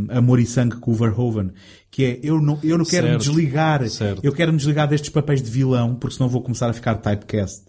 Amor 0.09 0.39
e 0.39 0.45
Sangue 0.45 0.77
com 0.77 0.91
o 0.91 0.95
Verhoeven, 0.95 1.51
que 1.89 2.03
é, 2.03 2.19
eu 2.21 2.41
não, 2.41 2.59
eu 2.63 2.77
não 2.77 2.85
quero 2.85 3.07
me 3.07 3.13
Certo. 3.13 3.23
desligar, 3.23 3.87
Certo. 3.89 4.21
eu 4.23 4.31
quero 4.33 4.51
me 4.51 4.57
desligar 4.57 4.87
destes 4.87 5.09
papéis 5.09 5.41
de 5.41 5.49
vilão, 5.49 5.95
porque 5.95 6.15
senão 6.17 6.27
vou 6.29 6.41
começar 6.41 6.69
a 6.69 6.73
ficar 6.73 6.95
typecast 6.95 7.63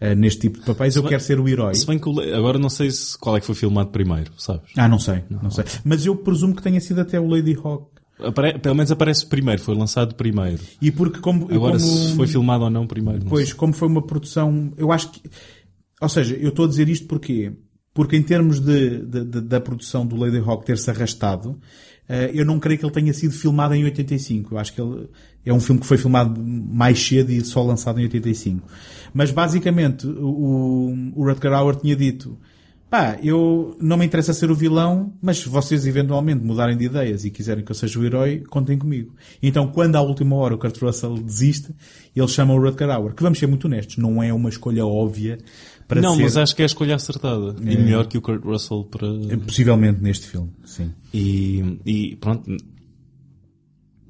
eh, 0.00 0.14
neste 0.14 0.40
tipo 0.42 0.58
de 0.60 0.64
papéis, 0.66 0.94
eu 0.96 1.02
bem- 1.02 1.10
quero 1.10 1.22
ser 1.22 1.40
o 1.40 1.48
herói. 1.48 1.74
Se 1.74 1.86
bem 1.86 1.98
que 1.98 2.08
agora 2.32 2.58
não 2.58 2.68
sei 2.70 2.90
se, 2.90 3.16
qual 3.18 3.36
é 3.36 3.40
que 3.40 3.46
foi 3.46 3.54
filmado 3.54 3.90
primeiro, 3.90 4.30
sabes? 4.38 4.70
Ah, 4.76 4.88
não 4.88 4.98
sei, 4.98 5.22
não 5.30 5.50
sei. 5.50 5.64
Mas 5.84 6.04
eu 6.06 6.16
presumo 6.16 6.54
que 6.54 6.62
tenha 6.62 6.80
sido 6.80 7.00
até 7.00 7.18
o 7.20 7.26
Lady 7.28 7.56
Hawk. 7.62 7.86
Apare- 8.18 8.58
pelo 8.58 8.74
menos 8.74 8.90
aparece 8.90 9.26
primeiro, 9.26 9.60
foi 9.60 9.74
lançado 9.74 10.14
primeiro. 10.14 10.62
E 10.80 10.90
porque 10.90 11.20
como, 11.20 11.44
Agora 11.52 11.78
como 11.78 11.80
se 11.80 12.14
foi 12.14 12.26
filmado 12.26 12.64
ou 12.64 12.70
não 12.70 12.86
primeiro. 12.86 13.20
não 13.24 13.28
Pois, 13.28 13.48
sei. 13.48 13.56
como 13.56 13.72
foi 13.74 13.88
uma 13.88 14.00
produção, 14.06 14.72
eu 14.78 14.90
acho 14.90 15.10
que, 15.12 15.20
ou 16.00 16.08
seja, 16.08 16.34
eu 16.36 16.48
estou 16.48 16.64
a 16.64 16.68
dizer 16.68 16.88
isto 16.88 17.06
porque, 17.06 17.52
porque 17.92 18.16
em 18.16 18.22
termos 18.22 18.58
de, 18.60 19.00
de- 19.04 19.24
de- 19.24 19.40
da 19.42 19.60
produção 19.60 20.06
do 20.06 20.16
Lady 20.16 20.38
Hawk 20.38 20.64
ter-se 20.64 20.88
arrastado, 20.90 21.58
eu 22.32 22.44
não 22.44 22.58
creio 22.60 22.78
que 22.78 22.84
ele 22.84 22.92
tenha 22.92 23.12
sido 23.12 23.32
filmado 23.32 23.74
em 23.74 23.84
85. 23.84 24.54
Eu 24.54 24.58
acho 24.58 24.72
que 24.72 24.80
ele 24.80 25.08
é 25.44 25.52
um 25.52 25.60
filme 25.60 25.80
que 25.80 25.86
foi 25.86 25.98
filmado 25.98 26.40
mais 26.40 27.04
cedo 27.04 27.30
e 27.30 27.44
só 27.44 27.62
lançado 27.62 28.00
em 28.00 28.04
85. 28.04 28.66
Mas 29.12 29.30
basicamente, 29.30 30.06
o, 30.06 30.94
o 31.14 31.24
Rutger 31.24 31.52
Hauer 31.52 31.76
tinha 31.76 31.96
dito, 31.96 32.38
pá, 32.88 33.18
eu 33.22 33.76
não 33.80 33.96
me 33.96 34.06
interessa 34.06 34.32
ser 34.32 34.50
o 34.50 34.54
vilão, 34.54 35.12
mas 35.20 35.38
se 35.38 35.48
vocês 35.48 35.86
eventualmente 35.86 36.44
mudarem 36.44 36.76
de 36.76 36.84
ideias 36.84 37.24
e 37.24 37.30
quiserem 37.30 37.64
que 37.64 37.70
eu 37.70 37.74
seja 37.74 37.98
o 37.98 38.04
herói, 38.04 38.44
contem 38.48 38.78
comigo. 38.78 39.14
Então, 39.42 39.66
quando 39.68 39.96
à 39.96 40.00
última 40.00 40.36
hora 40.36 40.54
o 40.54 40.58
Kurt 40.58 40.80
Russell 40.80 41.14
desiste, 41.14 41.74
ele 42.14 42.28
chama 42.28 42.54
o 42.54 42.60
Rutger 42.60 42.90
Hauer, 42.90 43.14
que 43.14 43.22
vamos 43.22 43.38
ser 43.38 43.46
muito 43.46 43.66
honestos, 43.66 43.96
não 43.96 44.22
é 44.22 44.32
uma 44.32 44.48
escolha 44.48 44.86
óbvia 44.86 45.38
para 45.88 46.00
não, 46.00 46.16
ser 46.16 46.22
mas 46.22 46.36
acho 46.36 46.56
que 46.56 46.62
é 46.62 46.64
a 46.64 46.66
escolha 46.66 46.94
acertada. 46.96 47.54
E 47.60 47.76
melhor 47.76 48.06
que 48.06 48.18
o 48.18 48.20
Kurt 48.20 48.44
Russell 48.44 48.84
para... 48.84 49.06
possivelmente 49.46 50.02
neste 50.02 50.26
filme, 50.26 50.50
sim. 50.64 50.90
E, 51.14 51.78
e 51.86 52.16
pronto. 52.16 52.56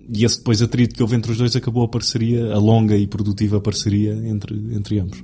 E 0.09 0.24
esse 0.24 0.39
depois 0.39 0.62
atrito 0.62 0.95
que 0.95 1.03
houve 1.03 1.16
entre 1.16 1.33
os 1.33 1.39
dois 1.39 1.55
acabou 1.57 1.83
a 1.85 1.89
parceria, 1.89 2.53
a 2.53 2.59
longa 2.59 2.97
e 2.97 3.07
produtiva 3.07 3.61
parceria 3.61 4.12
entre, 4.12 4.55
entre 4.72 5.01
ambos. 5.01 5.22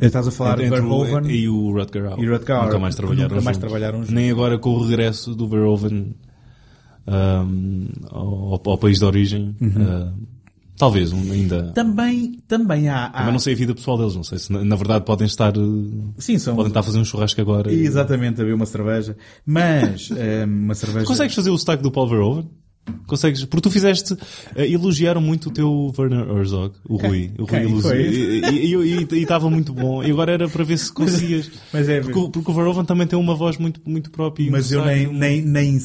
Estás 0.00 0.26
a 0.26 0.30
falar 0.30 0.60
entre 0.60 0.80
o, 0.80 1.04
Verhoeven 1.04 1.30
e 1.30 1.48
o 1.48 1.70
Rutger 1.72 2.06
Hauer. 2.06 2.18
e 2.24 2.28
Rutger 2.28 2.56
Hauer, 2.56 2.66
Nunca 2.66 2.78
mais 2.78 2.94
trabalharam 2.96 3.28
nunca 3.28 3.44
mais 3.44 3.56
juntos. 3.56 3.58
trabalharam 3.58 3.98
juntos. 3.98 4.14
Nem 4.14 4.30
agora 4.30 4.58
com 4.58 4.70
o 4.70 4.82
regresso 4.82 5.34
do 5.34 5.46
Verhoeven 5.48 6.14
ahm, 7.06 7.86
ao, 8.10 8.60
ao 8.64 8.78
país 8.78 8.98
de 8.98 9.04
origem. 9.04 9.54
Uhum. 9.60 9.72
ah, 9.78 10.12
talvez 10.78 11.12
ainda... 11.12 11.72
Também, 11.72 12.38
também 12.48 12.88
há, 12.88 13.06
há 13.06 13.10
Também 13.10 13.32
não 13.32 13.38
sei 13.38 13.54
a 13.54 13.56
vida 13.56 13.74
pessoal 13.74 13.98
deles, 13.98 14.14
não 14.14 14.24
sei 14.24 14.38
se 14.38 14.52
na, 14.52 14.76
verdade 14.76 15.04
podem 15.04 15.26
estar, 15.26 15.52
eh, 15.56 15.60
sim, 16.18 16.38
são, 16.38 16.54
podem 16.56 16.68
estar 16.70 16.80
a 16.80 16.82
fazer 16.84 16.98
um 16.98 17.04
churrasco 17.04 17.40
agora. 17.40 17.72
e- 17.72 17.84
exatamente, 17.84 18.40
a 18.40 18.44
ver 18.44 18.54
uma 18.54 18.66
cerveja, 18.66 19.16
mas, 19.44 20.10
eh, 20.16 20.44
uma 20.44 20.74
cerveja... 20.74 21.04
Consegues 21.06 21.34
fazer 21.34 21.50
o 21.50 21.58
sotaque 21.58 21.82
do 21.82 21.90
Paul 21.90 22.08
Verhoeven? 22.08 22.48
Consegues? 23.06 23.44
Porque 23.44 23.60
tu 23.68 23.70
fizeste, 23.70 24.16
eh, 24.56 24.66
elogiaram 24.72 25.20
muito 25.20 25.50
o 25.50 25.52
teu 25.52 25.92
Werner 25.98 26.26
Herzog, 26.26 26.74
o 26.88 26.96
Rui. 26.96 27.30
O 27.38 27.44
Rui 27.44 27.60
elogiou. 27.60 28.82
E- 28.82 29.04
estava 29.20 29.50
muito 29.50 29.74
bom. 29.74 30.02
E 30.02 30.10
agora 30.10 30.32
era 30.32 30.48
para 30.48 30.64
ver 30.64 30.78
se 30.78 30.90
conseguias. 30.90 31.50
Mas 31.70 31.86
é, 31.86 32.00
Porque, 32.00 32.18
o- 32.18 32.30
porque 32.30 32.50
o 32.50 32.54
Verhoeven 32.54 32.86
também 32.86 33.06
tem 33.06 33.18
uma 33.18 33.34
voz 33.34 33.58
muito, 33.58 33.78
muito 33.84 34.10
própria. 34.10 34.50
mas 34.50 34.72
eu 34.72 34.82
nem, 34.86 35.06
nem, 35.12 35.42
nem, 35.42 35.78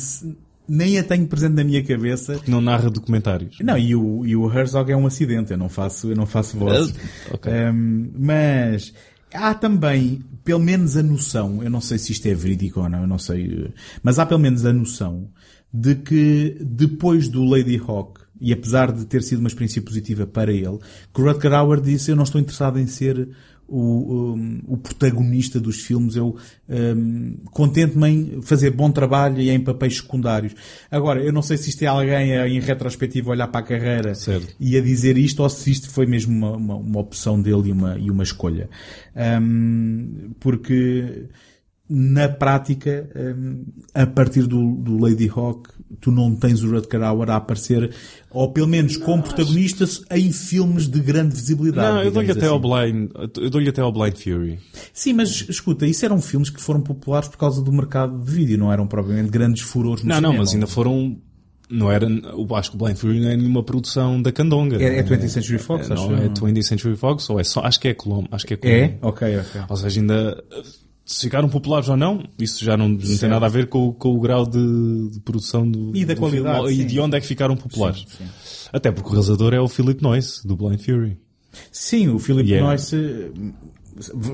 nem 0.68 0.98
a 0.98 1.04
tenho 1.04 1.28
presente 1.28 1.54
na 1.54 1.64
minha 1.64 1.84
cabeça. 1.84 2.36
que 2.36 2.50
não 2.50 2.62
narra 2.62 2.90
documentários. 2.90 3.58
Não, 3.60 3.78
e 3.78 3.96
o, 3.96 4.26
e 4.26 4.36
o 4.36 4.52
Herzog 4.52 4.92
é 4.92 4.96
um 4.96 5.06
acidente, 5.06 5.52
eu 5.52 5.58
não 5.58 5.70
faço, 5.70 6.10
eu 6.12 6.16
não 6.16 6.26
faço 6.26 6.58
voz. 6.58 6.94
Ah, 6.96 7.34
ok. 7.36 7.52
Ehm, 7.52 8.12
mas 8.18 8.94
há 9.34 9.54
também, 9.54 10.22
pelo 10.44 10.60
menos 10.60 10.96
a 10.96 11.04
noção, 11.04 11.64
eu 11.64 11.70
não 11.70 11.82
sei 11.82 11.98
se 11.98 12.12
isto 12.12 12.28
é 12.28 12.34
verídico 12.34 12.80
ou 12.82 12.90
não, 12.90 13.02
eu 13.02 13.08
não 13.08 13.20
sei, 13.20 13.72
mas 14.02 14.20
há 14.20 14.26
pelo 14.26 14.40
menos 14.40 14.66
a 14.66 14.72
noção 14.72 15.30
de 15.74 15.96
que 15.96 16.58
depois 16.62 17.28
do 17.28 17.44
Lady 17.44 17.82
Hawk, 17.86 18.22
e 18.40 18.54
apesar 18.54 18.92
de 18.92 19.06
ter 19.06 19.24
sido 19.24 19.40
uma 19.40 19.48
experiência 19.48 19.82
positiva 19.82 20.28
para 20.28 20.52
ele, 20.52 20.78
que 21.14 21.22
o 21.22 21.26
Rutger 21.26 21.54
Hauer 21.54 21.82
disse, 21.82 22.12
eu 22.12 22.16
não 22.16 22.24
estou 22.24 22.40
interessado 22.40 22.78
em 22.78 22.86
ser 22.86 23.30
o, 23.68 24.34
um, 24.36 24.62
o 24.68 24.78
protagonista 24.78 25.60
dos 25.60 25.82
filmes, 25.82 26.16
eu 26.16 26.36
um, 26.70 27.38
contento-me 27.52 28.10
em 28.10 28.42
fazer 28.42 28.72
bom 28.72 28.92
trabalho 28.92 29.40
e 29.40 29.50
em 29.50 29.60
papéis 29.60 29.98
secundários. 29.98 30.54
Agora, 30.92 31.22
eu 31.22 31.32
não 31.32 31.42
sei 31.42 31.58
se 31.58 31.70
isto 31.70 31.84
é 31.84 31.88
alguém 31.88 32.38
a, 32.38 32.48
em 32.48 32.60
retrospectiva 32.60 33.32
olhar 33.32 33.48
para 33.48 33.62
a 33.62 33.64
carreira 33.64 34.16
Certo. 34.16 34.56
e 34.60 34.78
a 34.78 34.82
dizer 34.82 35.18
isto 35.18 35.42
ou 35.42 35.50
se 35.50 35.72
isto 35.72 35.90
foi 35.90 36.06
mesmo 36.06 36.36
uma, 36.36 36.52
uma, 36.56 36.76
uma 36.76 37.00
opção 37.00 37.42
dele 37.42 37.70
e 37.70 37.72
uma, 37.72 37.98
e 37.98 38.12
uma 38.12 38.24
escolha. 38.24 38.70
Um, 39.16 40.32
porque 40.40 41.28
na 41.90 42.30
prática, 42.30 43.10
a 43.94 44.08
partir 44.08 44.48
do, 44.48 44.76
do 44.78 44.98
Lady 44.98 45.30
Hawk, 45.30 45.70
tu 46.00 46.12
não 46.12 46.36
tens 46.36 46.64
o 46.64 46.72
Rutger 46.72 47.04
Hauer 47.04 47.30
a 47.30 47.36
aparecer, 47.36 47.94
ou 48.34 48.52
pelo 48.52 48.68
menos 48.68 48.98
como 48.98 49.22
protagonistas, 49.22 50.02
em 50.12 50.32
filmes 50.32 50.88
de 50.88 51.00
grande 51.00 51.36
visibilidade. 51.36 51.94
Não, 51.96 52.04
eu 52.04 52.12
dou-lhe 52.12 52.32
até 52.32 52.48
ao 52.48 52.58
assim. 52.58 52.92
Blind, 52.92 53.12
eu 53.38 53.50
dou-lhe 53.50 53.70
até 53.70 53.82
ao 53.82 53.92
Blind 53.92 54.16
Fury. 54.16 54.60
Sim, 54.92 55.14
mas 55.14 55.46
escuta, 55.48 55.86
isso 55.86 56.04
eram 56.04 56.20
filmes 56.22 56.50
que 56.50 56.60
foram 56.60 56.82
populares 56.82 57.28
por 57.30 57.38
causa 57.38 57.62
do 57.62 57.72
mercado 57.72 58.18
de 58.20 58.32
vídeo, 58.32 58.58
não 58.58 58.74
eram 58.74 58.88
propriamente 58.88 59.30
grandes 59.30 59.62
furores 59.62 60.04
no 60.04 60.10
Não, 60.10 60.16
não, 60.16 60.30
cinema. 60.32 60.44
mas 60.44 60.54
ainda 60.54 60.68
foram, 60.68 61.16
não 61.70 61.92
era, 61.92 62.08
eu 62.08 62.56
acho 62.56 62.72
que 62.72 62.76
o 62.76 62.80
Blind 62.80 62.98
Fury 62.98 63.20
não 63.20 63.30
é 63.30 63.38
nenhuma 63.38 63.62
produção 63.64 64.22
da 64.22 64.32
Candonga. 64.32 64.82
É, 64.82 64.98
é 65.00 65.04
20th 65.04 65.28
Century 65.30 65.60
Fox, 65.60 65.90
É, 65.90 65.94
acho 65.94 66.10
não, 66.10 66.18
é 66.18 66.26
eu. 66.26 66.30
20th 66.32 66.64
Century 66.64 66.96
Fox, 66.96 67.30
ou 67.30 67.40
é 67.40 67.44
só, 67.44 67.62
acho 67.62 67.80
que 67.80 67.88
é 67.88 67.94
Colombo, 67.94 68.28
acho 68.32 68.48
que 68.48 68.56
é 68.56 68.58
Colombo. 68.58 68.78
É? 68.80 68.98
Ok, 69.02 69.38
ok. 69.38 69.62
Ou 69.70 69.78
seja, 69.78 70.00
ainda 70.02 70.44
se 71.06 71.22
ficaram 71.24 71.50
populares 71.50 71.90
ou 71.90 71.98
não, 71.98 72.24
isso 72.40 72.64
já 72.64 72.78
não, 72.78 72.88
não 72.90 72.98
tem 72.98 73.08
Certo. 73.18 73.32
nada 73.32 73.46
a 73.46 73.50
ver 73.50 73.68
com, 73.68 73.88
o- 73.90 73.94
com 73.94 74.16
o 74.16 74.20
grau 74.20 74.46
de, 74.46 75.10
de 75.12 75.20
produção 75.20 75.70
do, 75.70 75.96
E 75.96 76.06
da 76.06 76.14
do 76.14 76.20
qualidade, 76.20 76.68
filme, 76.68 76.82
e 76.82 76.86
de 76.86 77.00
onde 77.00 77.18
é 77.18 77.22
que 77.22 77.28
ficaram 77.28 77.56
populares. 77.58 78.06
Sim, 78.08 78.26
sim. 78.44 78.70
Até 78.72 78.92
porque 78.92 79.10
o 79.10 79.12
realizador 79.12 79.54
é 79.54 79.60
o 79.60 79.68
Philip 79.68 80.02
Noyce, 80.02 80.48
do 80.48 80.56
Blind 80.56 80.80
Fury. 80.80 81.18
Sim, 81.72 82.08
o 82.10 82.18
Philip 82.20 82.50
Yeah. 82.50 82.68
Noyce, 82.68 82.96
eh, 82.96 83.32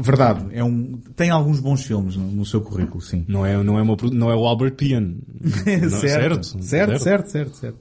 verdade, 0.01 0.45
é 0.51 0.63
um, 0.63 0.97
tem 1.17 1.29
alguns 1.29 1.59
bons 1.59 1.83
filmes 1.83 2.15
no, 2.15 2.31
no 2.31 2.45
seu 2.45 2.61
currículo, 2.61 3.01
sim. 3.01 3.25
Não 3.27 3.45
é, 3.45 3.61
não 3.61 3.77
é, 3.77 3.81
uma, 3.81 3.97
não 4.13 4.31
é 4.31 4.35
o 4.35 4.45
Albert 4.45 4.75
Pian. 4.75 5.01
Não, 5.41 5.89
certo, 5.99 6.43
certo, 6.63 6.99
certo, 6.99 7.29
certo, 7.29 7.55
certo. 7.57 7.77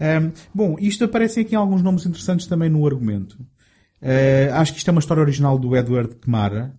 Ahm, 0.00 0.30
bom, 0.54 0.76
isto 0.80 1.04
aparecem 1.04 1.44
aqui 1.44 1.54
alguns 1.54 1.82
nomes 1.82 2.04
interessantes 2.06 2.46
também 2.46 2.68
no 2.70 2.84
argumento. 2.86 3.38
Ah, 4.02 4.60
acho 4.60 4.72
que 4.72 4.78
isto 4.78 4.88
é 4.88 4.90
uma 4.92 4.98
história 5.00 5.20
original 5.22 5.56
do 5.58 5.76
Edward 5.76 6.16
Kmara, 6.16 6.74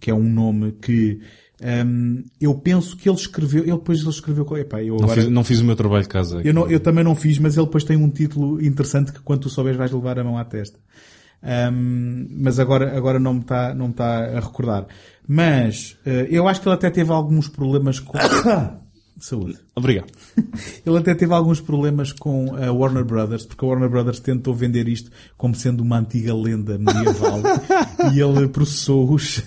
que 0.00 0.10
é 0.10 0.14
um 0.14 0.28
nome 0.28 0.72
que 0.72 1.20
ahm, 1.62 2.22
eu 2.40 2.54
penso 2.54 2.96
que 2.96 3.08
ele 3.08 3.16
escreveu, 3.16 3.62
ele 3.62 3.72
depois 3.72 4.00
ele 4.00 4.10
escreveu, 4.10 4.46
epá, 4.56 4.82
eu 4.82 4.96
Não, 4.96 5.04
agora, 5.04 5.20
fiz, 5.22 5.30
não 5.30 5.44
fiz 5.44 5.60
o 5.60 5.64
meu 5.64 5.74
trabalho 5.76 6.02
de 6.02 6.08
casa. 6.08 6.40
eu, 6.44 6.52
não- 6.54 6.68
eu 6.68 6.78
também 6.80 7.02
não 7.04 7.14
fiz, 7.14 7.38
mas 7.38 7.56
ele 7.56 7.66
depois 7.66 7.84
tem 7.84 7.96
um 7.96 8.10
título 8.10 8.62
interessante 8.64 9.12
que 9.12 9.20
quando 9.20 9.40
tu 9.42 9.50
souberes 9.50 9.78
vais 9.78 9.90
levar 9.92 10.18
a 10.18 10.24
mão 10.24 10.36
à 10.38 10.44
testa. 10.44 10.78
Ahm, 11.42 12.26
mas 12.30 12.58
agora, 12.58 12.96
agora 12.96 13.18
não 13.18 13.34
me 13.34 13.40
está 13.40 13.72
não 13.74 13.88
me 13.88 13.94
tá 13.94 14.24
a 14.36 14.40
recordar. 14.40 14.86
Mas 15.26 15.96
eh, 16.04 16.26
eu 16.30 16.48
acho 16.48 16.60
que 16.60 16.68
ele 16.68 16.74
até 16.74 16.90
teve 16.90 17.12
alguns 17.12 17.48
problemas 17.48 18.00
com... 18.00 18.18
Saúde. 19.18 19.58
Obrigado. 19.74 20.12
Ele 20.86 20.96
até 20.96 21.14
teve 21.14 21.32
alguns 21.32 21.60
problemas 21.60 22.12
com 22.12 22.54
a 22.56 22.70
Warner 22.72 23.04
Brothers, 23.04 23.46
porque 23.46 23.64
a 23.64 23.68
Warner 23.68 23.88
Brothers 23.88 24.20
tentou 24.20 24.54
vender 24.54 24.88
isto 24.88 25.10
como 25.36 25.54
sendo 25.54 25.82
uma 25.82 25.98
antiga 25.98 26.34
lenda 26.34 26.78
medieval 26.78 27.42
e 28.14 28.20
ele 28.20 28.48
processou-os 28.48 29.42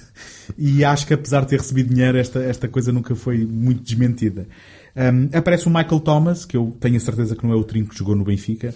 e 0.58 0.84
acho 0.84 1.08
que 1.08 1.14
apesar 1.14 1.42
de 1.42 1.48
ter 1.48 1.60
recebido 1.60 1.94
dinheiro 1.94 2.18
esta, 2.18 2.40
esta 2.40 2.68
coisa 2.68 2.92
nunca 2.92 3.16
foi 3.16 3.46
muito 3.46 3.84
desmentida. 3.84 4.48
Um, 4.96 5.30
aparece 5.38 5.68
o 5.68 5.70
Michael 5.70 6.02
Thomas, 6.02 6.44
que 6.44 6.58
eu 6.58 6.76
tenho 6.80 6.98
a 6.98 7.00
certeza 7.00 7.36
que 7.36 7.46
não 7.46 7.54
é 7.54 7.56
o 7.56 7.64
trinco 7.64 7.92
que 7.92 7.98
jogou 7.98 8.16
no 8.16 8.26
Benfica, 8.26 8.74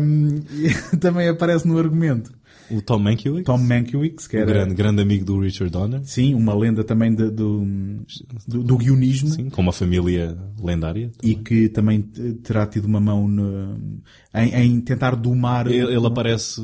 Um, 0.00 0.40
e 0.50 0.70
também 0.96 1.28
aparece 1.28 1.68
no 1.68 1.78
argumento. 1.78 2.32
O 2.70 2.80
Tom 2.82 2.98
Mankiewicz, 3.00 3.44
Tom 3.46 3.58
Mankiewicz, 3.58 4.26
que 4.26 4.36
era, 4.36 4.46
grande, 4.46 4.74
grande 4.74 5.02
amigo 5.02 5.24
do 5.24 5.40
Richard 5.40 5.72
Donner, 5.72 6.00
sim, 6.04 6.34
uma 6.34 6.54
lenda 6.54 6.84
também 6.84 7.12
de- 7.14 7.30
do, 7.30 7.66
do, 8.46 8.62
do 8.62 8.76
guionismo. 8.78 9.28
sim, 9.30 9.50
com 9.50 9.60
uma 9.62 9.72
família 9.72 10.38
lendária. 10.62 11.10
e 11.22 11.34
que 11.34 11.68
também 11.68 12.00
terá 12.42 12.66
tido 12.66 12.84
uma 12.84 13.00
mão 13.00 13.26
no- 13.26 14.00
em, 14.34 14.54
em 14.54 14.80
tentar 14.80 15.16
domar. 15.16 15.66
Ele, 15.66 15.94
ele 15.94 16.06
aparece, 16.06 16.60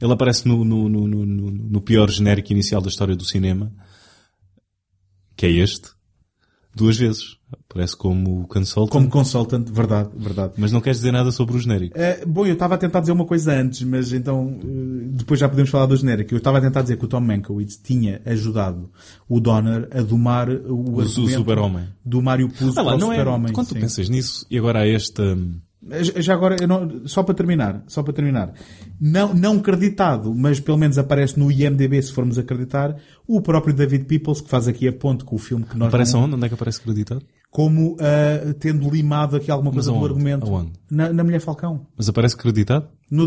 ele 0.00 0.12
aparece 0.12 0.46
no, 0.46 0.64
no, 0.64 0.88
no- 0.88 1.26
no 1.26 1.80
pior 1.80 2.08
genérico 2.10 2.52
inicial 2.52 2.80
da 2.80 2.88
história 2.88 3.16
do 3.16 3.24
cinema, 3.24 3.72
que 5.36 5.46
é 5.46 5.50
este, 5.50 5.88
duas 6.74 6.96
vezes. 6.96 7.39
Aparece 7.70 7.96
como 7.96 8.48
consultant, 8.48 8.90
como 8.90 9.08
consultant, 9.08 9.68
verdade, 9.70 10.08
verdade. 10.16 10.54
mas 10.58 10.72
não 10.72 10.80
queres 10.80 10.96
dizer 10.98 11.12
nada 11.12 11.30
sobre 11.30 11.56
o 11.56 11.60
genérico. 11.60 11.96
Eh, 11.96 12.24
bom, 12.26 12.44
eu 12.44 12.54
estava 12.54 12.74
a 12.74 12.78
tentar 12.78 12.98
dizer 12.98 13.12
uma 13.12 13.24
coisa 13.24 13.52
antes, 13.52 13.82
mas 13.84 14.12
então 14.12 14.58
eh, 14.60 15.06
depois 15.12 15.38
já 15.38 15.48
podemos 15.48 15.70
falar 15.70 15.86
do 15.86 15.96
genérico. 15.96 16.34
Eu 16.34 16.38
estava 16.38 16.58
a 16.58 16.60
tentar 16.60 16.82
dizer 16.82 16.96
que 16.96 17.04
o 17.04 17.08
Tom 17.08 17.20
Mankiewicz 17.20 17.76
tinha 17.76 18.20
ajudado 18.26 18.90
o 19.28 19.38
Donner 19.38 19.88
a 19.92 20.02
domar 20.02 20.50
o, 20.50 20.96
O, 20.96 21.06
super-homem. 21.06 21.84
do 22.04 22.20
Mário 22.20 22.48
Puzo 22.48 22.76
Ah 22.76 22.82
lá, 22.82 22.96
é, 22.96 22.98
super-homem. 22.98 23.52
quando 23.52 23.68
tu 23.68 23.74
sim. 23.74 23.80
pensas 23.80 24.08
nisso, 24.08 24.44
e 24.50 24.58
agora 24.58 24.80
há 24.80 24.88
esta... 24.88 25.22
hum, 25.22 25.60
Já 26.16 26.34
agora, 26.34 26.56
não- 26.66 27.06
só 27.06 27.22
para 27.22 27.36
terminar, 27.36 27.84
só 27.86 28.02
para 28.02 28.12
terminar. 28.12 28.52
Não, 29.00 29.32
não 29.32 29.60
creditado, 29.60 30.34
mas 30.34 30.58
pelo 30.58 30.76
menos 30.76 30.98
aparece 30.98 31.38
no 31.38 31.52
IMDB, 31.52 32.02
se 32.02 32.12
formos 32.12 32.36
acreditar, 32.36 32.96
o 33.28 33.40
próprio 33.40 33.72
David 33.72 34.06
Peoples, 34.06 34.40
que 34.40 34.50
faz 34.50 34.66
aqui 34.66 34.88
a 34.88 34.92
ponte 34.92 35.22
com 35.24 35.36
o 35.36 35.38
filme 35.38 35.64
que 35.64 35.78
nós 35.78 35.86
Aparece 35.86 36.14
não- 36.14 36.22
aonde? 36.22 36.34
Onde 36.34 36.46
é 36.46 36.48
que 36.48 36.54
aparece 36.54 36.80
acreditado? 36.80 37.22
Como 37.50 37.96
ah, 38.00 38.54
tendo 38.58 38.88
limado 38.88 39.36
aqui 39.36 39.50
alguma 39.50 39.72
coisa 39.72 39.90
do 39.92 40.04
argumento. 40.04 40.46
Aonde? 40.46 40.72
Na, 40.90 41.12
na 41.12 41.24
Mulher 41.24 41.40
Falcão. 41.40 41.86
Mas 41.96 42.08
aparece 42.08 42.34
acreditado? 42.34 42.88
No 43.10 43.26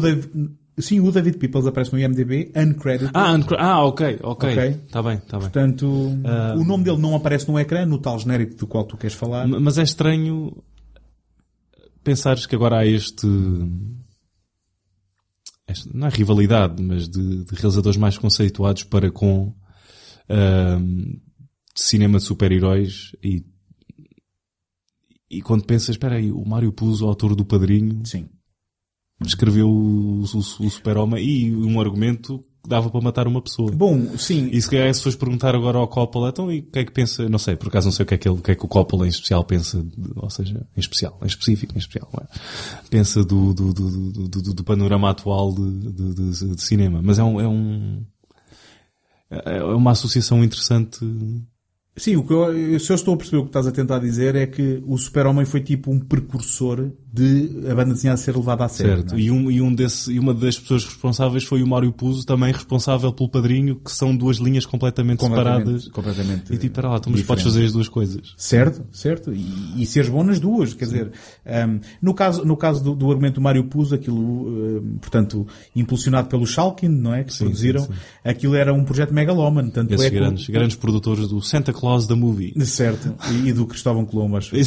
sim, 0.80 1.00
o 1.00 1.12
David 1.12 1.38
Peoples 1.38 1.68
aparece 1.68 1.92
no 1.94 2.00
IMDB, 2.00 2.52
uncredited. 2.56 3.12
Ah, 3.14 3.36
ah 3.60 3.86
ok, 3.86 4.20
ok. 4.24 4.50
Está 4.88 5.04
bem, 5.04 5.16
está 5.18 5.38
bem. 5.38 5.50
Portanto, 5.50 6.18
Ah. 6.26 6.56
o 6.58 6.64
nome 6.64 6.84
dele 6.84 6.98
não 6.98 7.16
aparece 7.16 7.48
no 7.48 7.60
ecrã, 7.60 7.86
no 7.86 8.00
tal 8.00 8.18
genérico 8.18 8.56
do 8.56 8.66
qual 8.66 8.84
tu 8.86 8.98
queres 8.98 9.16
falar. 9.16 9.48
Mas 9.48 9.78
é 9.78 9.84
estranho 9.84 10.64
pensares 12.04 12.46
que 12.46 12.56
agora 12.56 12.80
há 12.80 12.86
este. 12.86 13.28
este- 15.68 15.96
não 15.96 16.08
é 16.08 16.10
rivalidade, 16.10 16.82
mas 16.82 17.08
de, 17.08 17.46
de 17.46 17.56
realizadores 17.56 17.98
mais 17.98 18.18
conceituados 18.18 18.84
para 18.84 19.12
com 19.12 19.54
ahm, 20.30 21.20
cinema 21.76 22.18
de 22.18 22.24
super-heróis 22.26 23.12
e. 23.24 23.46
E 25.38 25.42
quando 25.42 25.66
pensas, 25.66 25.90
espera 25.90 26.16
aí, 26.16 26.32
o 26.32 26.44
Mário 26.48 26.72
Puzo, 26.72 27.06
o 27.06 27.10
autor 27.10 27.36
do 27.36 27.44
Padrinho, 27.46 28.06
Sim. 28.06 28.28
escreveu 29.26 29.68
o, 29.70 30.20
o- 30.22 30.22
o 30.22 30.70
Super-Homem 30.70 31.24
e 31.24 31.56
um 31.56 31.80
argumento 31.80 32.40
que 32.64 32.70
dava 32.70 32.90
para 32.90 33.02
matar 33.02 33.28
uma 33.28 33.42
pessoa. 33.42 33.72
Bom, 33.72 34.18
sim. 34.18 34.50
E 34.52 34.62
se 34.62 34.70
calhar 34.70 34.94
se 34.94 35.02
fores 35.04 35.18
perguntar 35.18 35.54
agora 35.54 35.78
ao 35.78 35.88
Coppola, 35.88 36.30
então 36.30 36.50
e 36.52 36.60
o 36.60 36.64
que 36.72 36.80
é 36.80 36.86
que 36.86 36.92
pensa, 36.94 37.28
não 37.28 37.38
sei, 37.38 37.56
por 37.58 37.68
acaso 37.68 37.88
não 37.88 37.92
sei 37.92 38.04
o 38.04 38.08
que 38.08 38.14
é 38.14 38.18
que, 38.18 38.28
ele, 38.30 38.38
o 38.38 38.42
que, 38.42 38.52
é 38.52 38.56
que 38.56 38.64
o 38.66 38.70
Coppola 38.70 39.06
em 39.06 39.10
especial 39.10 39.44
pensa, 39.44 39.86
ou 40.16 40.30
seja, 40.30 40.66
em 40.76 40.80
especial, 40.80 41.18
em 41.22 41.26
específico, 41.28 41.74
em 41.76 41.80
especial, 41.80 42.10
é? 42.22 42.26
pensa 42.90 43.22
do, 43.24 43.54
do, 43.54 43.74
do, 43.74 44.12
do, 44.12 44.28
do- 44.42 44.54
do 44.54 44.64
panorama 44.64 45.10
atual 45.10 45.54
de, 45.54 45.92
de, 45.92 46.14
de- 46.14 46.56
de 46.56 46.62
cinema. 46.62 47.02
Mas 47.04 47.20
é 47.20 47.24
um, 47.24 47.42
é 47.42 47.48
um, 47.48 48.06
é 49.30 49.64
uma 49.64 49.92
associação 49.92 50.42
interessante. 50.44 51.00
Sim, 51.96 52.16
o 52.16 52.24
que 52.24 52.34
eu, 52.34 52.80
se 52.80 52.92
eu 52.92 52.96
estou 52.96 53.14
a 53.14 53.18
perceber 53.18 53.38
o 53.38 53.44
que 53.44 53.50
estás 53.50 53.68
a 53.68 53.72
tentar 53.72 54.00
dizer 54.00 54.36
é 54.36 54.48
que 54.48 54.82
o 54.88 54.98
Super-Homem 54.98 55.46
foi 55.46 55.62
tipo 55.62 55.92
um 55.92 56.00
precursor 56.00 56.90
de 57.14 57.68
a 57.70 57.76
banda 57.76 57.94
desenhada 57.94 58.18
ser 58.18 58.36
levada 58.36 58.66
a 58.66 58.68
sério. 58.68 58.96
Certo. 58.96 59.14
é? 59.14 59.20
E, 59.20 59.30
um, 59.30 59.52
e, 59.52 59.62
um 59.62 59.74
desse, 59.74 60.12
e 60.12 60.18
uma 60.18 60.34
das 60.34 60.58
pessoas 60.58 60.84
responsáveis 60.84 61.44
foi 61.44 61.62
o 61.62 61.68
Mário 61.68 61.92
Puzo, 61.94 62.26
também 62.26 62.52
responsável 62.52 63.14
pelo 63.14 63.30
padrinho, 63.30 63.76
que 63.76 63.92
são 63.92 64.18
duas 64.18 64.38
linhas 64.38 64.66
completamente, 64.66 65.22
separadas. 65.22 65.88
completamente 65.90 66.52
E 66.52 66.58
tipo, 66.58 66.66
espera 66.66 66.90
lá, 66.90 66.98
então, 66.98 67.12
mas 67.12 67.22
podes 67.22 67.44
fazer 67.44 67.64
as 67.64 67.72
duas 67.72 67.88
coisas. 67.88 68.34
Certo, 68.36 68.84
certo. 68.92 69.32
E, 69.32 69.84
e 69.84 69.86
seres 69.86 70.10
bom 70.10 70.24
nas 70.24 70.40
duas. 70.40 70.74
Quer 70.74 70.86
dizer, 70.86 71.12
um, 71.46 71.80
no 72.02 72.16
caso, 72.16 72.44
no 72.44 72.58
caso 72.58 72.84
do, 72.84 72.96
do 72.96 73.12
argumento 73.12 73.36
do 73.36 73.42
Mário 73.42 73.66
Puzo, 73.66 73.94
aquilo, 73.94 74.18
um, 74.18 74.98
portanto, 75.00 75.46
impulsionado 75.76 76.28
pelo 76.28 76.48
Schalkin, 76.48 76.88
não 76.88 77.14
é? 77.14 77.24
Que 77.24 77.32
Sim, 77.32 77.44
produziram, 77.44 77.82
sim, 77.82 77.94
sim. 77.94 78.00
aquilo 78.24 78.56
era 78.56 78.74
um 78.74 78.84
projeto 78.84 79.14
megalómano. 79.14 79.70
Tanto 79.70 79.94
Esses 79.94 80.08
é 80.08 80.10
grandes, 80.10 80.50
grandes 80.50 80.76
produtores 80.76 81.28
do 81.28 81.40
Santa 81.44 81.72
Claus 81.72 81.83
da 82.08 82.16
Movie. 82.16 82.54
Certo. 82.66 83.14
E, 83.32 83.50
e 83.50 83.54
do 83.54 83.68
Cristóvão 83.68 84.06
Colombo, 84.06 84.38
acho. 84.38 84.56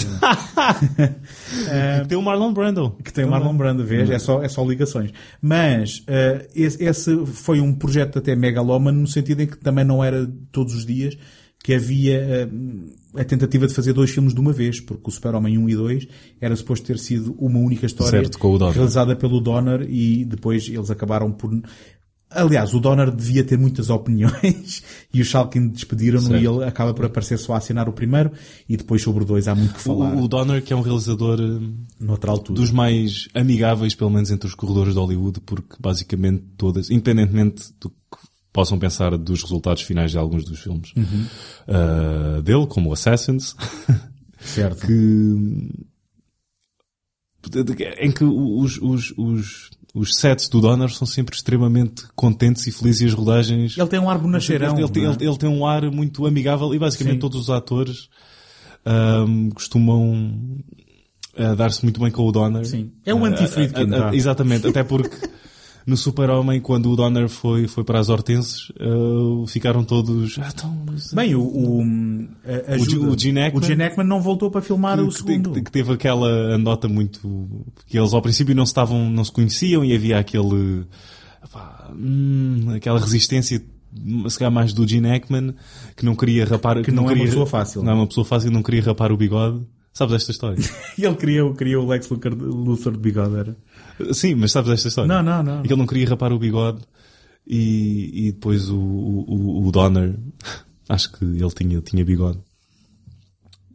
Tem 2.09 2.19
o 2.19 2.23
Marlon 2.23 2.53
Brando. 2.53 2.97
que 3.03 3.13
tem 3.13 3.25
o 3.25 3.31
Marlon 3.31 3.57
Brando, 3.57 3.85
vês? 3.85 4.11
É 4.11 4.19
só, 4.19 4.43
é 4.43 4.49
só 4.49 4.65
ligações. 4.65 5.11
Mas 5.41 6.03
eh, 6.07 6.47
esse, 6.55 6.83
esse 6.85 7.27
foi 7.27 7.61
um 7.61 7.73
projeto 7.75 8.19
até 8.19 8.37
megalómano 8.37 9.01
no 9.01 9.07
sentido 9.07 9.41
em 9.43 9.47
que 9.47 9.57
também 9.57 9.85
não 9.85 10.05
era 10.05 10.31
todos 10.53 10.75
os 10.75 10.85
dias 10.85 11.17
que 11.65 11.75
havia 11.75 12.17
eh, 12.19 12.49
a 13.21 13.25
tentativa 13.25 13.67
de 13.67 13.75
fazer 13.75 13.93
dois 13.93 14.11
filmes 14.11 14.33
de 14.33 14.41
uma 14.41 14.53
vez, 14.53 14.79
porque 14.79 15.09
o 15.09 15.11
Super-Homem 15.11 15.59
1 15.59 15.69
e 15.69 15.75
2 15.75 16.09
era 16.41 16.55
suposto 16.55 16.87
ter 16.87 16.99
sido 16.99 17.35
uma 17.39 17.59
única 17.59 17.87
história 17.87 18.21
Certo, 18.21 18.39
com 18.39 18.53
o 18.55 18.59
Donner. 18.59 18.75
realizada 18.75 19.17
pelo 19.17 19.41
Donner 19.41 19.85
e 19.89 20.25
depois 20.25 20.69
eles 20.69 20.91
acabaram 20.91 21.33
por... 21.33 21.51
Aliás, 22.37 22.75
o 22.75 22.81
Donner 22.81 23.11
devia 23.11 23.43
ter 23.43 23.59
muitas 23.59 23.89
opiniões 23.91 24.83
e 25.13 25.21
o 25.21 25.25
Schalkin 25.25 25.69
despediram-no 25.69 26.37
e 26.37 26.47
ele 26.47 26.65
acaba 26.65 26.93
por 26.95 27.05
aparecer 27.05 27.39
só 27.39 27.55
a 27.55 27.59
assinar 27.59 27.89
o 27.89 27.93
primeiro 27.93 28.33
e 28.69 28.77
depois 28.77 29.03
sobre 29.03 29.25
o 29.25 29.27
dois 29.27 29.49
há 29.49 29.55
muito 29.55 29.75
que 29.75 29.81
falar 29.81 30.15
O, 30.15 30.25
o 30.25 30.29
Donner, 30.29 30.63
que 30.63 30.73
é 30.73 30.77
um 30.77 30.83
realizador 30.83 31.41
eh, 31.41 31.67
noutra 31.99 32.31
altura. 32.31 32.61
dos 32.61 32.71
mais 32.71 33.29
amigáveis, 33.35 33.95
pelo 33.95 34.11
menos 34.11 34.31
entre 34.31 34.47
os 34.47 34.55
corredores 34.55 34.95
de 34.95 35.01
Hollywood, 35.01 35.41
porque 35.41 35.77
basicamente 35.81 36.45
todas, 36.57 36.91
independentemente 36.91 37.73
do 37.81 37.91
que 37.91 37.97
possam 38.53 38.79
pensar 38.79 39.17
dos 39.19 39.43
resultados 39.43 39.83
finais 39.83 40.11
de 40.11 40.19
alguns 40.19 40.45
dos 40.45 40.61
filmes 40.61 40.93
eh, 41.69 42.43
dele, 42.43 42.67
como 42.67 42.93
Assassins, 42.93 43.55
Certo. 44.41 44.87
que 44.87 45.87
em 48.01 48.11
que 48.11 48.25
os, 48.25 48.79
os, 48.79 49.15
os, 49.17 49.71
os 49.99 50.15
sets 50.17 50.49
do 50.49 50.61
Donner 50.61 50.91
são 50.91 51.07
sempre 51.07 51.35
extremamente 51.35 52.05
contentes 52.15 52.67
e 52.67 52.71
felizes 52.71 53.01
e 53.01 53.05
as 53.07 53.13
rodagens 53.15 53.77
Ele 53.79 53.89
tem 53.89 53.99
um 53.99 54.11
ar 54.11 54.19
bonacheirão. 54.19 54.79
Ele, 54.79 54.89
tem- 54.91 55.05
é? 55.05 55.09
ele- 55.09 55.27
ele 55.27 55.37
tem 55.39 55.49
um 55.49 55.65
ar 55.67 55.91
muito 55.91 56.27
amigável 56.27 56.75
e 56.75 56.79
basicamente 56.79 57.15
Sim. 57.15 57.21
todos 57.21 57.41
os 57.41 57.51
atores 57.51 58.09
ahm, 58.85 59.49
costumam 59.51 60.31
ah, 61.37 61.55
dar-se 61.55 61.83
muito 61.83 62.01
bem 62.01 62.11
com 62.11 62.23
o 62.23 62.33
Donner. 62.33 62.65
Sim. 62.67 62.93
É 63.05 63.15
um 63.15 63.25
Ah, 63.25 63.29
anti-Friedkin, 63.29 63.87
vá. 63.89 64.15
Exatamente, 64.15 64.67
até 64.67 64.85
porque 64.85 65.17
no 65.87 65.97
Super-Homem, 65.97 66.61
quando 66.61 66.91
o 66.91 66.97
Donner 66.97 67.29
foi, 67.29 67.69
foi 67.69 67.85
para 67.85 68.01
as 68.01 68.09
Hortenses, 68.09 68.73
ah, 68.81 69.47
ficaram 69.47 69.85
todos... 69.85 70.37
Ah, 70.39 70.49
então, 70.53 70.83
mas- 70.85 71.13
Bem, 71.13 71.35
o, 71.37 71.41
o, 71.43 71.81
a, 72.45 72.73
a 72.73 72.75
O 72.75 72.79
G- 72.81 72.85
ajuda- 72.97 73.11
o 73.13 73.19
Gene 73.19 73.41
Hackman- 73.41 73.63
o 73.63 73.67
Gene 73.67 73.83
Hackman 73.85 74.07
não 74.07 74.21
voltou 74.21 74.51
para 74.51 74.61
filmar 74.61 74.99
o 74.99 75.09
que, 75.09 75.15
segundo. 75.15 75.53
que- 75.53 75.63
que 75.63 75.71
teve 75.71 75.93
aquela 75.93 76.29
andota 76.29 76.89
muito 76.89 77.21
que 77.87 77.97
eles 77.99 78.13
ao 78.13 78.21
princípio 78.21 78.55
não 78.55 78.67
se 78.67 78.71
estavam 78.71 79.09
não 79.09 79.23
se 79.25 79.31
conheciam 79.31 79.85
e 79.85 79.95
havia 79.95 80.19
aquele 80.19 80.85
epá, 81.45 81.91
hum, 81.95 82.67
aquela 82.75 82.99
resistência 82.99 83.63
se 84.29 84.39
calhar 84.39 84.53
mais 84.53 84.73
do 84.73 84.87
Gene 84.87 85.09
Hackman 85.09 85.55
que 85.97 86.05
não 86.05 86.15
queria 86.17 86.45
rapar 86.45 86.83
Que 86.83 86.91
não 86.91 87.05
é 87.05 87.07
uma 87.07 87.13
queria, 87.13 87.27
pessoa 87.27 87.47
fácil. 87.47 87.83
não 87.83 87.93
é 87.93 87.95
uma 87.95 88.07
pessoa 88.07 88.25
fácil 88.25 88.51
não 88.51 88.63
queria 88.63 88.83
rapar 88.83 89.13
o 89.13 89.17
bigode 89.17 89.61
sabes 89.97 90.15
esta 90.17 90.31
história 90.31 90.59
E 90.99 91.05
ele 91.07 91.17
criou, 91.17 91.55
criou 91.55 91.85
o 91.85 91.89
Lex 91.89 92.09
Luthor, 92.09 92.93
de 92.93 92.99
bigode, 92.99 93.35
era? 93.37 93.57
sim 94.13 94.35
mas 94.35 94.53
sabes 94.53 94.71
esta 94.71 94.89
história 94.89 95.09
Não, 95.09 95.23
não, 95.23 95.43
não. 95.43 95.61
É 95.63 95.67
ele 95.67 95.77
não 95.77 95.87
queria 95.87 96.09
rapar 96.09 96.33
o 96.33 96.39
bigode 96.39 96.83
E, 97.47 98.27
e 98.29 98.33
depois 98.33 98.69
o, 98.69 98.77
o, 98.79 99.67
o 99.67 99.73
Donner, 99.73 100.19
acho 100.89 101.13
que 101.13 101.25
ele 101.25 101.51
tinha, 101.51 101.81
tinha 101.81 102.05
bigode. 102.05 102.39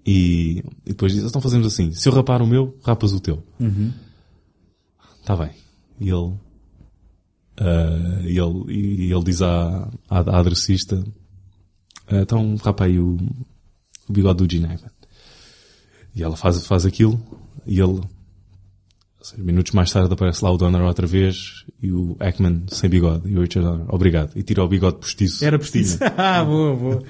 E, 0.05 0.63
e 0.85 0.89
depois 0.89 1.13
diz, 1.13 1.23
então 1.23 1.39
fazemos 1.41 1.67
assim, 1.67 1.91
se 1.93 2.09
eu 2.09 2.13
rapar 2.13 2.41
o 2.41 2.47
meu, 2.47 2.77
rapas 2.83 3.13
o 3.13 3.19
teu. 3.19 3.43
Tá 5.23 5.35
bem. 5.37 5.51
E 5.99 6.09
ele, 6.09 6.33
e 8.27 8.39
ele, 8.39 8.73
e 9.07 9.13
ele 9.13 9.23
diz 9.23 9.41
à, 9.41 9.87
à, 10.09 10.19
à 10.19 10.39
adressista, 10.39 11.03
"Ah, 12.07 12.21
então 12.21 12.55
rapa 12.55 12.85
aí 12.85 12.99
o, 12.99 13.15
o 14.09 14.13
bigode 14.13 14.43
do 14.45 14.51
Gene 14.51 14.65
Hackman. 14.67 14.91
E 16.15 16.23
ela 16.23 16.35
faz, 16.35 16.65
faz 16.65 16.85
aquilo, 16.85 17.19
e 17.65 17.79
ele, 17.79 18.01
minutos 19.37 19.71
mais 19.71 19.91
tarde 19.91 20.13
aparece 20.13 20.43
lá 20.43 20.51
o 20.51 20.57
Donner 20.57 20.81
outra 20.81 21.07
vez, 21.07 21.65
e 21.81 21.91
o 21.91 22.15
Hackman 22.19 22.63
sem 22.67 22.89
bigode, 22.89 23.29
e 23.29 23.37
o 23.37 23.41
Richard 23.41 23.67
Donner, 23.69 23.85
obrigado, 23.93 24.31
e 24.35 24.43
tira 24.43 24.63
o 24.63 24.67
bigode 24.67 24.97
postiço. 24.97 25.43
Era 25.45 25.57
preciso. 25.57 25.99
ah, 26.17 26.43
boa, 26.43 26.75
boa. 26.75 27.03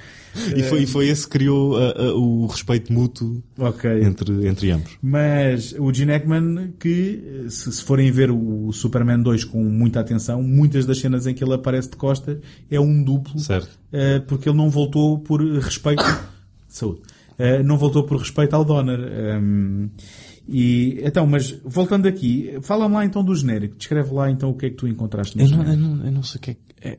E 0.55 0.63
foi, 0.63 0.83
e 0.83 0.87
foi 0.87 1.07
esse 1.09 1.23
que 1.25 1.31
criou 1.31 1.75
ah, 1.77 1.93
ah, 1.97 2.13
o 2.13 2.45
respeito 2.45 2.93
mútuo 2.93 3.43
Ok. 3.57 3.89
entre, 4.01 4.47
entre 4.47 4.71
ambos. 4.71 4.91
Mas 5.01 5.75
o 5.77 5.91
Gene 5.93 6.13
Hackman, 6.13 6.73
que 6.79 7.47
se, 7.49 7.69
se 7.69 7.83
forem 7.83 8.09
ver 8.11 8.31
o 8.31 8.71
Superman 8.71 9.21
2 9.21 9.43
com 9.43 9.61
muita 9.61 9.99
atenção, 9.99 10.41
muitas 10.41 10.85
das 10.85 10.99
cenas 10.99 11.27
em 11.27 11.33
que 11.33 11.43
ele 11.43 11.53
aparece 11.53 11.89
de 11.89 11.97
costas 11.97 12.37
é 12.69 12.79
um 12.79 13.03
duplo, 13.03 13.39
Certo. 13.39 13.77
eh, 13.91 14.19
porque 14.19 14.47
ele 14.47 14.57
não 14.57 14.69
voltou 14.69 15.19
por 15.19 15.41
respeito. 15.59 16.03
Saúde. 16.69 17.01
Eh, 17.39 17.63
não 17.63 17.77
voltou 17.77 18.03
por 18.03 18.17
respeito 18.17 18.55
ao 18.55 18.63
Donner. 18.65 18.99
Ehm, 18.99 19.89
e, 20.47 20.99
então, 21.03 21.25
mas 21.25 21.51
voltando 21.63 22.07
aqui, 22.07 22.57
fala-me 22.61 22.95
lá 22.95 23.05
então 23.05 23.23
do 23.23 23.35
genérico. 23.35 23.75
Descreve 23.77 24.13
lá 24.13 24.29
então 24.29 24.49
o 24.49 24.53
que 24.55 24.65
é 24.65 24.69
que 24.69 24.75
tu 24.75 24.87
encontraste 24.87 25.37
no 25.37 25.43
Eu 25.43 25.49
não, 25.49 25.57
eu 25.59 25.63
genérico. 25.65 25.87
não, 25.95 26.05
eu 26.05 26.11
não 26.11 26.23
sei 26.23 26.37
o 26.37 26.41
que 26.41 26.51
é 26.51 26.53
que... 26.55 26.59
é- 26.81 26.97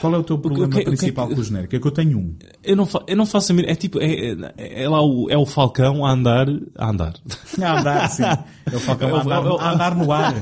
Qual 0.00 0.14
é 0.14 0.18
o 0.18 0.22
teu 0.22 0.38
problema 0.38 0.66
o 0.66 0.70
que- 0.70 0.76
o 0.76 0.80
que 0.82 0.86
é 0.88 0.90
principal 0.90 1.28
que- 1.28 1.34
com 1.34 1.40
o 1.40 1.44
genérico? 1.44 1.74
É 1.76 1.80
que 1.80 1.86
eu 1.86 1.90
tenho 1.90 2.18
um. 2.18 2.36
Eu 2.62 2.76
não, 2.76 2.86
fa 2.86 3.02
eu 3.06 3.16
não 3.16 3.26
faço 3.26 3.50
a 3.50 3.54
mínima... 3.54 3.72
É 3.72 3.76
tipo... 3.76 3.98
É, 4.00 4.06
é, 4.56 4.82
é 4.84 4.88
lá 4.88 5.00
o, 5.04 5.28
é 5.30 5.36
o 5.36 5.44
Falcão 5.46 6.04
a 6.04 6.12
andar... 6.12 6.46
A 6.76 6.90
andar. 6.90 7.14
A 7.62 7.80
andar, 7.80 8.08
sim. 8.10 8.22
É 8.22 8.76
o 8.76 8.80
Falcão 8.80 9.14
a 9.16 9.22
andar, 9.22 9.46
a 9.46 9.72
andar 9.72 9.94
no 9.96 10.12
ar. 10.12 10.34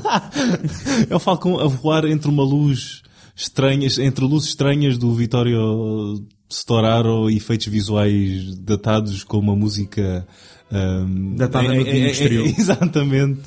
é 1.08 1.14
o 1.14 1.18
Falcão 1.18 1.58
a 1.58 1.66
voar 1.66 2.04
entre 2.06 2.28
uma 2.28 2.42
luz 2.44 3.02
estranha... 3.36 3.86
Entre 4.00 4.24
luzes 4.24 4.48
estranhas 4.50 4.98
do 4.98 5.12
Vittorio 5.14 6.24
Storaro 6.48 7.30
e 7.30 7.36
efeitos 7.36 7.66
visuais 7.66 8.54
datados 8.56 9.24
com 9.24 9.38
uma 9.38 9.56
música... 9.56 10.26
ahm, 10.70 11.34
Datada 11.36 11.68
no 11.68 11.74
é- 11.74 11.76
é- 11.80 11.84
Domingo 11.84 12.06
é- 12.06 12.10
Exterior. 12.10 12.46
Exatamente. 12.58 13.40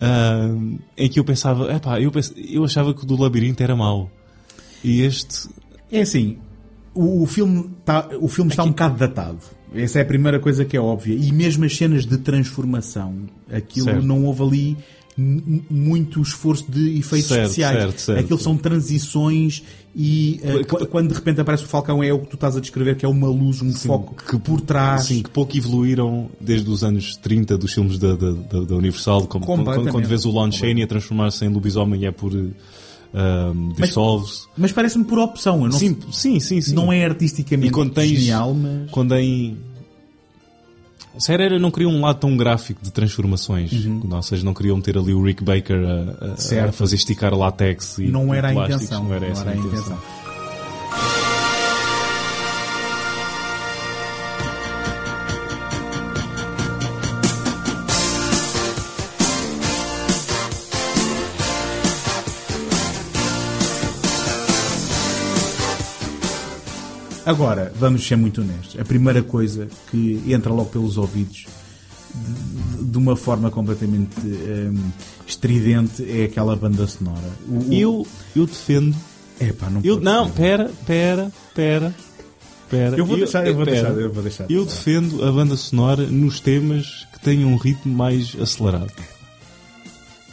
Ahm, 0.00 0.78
em 0.96 1.08
que 1.08 1.18
eu 1.18 1.24
pensava... 1.24 1.72
Epá, 1.74 2.00
eu, 2.00 2.10
pens- 2.10 2.34
eu 2.36 2.64
achava 2.64 2.92
que 2.94 3.02
o 3.02 3.06
do 3.06 3.16
Labirinto 3.20 3.62
era 3.62 3.74
mau. 3.74 4.10
E 4.84 5.00
este... 5.02 5.48
É 5.90 6.02
assim, 6.02 6.38
o, 6.94 7.22
o 7.22 7.26
filme, 7.26 7.70
tá, 7.84 8.08
o 8.20 8.28
filme 8.28 8.50
está 8.50 8.62
um 8.62 8.68
bocado 8.68 8.98
datado. 8.98 9.38
Essa 9.74 9.98
é 9.98 10.02
a 10.02 10.04
primeira 10.04 10.38
coisa 10.38 10.64
que 10.64 10.76
é 10.76 10.80
óbvia. 10.80 11.14
E 11.14 11.32
mesmo 11.32 11.64
as 11.64 11.76
cenas 11.76 12.04
de 12.06 12.16
transformação, 12.18 13.26
aquilo 13.50 13.86
Certo. 13.86 14.04
não 14.04 14.24
houve 14.24 14.42
ali 14.42 14.76
muito 15.68 16.22
esforço 16.22 16.70
de 16.70 16.96
efeitos 16.98 17.28
Certo, 17.28 17.42
especiais. 17.42 17.76
certo, 17.78 17.98
certo. 18.00 18.20
Aquilo 18.20 18.38
são 18.38 18.56
transições 18.56 19.64
e 19.96 20.40
qu- 20.68 20.86
quando 20.86 21.08
de 21.08 21.14
repente 21.14 21.40
aparece 21.40 21.64
o 21.64 21.66
Falcão 21.66 22.02
é 22.02 22.12
o 22.12 22.20
que 22.20 22.28
tu 22.28 22.34
estás 22.34 22.56
a 22.56 22.60
descrever, 22.60 22.96
que 22.96 23.04
é 23.04 23.08
uma 23.08 23.26
luz, 23.28 23.60
um 23.62 23.72
foco 23.72 24.14
que- 24.14 24.38
por 24.38 24.60
trás. 24.60 25.04
Sim, 25.04 25.22
que 25.22 25.30
pouco 25.30 25.56
evoluíram 25.56 26.28
desde 26.40 26.68
os 26.70 26.84
anos 26.84 27.16
30 27.16 27.56
dos 27.58 27.72
filmes 27.72 27.98
da, 27.98 28.14
da, 28.14 28.30
da, 28.32 28.74
Universal, 28.76 29.26
como, 29.26 29.44
quando, 29.46 29.64
quando 29.90 30.06
vês 30.06 30.24
o 30.24 30.30
Lon 30.30 30.50
Chaney 30.52 30.82
a 30.82 30.86
transformar-se 30.86 31.44
em 31.44 31.48
lobisomem 31.48 32.04
é 32.06 32.10
por 32.12 32.32
um, 32.34 33.72
dissolve-se. 33.74 34.46
Mas 34.56 34.72
parece-me 34.72 35.04
por 35.04 35.18
opção. 35.18 35.70
Sim, 35.72 35.96
sim, 36.12 36.38
sim, 36.40 36.60
sim. 36.60 36.74
não 36.74 36.92
é 36.92 37.04
artisticamente 37.04 37.68
E 37.68 37.72
quando 37.72 37.92
tens- 37.94 38.10
genial, 38.20 38.54
mas... 38.54 38.90
Quando 38.90 39.14
em... 39.16 39.56
Se 41.18 41.32
era, 41.32 41.44
era, 41.44 41.58
não 41.58 41.70
queria 41.70 41.88
um 41.88 42.00
lado 42.00 42.18
tão 42.20 42.36
gráfico 42.36 42.80
de 42.82 42.90
transformações. 42.92 43.72
Ou 44.10 44.22
seja, 44.22 44.44
não 44.44 44.54
queriam 44.54 44.80
ter 44.80 44.96
ali 44.96 45.12
o 45.12 45.22
Rick 45.22 45.42
Baker 45.44 45.76
a, 45.84 46.26
a- 46.64 46.68
a 46.68 46.72
fazer 46.72 46.96
esticar 46.96 47.34
látex 47.34 47.98
e 47.98 48.06
Não 48.08 48.32
era 48.32 48.50
a 48.50 48.52
plásticos. 48.52 48.82
intenção. 48.84 49.04
Não 49.04 49.14
era 49.14 49.26
essa 49.26 49.48
a 49.50 49.56
intenção. 49.56 49.98
Agora, 67.28 67.70
vamos 67.76 68.06
ser 68.06 68.16
muito 68.16 68.40
honestos. 68.40 68.80
A 68.80 68.84
primeira 68.86 69.22
coisa 69.22 69.68
que 69.90 70.22
entra 70.28 70.50
logo 70.50 70.70
pelos 70.70 70.96
ouvidos 70.96 71.44
de, 72.14 72.84
de 72.84 72.96
uma 72.96 73.14
forma 73.16 73.50
completamente 73.50 74.18
hum, 74.24 74.90
estridente 75.26 76.10
é 76.10 76.24
aquela 76.24 76.56
banda 76.56 76.86
sonora. 76.86 77.30
O, 77.46 77.70
Eu, 77.70 78.06
eu 78.34 78.46
defendo 78.46 78.96
Epá, 79.38 79.68
não, 79.68 79.82
Eu, 79.84 80.00
não, 80.00 80.24
ser. 80.24 80.32
pera, 80.32 80.70
pera, 80.86 81.32
pera, 81.54 81.94
pera. 82.70 82.96
Eu 82.96 83.04
vou 83.04 83.18
deixar, 83.18 83.46
eu 83.46 83.54
vou 83.54 83.64
pera. 83.66 83.76
deixar, 83.76 84.00
eu 84.00 84.10
vou 84.10 84.22
deixar. 84.22 84.50
Eu 84.50 84.64
defendo 84.64 85.22
a 85.22 85.30
banda 85.30 85.54
sonora 85.54 86.06
nos 86.06 86.40
temas 86.40 87.06
que 87.12 87.20
tenham 87.20 87.52
um 87.52 87.56
ritmo 87.58 87.94
mais 87.94 88.34
acelerado. 88.40 88.90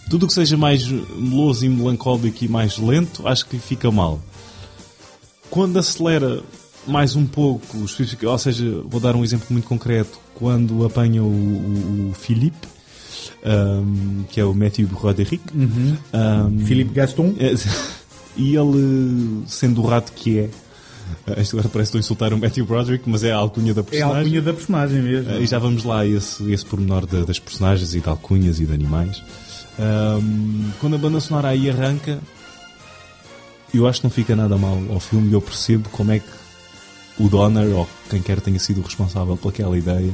Tudo 0.09 0.23
o 0.23 0.27
que 0.27 0.33
seja 0.33 0.55
mais 0.55 0.87
meloso 0.87 1.65
e 1.65 1.67
melancólico 1.67 2.45
e 2.45 2.47
mais 2.47 2.77
lento, 2.77 3.27
acho 3.27 3.45
que 3.47 3.59
fica 3.59 3.91
mal. 3.91 4.21
Quando 5.49 5.77
acelera 5.77 6.41
mais 6.87 7.15
um 7.15 7.25
pouco, 7.25 7.77
ou 7.79 8.37
seja, 8.37 8.81
vou 8.85 8.99
dar 8.99 9.15
um 9.15 9.23
exemplo 9.23 9.47
muito 9.49 9.67
concreto, 9.67 10.19
quando 10.35 10.85
apanha 10.85 11.23
o, 11.23 11.25
o, 11.27 12.09
o 12.11 12.13
Philippe, 12.13 12.67
ahm, 13.43 14.23
que 14.29 14.39
é 14.39 14.45
o 14.45 14.53
Matthew 14.53 14.87
Roderick, 14.93 15.43
Uhum. 15.53 15.97
ahm, 16.13 16.59
Filipe 16.65 16.93
Gaston, 16.93 17.33
é, 17.39 17.53
e 18.37 18.55
ele, 18.55 19.43
sendo 19.47 19.81
o 19.81 19.85
rato 19.87 20.11
que 20.13 20.39
é, 20.39 20.49
isto 21.41 21.55
agora 21.57 21.69
parece 21.69 21.91
que 21.91 21.97
estou 21.97 21.99
a 21.99 22.01
insultar 22.01 22.33
o 22.33 22.37
Matthew 22.37 22.65
Broderick, 22.65 23.09
mas 23.09 23.23
é 23.23 23.31
a 23.31 23.37
alcunha 23.37 23.73
da 23.73 23.81
é 23.81 23.83
a 23.83 23.85
personagem. 23.85 24.17
alcunha 24.19 24.41
da 24.41 24.53
personagem 24.53 25.01
mesmo. 25.01 25.31
Eh, 25.31 25.41
E 25.41 25.47
já 25.47 25.57
vamos 25.59 25.83
lá 25.83 25.99
a 26.01 26.07
esse, 26.07 26.51
esse 26.51 26.65
pormenor 26.65 27.05
da- 27.05 27.23
das 27.23 27.39
personagens 27.39 27.93
e 27.95 27.99
de 28.01 28.09
alcunhas 28.09 28.59
e 28.59 28.65
de 28.65 28.73
animais. 28.73 29.21
Ahm, 29.79 30.71
quando 30.79 30.95
a 30.95 30.97
banda 30.99 31.19
sonora 31.19 31.49
aí 31.49 31.69
arranca, 31.69 32.19
eu 33.73 33.87
acho 33.87 34.01
que 34.01 34.05
não 34.07 34.11
fica 34.11 34.35
nada 34.35 34.57
mal 34.57 34.81
ao 34.89 34.99
filme 34.99 35.29
e 35.29 35.33
eu 35.33 35.41
percebo 35.41 35.89
como 35.89 36.11
é 36.11 36.19
que 36.19 36.25
o 37.19 37.29
Donner, 37.29 37.75
ou 37.75 37.87
quem 38.09 38.21
quer 38.21 38.39
tenha 38.41 38.59
sido 38.59 38.79
o 38.81 38.83
responsável 38.83 39.37
por 39.37 39.49
aquela 39.49 39.77
ideia, 39.77 40.13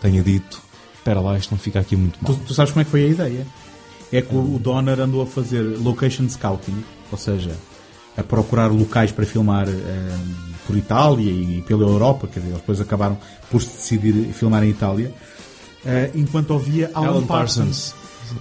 tenha 0.00 0.22
dito: 0.22 0.60
espera 0.96 1.20
lá, 1.20 1.38
isto 1.38 1.50
não 1.52 1.58
fica 1.58 1.80
aqui 1.80 1.96
muito 1.96 2.18
mal. 2.22 2.34
Tu, 2.34 2.40
tu 2.46 2.54
sabes 2.54 2.72
como 2.72 2.82
é 2.82 2.84
que 2.84 2.90
foi 2.90 3.04
a 3.04 3.08
ideia? 3.08 3.46
É 4.12 4.20
que 4.20 4.34
o 4.34 4.56
o 4.56 4.58
Donner 4.58 4.98
andou 5.00 5.22
a 5.22 5.26
fazer 5.26 5.62
location 5.78 6.28
scouting, 6.28 6.84
ou 7.12 7.18
seja, 7.18 7.52
a 8.16 8.22
procurar 8.22 8.66
locais 8.72 9.12
para 9.12 9.24
filmar 9.24 9.68
hum, 9.68 10.34
por 10.66 10.76
Itália 10.76 11.30
e 11.30 11.62
pela 11.62 11.82
Europa, 11.82 12.26
quer 12.26 12.40
dizer, 12.40 12.54
depois 12.54 12.80
acabaram 12.80 13.16
por 13.50 13.62
se 13.62 13.68
decidir 13.76 14.32
filmar 14.32 14.64
em 14.64 14.70
Itália, 14.70 15.14
eh, 15.86 16.10
enquanto 16.14 16.50
ouvia 16.50 16.90
Alan, 16.92 17.06
Alan 17.08 17.26
Parsons. 17.26 17.94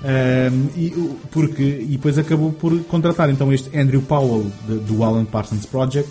Um, 0.04 0.70
e, 0.80 0.88
o- 0.96 1.18
porque, 1.32 1.64
e 1.64 1.86
depois 1.94 2.16
acabou 2.20 2.52
por 2.52 2.78
contratar 2.84 3.28
então 3.32 3.52
este 3.52 3.76
Andrew 3.76 4.02
Powell 4.04 4.46
de- 4.68 4.78
do 4.80 5.04
Alan 5.04 5.26
Parsons 5.26 5.66
Project 5.66 6.08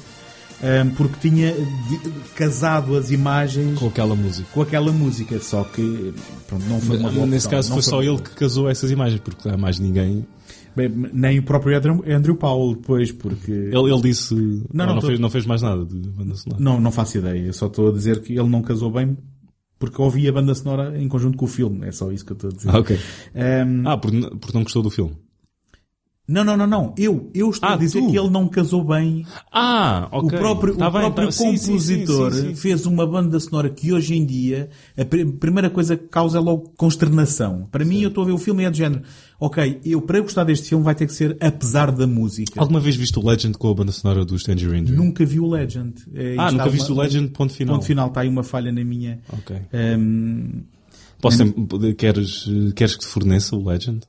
um, 0.62 0.90
porque 0.90 1.28
tinha 1.28 1.54
casado 2.34 2.96
as 2.96 3.10
imagens 3.10 3.78
Com 3.78 3.86
aquela 3.88 4.14
música. 4.14 4.48
com 4.52 4.62
aquela 4.62 4.92
música, 4.92 5.38
só 5.40 5.64
que 5.64 6.12
pronto, 6.46 6.64
não 6.68 6.80
foi 6.80 6.98
uma 6.98 7.10
boa 7.10 7.26
Nesse 7.26 7.46
opção, 7.46 7.58
caso 7.58 7.72
foi 7.72 7.82
só 7.82 8.02
ele 8.02 8.18
que 8.18 8.30
casou 8.30 8.68
essas 8.68 8.90
imagens, 8.90 9.20
porque 9.20 9.46
não 9.48 9.54
há 9.54 9.58
mais 9.58 9.78
ninguém. 9.78 10.26
Bem, 10.76 10.88
nem 11.12 11.38
o 11.38 11.42
próprio 11.42 11.76
Andrew, 11.76 12.36
Powell 12.36 12.76
depois, 12.76 13.10
porque 13.10 13.50
Ele, 13.50 13.90
ele 13.92 14.00
disse. 14.02 14.34
Não, 14.72 14.86
não, 14.86 14.94
não, 14.96 15.02
fez, 15.02 15.18
não 15.18 15.30
fez 15.30 15.46
mais 15.46 15.62
nada 15.62 15.84
de 15.84 15.96
banda 15.96 16.34
sonora. 16.36 16.62
não, 16.62 16.80
não 16.80 16.92
faço 16.92 17.18
ideia, 17.18 17.52
só 17.52 17.66
estou 17.66 17.88
a 17.88 17.92
dizer 17.92 18.20
que 18.22 18.32
ele 18.34 18.48
não 18.48 18.62
casou 18.62 18.90
bem 18.90 19.16
porque 19.78 20.00
ouvi 20.02 20.26
a 20.28 20.32
banda 20.32 20.54
sonora 20.56 21.00
em 21.00 21.06
conjunto 21.08 21.36
com 21.38 21.44
o 21.44 21.48
filme, 21.48 21.86
é 21.86 21.92
só 21.92 22.10
isso 22.10 22.24
que 22.24 22.32
eu 22.32 22.34
estou 22.34 22.50
a 22.50 22.52
dizer. 22.52 22.70
Ah, 22.70 22.78
ok. 22.80 22.98
Um, 23.34 23.88
Ah, 23.88 23.96
porque, 23.96 24.20
porque 24.40 24.56
não 24.56 24.62
gostou 24.64 24.82
do 24.82 24.90
filme. 24.90 25.12
Não, 26.28 26.44
não, 26.44 26.56
não, 26.58 26.66
não, 26.66 26.94
eu, 26.98 27.30
eu 27.34 27.48
estou 27.50 27.68
Ah, 27.68 27.72
a 27.72 27.76
dizer 27.76 28.00
tu. 28.02 28.10
que 28.10 28.18
ele 28.18 28.28
não 28.28 28.46
casou 28.46 28.84
bem 28.84 29.24
Ah, 29.50 30.08
ok. 30.12 30.36
O 30.36 30.40
próprio, 30.40 30.76
Tá 30.76 30.88
o 30.88 30.90
bem, 30.92 31.00
próprio 31.00 31.26
tá- 31.26 31.32
sim, 31.32 31.56
sim, 31.56 31.66
compositor 31.72 32.32
sim, 32.34 32.40
sim, 32.42 32.48
sim. 32.48 32.54
fez 32.54 32.84
uma 32.86 33.06
banda 33.06 33.40
sonora 33.40 33.70
que 33.70 33.92
hoje 33.92 34.14
em 34.14 34.26
dia 34.26 34.68
a 34.96 35.04
pri- 35.04 35.24
primeira 35.24 35.70
coisa 35.70 35.96
que 35.96 36.06
causa 36.08 36.36
é 36.38 36.40
logo 36.40 36.70
consternação. 36.76 37.66
Para 37.72 37.84
mim, 37.84 38.02
eu 38.02 38.08
estou 38.10 38.22
a 38.24 38.26
ver 38.26 38.32
o 38.32 38.38
filme 38.38 38.62
e 38.62 38.66
é 38.66 38.70
do 38.70 38.76
género. 38.76 39.02
Ok, 39.40 39.80
eu 39.84 40.02
para 40.02 40.20
gostar 40.20 40.44
deste 40.44 40.68
filme 40.68 40.84
vai 40.84 40.94
ter 40.94 41.06
que 41.06 41.12
ser 41.14 41.36
apesar 41.40 41.90
da 41.92 42.06
música. 42.06 42.60
Alguma 42.60 42.80
vez 42.80 42.94
viste 42.96 43.18
o 43.18 43.26
Legend 43.26 43.56
com 43.56 43.70
a 43.70 43.74
banda 43.74 43.92
sonora 43.92 44.24
dos 44.24 44.42
Tangerine 44.42 44.82
Dream? 44.82 44.96
Nunca 45.04 45.24
vi 45.24 45.40
o 45.40 45.48
Legend. 45.48 45.94
É, 46.12 46.34
Ah, 46.36 46.50
nunca 46.52 46.68
viste 46.68 46.90
uma- 46.92 46.98
o 47.00 47.02
Legend, 47.04 47.28
ponto 47.30 47.52
final. 47.54 47.74
Ponto 47.76 47.86
final, 47.86 48.08
está 48.08 48.20
aí 48.22 48.28
uma 48.28 48.42
falha 48.42 48.70
na 48.72 48.84
minha. 48.84 49.20
Ok. 49.32 49.56
Hum, 49.98 50.62
Posso 51.20 51.36
sempre, 51.38 51.94
queres, 51.94 52.44
queres 52.76 52.94
que 52.94 53.00
te 53.00 53.06
forneça 53.06 53.56
o 53.56 53.66
Legend? 53.68 54.00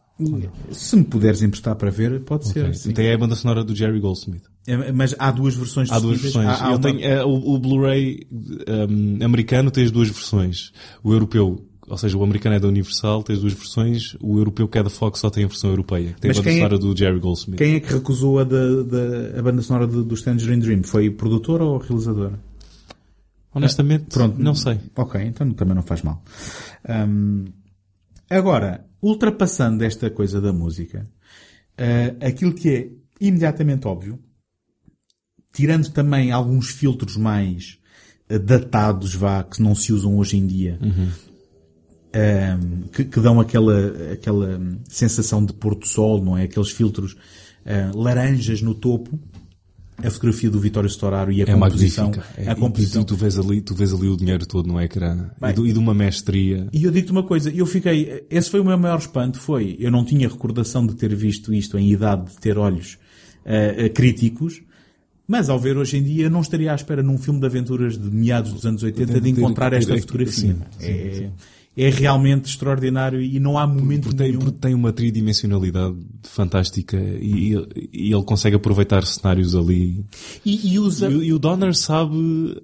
Se 0.71 0.95
me 0.97 1.03
puderes 1.03 1.41
emprestar 1.41 1.75
para 1.75 1.89
ver, 1.89 2.19
pode 2.21 2.47
ser. 2.47 2.75
sim. 2.75 2.91
Tem 2.91 3.11
a 3.13 3.17
banda 3.17 3.35
sonora 3.35 3.63
do 3.63 3.73
Jerry 3.75 3.99
Goldsmith. 3.99 4.43
É, 4.67 4.91
Mas 4.91 5.15
há 5.17 5.31
duas 5.31 5.55
versões 5.55 5.89
Há 5.91 5.99
duas 5.99 6.19
versões. 6.21 6.47
Há- 6.47 6.65
há 6.65 6.69
uma- 6.71 6.79
tenho, 6.79 6.99
é, 7.03 7.23
o, 7.23 7.29
o 7.29 7.57
Blu-ray 7.59 8.27
um, 8.31 9.23
americano 9.23 9.71
tem 9.71 9.83
as 9.85 9.91
duas 9.91 10.09
versões. 10.09 10.71
O 11.03 11.13
europeu, 11.13 11.65
ou 11.87 11.97
seja, 11.97 12.17
o 12.17 12.23
americano 12.23 12.55
é 12.55 12.59
da 12.59 12.67
Universal, 12.67 13.23
tem 13.23 13.33
as 13.35 13.41
duas 13.41 13.53
versões. 13.53 14.15
O 14.21 14.37
europeu, 14.37 14.67
que 14.67 14.77
é 14.77 14.83
da 14.83 14.89
Fox, 14.89 15.19
só 15.19 15.29
tem 15.29 15.45
a 15.45 15.47
versão 15.47 15.69
europeia. 15.69 16.13
que 16.13 16.21
Tem 16.21 16.29
Mas 16.29 16.37
a 16.37 16.41
banda 16.41 16.51
é- 16.51 16.55
sonora 16.55 16.77
do 16.77 16.95
Jerry 16.97 17.19
Goldsmith. 17.19 17.57
Quem 17.57 17.75
é 17.75 17.79
que 17.79 17.93
recusou 17.93 18.39
a, 18.39 18.43
da, 18.43 18.57
a 19.37 19.41
banda 19.41 19.61
sonora 19.61 19.87
do, 19.87 20.03
do 20.03 20.21
Tangerine 20.21 20.61
Dream? 20.61 20.83
Foi 20.83 21.09
produtor 21.09 21.61
ou 21.61 21.77
realizador? 21.77 22.33
Honestamente, 23.53 24.05
Pronto. 24.13 24.35
não 24.37 24.53
sei. 24.53 24.79
Ok, 24.95 25.19
então 25.21 25.49
também 25.51 25.73
não 25.75 25.81
faz 25.81 26.03
mal. 26.03 26.21
Hum, 26.87 27.45
agora, 28.29 28.85
ultrapassando 29.01 29.83
esta 29.83 30.09
coisa 30.09 30.41
da 30.41 30.51
música, 30.51 31.09
eh, 31.77 32.15
aquilo 32.21 32.53
que 32.53 32.69
é 32.69 32.89
imediatamente 33.19 33.87
óbvio, 33.87 34.19
tirando 35.51 35.89
também 35.91 36.31
alguns 36.31 36.69
filtros 36.69 37.15
mais 37.17 37.79
eh, 38.27 38.37
datados, 38.37 39.15
vá, 39.15 39.43
que 39.43 39.61
não 39.61 39.73
se 39.73 39.93
usam 39.93 40.17
hoje 40.17 40.37
em 40.37 40.45
dia, 40.45 40.79
hum, 40.81 41.09
que, 42.91 43.05
que 43.05 43.19
dão 43.19 43.39
aquela, 43.39 44.11
aquela 44.13 44.59
sensação 44.89 45.45
de 45.45 45.53
pôr 45.53 45.75
do 45.75 45.87
sol, 45.87 46.23
não 46.23 46.37
é? 46.37 46.43
Aqueles 46.43 46.71
filtros 46.71 47.15
eh, 47.65 47.91
laranjas 47.93 48.61
no 48.61 48.73
topo. 48.73 49.19
A 50.03 50.09
fotografia 50.11 50.49
do 50.49 50.59
Vitório 50.59 50.87
Storaro 50.87 51.31
e 51.31 51.41
a 51.41 51.43
É 51.43 51.53
composição. 51.53 52.05
magnífica. 52.07 52.41
É, 52.41 52.49
a 52.49 52.51
e 52.51 52.55
composição. 52.55 53.03
tu, 53.03 53.15
tu, 53.15 53.17
vês 53.17 53.37
ali, 53.39 53.61
tu 53.61 53.75
vês 53.75 53.93
ali 53.93 54.07
o 54.07 54.15
dinheiro 54.17 54.45
todo 54.45 54.67
no 54.67 54.79
ecrã. 54.79 55.29
Bem. 55.39 55.49
E, 55.51 55.53
do- 55.53 55.67
e 55.67 55.73
de 55.73 55.79
uma 55.79 55.93
mestria. 55.93 56.67
E 56.71 56.83
eu 56.83 56.91
digo-te 56.91 57.11
uma 57.11 57.23
coisa, 57.23 57.49
eu 57.49 57.65
fiquei, 57.65 58.23
esse 58.29 58.49
foi 58.49 58.59
o 58.59 58.65
meu 58.65 58.77
maior 58.77 58.99
espanto, 58.99 59.39
foi, 59.39 59.75
eu 59.79 59.91
não 59.91 60.03
tinha 60.05 60.27
recordação 60.27 60.85
de 60.85 60.95
ter 60.95 61.13
visto 61.15 61.53
isto 61.53 61.77
em 61.77 61.91
idade 61.91 62.31
de 62.31 62.37
ter 62.37 62.57
olhos 62.57 62.97
eh, 63.45 63.89
críticos, 63.89 64.61
mas 65.27 65.49
ao 65.49 65.59
ver 65.59 65.77
hoje 65.77 65.97
em 65.97 66.03
dia 66.03 66.29
não 66.29 66.41
estaria 66.41 66.71
à 66.71 66.75
espera 66.75 67.03
num 67.03 67.17
filme 67.17 67.39
de 67.39 67.45
aventuras 67.45 67.97
de 67.97 68.09
meados 68.09 68.51
dos 68.53 68.65
anos 68.65 68.81
80 68.83 69.21
de 69.21 69.29
encontrar 69.29 69.73
esta 69.73 69.95
fotografia. 69.97 70.55
sim, 70.79 70.85
é, 70.85 71.29
é 71.77 71.89
realmente 71.89 72.45
extraordinário 72.49 73.21
e 73.21 73.39
não 73.39 73.57
há 73.57 73.65
momento 73.65 74.03
Porque 74.03 74.17
tem, 74.17 74.27
nenhum. 74.29 74.39
porque 74.39 74.59
tem 74.59 74.73
uma 74.73 74.91
tridimensionalidade 74.91 75.95
fantástica 76.23 76.97
e, 76.97 77.53
e- 77.55 78.11
ele 78.13 78.23
consegue 78.23 78.55
aproveitar 78.57 79.05
cenários 79.05 79.55
ali. 79.55 80.03
E, 80.45 80.73
e 80.73 80.79
usa, 80.79 81.09
E, 81.09 81.15
o- 81.15 81.23
e 81.23 81.33
o 81.33 81.39
Donner 81.39 81.73
sabe 81.75 82.61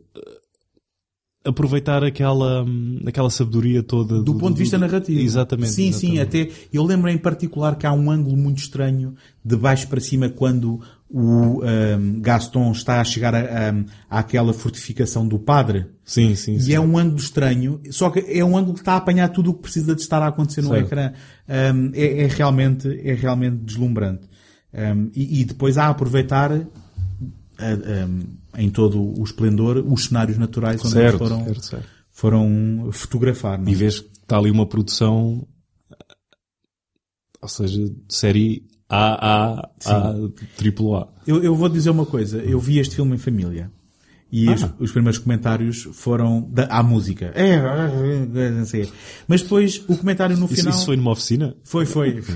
aproveitar 1.45 2.03
aquela, 2.03 2.65
aquela 3.05 3.29
sabedoria 3.29 3.83
toda 3.83 4.21
do 4.23 4.33
ponto 4.35 4.53
de 4.55 4.59
vista 4.63 4.77
narrativo. 4.77 5.19
Exatamente. 5.19 5.71
Sim, 5.71 5.91
sim, 5.91 6.13
exatamente. 6.17 6.51
até 6.51 6.67
eu 6.73 6.83
lembro 6.83 7.09
em 7.09 7.17
particular 7.17 7.75
que 7.77 7.85
há 7.85 7.93
um 7.93 8.09
ângulo 8.09 8.35
muito 8.35 8.57
estranho 8.57 9.13
de 9.43 9.55
baixo 9.55 9.87
para 9.87 9.99
cima 10.01 10.27
quando 10.27 10.81
o 11.09 11.61
ahm, 11.63 12.19
Gaston 12.19 12.71
está 12.71 12.99
a 12.99 13.03
chegar 13.03 13.35
a, 13.35 13.69
ahm, 13.69 13.85
àquela 14.09 14.53
fortificação 14.53 15.27
do 15.27 15.37
padre. 15.37 15.85
Sim, 16.03 16.35
sim, 16.35 16.55
E 16.55 16.61
sim. 16.61 16.73
é 16.73 16.79
um 16.79 16.97
ângulo 16.97 17.19
estranho, 17.19 17.79
só 17.91 18.09
que 18.09 18.19
é 18.27 18.43
um 18.43 18.57
ângulo 18.57 18.73
que 18.73 18.79
está 18.81 18.93
a 18.93 18.97
apanhar 18.97 19.29
tudo 19.29 19.51
o 19.51 19.53
que 19.53 19.61
precisa 19.61 19.93
de 19.95 20.01
estar 20.01 20.21
a 20.23 20.27
acontecer 20.27 20.61
no 20.63 20.69
Certo. 20.69 20.87
ecrã. 20.87 21.13
Ahm, 21.47 21.91
é, 21.93 22.23
é 22.23 22.27
realmente, 22.27 22.87
é 23.03 23.13
realmente 23.13 23.57
deslumbrante. 23.57 24.23
Ahm, 24.73 25.09
e, 25.15 25.41
e 25.41 25.45
depois 25.45 25.77
há 25.77 25.85
a 25.85 25.89
aproveitar 25.89 26.51
a- 26.51 26.61
em 28.57 28.69
todo 28.69 29.01
o 29.19 29.23
esplendor 29.23 29.77
os 29.87 30.05
cenários 30.05 30.37
naturais 30.37 30.81
onde 30.81 30.93
Certo, 30.93 31.15
eles 31.17 31.29
foram, 31.29 31.45
certo, 31.45 31.65
certo. 31.65 31.87
foram 32.11 32.89
fotografar. 32.91 33.59
não 33.59 33.67
é? 33.67 33.71
E 33.71 33.75
vês 33.75 33.99
que 33.99 34.09
está 34.21 34.37
ali 34.37 34.49
uma 34.51 34.65
produção, 34.65 35.47
ou 37.41 37.49
seja, 37.49 37.79
de 37.89 37.95
série 38.09 38.65
A, 38.89 39.57
A, 39.57 39.69
A, 39.85 40.13
triplo 40.57 40.95
A. 40.95 41.07
Eu, 41.27 41.43
eu 41.43 41.55
vou 41.55 41.69
dizer 41.69 41.89
uma 41.89 42.05
coisa. 42.05 42.37
Eu 42.39 42.59
vi 42.59 42.79
este 42.79 42.95
filme 42.95 43.15
em 43.15 43.19
família. 43.19 43.71
E 44.31 44.49
os, 44.49 44.63
Ah. 44.63 44.73
os 44.79 44.91
primeiros 44.91 45.19
comentários 45.19 45.83
foram 45.93 46.41
da, 46.51 46.65
à 46.65 46.81
música. 46.83 47.27
É, 47.35 47.61
não 48.51 48.65
sei. 48.65 48.91
Mas 49.27 49.41
depois 49.43 49.83
o 49.87 49.95
comentário 49.95 50.35
no 50.35 50.45
Isso, 50.45 50.55
final... 50.55 50.73
isso 50.73 50.85
foi 50.85 50.97
numa 50.97 51.11
oficina? 51.11 51.55
Foi, 51.63 51.85
foi. 51.85 52.21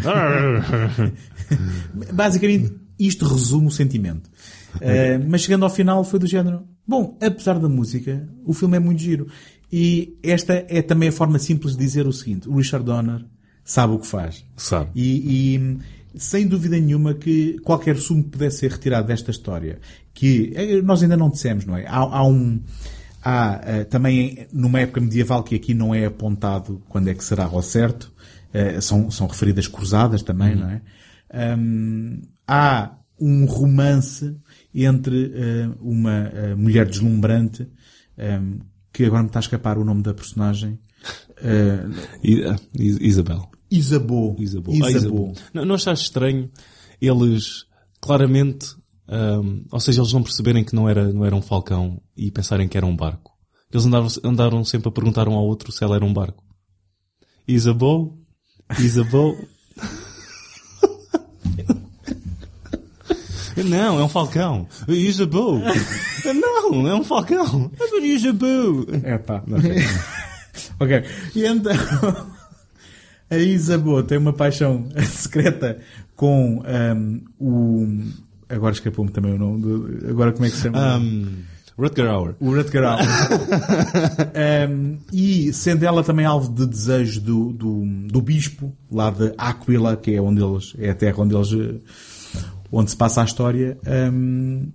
Basicamente, 2.13 2.73
isto 2.97 3.25
resume 3.25 3.67
o 3.67 3.71
sentimento. 3.71 4.29
Uh, 4.75 5.25
mas 5.27 5.41
chegando 5.41 5.63
ao 5.63 5.69
final 5.69 6.03
foi 6.03 6.19
do 6.19 6.27
género. 6.27 6.63
Bom, 6.87 7.17
apesar 7.21 7.59
da 7.59 7.69
música, 7.69 8.27
o 8.45 8.53
filme 8.53 8.77
é 8.77 8.79
muito 8.79 9.01
giro. 9.01 9.27
E 9.71 10.17
esta 10.23 10.65
é 10.67 10.81
também 10.81 11.09
a 11.09 11.11
forma 11.11 11.37
simples 11.37 11.75
de 11.75 11.83
dizer 11.83 12.07
o 12.07 12.13
seguinte. 12.13 12.49
O 12.49 12.57
Richard 12.57 12.85
Donner 12.85 13.23
sabe 13.63 13.93
o 13.93 13.99
que 13.99 14.07
faz. 14.07 14.43
Sabe. 14.57 14.89
E, 14.95 15.55
e, 15.55 15.79
sem 16.15 16.47
dúvida 16.47 16.79
nenhuma 16.79 17.13
que 17.13 17.59
qualquer 17.59 17.97
sumo 17.97 18.23
pudesse 18.23 18.59
ser 18.59 18.71
retirado 18.71 19.07
desta 19.07 19.29
história, 19.31 19.79
que 20.13 20.51
eh, 20.55 20.81
nós 20.81 21.03
ainda 21.03 21.15
não 21.15 21.29
dissemos, 21.29 21.65
não 21.65 21.77
é? 21.77 21.85
Há, 21.87 21.97
há 21.97 22.23
um, 22.25 22.59
há 23.23 23.61
eh, 23.63 23.83
também 23.83 24.47
numa 24.51 24.79
época 24.79 24.99
medieval 25.01 25.43
que 25.43 25.55
aqui 25.55 25.73
não 25.73 25.93
é 25.93 26.05
apontado 26.05 26.81
quando 26.89 27.09
é 27.09 27.13
que 27.13 27.23
será 27.23 27.45
ao 27.45 27.61
certo, 27.61 28.11
eh, 28.51 28.81
são, 28.81 29.11
são 29.11 29.27
referidas 29.27 29.67
cruzadas 29.67 30.23
também, 30.23 30.55
não 30.55 30.69
é? 30.69 30.81
Hum, 31.55 32.21
há 32.47 32.95
um 33.19 33.45
romance 33.45 34.35
entre 34.73 35.31
eh, 35.33 35.69
uma 35.81 36.27
eh, 36.27 36.55
mulher 36.55 36.87
deslumbrante, 36.87 37.67
hum, 38.17 38.59
que 38.93 39.05
agora 39.05 39.23
me 39.23 39.29
está 39.29 39.39
a 39.39 39.41
escapar 39.41 39.77
o 39.77 39.85
nome 39.85 40.01
da 40.03 40.13
personagem, 40.13 40.79
eh, 41.37 41.85
ah, 42.47 42.55
Is- 42.73 42.97
Isabel. 43.01 43.49
Isabeau. 43.71 44.35
Ah, 44.83 44.91
Isabeau. 44.91 45.33
Não, 45.53 45.65
não 45.65 45.75
achaste 45.75 46.05
estranho 46.05 46.49
eles 47.01 47.65
claramente, 48.01 48.67
ahm, 49.07 49.63
ou 49.71 49.79
seja, 49.79 50.01
eles 50.01 50.11
não 50.13 50.23
perceberem 50.23 50.63
que 50.63 50.75
não 50.75 50.89
era, 50.89 51.11
não 51.13 51.23
era 51.25 51.35
um 51.35 51.41
falcão 51.41 52.01
e 52.17 52.29
pensarem 52.31 52.67
que 52.67 52.75
era 52.77 52.85
um 52.85 52.95
barco. 52.95 53.31
Eles 53.71 53.85
andaram, 53.85 54.07
andaram 54.23 54.65
sempre 54.65 54.89
a 54.89 54.91
perguntar 54.91 55.27
um 55.29 55.35
ao 55.35 55.45
outro 55.45 55.71
se 55.71 55.83
ela 55.83 55.95
era 55.95 56.03
um 56.03 56.11
barco. 56.13 56.43
Isabeau? 57.47 58.17
Isabeau? 58.79 59.35
Não, 63.65 63.99
é 63.99 64.03
um 64.03 64.10
falcão. 64.10 64.68
Isabeau? 64.88 65.60
Não, 66.26 66.88
é 66.88 66.95
um 66.95 67.03
falcão. 67.03 67.72
É 67.80 67.88
do 67.88 68.06
Isabeau. 68.06 68.86
É 69.03 69.18
pá. 69.18 69.44
ok. 70.80 71.03
E 71.36 71.45
então, 71.45 71.73
a 73.30 73.38
Isabeau 73.38 74.03
tem 74.03 74.18
uma 74.18 74.34
paixão 74.34 74.88
secreta 75.10 75.80
com 76.15 76.64
ahm, 76.65 77.22
o. 77.40 77.88
Agora 78.49 78.73
escapou-me 78.73 79.11
também 79.11 79.34
o 79.34 79.38
nome. 79.38 79.61
Do, 79.61 80.10
agora 80.10 80.31
como 80.31 80.45
é 80.45 80.49
que 80.49 80.56
se 80.56 80.64
chama? 80.64 80.98
Um, 80.98 81.44
Rutger 81.77 82.07
Hauer. 82.07 82.36
O 82.41 82.53
Rutger 82.53 82.84
Hauer. 82.84 83.06
Um, 84.69 84.98
e 85.14 85.53
sendo 85.53 85.86
ela 85.86 86.03
também 86.03 86.26
alvo 86.26 86.52
de 86.52 86.65
desejo 86.65 87.22
do, 87.22 87.53
do, 87.53 87.86
do 88.07 88.22
bispo, 88.22 88.76
lá 88.91 89.10
de 89.10 89.34
Aquila, 89.38 89.95
que 89.95 90.14
é 90.15 90.22
onde 90.22 90.44
eles, 90.44 90.73
é 90.77 90.90
a 90.90 90.95
terra 90.95 91.15
onde 91.19 91.36
eles, 91.36 91.81
onde 92.71 92.91
se 92.91 92.97
passa 92.97 93.21
a 93.21 93.25
história, 93.25 93.77
um, 94.13 94.71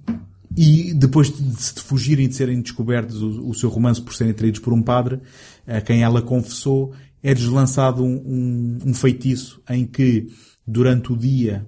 e 0.56 0.94
depois 0.94 1.30
de 1.30 1.62
se 1.62 1.80
fugirem 1.80 2.28
de 2.28 2.34
serem 2.34 2.60
descobertos 2.60 3.20
o, 3.22 3.48
o 3.48 3.54
seu 3.54 3.68
romance 3.68 4.00
por 4.00 4.14
serem 4.14 4.32
traídos 4.32 4.60
por 4.60 4.72
um 4.72 4.82
padre, 4.82 5.20
a 5.66 5.80
quem 5.80 6.02
ela 6.02 6.22
confessou, 6.22 6.92
é-lhes 7.22 7.46
lançado 7.46 8.04
um, 8.04 8.14
um, 8.14 8.78
um 8.86 8.94
feitiço 8.94 9.60
em 9.68 9.86
que, 9.86 10.28
durante 10.66 11.12
o 11.12 11.16
dia, 11.16 11.66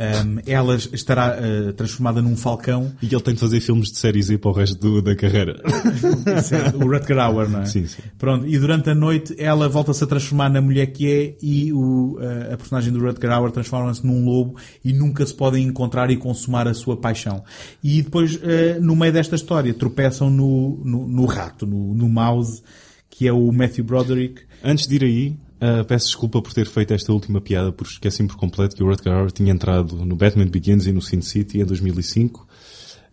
um, 0.00 0.38
ela 0.46 0.76
estará 0.76 1.36
eh, 1.40 1.72
transformada 1.72 2.22
num 2.22 2.36
falcão 2.36 2.92
E 3.02 3.06
ele 3.06 3.20
tem 3.20 3.34
de 3.34 3.40
fazer 3.40 3.60
filmes 3.60 3.90
de 3.90 3.98
série 3.98 4.22
Z 4.22 4.38
para 4.38 4.50
o 4.50 4.54
resto 4.54 4.78
do- 4.78 5.02
da 5.02 5.16
carreira. 5.16 5.60
O 6.74 6.88
Rutger 6.88 7.18
Hauer, 7.18 7.48
não 7.48 7.62
é? 7.62 7.66
Sim, 7.66 7.86
sim. 7.86 8.02
Pronto, 8.18 8.46
e 8.46 8.58
durante 8.58 8.90
a 8.90 8.94
noite 8.94 9.34
ela 9.38 9.68
volta-se 9.68 10.02
a 10.04 10.06
transformar 10.06 10.48
na 10.50 10.60
mulher 10.60 10.86
que 10.86 11.10
é 11.10 11.36
e 11.42 11.72
o, 11.72 12.18
a, 12.20 12.54
a 12.54 12.56
personagem 12.56 12.92
do 12.92 13.00
Rutger 13.00 13.30
Hauer 13.30 13.50
transforma-se 13.50 14.06
num 14.06 14.24
lobo 14.24 14.56
e 14.84 14.92
nunca 14.92 15.24
se 15.26 15.34
podem 15.34 15.64
encontrar 15.66 16.10
e 16.10 16.16
consumar 16.16 16.68
a 16.68 16.74
sua 16.74 16.96
paixão. 16.96 17.42
E 17.82 18.02
depois, 18.02 18.38
eh, 18.42 18.78
no 18.80 18.94
meio 18.94 19.12
desta 19.12 19.34
história, 19.34 19.74
tropeçam 19.74 20.30
no, 20.30 20.80
no, 20.84 21.08
no 21.08 21.24
rato, 21.26 21.66
no, 21.66 21.94
no 21.94 22.08
mouse, 22.08 22.62
que 23.10 23.26
é 23.26 23.32
o 23.32 23.50
Matthew 23.52 23.84
Broderick. 23.84 24.42
Antes 24.62 24.86
de 24.86 24.94
ir 24.96 25.04
aí, 25.04 25.36
ah, 25.60 25.84
peço 25.84 26.06
desculpa 26.06 26.40
por 26.42 26.52
ter 26.52 26.66
feito 26.66 26.92
esta 26.94 27.12
última 27.12 27.40
piada, 27.40 27.72
porque 27.72 27.92
esqueci-me 27.94 28.28
por 28.28 28.36
completo 28.36 28.76
que 28.76 28.82
o 28.82 28.86
Rutger 28.86 29.12
Hauer 29.12 29.30
tinha 29.32 29.52
entrado 29.52 30.04
no 30.04 30.16
Batman 30.16 30.46
Begins 30.46 30.86
e 30.86 30.92
no 30.92 31.02
Sin 31.02 31.20
City 31.20 31.60
em 31.60 31.64
2005. 31.64 32.46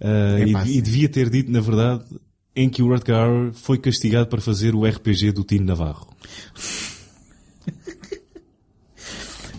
Ah, 0.01 0.39
Epá, 0.39 0.65
e, 0.65 0.77
e 0.77 0.81
devia 0.81 1.07
ter 1.09 1.29
dito, 1.29 1.51
na 1.51 1.59
verdade, 1.61 2.03
em 2.55 2.69
que 2.69 2.81
o 2.83 2.87
Rutger 2.87 3.15
Hauer 3.15 3.53
foi 3.53 3.77
castigado 3.77 4.27
para 4.27 4.41
fazer 4.41 4.75
o 4.75 4.85
RPG 4.85 5.31
do 5.31 5.43
Tino 5.43 5.65
Navarro. 5.65 6.07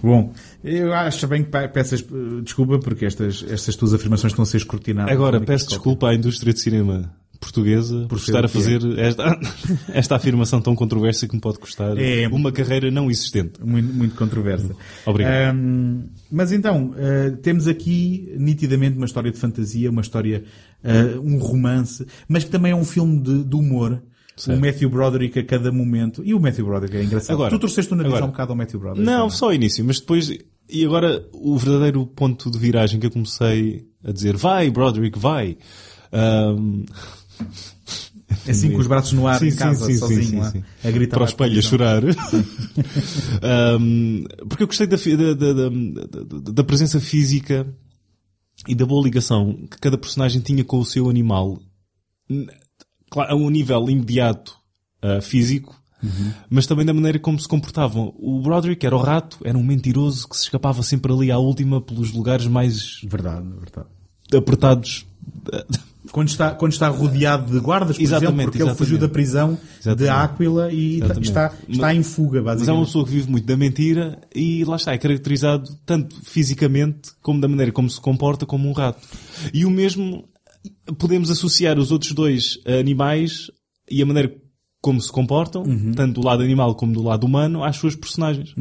Bom, 0.03 0.33
eu 0.63 0.93
acho 0.93 1.27
bem 1.27 1.43
que 1.43 1.51
pe- 1.51 1.69
peças 1.69 2.05
desculpa 2.45 2.79
porque 2.79 3.07
estas, 3.07 3.45
estas 3.49 3.75
tuas 3.77 3.95
afirmações 3.95 4.33
estão 4.33 4.43
a 4.43 4.47
ser 4.47 4.59
escrutinadas. 4.59 5.13
Agora, 5.13 5.41
peço 5.41 5.69
desculpa 5.69 6.11
à 6.11 6.15
indústria 6.15 6.53
de 6.53 6.61
cinema 6.61 7.13
portuguesa 7.57 8.07
por, 8.09 8.19
ser 8.21 8.27
estar 8.31 8.43
a 8.43 8.45
é. 8.45 8.49
fazer 8.49 8.99
esta, 8.99 9.41
esta 9.93 10.17
afirmação 10.17 10.61
tão 10.61 10.75
controversa 10.75 11.27
que 11.27 11.35
me 11.35 11.41
pode 11.41 11.59
custar 11.59 11.97
É. 11.99 12.29
uma 12.29 12.53
carreira 12.53 12.91
não 12.91 13.11
existente. 13.11 13.63
Muito, 13.65 13.93
muito 13.93 14.15
controversa. 14.15 14.75
Obrigado. 15.05 15.51
Ahm, 15.55 16.05
mas 16.31 16.53
então, 16.53 16.95
ah, 16.97 17.37
temos 17.43 17.67
aqui 17.67 18.33
nitidamente 18.39 18.97
uma 18.97 19.07
história 19.07 19.31
de 19.31 19.39
fantasia, 19.39 19.91
uma 19.91 20.03
história, 20.03 20.45
ah, 20.85 21.19
um 21.23 21.39
romance, 21.39 22.07
mas 22.29 22.45
que 22.45 22.51
também 22.51 22.73
é 22.73 22.77
um 22.77 22.85
filme 22.85 23.21
de, 23.21 23.45
de 23.45 23.57
humor. 23.57 24.03
Certo. 24.37 24.59
O 24.59 24.61
Matthew 24.61 24.91
Broderick 24.91 25.39
a 25.39 25.45
cada 25.45 25.73
momento. 25.73 26.23
E 26.23 26.35
o 26.35 26.39
Matthew 26.41 26.67
Broderick 26.67 26.95
é 26.99 27.05
engraçado. 27.05 27.33
Agora- 27.37 27.51
tu 27.51 27.59
trouxeste 27.59 27.91
o 27.93 27.97
nariz 27.97 28.13
agora- 28.13 28.27
um 28.27 28.31
bocado 28.31 28.53
ao 28.53 28.57
Matthew 28.57 28.79
Broderick. 28.81 29.07
Não, 29.11 29.25
ou 29.25 29.31
só 29.31 29.49
o 29.49 29.53
início, 29.53 29.83
mas 29.83 29.99
depois, 29.99 30.31
e 30.69 30.85
agora 30.85 31.25
o 31.33 31.57
verdadeiro 31.57 32.05
ponto 32.07 32.51
de 32.51 32.59
viragem 32.59 33.01
que 33.01 33.07
eu 33.07 33.11
comecei 33.11 33.87
a 34.05 34.13
dizer, 34.13 34.37
vai 34.37 34.69
Broderick, 34.71 35.19
vai. 35.19 35.57
Ahm, 36.13 36.85
Assim 38.49 38.71
com 38.73 38.79
os 38.79 38.87
braços 38.87 39.13
no 39.13 39.27
ar 39.27 39.39
Sim, 39.39 39.49
em 39.49 39.57
casa, 39.57 39.87
sim, 39.87 39.97
sozinho 39.99 40.25
sim, 40.25 40.37
lá, 40.39 40.51
sim. 40.51 40.63
a 40.85 40.91
gritar 40.91 41.17
para 41.17 41.25
o 41.25 41.27
espelho 41.29 41.59
a 41.59 41.63
chorar. 41.63 42.03
Um, 43.81 44.25
porque 44.49 44.63
eu 44.63 44.67
gostei 44.67 44.87
da, 44.87 44.97
da, 44.97 45.53
da, 45.53 46.51
da- 46.53 46.65
presença 46.65 47.01
física 47.01 47.67
e 48.67 48.75
da 48.75 48.87
boa 48.87 49.03
ligação 49.05 49.67
que 49.71 49.79
cada 49.79 49.99
personagem 49.99 50.41
tinha 50.41 50.65
com 50.65 50.79
o 50.79 50.85
seu 50.85 51.09
animal. 51.09 51.61
Claro, 53.11 53.33
a 53.33 53.37
um 53.37 53.51
nível 53.51 53.89
imediato 53.89 54.57
uh, 55.05 55.21
físico, 55.23 55.81
mas 56.51 56.67
também 56.67 56.85
da 56.85 56.95
maneira 56.95 57.19
como 57.19 57.39
se 57.39 57.49
comportavam. 57.49 58.13
O 58.19 58.41
Broderick 58.41 58.85
era 58.85 58.97
o 58.97 59.01
rato, 59.01 59.39
era 59.45 59.57
um 59.57 59.63
mentiroso 59.63 60.29
que 60.29 60.37
se 60.37 60.45
escapava 60.45 60.83
sempre 60.83 61.13
ali 61.13 61.31
à 61.31 61.39
última 61.39 61.81
pelos 61.81 62.13
lugares 62.13 62.47
mais 62.47 63.01
Verdade, 63.05 63.49
verdade. 63.59 63.89
apertados. 64.35 65.07
Quando 66.13 66.29
está, 66.29 66.51
quando 66.53 66.73
está 66.73 66.89
rodeado 66.89 67.53
de 67.53 67.59
guardas, 67.61 67.97
por 67.97 68.03
Exatamente, 68.03 68.27
exemplo, 68.33 68.45
porque 68.45 68.59
ele 68.59 68.65
exatamente. 68.71 68.79
fugiu 68.79 68.99
da 68.99 69.09
prisão 69.09 69.55
de 69.55 69.61
Exatamente. 69.81 70.09
Áquila 70.09 70.73
e 70.73 70.97
Exatamente. 70.99 71.29
está, 71.29 71.53
está 71.69 71.95
em 71.95 72.03
fuga, 72.03 72.43
Mas 72.43 72.47
é 72.47 72.51
uma 72.51 72.55
basicamente. 72.57 72.87
pessoa 72.87 73.05
que 73.05 73.11
vive 73.11 73.31
muito 73.31 73.47
da 73.47 73.57
mentira 73.57 74.19
e 74.35 74.65
lá 74.65 74.77
está, 74.77 74.93
é 74.93 74.99
caracterizado 74.99 75.69
tanto 75.85 76.17
fisicamente 76.25 77.11
como 77.21 77.41
da 77.41 77.49
maneira 77.49 77.73
como 77.73 77.91
se 77.91 78.01
comporta 78.01 78.47
como 78.47 78.69
um 78.69 78.73
rato. 78.73 79.01
E 79.53 79.65
o 79.65 79.71
mesmo 79.71 80.29
podemos 80.99 81.31
associar 81.31 81.79
os 81.79 81.91
outros 81.93 82.13
dois 82.13 82.59
animais 82.67 83.51
e 83.91 84.03
a 84.03 84.07
maneira 84.07 84.33
como 84.81 85.01
se 85.01 85.11
comportam, 85.11 85.63
Uhum. 85.63 85.93
tanto 85.93 86.21
do 86.21 86.27
lado 86.27 86.43
animal 86.43 86.75
como 86.77 86.93
do 86.93 87.03
lado 87.03 87.25
humano, 87.27 87.65
às 87.65 87.77
suas 87.77 87.97
personagens. 87.97 88.55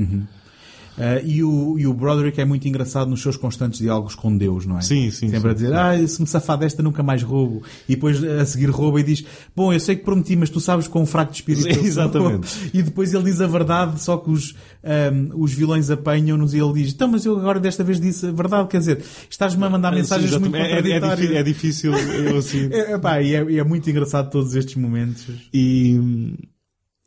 Uh, 0.98 1.26
e, 1.26 1.44
o, 1.44 1.78
e 1.78 1.86
o 1.86 1.94
Broderick 1.94 2.40
é 2.40 2.46
muito 2.46 2.66
engraçado 2.68 3.10
nos 3.10 3.22
seus 3.22 3.36
constantes 3.36 3.80
diálogos 3.80 4.16
com 4.16 4.36
Deus, 4.38 4.66
não 4.66 4.78
é? 4.78 4.82
Sim, 4.82 5.12
sim, 5.12 5.28
Sempre 5.30 5.40
sim, 5.42 5.48
a 5.50 5.54
dizer, 5.54 5.74
ah, 5.74 6.08
se 6.08 6.22
me 6.22 6.28
safar 6.28 6.58
desta 6.58 6.82
nunca 6.82 7.04
mais 7.04 7.22
roubo. 7.22 7.64
E 7.88 7.96
depois 7.96 8.24
a 8.24 8.46
seguir 8.46 8.70
rouba 8.70 9.00
e 9.02 9.04
diz, 9.04 9.26
bom, 9.54 9.74
eu 9.74 9.80
sei 9.80 9.98
que 9.98 10.06
prometi, 10.06 10.36
mas 10.38 10.50
tu 10.50 10.62
sabes 10.62 10.88
com 10.88 11.02
um 11.02 11.06
fraco 11.06 11.32
de 11.32 11.40
espírito. 11.40 11.64
Sim, 11.64 11.70
eu 11.70 11.76
sou." 11.76 11.86
exatamente. 11.86 12.48
E 12.74 12.82
depois 12.82 13.14
ele 13.14 13.24
diz 13.26 13.42
a 13.42 13.48
verdade, 13.48 14.02
só 14.02 14.16
que 14.18 14.30
os, 14.30 14.56
um, 14.84 15.42
os 15.44 15.54
vilões 15.54 15.90
apanham-nos 15.90 16.54
e 16.54 16.60
ele 16.60 16.74
diz, 16.74 16.94
então, 16.94 17.08
mas 17.10 17.26
eu 17.26 17.38
agora 17.38 17.60
desta 17.60 17.84
vez 17.84 18.00
disse 18.00 18.28
a 18.28 18.32
verdade, 18.32 18.70
quer 18.70 18.80
dizer, 18.80 19.04
estás-me 19.30 19.64
a 19.66 19.70
mandar 19.70 19.92
mensagens 19.92 20.32
Sim, 20.32 20.40
muito 20.40 20.56
exatamente. 20.56 20.74
é, 20.92 20.96
é, 20.96 21.00
contraditórias. 21.00 21.20
difí- 21.20 21.36
é 21.36 21.44
difícil, 21.44 21.94
eu 21.94 22.38
assim. 22.40 22.70
É, 22.72 22.94
epá, 22.94 23.22
e, 23.22 23.36
é, 23.36 23.58
é 23.58 23.64
muito 23.64 23.90
engraçado 23.90 24.30
todos 24.30 24.56
estes 24.56 24.76
momentos. 24.76 25.26
E, 25.54 26.00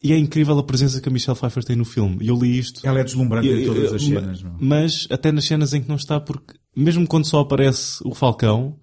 e 0.02 0.12
é 0.12 0.16
incrível 0.18 0.58
a 0.58 0.62
presença 0.62 1.00
que 1.00 1.08
a 1.08 1.12
Michelle 1.12 1.36
Pfeiffer 1.38 1.64
tem 1.64 1.76
no 1.76 1.84
filme. 1.84 2.18
Eu 2.26 2.36
li 2.38 2.58
isto. 2.58 2.80
Ela 2.86 3.00
é 3.00 3.04
deslumbrante 3.04 3.48
em 3.48 3.64
todas 3.66 3.92
as 3.92 4.02
cenas. 4.02 4.42
não? 4.42 4.56
Mas 4.60 5.06
até 5.10 5.32
nas 5.32 5.44
cenas 5.44 5.74
em 5.74 5.82
que 5.82 5.88
não 5.88 5.96
está, 5.96 6.20
porque 6.20 6.54
mesmo 6.76 7.06
quando 7.06 7.26
só 7.26 7.40
aparece 7.40 7.98
o 8.04 8.14
Falcão, 8.14 8.76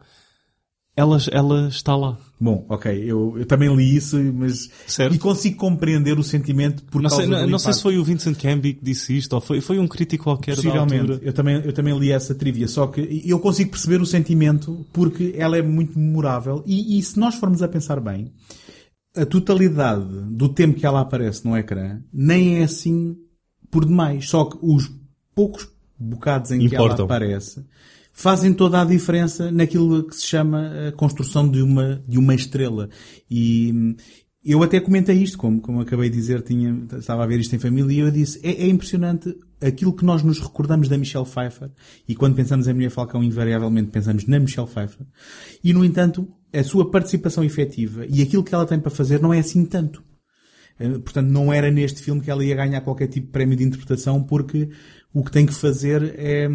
ela, 0.97 1.17
ela 1.31 1.67
está 1.67 1.95
lá. 1.95 2.17
Bom, 2.39 2.65
ok, 2.69 2.91
eu, 3.05 3.35
eu 3.37 3.45
também 3.45 3.73
li 3.75 3.95
isso, 3.95 4.17
mas 4.33 4.69
Certo. 4.87 5.15
e 5.15 5.17
consigo 5.17 5.55
compreender 5.57 6.17
o 6.19 6.23
sentimento 6.23 6.83
por 6.83 7.01
Não 7.01 7.09
causa 7.09 7.23
sei, 7.25 7.31
não, 7.33 7.47
não 7.47 7.59
sei 7.59 7.73
se 7.73 7.81
foi 7.81 7.97
o 7.97 8.03
Vincent 8.03 8.37
Camby 8.37 8.73
que 8.73 8.83
disse 8.83 9.17
isto, 9.17 9.33
ou 9.33 9.41
foi, 9.41 9.61
foi 9.61 9.79
um 9.79 9.87
crítico 9.87 10.25
qualquer 10.25 10.51
da 10.51 10.61
Possivelmente. 10.61 10.99
altura. 11.11 11.19
Eu 11.21 11.33
também, 11.33 11.55
eu 11.63 11.73
também 11.73 11.97
li 11.97 12.11
essa 12.11 12.35
trivia, 12.35 12.67
só 12.67 12.87
que 12.87 13.23
eu 13.25 13.39
consigo 13.39 13.71
perceber 13.71 14.01
o 14.01 14.05
sentimento 14.05 14.85
porque 14.91 15.33
ela 15.37 15.57
é 15.57 15.61
muito 15.61 15.97
memorável 15.97 16.61
e, 16.65 16.97
e 16.97 17.01
se 17.01 17.17
nós 17.17 17.35
formos 17.35 17.61
a 17.63 17.67
pensar 17.69 17.99
bem, 18.01 18.31
a 19.15 19.25
totalidade 19.25 20.05
do 20.29 20.49
tempo 20.49 20.79
que 20.79 20.85
ela 20.85 21.01
aparece 21.01 21.45
no 21.45 21.57
ecrã 21.57 22.01
nem 22.13 22.59
é 22.59 22.63
assim 22.63 23.17
por 23.69 23.85
demais. 23.85 24.29
Só 24.29 24.45
que 24.45 24.57
os 24.61 24.91
poucos 25.33 25.67
bocados 25.97 26.51
em 26.51 26.59
que 26.67 26.75
ela 26.75 26.85
Importam. 26.85 27.05
aparece 27.05 27.65
fazem 28.11 28.53
toda 28.53 28.81
a 28.81 28.85
diferença 28.85 29.51
naquilo 29.51 30.07
que 30.07 30.15
se 30.15 30.25
chama 30.25 30.71
a 30.87 30.91
construção 30.93 31.49
de 31.49 31.61
uma, 31.61 32.01
de 32.07 32.17
uma 32.17 32.33
estrela. 32.33 32.89
E 33.29 33.95
eu 34.45 34.61
até 34.61 34.79
comentei 34.79 35.15
isto, 35.17 35.37
como, 35.37 35.59
como 35.59 35.81
acabei 35.81 36.09
de 36.09 36.15
dizer, 36.15 36.41
tinha, 36.41 36.83
estava 36.97 37.23
a 37.23 37.27
ver 37.27 37.39
isto 37.39 37.55
em 37.55 37.59
família 37.59 37.93
e 37.95 37.99
eu 37.99 38.11
disse, 38.11 38.39
é, 38.43 38.63
é 38.63 38.67
impressionante 38.67 39.35
aquilo 39.61 39.93
que 39.93 40.05
nós 40.05 40.21
nos 40.21 40.39
recordamos 40.39 40.87
da 40.87 40.97
Michelle 40.97 41.25
Pfeiffer 41.25 41.69
e 42.07 42.13
quando 42.15 42.35
pensamos 42.35 42.67
em 42.67 42.73
Mulher 42.73 42.91
Falcão, 42.91 43.23
invariavelmente 43.23 43.89
pensamos 43.89 44.25
na 44.27 44.39
Michelle 44.39 44.67
Pfeiffer 44.67 45.05
e, 45.63 45.73
no 45.73 45.83
entanto, 45.83 46.27
a 46.53 46.63
sua 46.63 46.89
participação 46.91 47.43
efetiva 47.43 48.05
e 48.07 48.21
aquilo 48.21 48.43
que 48.43 48.53
ela 48.53 48.65
tem 48.65 48.79
para 48.79 48.91
fazer 48.91 49.19
não 49.21 49.33
é 49.33 49.39
assim 49.39 49.65
tanto. 49.65 50.03
Eh, 50.79 50.89
Portanto, 50.99 51.27
não 51.29 51.51
era 51.51 51.71
neste 51.71 52.01
filme 52.01 52.21
que 52.21 52.29
ela 52.29 52.43
ia 52.43 52.55
ganhar 52.55 52.81
qualquer 52.81 53.07
tipo 53.07 53.27
de 53.27 53.31
prémio 53.31 53.57
de 53.57 53.63
interpretação, 53.63 54.21
porque 54.21 54.69
o 55.13 55.23
que 55.23 55.31
tem 55.31 55.45
que 55.45 55.53
fazer 55.53 56.13
é, 56.17 56.47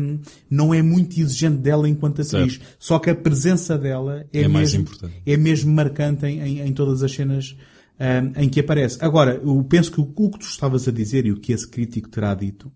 não 0.50 0.72
é 0.74 0.82
muito 0.82 1.18
exigente 1.18 1.56
dela 1.56 1.88
enquanto 1.88 2.20
atriz. 2.22 2.60
Só 2.78 2.98
que 2.98 3.08
a 3.10 3.14
presença 3.14 3.76
dela 3.78 4.26
é, 4.32 4.42
É 4.42 4.48
mais 4.48 4.72
mesmo, 4.74 4.82
importante. 4.82 5.22
é 5.24 5.36
mesmo 5.36 5.72
marcante 5.72 6.26
em, 6.26 6.40
em, 6.40 6.60
em 6.60 6.72
todas 6.72 7.02
as 7.02 7.10
cenas 7.10 7.56
em 8.36 8.48
que 8.48 8.60
aparece. 8.60 8.96
Agora, 9.00 9.34
eu 9.34 9.62
penso 9.64 9.92
que 9.92 10.00
o, 10.00 10.04
o 10.04 10.30
que 10.30 10.38
tu 10.38 10.46
estavas 10.46 10.88
a 10.88 10.92
dizer 10.92 11.26
e 11.26 11.32
o 11.32 11.38
que 11.38 11.52
esse 11.52 11.68
crítico 11.68 12.08
terá 12.08 12.34
dito 12.34 12.72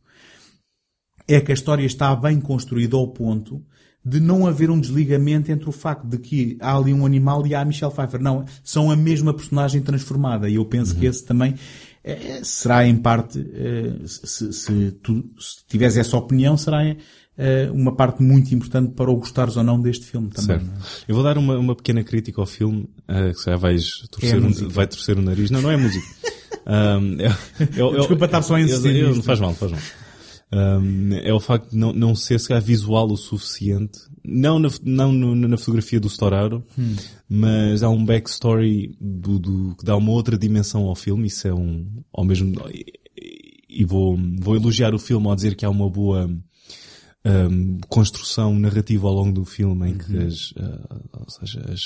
é 1.26 1.40
que 1.40 1.50
a 1.50 1.54
história 1.54 1.84
está 1.84 2.14
bem 2.14 2.40
construída 2.40 2.96
ao 2.96 3.08
ponto 3.08 3.64
de 4.04 4.20
não 4.20 4.46
haver 4.46 4.70
um 4.70 4.78
desligamento 4.78 5.50
entre 5.50 5.66
o 5.68 5.72
facto 5.72 6.06
de 6.06 6.18
que 6.18 6.58
há 6.60 6.76
ali 6.76 6.92
um 6.92 7.06
animal 7.06 7.46
e 7.46 7.54
há 7.54 7.62
a 7.62 7.64
Michelle 7.64 7.92
Pfeiffer. 7.92 8.20
Não, 8.20 8.44
são 8.62 8.90
a 8.90 8.96
mesma 8.96 9.32
personagem 9.32 9.80
transformada. 9.80 10.48
E 10.48 10.56
eu 10.56 10.64
penso 10.66 10.94
que 10.94 11.06
esse 11.06 11.24
também 11.24 11.54
eh, 12.02 12.40
será 12.42 12.86
em 12.86 12.96
parte, 12.96 13.40
eh, 13.40 14.06
se, 14.06 14.52
se 14.52 14.90
tu 15.02 15.24
se 15.38 15.64
tiveres 15.66 15.96
essa 15.96 16.18
opinião, 16.18 16.54
será 16.54 16.84
uma 17.72 17.94
parte 17.96 18.22
muito 18.22 18.54
importante 18.54 18.92
para 18.94 19.10
o 19.10 19.16
gostares 19.16 19.56
ou 19.56 19.64
não 19.64 19.80
deste 19.80 20.06
filme 20.06 20.28
também. 20.30 20.58
Certo. 20.60 20.70
é? 20.70 21.04
Eu 21.10 21.14
vou 21.14 21.24
dar 21.24 21.36
uma, 21.36 21.58
uma 21.58 21.74
pequena 21.74 22.02
crítica 22.04 22.40
ao 22.40 22.46
filme, 22.46 22.88
eh, 23.08 23.32
que 23.32 23.44
já 23.44 23.56
vais 23.56 23.84
torcer, 24.10 24.34
É 24.34 24.40
um- 24.40 24.68
vai 24.68 24.86
torcer 24.86 25.18
o 25.18 25.22
nariz. 25.22 25.50
Não, 25.50 25.60
não 25.62 25.70
é 25.70 25.76
música. 25.76 26.06
Um, 26.66 27.20
é- 27.20 27.26
é- 27.26 27.28
é- 27.66 27.96
Desculpa 27.98 28.24
estar 28.24 28.40
só 28.40 28.54
a 28.54 28.60
insistir 28.62 28.96
eu- 28.96 29.14
eu-. 29.14 29.22
Faz 29.22 29.38
mal, 29.38 29.52
faz 29.52 29.70
mal. 29.72 29.80
Um, 30.80 31.12
é 31.14 31.30
o 31.34 31.38
facto 31.40 31.70
de 31.72 31.76
não, 31.76 31.92
não 31.92 32.14
ser 32.14 32.38
se 32.40 32.48
calhar, 32.48 32.62
visual 32.62 33.06
o 33.10 33.16
suficiente. 33.18 33.98
Não 34.24 34.58
na, 34.58 34.68
não 34.82 35.12
na 35.34 35.56
fotografia 35.58 36.00
do 36.00 36.08
Storaro, 36.08 36.64
Hum. 36.78 36.94
mas 37.28 37.82
há 37.82 37.90
um 37.90 38.02
backstory 38.02 38.96
do, 38.98 39.38
do- 39.38 39.74
que 39.78 39.84
dá 39.84 39.94
uma 39.96 40.12
outra 40.12 40.38
dimensão 40.38 40.84
ao 40.84 40.94
filme. 40.94 41.26
Isso 41.26 41.46
é 41.48 41.52
um, 41.52 41.86
ao 42.12 42.24
mesmo, 42.24 42.54
e, 42.72 42.84
e 43.68 43.84
vou, 43.84 44.16
vou 44.38 44.56
elogiar 44.56 44.94
o 44.94 44.98
filme 44.98 45.26
ao 45.26 45.34
dizer 45.34 45.54
que 45.56 45.66
há 45.66 45.70
uma 45.70 45.90
boa, 45.90 46.30
um, 47.24 47.78
construção 47.88 48.54
narrativa 48.58 49.06
ao 49.08 49.14
longo 49.14 49.32
do 49.32 49.44
filme 49.44 49.90
em 49.90 49.98
que 49.98 50.12
Uhum. 50.12 50.26
as, 50.26 50.52
ah, 50.58 51.00
ou 51.20 51.30
seja, 51.30 51.60
as, 51.72 51.80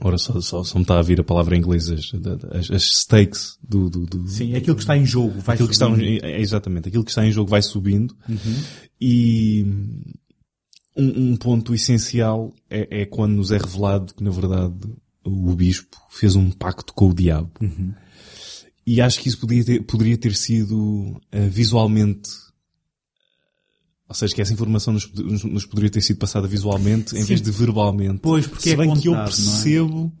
ora 0.00 0.18
só, 0.18 0.40
só, 0.40 0.64
só 0.64 0.78
me 0.78 0.82
está 0.82 0.98
a 0.98 1.02
vir 1.02 1.20
a 1.20 1.24
palavra 1.24 1.54
em 1.56 1.58
inglês, 1.58 1.90
as, 1.90 2.10
as, 2.52 2.70
as 2.70 2.82
stakes 2.84 3.58
do, 3.62 3.88
do, 3.90 4.06
do, 4.06 4.28
Sim, 4.28 4.54
é 4.54 4.58
aquilo 4.58 4.76
que 4.76 4.82
está 4.82 4.96
em 4.96 5.04
jogo. 5.06 5.40
Vai 5.40 5.54
aquilo 5.54 5.68
que 5.68 5.74
está, 5.74 5.86
subindo. 5.86 6.24
é 6.24 6.40
exatamente, 6.40 6.88
aquilo 6.88 7.04
que 7.04 7.10
está 7.10 7.26
em 7.26 7.32
jogo 7.32 7.50
vai 7.50 7.62
subindo 7.62 8.16
Uhum. 8.28 8.62
e 9.00 9.64
um, 10.96 11.32
um 11.32 11.36
ponto 11.36 11.74
essencial 11.74 12.54
é, 12.70 13.02
é 13.02 13.04
quando 13.06 13.34
nos 13.34 13.50
é 13.52 13.58
revelado 13.58 14.14
que 14.14 14.24
na 14.24 14.30
verdade 14.30 14.74
o 15.22 15.54
bispo 15.54 15.96
fez 16.08 16.34
um 16.36 16.50
pacto 16.50 16.94
com 16.94 17.10
o 17.10 17.14
diabo. 17.14 17.50
Uhum. 17.60 17.92
E 18.86 19.00
acho 19.00 19.18
que 19.20 19.28
isso 19.28 19.38
poderia 19.40 19.64
ter, 19.64 19.82
poderia 19.82 20.16
ter 20.16 20.34
sido 20.36 21.20
eh, 21.32 21.48
visualmente 21.48 22.30
ou 24.08 24.14
seja, 24.14 24.34
que 24.34 24.40
essa 24.42 24.52
informação 24.52 24.92
nos, 24.94 25.10
nos- 25.12 25.44
nos 25.44 25.66
poderia 25.66 25.90
ter 25.90 26.00
sido 26.00 26.18
passada 26.18 26.46
visualmente 26.46 27.14
em 27.16 27.20
Sim. 27.20 27.26
vez 27.26 27.42
de 27.42 27.50
verbalmente. 27.50 28.20
Pois, 28.22 28.46
porque 28.46 28.62
Se 28.62 28.70
é 28.72 28.76
bem 28.76 28.92
que 28.94 29.08
eu 29.08 29.12
contado, 29.12 29.22
é? 29.28 29.30
percebo, 29.30 30.12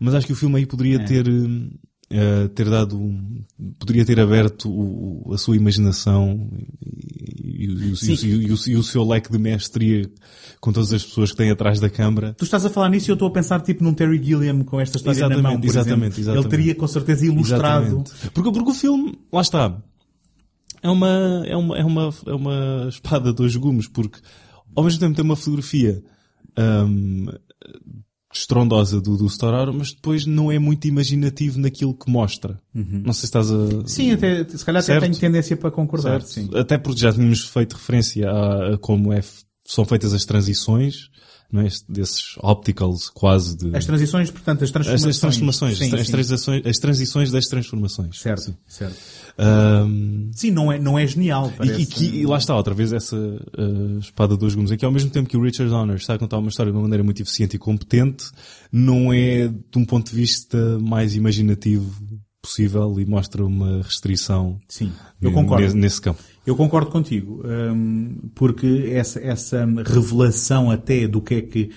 mas 0.00 0.14
acho 0.14 0.26
que 0.26 0.32
o 0.32 0.36
filme 0.36 0.56
aí 0.56 0.66
poderia 0.66 0.96
É. 0.96 1.04
ter, 1.04 1.26
eh, 2.10 2.48
ter 2.54 2.70
dado, 2.70 2.98
poderia 3.78 4.04
ter 4.04 4.18
aberto 4.18 4.70
o- 4.70 5.30
a 5.34 5.38
sua 5.38 5.56
imaginação 5.56 6.48
e, 6.82 7.64
e 7.64 7.68
o- 7.68 7.94
e 8.24 8.52
o- 8.52 8.58
e 8.70 8.76
o- 8.76 8.82
seu 8.82 9.04
leque 9.06 9.30
de 9.30 9.38
mestria 9.38 10.10
com 10.60 10.72
todas 10.72 10.92
as 10.92 11.04
pessoas 11.04 11.30
que 11.30 11.36
têm 11.36 11.50
atrás 11.50 11.78
da 11.80 11.90
câmara. 11.90 12.34
Tu 12.34 12.44
estás 12.44 12.64
a 12.64 12.70
falar 12.70 12.88
nisso 12.88 13.10
e 13.10 13.12
eu 13.12 13.14
estou 13.14 13.28
a 13.28 13.30
pensar 13.30 13.60
tipo 13.60 13.84
num 13.84 13.92
Terry 13.92 14.22
Gilliam 14.22 14.62
com 14.64 14.80
esta 14.80 14.96
história 14.96 15.20
na 15.20 15.28
mão, 15.28 15.38
Exatamente, 15.38 15.60
por 15.60 15.68
exatamente, 15.68 15.96
exemplo. 15.96 16.20
exatamente. 16.20 16.46
Ele 16.46 16.50
teria 16.64 16.74
com 16.74 16.86
certeza 16.86 17.26
ilustrado. 17.26 17.84
Exatamente. 17.86 18.10
Porque, 18.32 18.52
porque 18.52 18.70
o 18.70 18.74
filme, 18.74 19.18
lá 19.32 19.40
está, 19.42 19.82
é 20.82 20.88
uma, 20.88 21.42
é 21.46 21.56
uma, 21.56 21.78
é 21.78 21.84
uma, 21.84 22.14
é 22.26 22.32
uma 22.32 22.86
espada 22.88 23.30
de 23.30 23.36
dois 23.36 23.56
gumes, 23.56 23.86
porque 23.88 24.18
ao 24.74 24.84
mesmo 24.84 25.00
tempo 25.00 25.14
tem 25.14 25.24
uma 25.24 25.36
fotografia 25.36 26.02
hum, 26.86 27.26
estrondosa 28.32 29.00
do, 29.00 29.16
do 29.16 29.26
Storaro, 29.26 29.72
mas 29.74 29.92
depois 29.92 30.26
não 30.26 30.52
é 30.52 30.58
muito 30.58 30.86
imaginativo 30.86 31.58
naquilo 31.58 31.94
que 31.94 32.10
mostra. 32.10 32.60
Não 32.74 33.12
sei 33.12 33.20
se 33.20 33.26
estás 33.26 33.50
a... 33.50 33.86
Sim, 33.86 34.12
até, 34.12 34.44
se 34.44 34.64
calhar 34.64 34.82
Certo. 34.82 34.98
até 34.98 35.06
tenho 35.06 35.20
tendência 35.20 35.56
para 35.56 35.70
concordar. 35.70 36.22
Certo? 36.22 36.28
Sim. 36.28 36.50
Até 36.54 36.78
porque 36.78 37.00
já 37.00 37.12
tínhamos 37.12 37.44
feito 37.44 37.74
referência 37.74 38.30
a, 38.30 38.74
a 38.74 38.78
como 38.78 39.12
é, 39.12 39.20
são 39.66 39.84
feitas 39.84 40.12
as 40.12 40.24
transições, 40.24 41.08
não 41.50 41.62
é? 41.62 41.68
Desses 41.88 42.34
opticals 42.42 43.08
quase 43.08 43.56
de... 43.56 43.74
As 43.74 43.86
transições, 43.86 44.30
portanto, 44.30 44.64
as 44.64 44.70
transformações. 44.70 45.14
as 45.14 45.20
transformações, 45.20 45.78
Sim, 45.78 45.94
as, 45.94 46.06
sim. 46.06 46.12
transições, 46.12 46.66
as 46.66 46.78
transições 46.78 47.30
das 47.30 47.46
transformações. 47.46 48.20
Certo, 48.20 48.54
certo. 48.66 48.96
Ahm, 49.38 50.30
Sim, 50.34 50.50
não 50.50 50.70
é, 50.72 50.78
não 50.78 50.98
é 50.98 51.06
genial. 51.06 51.50
e, 51.54 51.56
Parece. 51.56 51.80
e, 51.82 51.86
que- 51.86 52.04
e 52.20 52.26
lá 52.26 52.38
está, 52.38 52.54
outra 52.56 52.74
vez, 52.74 52.92
essa 52.92 53.16
uh, 53.16 53.98
espada 53.98 54.34
de 54.34 54.40
dois 54.40 54.54
gumes. 54.54 54.70
Aqui, 54.70 54.84
ao 54.84 54.92
mesmo 54.92 55.10
tempo 55.10 55.28
que 55.28 55.36
o 55.36 55.42
Richard 55.42 55.70
Donner 55.70 55.96
está 55.96 56.14
a 56.14 56.18
contar 56.18 56.38
uma 56.38 56.48
história 56.48 56.70
de 56.72 56.76
uma 56.76 56.82
maneira 56.82 57.02
muito 57.04 57.22
eficiente 57.22 57.56
e 57.56 57.58
competente, 57.58 58.26
não 58.70 59.12
é 59.12 59.48
de 59.48 59.78
um 59.78 59.84
ponto 59.84 60.10
de 60.10 60.16
vista 60.16 60.78
mais 60.80 61.14
imaginativo 61.14 61.90
possível 62.42 62.98
e 63.00 63.04
mostra 63.04 63.44
uma 63.44 63.82
restrição 63.82 64.58
Sim, 64.68 64.92
eu 65.20 65.32
concordo. 65.32 65.64
nesse, 65.64 65.76
nesse 65.76 66.00
campo. 66.00 66.22
Eu 66.48 66.56
concordo 66.56 66.90
contigo, 66.90 67.42
hum, 67.44 68.30
porque 68.34 68.88
essa, 68.94 69.20
essa 69.20 69.66
revelação 69.84 70.70
até 70.70 71.06
do 71.06 71.20
que 71.20 71.34
é 71.34 71.42
que 71.42 71.70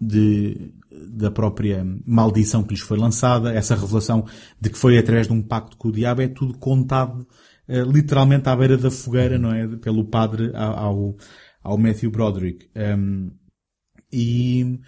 de, 0.00 0.70
da 1.08 1.32
própria 1.32 1.84
maldição 2.06 2.62
que 2.62 2.74
lhes 2.74 2.80
foi 2.80 2.96
lançada, 2.96 3.52
essa 3.52 3.74
revelação 3.74 4.24
de 4.60 4.70
que 4.70 4.78
foi 4.78 4.96
através 4.98 5.26
de 5.26 5.32
um 5.32 5.42
pacto 5.42 5.76
com 5.76 5.88
o 5.88 5.92
diabo, 5.92 6.22
é 6.22 6.28
tudo 6.28 6.56
contado 6.56 7.26
eh, 7.66 7.82
literalmente 7.82 8.48
à 8.48 8.54
beira 8.54 8.76
da 8.76 8.88
fogueira, 8.88 9.36
não 9.36 9.52
é? 9.52 9.66
Pelo 9.78 10.04
padre 10.04 10.52
ao, 10.54 11.16
ao, 11.60 11.76
Matthew 11.76 12.12
Broderick. 12.12 12.68
Hum, 12.76 13.32
e 14.12 14.78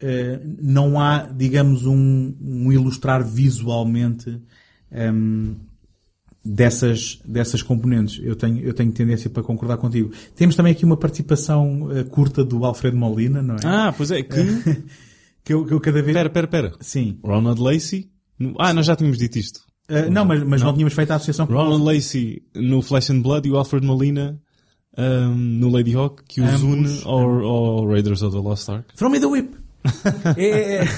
eh, 0.00 0.40
não 0.60 0.98
há, 1.00 1.28
digamos, 1.28 1.86
um, 1.86 2.36
um 2.40 2.72
ilustrar 2.72 3.24
visualmente 3.24 4.42
hum, 4.90 5.54
dessas, 6.44 7.20
dessas 7.24 7.62
componentes. 7.62 8.20
Eu 8.22 8.34
tenho, 8.34 8.60
eu 8.60 8.74
tenho 8.74 8.92
tendência 8.92 9.30
para 9.30 9.42
concordar 9.42 9.76
contigo. 9.76 10.10
Temos 10.34 10.56
também 10.56 10.72
aqui 10.72 10.84
uma 10.84 10.96
participação 10.96 11.88
eh, 11.92 12.04
curta 12.04 12.44
do 12.44 12.64
Alfredo 12.64 12.96
Molina, 12.96 13.42
não 13.42 13.56
é? 13.56 13.60
Ah, 13.64 13.94
pois 13.96 14.10
é, 14.10 14.22
que... 14.22 14.34
que, 15.44 15.52
eu, 15.52 15.64
que 15.64 15.72
eu 15.72 15.80
cada 15.80 16.02
vez... 16.02 16.16
Pera, 16.16 16.30
pera, 16.30 16.46
pera. 16.46 16.72
Sim. 16.80 17.18
Ronald 17.22 17.60
Lacey... 17.60 18.10
Ah, 18.58 18.72
nós 18.72 18.86
já 18.86 18.96
tínhamos 18.96 19.18
dito 19.18 19.38
isto. 19.38 19.60
Eh, 19.88 20.10
não, 20.10 20.24
mas, 20.24 20.42
mas 20.42 20.62
não. 20.62 20.72
tínhamos 20.72 20.94
feito 20.94 21.10
a 21.12 21.16
associação 21.16 21.46
com 21.46 21.52
Ronald 21.52 21.84
Lacey 21.84 22.42
no 22.54 22.82
Flesh 22.82 23.10
and 23.10 23.20
Blood 23.20 23.46
e 23.46 23.52
o 23.52 23.56
Alfred 23.56 23.86
Molina 23.86 24.40
ahm, 24.96 25.60
no 25.60 25.68
Lady 25.68 25.94
Hawk, 25.94 26.22
que 26.28 26.40
os 26.40 26.48
Ambos, 26.48 26.62
une 26.62 27.00
ao, 27.04 27.44
ao 27.44 27.86
Raiders 27.86 28.22
of 28.22 28.34
the 28.34 28.42
Lost 28.42 28.68
Ark. 28.68 28.94
Throw 28.96 29.10
me 29.10 29.20
the 29.20 29.26
whip! 29.26 29.61
É, 30.36 30.84
é, 30.84 30.88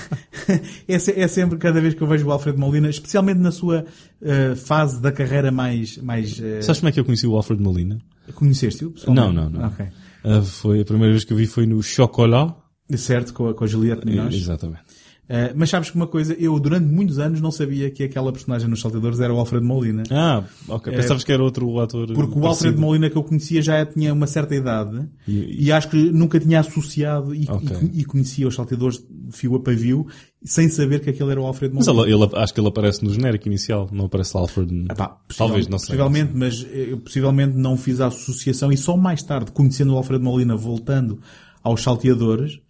é, 0.88 0.98
se- 0.98 1.12
é 1.18 1.26
sempre 1.28 1.58
cada 1.58 1.80
vez 1.80 1.94
que 1.94 2.02
eu 2.02 2.06
vejo 2.06 2.26
o 2.26 2.32
Alfredo 2.32 2.58
Molina, 2.58 2.88
especialmente 2.88 3.38
na 3.40 3.50
sua 3.50 3.84
eh, 4.22 4.54
fase 4.54 5.00
da 5.00 5.10
carreira 5.12 5.50
mais, 5.50 5.96
mais 5.98 6.38
eh, 6.40 6.60
Sabes 6.62 6.80
como 6.80 6.88
é 6.88 6.92
que 6.92 7.00
eu 7.00 7.04
conheci 7.04 7.26
o 7.26 7.36
Alfred 7.36 7.62
Molina? 7.62 7.98
conheceste-o? 8.34 8.94
Não, 9.08 9.32
não, 9.32 9.50
não. 9.50 9.66
Ok. 9.66 9.86
Ah, 10.24 10.40
foi 10.42 10.80
a 10.80 10.84
primeira 10.84 11.12
vez 11.12 11.24
que 11.24 11.32
eu 11.32 11.36
vi 11.36 11.46
foi 11.46 11.66
no 11.66 11.82
Chocolat. 11.82 12.54
Certo, 12.96 13.32
com 13.32 13.48
a, 13.48 13.54
com 13.54 13.64
a 13.64 13.66
Juliette 13.66 14.04
Binoche. 14.06 14.36
Exatamente. 14.38 14.83
Eh, 15.26 15.54
mas 15.56 15.70
sabes 15.70 15.88
que 15.88 15.96
uma 15.96 16.06
coisa, 16.06 16.34
eu 16.34 16.60
durante 16.60 16.84
muitos 16.84 17.18
anos 17.18 17.40
não 17.40 17.50
sabia 17.50 17.90
que 17.90 18.02
aquela 18.04 18.30
personagem 18.30 18.68
nos 18.68 18.80
Saltadores 18.82 19.18
era 19.20 19.32
o 19.32 19.38
Alfredo 19.38 19.64
Molina. 19.64 20.02
Ah, 20.10 20.44
ok. 20.68 20.92
Pensavas 20.92 21.24
que 21.24 21.32
era 21.32 21.42
outro 21.42 21.80
ator. 21.80 22.08
Porque 22.08 22.20
o 22.20 22.40
parecido. 22.42 22.46
Alfredo 22.48 22.80
Molina 22.80 23.08
que 23.08 23.16
eu 23.16 23.22
conhecia 23.24 23.62
já 23.62 23.86
tinha 23.86 24.12
uma 24.12 24.26
certa 24.26 24.54
idade 24.54 25.08
E- 25.26 25.64
e, 25.66 25.72
acho 25.72 25.88
que 25.88 25.96
nunca 26.12 26.38
tinha 26.38 26.60
associado 26.60 27.34
e, 27.34 27.46
Ok. 27.48 27.74
e- 27.94 28.00
e 28.00 28.04
conhecia 28.04 28.46
os 28.46 28.54
salteadores 28.54 28.98
de 28.98 29.34
fio 29.34 29.54
a 29.56 29.60
pavio 29.60 30.06
sem 30.44 30.68
saber 30.68 31.00
que 31.00 31.08
aquele 31.08 31.30
era 31.30 31.40
o 31.40 31.46
Alfredo 31.46 31.74
Mas 31.74 31.86
Molina. 31.86 32.04
ele, 32.14 32.22
ele- 32.22 32.30
acho 32.36 32.52
que 32.52 32.60
ele 32.60 32.68
aparece 32.68 33.02
no 33.02 33.10
genérico 33.10 33.48
inicial, 33.48 33.88
não 33.90 34.04
aparece 34.04 34.36
Alfred. 34.36 34.70
Epá, 34.90 35.06
Talvez, 35.06 35.66
possivelmente- 35.66 35.70
não 35.70 35.78
sei. 35.78 35.86
Possivelmente, 35.96 36.32
mas 36.34 36.66
eh, 36.70 36.88
eu 36.90 36.98
possivelmente 36.98 37.56
não 37.56 37.78
fiz 37.78 37.98
a 38.02 38.08
associação 38.08 38.70
e 38.70 38.76
só 38.76 38.94
mais 38.94 39.22
tarde, 39.22 39.52
conhecendo 39.52 39.94
o 39.94 39.96
Alfredo 39.96 40.22
Molina, 40.22 40.54
voltando 40.54 41.18
aos 41.62 41.82
salteadores, 41.82 42.52
eh, 42.52 42.60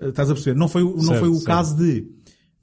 estás 0.00 0.30
a 0.30 0.34
perceber? 0.34 0.58
Não 0.58 0.68
foi, 0.68 0.82
o- 0.82 0.96
não 0.96 1.02
Certo, 1.04 1.20
foi 1.20 1.28
o 1.28 1.34
certo. 1.34 1.46
caso 1.46 1.76
de 1.76 2.06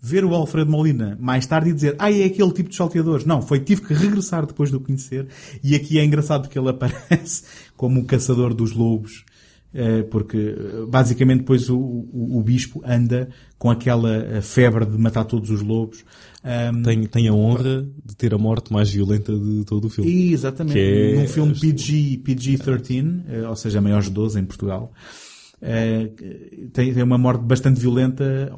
ver 0.02 0.24
o 0.24 0.34
Alfredo 0.34 0.72
Molina 0.72 1.18
mais 1.20 1.46
tarde 1.46 1.72
e 1.72 1.74
dizer, 1.74 1.96
ah, 2.00 2.12
é 2.12 2.24
aquele 2.24 2.52
tipo 2.54 2.70
de 2.70 2.76
salteadores. 2.76 3.26
Não, 3.26 3.42
foi, 3.42 3.60
tive 3.60 3.82
que 3.82 3.94
regressar 3.94 4.46
depois 4.46 4.70
de 4.70 4.76
o 4.78 4.80
conhecer. 4.80 5.28
E 5.64 5.76
aqui 5.76 6.00
é 6.00 6.06
engraçado 6.06 6.44
porque 6.44 6.58
ele 6.58 6.70
aparece 6.72 7.44
como 7.76 8.00
o 8.00 8.06
caçador 8.06 8.54
dos 8.54 8.72
lobos. 8.72 9.26
eh, 9.74 10.04
Porque, 10.04 10.38
eh, 10.38 10.86
basicamente, 10.88 11.40
depois 11.40 11.70
o, 11.70 11.78
o, 11.78 12.38
o 12.40 12.42
bispo 12.42 12.82
anda 12.86 13.30
com 13.58 13.70
aquela 13.70 14.16
eh, 14.16 14.42
febre 14.42 14.86
de 14.86 14.98
matar 14.98 15.26
todos 15.26 15.50
os 15.50 15.62
lobos. 15.62 16.04
Tem, 16.86 17.04
tem 17.06 17.28
a 17.28 17.34
honra 17.34 17.86
de 18.06 18.16
ter 18.16 18.34
a 18.34 18.38
morte 18.38 18.72
mais 18.72 18.90
violenta 18.90 19.38
de 19.38 19.66
todo 19.66 19.88
o 19.88 19.90
filme. 19.90 20.32
Exatamente. 20.32 20.74
Que 20.74 20.80
é- 20.80 21.16
Num 21.18 21.28
filme 21.28 21.54
PG, 21.54 22.22
PG-13, 22.24 23.24
eh, 23.28 23.48
ou 23.48 23.56
seja, 23.58 23.82
maiores 23.82 24.06
de 24.08 24.14
12 24.14 24.40
em 24.40 24.46
Portugal, 24.46 24.94
eh, 25.62 26.12
tem, 26.74 26.94
tem 26.94 27.04
uma 27.04 27.18
morte 27.18 27.44
bastante 27.44 27.80
violenta, 27.80 28.52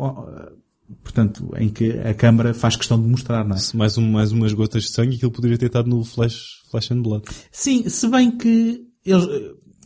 portanto, 1.03 1.51
em 1.57 1.69
que 1.69 1.91
a 1.99 2.13
Câmara 2.13 2.53
faz 2.53 2.75
questão 2.75 3.01
de 3.01 3.07
mostrar, 3.07 3.45
não 3.45 3.55
é? 3.55 3.59
Se 3.59 3.75
Mais, 3.75 3.97
um, 3.97 4.11
mais 4.11 4.31
umas 4.31 4.53
gotas 4.53 4.83
de 4.83 4.89
sangue 4.89 5.17
que 5.17 5.25
ele 5.25 5.33
poderia 5.33 5.57
ter 5.57 5.67
estado 5.67 5.89
no 5.89 6.03
Flash, 6.03 6.61
Flash 6.69 6.91
and 6.91 7.01
Blood. 7.01 7.25
Sim, 7.51 7.87
se 7.89 8.07
bem 8.07 8.37
que 8.37 8.85
eles, 9.05 9.25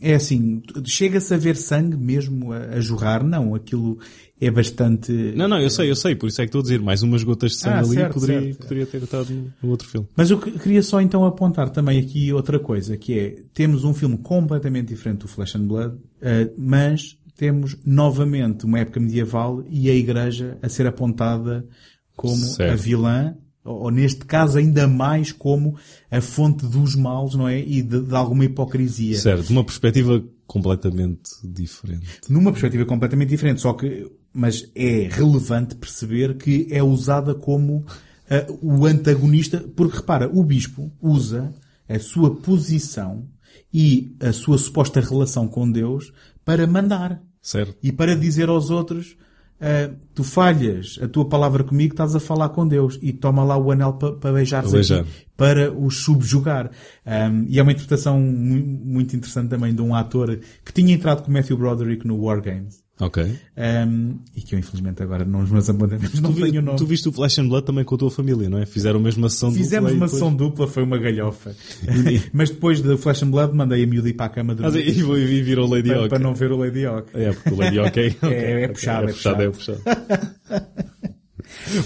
é 0.00 0.14
assim, 0.14 0.62
chega-se 0.84 1.32
a 1.32 1.36
ver 1.36 1.56
sangue 1.56 1.96
mesmo 1.96 2.52
a, 2.52 2.58
a 2.58 2.80
jorrar, 2.80 3.24
não, 3.24 3.54
aquilo 3.54 3.98
é 4.40 4.50
bastante... 4.50 5.10
Não, 5.34 5.48
não, 5.48 5.58
eu 5.60 5.70
sei, 5.70 5.90
eu 5.90 5.96
sei, 5.96 6.14
por 6.14 6.28
isso 6.28 6.40
é 6.42 6.44
que 6.44 6.48
estou 6.48 6.58
a 6.60 6.62
dizer, 6.62 6.80
mais 6.82 7.02
umas 7.02 7.22
gotas 7.22 7.52
de 7.52 7.56
sangue 7.58 7.74
Ah, 7.76 7.78
ali 7.80 7.94
certo, 7.94 8.12
poderia, 8.14 8.40
certo. 8.42 8.58
poderia 8.62 8.86
ter 8.86 9.02
estado 9.02 9.52
no, 9.62 9.70
outro 9.70 9.88
filme. 9.88 10.06
Mas 10.14 10.30
eu 10.30 10.38
que- 10.38 10.50
queria 10.58 10.82
só 10.82 11.00
então 11.00 11.24
apontar 11.24 11.70
também 11.70 11.98
aqui 11.98 12.32
outra 12.32 12.58
coisa, 12.58 12.96
que 12.96 13.18
é, 13.18 13.36
temos 13.54 13.84
um 13.84 13.94
filme 13.94 14.18
completamente 14.18 14.88
diferente 14.88 15.20
do 15.20 15.28
Flesh 15.28 15.56
and 15.56 15.66
Blood, 15.66 15.96
eh, 16.20 16.50
mas 16.58 17.16
temos 17.34 17.76
novamente 17.84 18.64
uma 18.66 18.78
época 18.78 19.00
medieval 19.00 19.64
e 19.70 19.88
a 19.90 19.94
igreja 19.94 20.58
a 20.62 20.68
ser 20.68 20.86
apontada 20.86 21.66
como 22.14 22.36
Certo. 22.36 22.72
a 22.72 22.76
vilã, 22.76 23.34
ou, 23.66 23.84
ou 23.84 23.90
neste 23.90 24.24
caso 24.24 24.58
ainda 24.58 24.86
mais 24.86 25.32
como 25.32 25.76
a 26.10 26.20
fonte 26.20 26.66
dos 26.66 26.94
males, 26.94 27.34
não 27.34 27.48
é? 27.48 27.60
E 27.60 27.82
de, 27.82 28.02
de 28.02 28.14
alguma 28.14 28.44
hipocrisia. 28.44 29.18
Certo, 29.18 29.46
de 29.46 29.52
uma 29.52 29.64
perspectiva 29.64 30.22
completamente 30.46 31.30
diferente. 31.44 32.06
Numa 32.28 32.52
perspectiva 32.52 32.84
completamente 32.84 33.30
diferente, 33.30 33.60
só 33.60 33.72
que, 33.72 34.10
mas 34.32 34.68
é 34.74 35.08
relevante 35.10 35.74
perceber 35.74 36.36
que 36.36 36.68
é 36.70 36.82
usada 36.82 37.34
como 37.34 37.84
ah, 38.30 38.46
o 38.62 38.86
antagonista, 38.86 39.64
porque 39.74 39.96
repara, 39.96 40.30
o 40.32 40.42
bispo 40.44 40.90
usa 41.00 41.52
a 41.88 41.98
sua 41.98 42.34
posição 42.36 43.26
e 43.72 44.16
a 44.20 44.32
sua 44.32 44.58
suposta 44.58 45.00
relação 45.00 45.46
com 45.48 45.70
Deus 45.70 46.12
para 46.44 46.66
mandar 46.66 47.22
Certo? 47.40 47.76
e 47.82 47.92
para 47.92 48.16
dizer 48.16 48.48
aos 48.48 48.70
outros 48.70 49.16
ah, 49.60 49.90
tu 50.14 50.22
falhas 50.24 50.98
a 51.02 51.08
tua 51.08 51.28
palavra 51.28 51.64
comigo, 51.64 51.92
estás 51.94 52.14
a 52.14 52.20
falar 52.20 52.50
com 52.50 52.66
Deus 52.66 52.98
e 53.02 53.12
toma 53.12 53.42
lá 53.44 53.56
o 53.56 53.70
anel 53.70 53.94
para 53.94 54.12
pa 54.12 54.32
beijares 54.32 54.70
beijar. 54.72 55.00
aqui, 55.00 55.10
para 55.36 55.72
os 55.72 55.98
subjugar. 56.04 56.70
Um, 57.06 57.44
e 57.48 57.58
é 57.58 57.62
uma 57.62 57.72
interpretação 57.72 58.20
mu- 58.20 58.80
muito 58.84 59.16
interessante 59.16 59.48
também 59.50 59.74
de 59.74 59.82
um 59.82 59.94
ator 59.94 60.38
que 60.64 60.72
tinha 60.72 60.94
entrado 60.94 61.22
com 61.22 61.32
Matthew 61.32 61.56
Broderick 61.56 62.06
no 62.06 62.16
War 62.22 62.40
Games. 62.40 62.85
Ok. 62.98 63.22
Um, 63.58 64.16
e 64.34 64.40
que 64.40 64.54
eu 64.54 64.58
infelizmente 64.58 65.02
agora 65.02 65.22
nos 65.22 65.50
meus 65.50 65.68
apontamentos 65.68 66.18
não 66.18 66.32
tenho 66.32 66.62
nome. 66.62 66.78
tu 66.78 66.86
viste 66.86 67.06
o 67.06 67.12
Flash 67.12 67.38
and 67.38 67.46
Blood 67.48 67.66
também 67.66 67.84
com 67.84 67.94
a 67.94 67.98
tua 67.98 68.10
família, 68.10 68.48
não 68.48 68.56
é? 68.58 68.64
Fizeram 68.64 68.98
mesmo 68.98 69.22
uma 69.22 69.28
sessão 69.28 69.52
Fizemos 69.52 69.90
dupla 69.90 69.90
e 69.90 69.92
uma 69.92 70.06
depois- 70.06 70.10
sessão 70.12 70.34
dupla, 70.34 70.66
foi 70.66 70.82
uma 70.82 70.96
galhofa. 70.96 71.54
Mas 72.32 72.48
depois 72.48 72.80
de 72.80 72.96
Flash 72.96 73.22
and 73.22 73.30
Blood 73.30 73.54
mandei 73.54 73.84
a 73.84 73.86
miúda 73.86 74.08
ir 74.08 74.14
para 74.14 74.26
a 74.26 74.28
cama 74.30 74.54
Ah, 74.54 74.56
dormir 74.56 74.88
e 74.88 75.02
vou- 75.02 75.18
e 75.18 75.42
virou 75.42 75.68
Lady 75.68 75.88
para, 75.90 75.98
Hawk. 75.98 76.08
para 76.08 76.18
não 76.18 76.34
ver 76.34 76.50
o 76.52 76.56
Lady 76.56 76.86
Hawk. 76.86 77.10
É, 77.12 77.32
porque 77.32 77.50
o 77.50 77.56
Lady 77.56 77.78
Hawk 77.78 78.00
é, 78.00 78.06
ok, 78.06 78.16
é 78.22 78.54
ok, 78.64 78.68
puxado, 78.68 79.06
é 79.06 79.10
é 79.10 79.12
puxado, 79.12 79.42
é 79.42 79.50
puxado. 79.50 79.80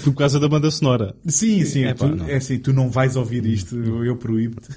Por 0.03 0.13
causa 0.15 0.39
da 0.39 0.47
banda 0.47 0.69
sonora. 0.71 1.15
Sim, 1.27 1.63
sim, 1.65 1.83
É 1.83 1.93
tu, 1.93 1.99
pá, 2.07 2.15
não. 2.15 2.27
é 2.27 2.35
assim, 2.35 2.57
tu 2.57 2.73
não 2.73 2.89
vais 2.89 3.15
ouvir 3.15 3.45
isto, 3.45 3.75
eu 4.03 4.15
proíbo-te. 4.15 4.69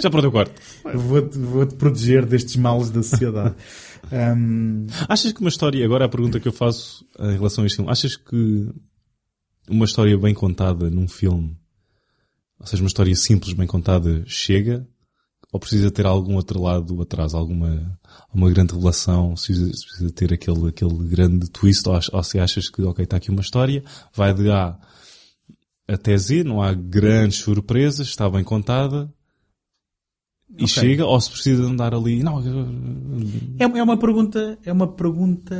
Já 0.00 0.10
perdeu 0.10 0.30
o 0.30 0.32
quarto. 0.32 0.52
Vou-te 0.94 1.38
vou-te 1.38 1.74
proteger 1.74 2.24
destes 2.24 2.56
males 2.56 2.90
da 2.90 3.02
sociedade. 3.02 3.54
Um, 4.12 4.86
Achas 5.08 5.32
que 5.32 5.40
uma 5.40 5.48
história, 5.48 5.84
agora 5.84 6.04
a 6.04 6.08
pergunta 6.08 6.40
que 6.40 6.48
eu 6.48 6.52
faço 6.52 7.04
em 7.18 7.34
relação 7.34 7.64
a 7.64 7.66
este 7.66 7.76
filme, 7.76 7.90
achas 7.90 8.16
que 8.16 8.72
uma 9.68 9.84
história 9.84 10.16
bem 10.18 10.34
contada 10.34 10.90
num 10.90 11.06
filme, 11.06 11.56
ou 12.58 12.66
seja, 12.66 12.82
uma 12.82 12.88
história 12.88 13.14
simples, 13.14 13.52
bem 13.52 13.66
contada, 13.66 14.22
chega? 14.26 14.86
Ou 15.52 15.58
precisa 15.58 15.90
ter 15.90 16.06
algum 16.06 16.36
outro 16.36 16.62
lado 16.62 17.00
atrás, 17.00 17.34
alguma, 17.34 17.98
uma 18.32 18.50
grande 18.50 18.72
revelação, 18.72 19.36
se 19.36 19.48
precisa, 19.48 19.70
precisa 19.70 20.12
ter 20.12 20.32
aquele, 20.32 20.68
aquele 20.68 21.08
grande 21.08 21.50
twist, 21.50 21.88
ou, 21.88 21.98
ou 22.12 22.22
se 22.22 22.38
achas 22.38 22.68
que, 22.68 22.82
ok, 22.82 23.04
está 23.04 23.16
aqui 23.16 23.30
uma 23.30 23.40
história, 23.40 23.82
vai 24.14 24.32
de 24.32 24.50
A 24.50 24.78
até 25.88 26.16
Z, 26.16 26.44
não 26.44 26.62
há 26.62 26.72
grandes 26.72 27.38
surpresas, 27.38 28.08
está 28.08 28.30
bem 28.30 28.44
contada, 28.44 29.12
e 30.58 30.64
Ok. 30.64 30.66
chega, 30.68 31.06
ou 31.06 31.20
se 31.20 31.30
precisa 31.30 31.62
andar 31.62 31.94
ali. 31.94 32.22
Não, 32.22 32.40
É, 33.58 33.64
é 33.64 33.82
uma 33.82 33.96
pergunta, 33.96 34.58
é 34.64 34.72
uma 34.72 34.88
pergunta 34.88 35.54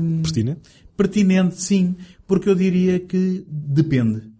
hum, 0.00 0.22
pertinente. 0.22 0.60
pertinente, 0.96 1.60
sim, 1.60 1.96
porque 2.26 2.48
eu 2.48 2.54
diria 2.54 2.98
que 3.00 3.44
depende. 3.48 4.30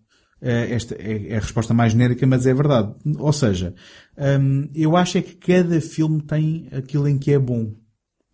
Eh, 0.41 0.75
Esta 0.75 0.95
é 0.97 1.29
é 1.33 1.37
a 1.37 1.41
resposta 1.41 1.73
mais 1.73 1.93
genérica, 1.93 2.27
mas 2.27 2.47
é 2.47 2.55
verdade. 2.55 2.95
Ou 3.19 3.33
seja, 3.33 3.75
hum, 4.41 4.69
eu 4.75 4.97
acho 4.97 5.19
é 5.19 5.23
que 5.23 5.35
cada 5.37 5.81
filme 5.81 6.21
tem 6.23 6.69
aquilo 6.73 7.07
em 7.09 7.19
que 7.19 7.33
é 7.33 7.39
bom. 7.39 7.73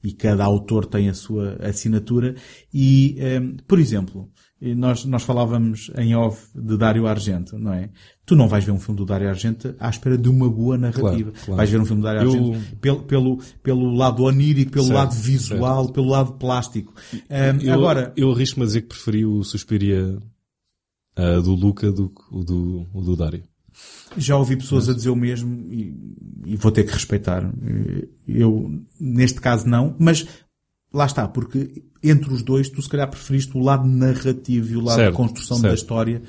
E 0.03 0.13
cada 0.13 0.45
autor 0.45 0.87
tem 0.87 1.09
a 1.09 1.15
sua 1.15 1.57
assinatura. 1.61 2.35
E, 2.73 3.17
hum, 3.43 3.57
por 3.67 3.79
exemplo, 3.79 4.31
e 4.61 4.75
nós, 4.75 5.05
nós 5.05 5.23
falávamos 5.23 5.91
em 5.97 6.15
off 6.17 6.49
de 6.55 6.77
Dário 6.77 7.07
Argento, 7.07 7.57
não 7.59 7.73
é? 7.73 7.91
Tu 8.27 8.35
não 8.35 8.49
vais 8.49 8.65
ver 8.65 8.73
um 8.73 8.79
filme 8.81 8.97
do 8.99 9.07
Dário 9.07 9.29
Argento 9.29 9.75
à 9.79 9.89
espera 9.89 10.19
de 10.19 10.29
uma 10.29 10.51
boa 10.51 10.77
narrativa. 10.77 11.31
Claro, 11.31 11.33
claro. 11.33 11.57
Vais 11.57 11.71
ver 11.71 11.81
um 11.81 11.85
filme 11.85 12.03
do 12.03 12.05
Dário 12.05 12.23
Eu- 12.23 12.33
Argento 12.55 12.77
pelo, 12.77 13.03
pelo, 13.05 13.39
pelo 13.63 13.95
lado 13.95 14.23
onírico, 14.25 14.73
pelo 14.73 14.87
Certo, 14.87 14.97
lado 14.99 15.15
visual, 15.15 15.93
pelo 15.93 16.09
lado 16.09 16.33
plástico. 16.33 16.93
Hum, 17.15 17.61
Eu, 17.63 17.75
agora, 17.75 18.13
eu 18.17 18.33
arrisco-me 18.33 18.65
a 18.65 18.67
dizer 18.67 18.83
que 18.83 18.89
preferi 18.89 19.25
o 19.25 19.43
Suspiria 19.45 20.21
ah, 21.17 21.41
do 21.41 21.55
Luca 21.55 21.91
do 21.93 22.09
que 22.11 22.23
o 22.31 22.43
do, 22.45 22.87
o 22.93 23.01
do 23.01 23.17
Dário. 23.17 23.43
Já 24.17 24.37
ouvi 24.37 24.57
pessoas 24.57 24.89
a 24.89 24.95
dizer 24.95 25.11
o 25.11 25.15
mesmo 25.17 25.73
e, 25.73 25.95
e 26.47 26.57
vou 26.57 26.73
ter 26.73 26.83
que 26.85 26.93
respeitar. 26.93 27.49
Eu, 28.27 28.83
neste 28.99 29.41
caso, 29.41 29.69
não, 29.69 29.95
mas 30.01 30.27
lá 30.93 31.07
está, 31.07 31.29
porque 31.29 31.85
entre 32.03 32.33
os 32.33 32.43
dois 32.43 32.69
tu 32.69 32.81
se 32.81 32.89
calhar 32.89 33.09
preferiste 33.09 33.57
o 33.57 33.61
lado 33.61 33.87
narrativo 33.87 34.73
e 34.73 34.77
o 34.77 34.81
lado 34.81 34.97
Certo, 34.97 35.11
de 35.11 35.17
construção 35.17 35.57
certo. 35.59 35.69
da 35.71 35.75
história 35.75 36.23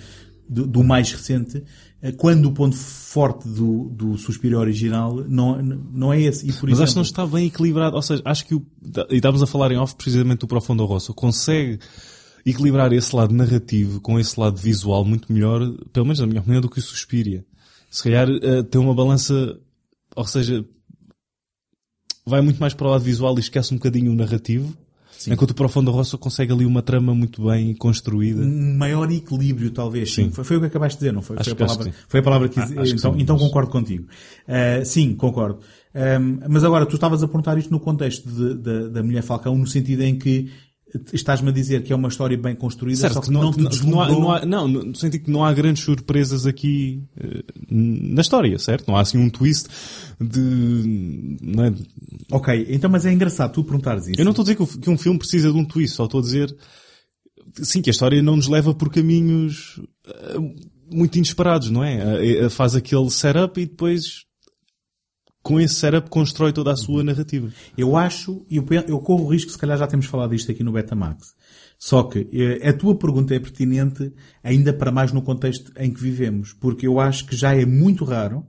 do, 0.49 0.65
do 0.65 0.83
mais 0.83 1.11
recente, 1.11 1.63
eh, 2.01 2.11
quando 2.11 2.45
o 2.45 2.51
ponto 2.51 2.75
forte 2.75 3.47
do, 3.47 3.89
do 3.89 4.17
Suspiro 4.17 4.57
original 4.57 5.23
não, 5.27 5.61
não 5.61 6.11
é 6.11 6.21
esse. 6.21 6.49
E 6.49 6.51
por 6.51 6.69
Mas 6.69 6.79
exemplo, 6.79 6.83
acho 6.83 6.93
que 6.93 6.95
não 6.95 7.03
está 7.03 7.27
bem 7.27 7.45
equilibrado. 7.45 7.95
Ou 7.95 8.01
seja, 8.01 8.21
acho 8.25 8.45
que 8.45 8.55
o, 8.55 8.65
e 9.09 9.17
estávamos 9.17 9.43
a 9.43 9.47
falar 9.47 9.71
em 9.71 9.77
off 9.77 9.95
precisamente 9.95 10.39
do 10.39 10.47
Profundo 10.47 10.85
Rosso. 10.85 11.13
Consegue 11.13 11.79
equilibrar 12.45 12.91
esse 12.93 13.15
lado 13.15 13.33
narrativo 13.33 14.01
com 14.01 14.19
esse 14.19 14.39
lado 14.39 14.57
visual 14.57 15.05
muito 15.05 15.31
melhor, 15.31 15.61
pelo 15.93 16.05
menos 16.05 16.19
na 16.19 16.25
minha 16.25 16.41
opinião, 16.41 16.61
do 16.61 16.69
que 16.69 16.79
o 16.79 16.81
Suspiria. 16.81 17.45
Se 17.91 18.03
calhar 18.03 18.27
eh, 18.29 18.63
tem 18.63 18.81
uma 18.81 18.95
balança, 18.95 19.59
ou 20.15 20.25
seja, 20.25 20.65
vai 22.25 22.41
muito 22.41 22.59
mais 22.59 22.73
para 22.73 22.87
o 22.87 22.91
lado 22.91 23.03
visual 23.03 23.35
e 23.37 23.39
esquece 23.39 23.73
um 23.73 23.77
bocadinho 23.77 24.11
o 24.11 24.15
narrativo. 24.15 24.75
Enquanto 25.27 25.51
o 25.51 25.53
Profundo 25.55 25.91
Rosso 25.91 26.17
consegue 26.17 26.53
ali 26.53 26.65
uma 26.65 26.81
trama 26.81 27.13
muito 27.13 27.45
bem 27.45 27.73
construída. 27.75 28.41
um 28.41 28.77
maior 28.77 29.11
equilíbrio, 29.11 29.71
talvez. 29.71 30.13
Sim. 30.13 30.25
Sim. 30.25 30.31
Foi, 30.31 30.43
foi 30.43 30.57
o 30.57 30.59
que 30.61 30.65
acabaste 30.67 30.97
de 30.97 30.99
dizer, 31.05 31.11
não 31.13 31.21
foi? 31.21 31.37
Acho 31.37 31.53
foi, 31.55 31.63
a 31.65 31.67
palavra, 31.67 31.83
que 31.85 31.91
sim. 31.91 32.03
foi 32.07 32.19
a 32.19 32.23
palavra 32.23 32.49
que, 32.49 32.59
Ah, 32.59 32.65
que 32.67 32.73
então, 32.73 33.13
sim, 33.13 33.21
então 33.21 33.35
mas- 33.35 33.45
concordo 33.45 33.71
contigo. 33.71 34.05
Uh, 34.47 34.85
sim, 34.85 35.13
concordo. 35.15 35.59
Um, 35.93 36.39
mas 36.49 36.63
agora, 36.63 36.85
tu 36.85 36.95
estavas 36.95 37.23
a 37.23 37.27
perguntar 37.27 37.57
isto 37.57 37.71
no 37.71 37.79
contexto 37.79 38.29
de- 38.29 38.53
de- 38.55 38.89
da 38.89 39.01
Mulher 39.03 39.23
Falcão, 39.23 39.57
no 39.57 39.65
sentido 39.67 40.03
em 40.03 40.17
que 40.17 40.49
estás-me 41.13 41.49
a 41.49 41.51
dizer 41.51 41.83
que 41.83 41.93
é 41.93 41.95
uma 41.95 42.07
história 42.09 42.37
bem 42.37 42.55
construída, 42.55 42.97
só 43.01 43.07
Certo, 43.09 43.21
que 43.21 43.27
que 43.27 43.33
não, 43.33 43.41
não 43.43 43.51
te 43.51 43.57
não, 43.57 43.63
não 43.63 44.01
há, 44.01 44.05
deslumbrou. 44.07 44.21
não, 44.21 44.31
há, 44.31 44.45
não, 44.45 44.67
no 44.67 44.95
sentido 44.95 45.23
que 45.25 45.31
não 45.31 45.43
há 45.45 45.53
grandes 45.53 45.83
surpresas 45.83 46.45
aqui 46.45 47.03
eh, 47.19 47.43
na 47.69 48.21
história, 48.21 48.57
certo? 48.57 48.87
Não 48.87 48.95
há 48.95 49.01
assim 49.01 49.17
um 49.17 49.29
twist 49.29 49.67
de... 50.19 51.37
Não 51.41 51.65
é? 51.65 51.73
Ok, 52.31 52.67
então, 52.69 52.89
mas 52.89 53.05
é 53.05 53.11
engraçado 53.13 53.53
tu 53.53 53.63
perguntares 53.63 54.07
isso. 54.07 54.19
Eu 54.19 54.25
não 54.25 54.31
estou 54.31 54.43
a 54.43 54.45
dizer 54.45 54.55
que, 54.55 54.79
que 54.79 54.89
um 54.89 54.97
filme 54.97 55.19
precisa 55.19 55.51
de 55.51 55.57
um 55.57 55.65
twist, 55.65 55.95
só 55.95 56.05
estou 56.05 56.19
a 56.19 56.23
dizer 56.23 56.55
sim, 57.61 57.81
que 57.81 57.89
a 57.89 57.91
história 57.91 58.21
não 58.21 58.35
nos 58.35 58.47
leva 58.47 58.73
por 58.73 58.89
caminhos 58.91 59.79
eh, 60.07 60.37
muito 60.91 61.17
inesperados, 61.17 61.69
não 61.69 61.83
é? 61.83 62.45
Eh, 62.45 62.49
Faz 62.49 62.75
aquele 62.75 63.09
setup 63.11 63.59
e 63.61 63.65
depois 63.65 64.25
com 65.41 65.59
esse 65.59 65.75
setup 65.75 66.09
constrói 66.09 66.51
toda 66.51 66.71
a 66.71 66.75
sua 66.75 67.03
narrativa. 67.03 67.49
Eu 67.77 67.95
acho, 67.95 68.45
e 68.49 68.57
eu, 68.57 68.65
eu 68.87 68.99
corro 68.99 69.25
o 69.25 69.29
risco, 69.29 69.51
se 69.51 69.57
calhar 69.57 69.77
já 69.77 69.87
temos 69.87 70.05
falado 70.05 70.31
disto 70.31 70.51
aqui 70.51 70.63
no 70.63 70.71
Betamax. 70.71 71.33
Só 71.77 72.03
que 72.03 72.27
eh, 72.33 72.67
a 72.67 72.73
tua 72.73 72.95
pergunta 72.97 73.33
é 73.33 73.39
pertinente 73.39 74.11
ainda 74.43 74.73
para 74.73 74.91
mais 74.91 75.13
no 75.13 75.21
contexto 75.21 75.71
em 75.77 75.93
que 75.93 76.01
vivemos, 76.01 76.53
porque 76.53 76.85
eu 76.85 76.99
acho 76.99 77.25
que 77.25 77.35
já 77.35 77.55
é 77.55 77.65
muito 77.65 78.03
raro 78.03 78.45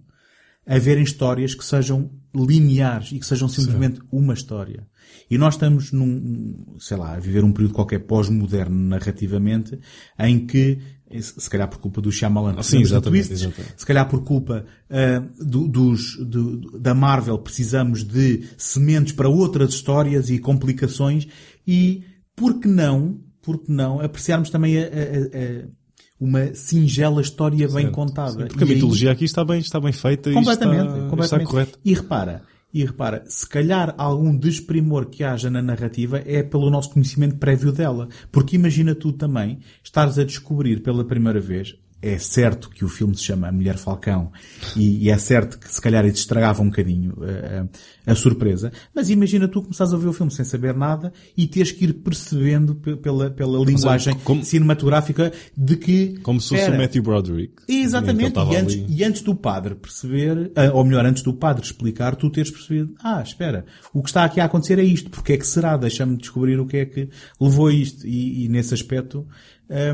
haverem 0.66 1.02
histórias 1.02 1.54
que 1.54 1.64
sejam 1.64 2.10
lineares 2.34 3.12
e 3.12 3.18
que 3.18 3.26
sejam 3.26 3.48
simplesmente 3.48 4.00
uma 4.10 4.34
história. 4.34 4.86
E 5.28 5.38
nós 5.38 5.54
estamos 5.54 5.90
num, 5.90 6.76
sei 6.78 6.96
lá, 6.96 7.14
a 7.14 7.20
viver 7.20 7.42
um 7.44 7.52
período 7.52 7.74
qualquer 7.74 8.00
pós-moderno 8.00 8.76
narrativamente, 8.76 9.78
em 10.18 10.46
que, 10.46 10.78
se 11.20 11.50
calhar 11.50 11.68
por 11.68 11.78
culpa 11.78 12.00
do 12.00 12.12
Shyamalan, 12.12 12.54
Ah, 12.58 12.62
sim, 12.62 12.80
exatamente, 12.80 13.26
twists, 13.28 13.42
exatamente. 13.46 13.74
se 13.76 13.86
calhar 13.86 14.08
por 14.08 14.22
culpa 14.22 14.64
ah, 14.88 15.22
do- 15.40 15.66
dos, 15.66 16.16
do- 16.18 16.78
da 16.78 16.94
Marvel 16.94 17.38
precisamos 17.38 18.04
de 18.04 18.44
sementes 18.56 19.12
para 19.12 19.28
outras 19.28 19.70
histórias 19.74 20.30
e 20.30 20.38
complicações 20.38 21.26
e 21.66 22.04
por 22.36 22.60
que 22.60 22.68
não, 22.68 23.18
por 23.42 23.58
que 23.58 23.72
não 23.72 24.00
apreciarmos 24.00 24.50
também 24.50 24.78
a, 24.78 24.82
a- 24.82 24.84
a- 24.84 25.64
a- 25.66 25.80
uma 26.20 26.54
singela 26.54 27.22
história 27.22 27.66
bem 27.68 27.90
contada. 27.90 28.46
Porque 28.46 28.62
a 28.62 28.66
E 28.66 28.70
aí- 28.70 28.74
mitologia 28.74 29.10
aqui 29.10 29.24
está 29.24 29.42
bem, 29.44 29.58
está 29.58 29.80
bem 29.80 29.92
feita 29.92 30.30
e 30.30 30.34
completamente, 30.34 30.80
está, 30.90 31.08
completamente. 31.08 31.44
está 31.46 31.50
correta. 31.50 31.78
E 31.84 31.94
repara, 31.94 32.42
e 32.72 32.84
repara, 32.84 33.24
se 33.26 33.48
calhar 33.48 33.94
algum 33.98 34.36
desprimor 34.36 35.06
que 35.06 35.24
haja 35.24 35.50
na 35.50 35.60
narrativa 35.60 36.22
é 36.24 36.42
pelo 36.42 36.70
nosso 36.70 36.90
conhecimento 36.90 37.36
prévio 37.36 37.72
dela. 37.72 38.08
Porque 38.30 38.56
imagina 38.56 38.94
tu 38.94 39.12
também 39.12 39.58
estares 39.82 40.18
a 40.18 40.24
descobrir 40.24 40.82
pela 40.82 41.04
primeira 41.04 41.40
vez, 41.40 41.76
é 42.02 42.16
certo 42.18 42.70
que 42.70 42.84
o 42.84 42.88
filme 42.88 43.14
se 43.14 43.22
chama 43.24 43.48
A 43.48 43.52
Mulher 43.52 43.76
Falcão 43.76 44.32
e, 44.76 45.04
e 45.04 45.10
é 45.10 45.18
certo 45.18 45.58
que 45.58 45.70
se 45.72 45.80
calhar 45.80 46.04
isso 46.06 46.16
estragava 46.16 46.62
um 46.62 46.66
bocadinho 46.70 47.14
eh, 47.22 47.64
a, 48.06 48.12
a 48.12 48.14
surpresa, 48.14 48.72
mas 48.94 49.10
imagina 49.10 49.46
tu 49.46 49.60
começares 49.62 49.92
a 49.92 49.96
ver 49.96 50.08
o 50.08 50.12
filme 50.12 50.32
sem 50.32 50.44
saber 50.44 50.74
nada 50.74 51.12
e 51.36 51.46
teres 51.46 51.72
que 51.72 51.84
ir 51.84 51.92
percebendo 51.94 52.74
pe- 52.74 52.96
pela, 52.96 53.30
pela 53.30 53.58
linguagem 53.64 54.14
como- 54.24 54.44
cinematográfica 54.44 55.32
de 55.56 55.76
que 55.76 56.18
Como 56.22 56.40
se 56.40 56.48
fosse 56.50 56.70
o 56.70 56.78
Matthew 56.78 57.02
Broderick. 57.02 57.54
Exatamente, 57.68 58.38
e 58.38 58.56
antes, 58.56 58.74
e 58.88 59.04
antes 59.04 59.22
do 59.22 59.34
padre 59.34 59.74
perceber, 59.74 60.50
ah, 60.56 60.70
ou 60.72 60.84
melhor, 60.84 61.04
antes 61.04 61.22
do 61.22 61.34
padre 61.34 61.64
explicar, 61.64 62.16
tu 62.16 62.30
teres 62.30 62.50
percebido, 62.50 62.94
ah, 63.02 63.20
espera, 63.22 63.64
o 63.92 64.02
que 64.02 64.08
está 64.08 64.24
aqui 64.24 64.40
a 64.40 64.44
acontecer 64.46 64.78
é 64.78 64.84
isto, 64.84 65.10
porque 65.10 65.34
é 65.34 65.36
que 65.36 65.46
será? 65.46 65.76
Deixa-me 65.76 66.16
descobrir 66.16 66.58
o 66.58 66.66
que 66.66 66.78
é 66.78 66.86
que 66.86 67.08
levou 67.40 67.66
a 67.66 67.72
isto. 67.74 68.06
E, 68.06 68.44
e 68.44 68.48
nesse 68.48 68.72
aspecto, 68.74 69.26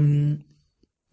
hum, 0.00 0.38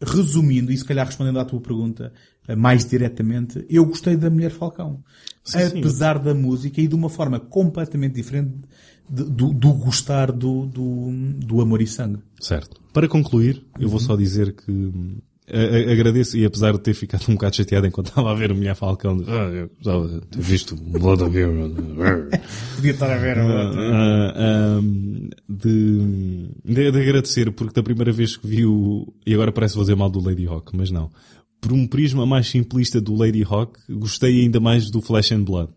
resumindo, 0.05 0.71
e 0.71 0.77
se 0.77 0.85
calhar 0.85 1.05
respondendo 1.05 1.39
à 1.39 1.45
tua 1.45 1.59
pergunta 1.61 2.11
ah, 2.47 2.55
mais 2.55 2.85
diretamente, 2.85 3.65
eu 3.69 3.85
gostei 3.85 4.15
da 4.15 4.29
Mulher 4.29 4.51
Falcão. 4.51 5.03
Sim, 5.43 5.59
sim. 5.69 5.79
apesar 5.79 6.19
da 6.19 6.33
música 6.33 6.79
e 6.81 6.87
de 6.87 6.95
uma 6.95 7.09
forma 7.09 7.39
completamente 7.39 8.15
diferente 8.15 8.53
de- 9.09 9.23
do, 9.25 9.53
do 9.53 9.73
gostar 9.73 10.31
do, 10.31 10.65
do, 10.65 11.11
do 11.37 11.61
amor 11.61 11.81
e 11.81 11.87
sangue. 11.87 12.19
Certo. 12.39 12.81
Para 12.93 13.07
concluir, 13.07 13.65
eu 13.77 13.83
Uhum. 13.83 13.89
vou 13.89 13.99
só 13.99 14.15
dizer 14.15 14.53
que 14.55 14.71
hum, 14.71 15.17
a- 15.53 15.89
a- 15.89 15.91
agradeço 15.93 16.37
e 16.37 16.45
apesar 16.45 16.71
de 16.73 16.79
ter 16.79 16.93
ficado 16.93 17.23
um 17.29 17.33
bocado 17.33 17.55
chateado 17.55 17.87
enquanto 17.87 18.07
estava 18.07 18.31
a 18.31 18.33
ver 18.35 18.51
o 18.51 18.55
Mulher 18.55 18.75
Falcão, 18.75 19.17
de, 19.17 19.23
ah, 19.29 19.49
eu 19.49 19.69
de 19.69 20.21
ter 20.27 20.41
visto 20.41 20.75
Blood 20.75 21.23
of 21.23 21.37
Hero. 21.37 21.73
Podia 22.75 22.91
estar 22.91 23.11
a 23.11 23.17
ver 23.17 23.37
Ah, 23.39 24.33
ah, 24.35 24.79
hum, 24.81 25.29
de, 25.49 26.47
de, 26.65 26.91
de 26.91 26.99
agradecer 27.01 27.51
porque 27.51 27.73
da 27.73 27.83
primeira 27.83 28.11
vez 28.11 28.35
que 28.37 28.47
vi 28.47 28.65
o, 28.65 29.07
e 29.25 29.33
agora 29.33 29.51
parece 29.51 29.77
dizer 29.77 29.95
mal 29.95 30.09
do 30.09 30.19
Lady 30.19 30.45
Hawk, 30.47 30.75
mas 30.75 30.89
não. 30.91 31.09
Por 31.61 31.71
um 31.71 31.87
prisma 31.87 32.25
mais 32.25 32.47
simplista 32.49 32.99
do 32.99 33.15
Lady 33.15 33.43
Hawk, 33.47 33.79
gostei 33.89 34.41
ainda 34.41 34.59
mais 34.59 34.89
do 34.91 35.01
Flash 35.01 35.31
and 35.31 35.43
Blood. 35.43 35.69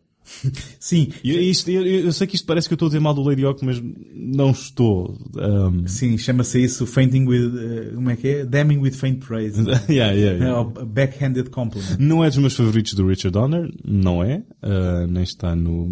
Sim, 0.78 1.08
E 1.22 1.50
isto, 1.50 1.70
eu, 1.70 1.84
eu 1.84 2.12
sei 2.12 2.26
que 2.26 2.36
isto 2.36 2.46
parece 2.46 2.68
que 2.68 2.74
eu 2.74 2.76
estou 2.76 2.86
a 2.86 2.88
dizer 2.90 3.00
mal 3.00 3.14
do 3.14 3.22
Lady 3.22 3.44
Hawk, 3.44 3.64
mas 3.64 3.82
não 4.14 4.50
estou. 4.50 5.16
Um, 5.36 5.86
Sim, 5.86 6.18
chama-se 6.18 6.62
isso 6.62 6.86
fainting 6.86 7.26
with, 7.26 7.52
eh, 7.56 7.90
como 7.94 8.10
é 8.10 8.16
que 8.16 8.28
é? 8.28 8.44
Damning 8.44 8.78
with 8.78 8.92
faint 8.92 9.24
praise. 9.24 9.58
yeah, 9.88 10.12
yeah, 10.12 10.36
É, 10.36 10.48
yeah. 10.48 10.58
ou 10.58 10.64
backhanded 10.86 11.50
compliment. 11.50 11.96
Não 11.98 12.24
é 12.24 12.28
dos 12.28 12.38
meus 12.38 12.54
favoritos 12.54 12.94
do 12.94 13.06
Richard 13.06 13.32
Donner, 13.32 13.70
não 13.84 14.22
é, 14.22 14.42
uh, 14.62 15.06
nem 15.08 15.22
está 15.22 15.54
no, 15.54 15.86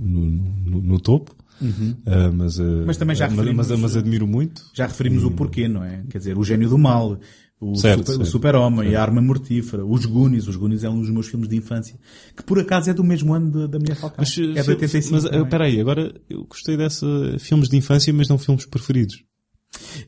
no, 0.00 0.26
no, 0.26 0.82
no 0.82 1.00
topo, 1.00 1.36
Uh, 1.60 2.32
mas, 2.32 2.58
uh, 2.60 2.84
Mas 2.86 2.96
também 2.96 3.16
já 3.16 3.28
mas, 3.28 3.52
mas, 3.52 3.70
mas 3.80 3.96
admiro 3.96 4.28
muito. 4.28 4.62
Já 4.72 4.86
referimos 4.86 5.24
o 5.24 5.30
porquê, 5.32 5.66
não 5.66 5.82
é? 5.82 6.04
Quer 6.08 6.18
dizer, 6.18 6.38
o 6.38 6.44
gênio 6.44 6.68
do 6.68 6.78
mal, 6.78 7.18
o, 7.60 7.74
Certo, 7.74 8.12
super, 8.12 8.26
super-homem, 8.26 8.94
a 8.94 9.02
arma 9.02 9.20
mortífera, 9.20 9.84
os 9.84 10.06
Goonies. 10.06 10.46
Os 10.46 10.54
Goonies 10.54 10.84
é 10.84 10.90
um 10.90 11.00
dos 11.00 11.10
meus 11.10 11.26
filmes 11.26 11.48
de 11.48 11.56
infância, 11.56 11.98
que 12.36 12.42
por 12.42 12.58
acaso 12.58 12.90
é 12.90 12.94
do 12.94 13.02
mesmo 13.02 13.34
ano 13.34 13.66
da, 13.66 13.78
Mulher 13.78 13.96
Falcão. 13.96 14.18
Mas, 14.18 14.38
é 14.38 14.60
de 14.60 14.62
fi- 14.62 14.70
85. 14.70 15.12
mas 15.12 15.24
é? 15.24 15.40
uh, 15.40 15.46
peraí, 15.46 15.80
agora 15.80 16.14
eu 16.30 16.44
gostei 16.44 16.76
dessa 16.76 17.06
filmes 17.38 17.68
de 17.68 17.76
infância, 17.76 18.12
mas 18.12 18.28
não 18.28 18.38
filmes 18.38 18.64
preferidos. 18.64 19.24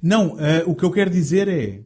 Não, 0.03 0.39
eh, 0.41 0.63
o 0.67 0.75
que 0.75 0.85
eu 0.85 0.91
quero 0.91 1.11
dizer 1.11 1.49
é, 1.49 1.83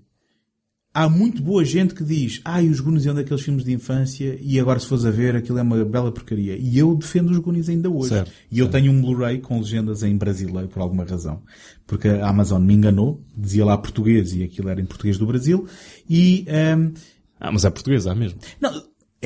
há 0.95 1.09
muito 1.09 1.43
boa 1.43 1.65
gente 1.65 1.93
que 1.93 2.05
diz, 2.05 2.41
ai, 2.45 2.69
os 2.69 2.79
Goonies 2.79 3.05
é 3.05 3.11
um 3.11 3.15
daqueles 3.17 3.43
filmes 3.43 3.65
de 3.65 3.73
infância 3.73 4.39
e 4.41 4.61
agora 4.61 4.79
se 4.79 4.87
fores 4.87 5.05
a 5.05 5.11
ver 5.11 5.35
aquilo 5.35 5.59
é 5.59 5.63
uma 5.63 5.85
bela 5.85 6.13
porcaria. 6.13 6.57
E 6.57 6.79
eu 6.79 6.95
defendo 6.95 7.31
os 7.31 7.39
Goonies 7.39 7.69
ainda 7.69 7.91
hoje. 7.91 8.11
Certo, 8.11 8.31
e 8.51 8.59
eu 8.61 8.69
tenho 8.69 8.93
um 8.93 9.01
Blu-ray 9.03 9.39
com 9.41 9.59
legendas 9.59 10.05
em 10.05 10.17
brasileiro 10.17 10.69
por 10.69 10.81
alguma 10.81 11.05
razão. 11.05 11.43
Porque 11.87 12.09
a 12.09 12.29
Amazon 12.29 12.63
me 12.63 12.73
enganou, 12.75 13.21
dizia 13.37 13.65
lá 13.65 13.77
português 13.77 14.33
e 14.35 14.45
aquilo 14.45 14.69
era 14.69 14.81
em 14.81 14.87
português 14.87 15.19
do 15.19 15.27
Brasil. 15.27 15.67
E, 16.09 16.45
ehm, 16.47 16.93
Ah, 17.41 17.51
mas 17.53 17.65
é 17.65 17.71
português, 17.71 18.07
há 18.07 18.15
mesmo. 18.15 18.39
não, 18.61 18.73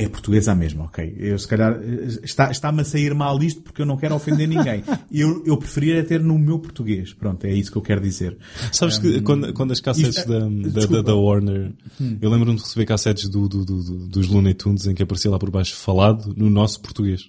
É 0.05 0.09
portuguesa 0.09 0.55
mesmo, 0.55 0.83
ok. 0.85 1.15
Eu 1.19 1.39
se 1.39 1.47
calhar 1.49 1.79
está, 2.23 2.51
está-me 2.51 2.81
a 2.83 2.85
sair 2.85 3.15
mal 3.15 3.43
isto 3.43 3.61
porque 3.63 3.83
eu 3.83 3.87
não 3.87 3.97
quero 3.97 4.15
ofender 4.15 4.49
ninguém. 4.49 4.83
Eu, 5.11 5.43
eu 5.47 5.57
preferia 5.57 6.05
ter 6.05 6.21
no 6.21 6.39
meu 6.39 6.59
português. 6.59 7.13
Pronto, 7.15 7.45
é 7.45 7.53
isso 7.53 7.71
que 7.73 7.79
eu 7.79 7.83
quero 7.83 8.01
dizer. 8.01 8.37
Sabes 8.73 8.99
que 8.99 9.21
quando, 9.23 9.53
quando 9.55 9.73
as 9.73 9.81
cassetes 9.81 10.19
isto- 10.19 10.29
da, 10.29 10.41
da, 10.41 10.87
da, 10.87 11.03
da 11.03 11.15
Warner, 11.17 11.73
eu 12.21 12.31
lembro-me 12.31 12.57
de 12.57 12.63
receber 12.63 12.85
cassetes 12.87 13.29
do, 13.29 13.49
do, 13.49 13.65
do- 13.65 13.83
do- 13.83 14.07
dos 14.09 14.29
Looney 14.29 14.55
Tunes 14.55 14.87
em 14.87 14.95
que 14.95 15.03
aparecia 15.03 15.31
lá 15.31 15.39
por 15.39 15.51
baixo 15.51 15.75
falado 15.77 16.35
no 16.37 16.49
nosso 16.51 16.81
português. 16.81 17.23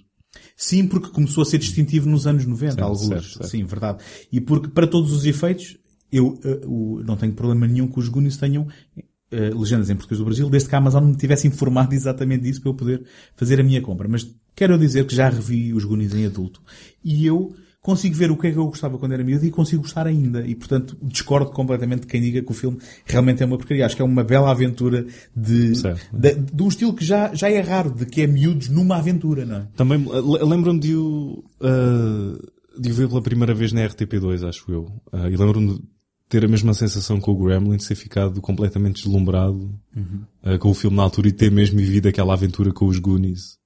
Sim, 0.56 0.86
porque 0.86 1.08
começou 1.10 1.42
a 1.42 1.46
ser 1.46 1.58
distintivo 1.58 2.08
nos 2.08 2.26
anos 2.26 2.44
90, 2.46 2.72
Certo, 2.74 2.84
alguns. 2.84 3.06
certo, 3.08 3.28
certo. 3.38 3.48
Sim, 3.48 3.64
verdade. 3.64 3.98
E 4.30 4.40
porque, 4.40 4.68
para 4.68 4.86
todos 4.86 5.12
os 5.12 5.24
efeitos, 5.24 5.76
eu 6.12 6.38
eh, 6.44 6.60
o- 6.66 7.00
não 7.04 7.16
tenho 7.16 7.32
problema 7.32 7.66
nenhum 7.66 7.88
que 7.88 7.98
os 7.98 8.08
Goonies 8.08 8.36
tenham 8.36 8.66
eh, 9.30 9.50
legendas 9.54 9.90
em 9.90 9.94
português 9.94 10.18
do 10.18 10.24
Brasil, 10.24 10.50
desde 10.50 10.68
que 10.68 10.74
a 10.74 10.78
Amazon 10.78 11.04
me 11.04 11.16
tivesse 11.16 11.46
informado 11.46 11.94
exatamente 11.94 12.42
disso 12.42 12.60
para 12.60 12.70
eu 12.70 12.74
poder 12.74 13.02
fazer 13.36 13.60
a 13.60 13.62
minha 13.64 13.80
compra. 13.80 14.08
Mas 14.08 14.28
quero 14.54 14.78
dizer 14.78 15.06
que 15.06 15.14
já 15.14 15.28
revi 15.28 15.72
os 15.74 15.84
Goonies 15.84 16.14
em 16.14 16.26
adulto 16.26 16.60
e 17.04 17.26
eu 17.26 17.54
consigo 17.82 18.14
ver 18.14 18.30
o 18.30 18.36
que 18.36 18.46
é 18.48 18.50
que 18.52 18.58
eu 18.58 18.66
gostava 18.66 18.98
quando 18.98 19.12
era 19.12 19.24
miúdo 19.24 19.46
e 19.46 19.50
consigo 19.50 19.80
gostar 19.82 20.06
ainda. 20.06 20.46
E, 20.46 20.54
portanto, 20.54 20.98
discordo 21.02 21.50
completamente 21.50 22.02
de 22.02 22.06
quem 22.08 22.20
diga 22.20 22.42
que 22.42 22.50
o 22.50 22.54
filme 22.54 22.76
realmente 23.06 23.42
é 23.42 23.46
uma 23.46 23.56
porcaria. 23.56 23.86
Acho 23.86 23.96
que 23.96 24.02
é 24.02 24.04
uma 24.04 24.22
bela 24.22 24.50
aventura 24.50 25.06
de, 25.34 25.72
de, 26.12 26.34
de 26.52 26.62
um 26.62 26.68
estilo 26.68 26.92
que 26.92 27.02
já, 27.02 27.34
já 27.34 27.50
é 27.50 27.58
raro, 27.60 27.90
de 27.90 28.04
que 28.04 28.20
é 28.20 28.26
miúdos 28.26 28.68
numa 28.68 28.96
aventura, 28.98 29.46
não 29.46 29.56
é? 29.56 29.66
Também 29.76 29.98
eh, 30.12 30.20
le- 30.20 30.44
lembro-me 30.44 30.78
de 30.78 30.94
o, 30.94 31.42
ah, 31.62 32.38
de 32.78 32.90
o 32.90 32.94
ver 32.94 33.08
pela 33.08 33.22
primeira 33.22 33.54
vez 33.54 33.72
na 33.72 33.80
RTP2, 33.88 34.46
acho 34.46 34.70
eu. 34.70 34.92
Ah, 35.10 35.30
e 35.30 35.36
lembro-me 35.36 35.80
ter 36.30 36.44
a 36.44 36.48
mesma 36.48 36.72
sensação 36.72 37.20
com 37.20 37.32
o 37.32 37.36
Gremlin, 37.44 37.76
de 37.76 37.88
ter 37.88 37.96
ficado 37.96 38.40
completamente 38.40 39.02
deslumbrado 39.02 39.68
ah, 40.44 40.56
com 40.58 40.70
o 40.70 40.74
filme 40.74 40.96
na 40.96 41.02
altura 41.02 41.28
e 41.28 41.32
ter 41.32 41.50
mesmo 41.50 41.76
vivido 41.76 42.08
aquela 42.08 42.34
aventura 42.34 42.72
com 42.72 42.86
os 42.86 43.00
Goonies. 43.00 43.58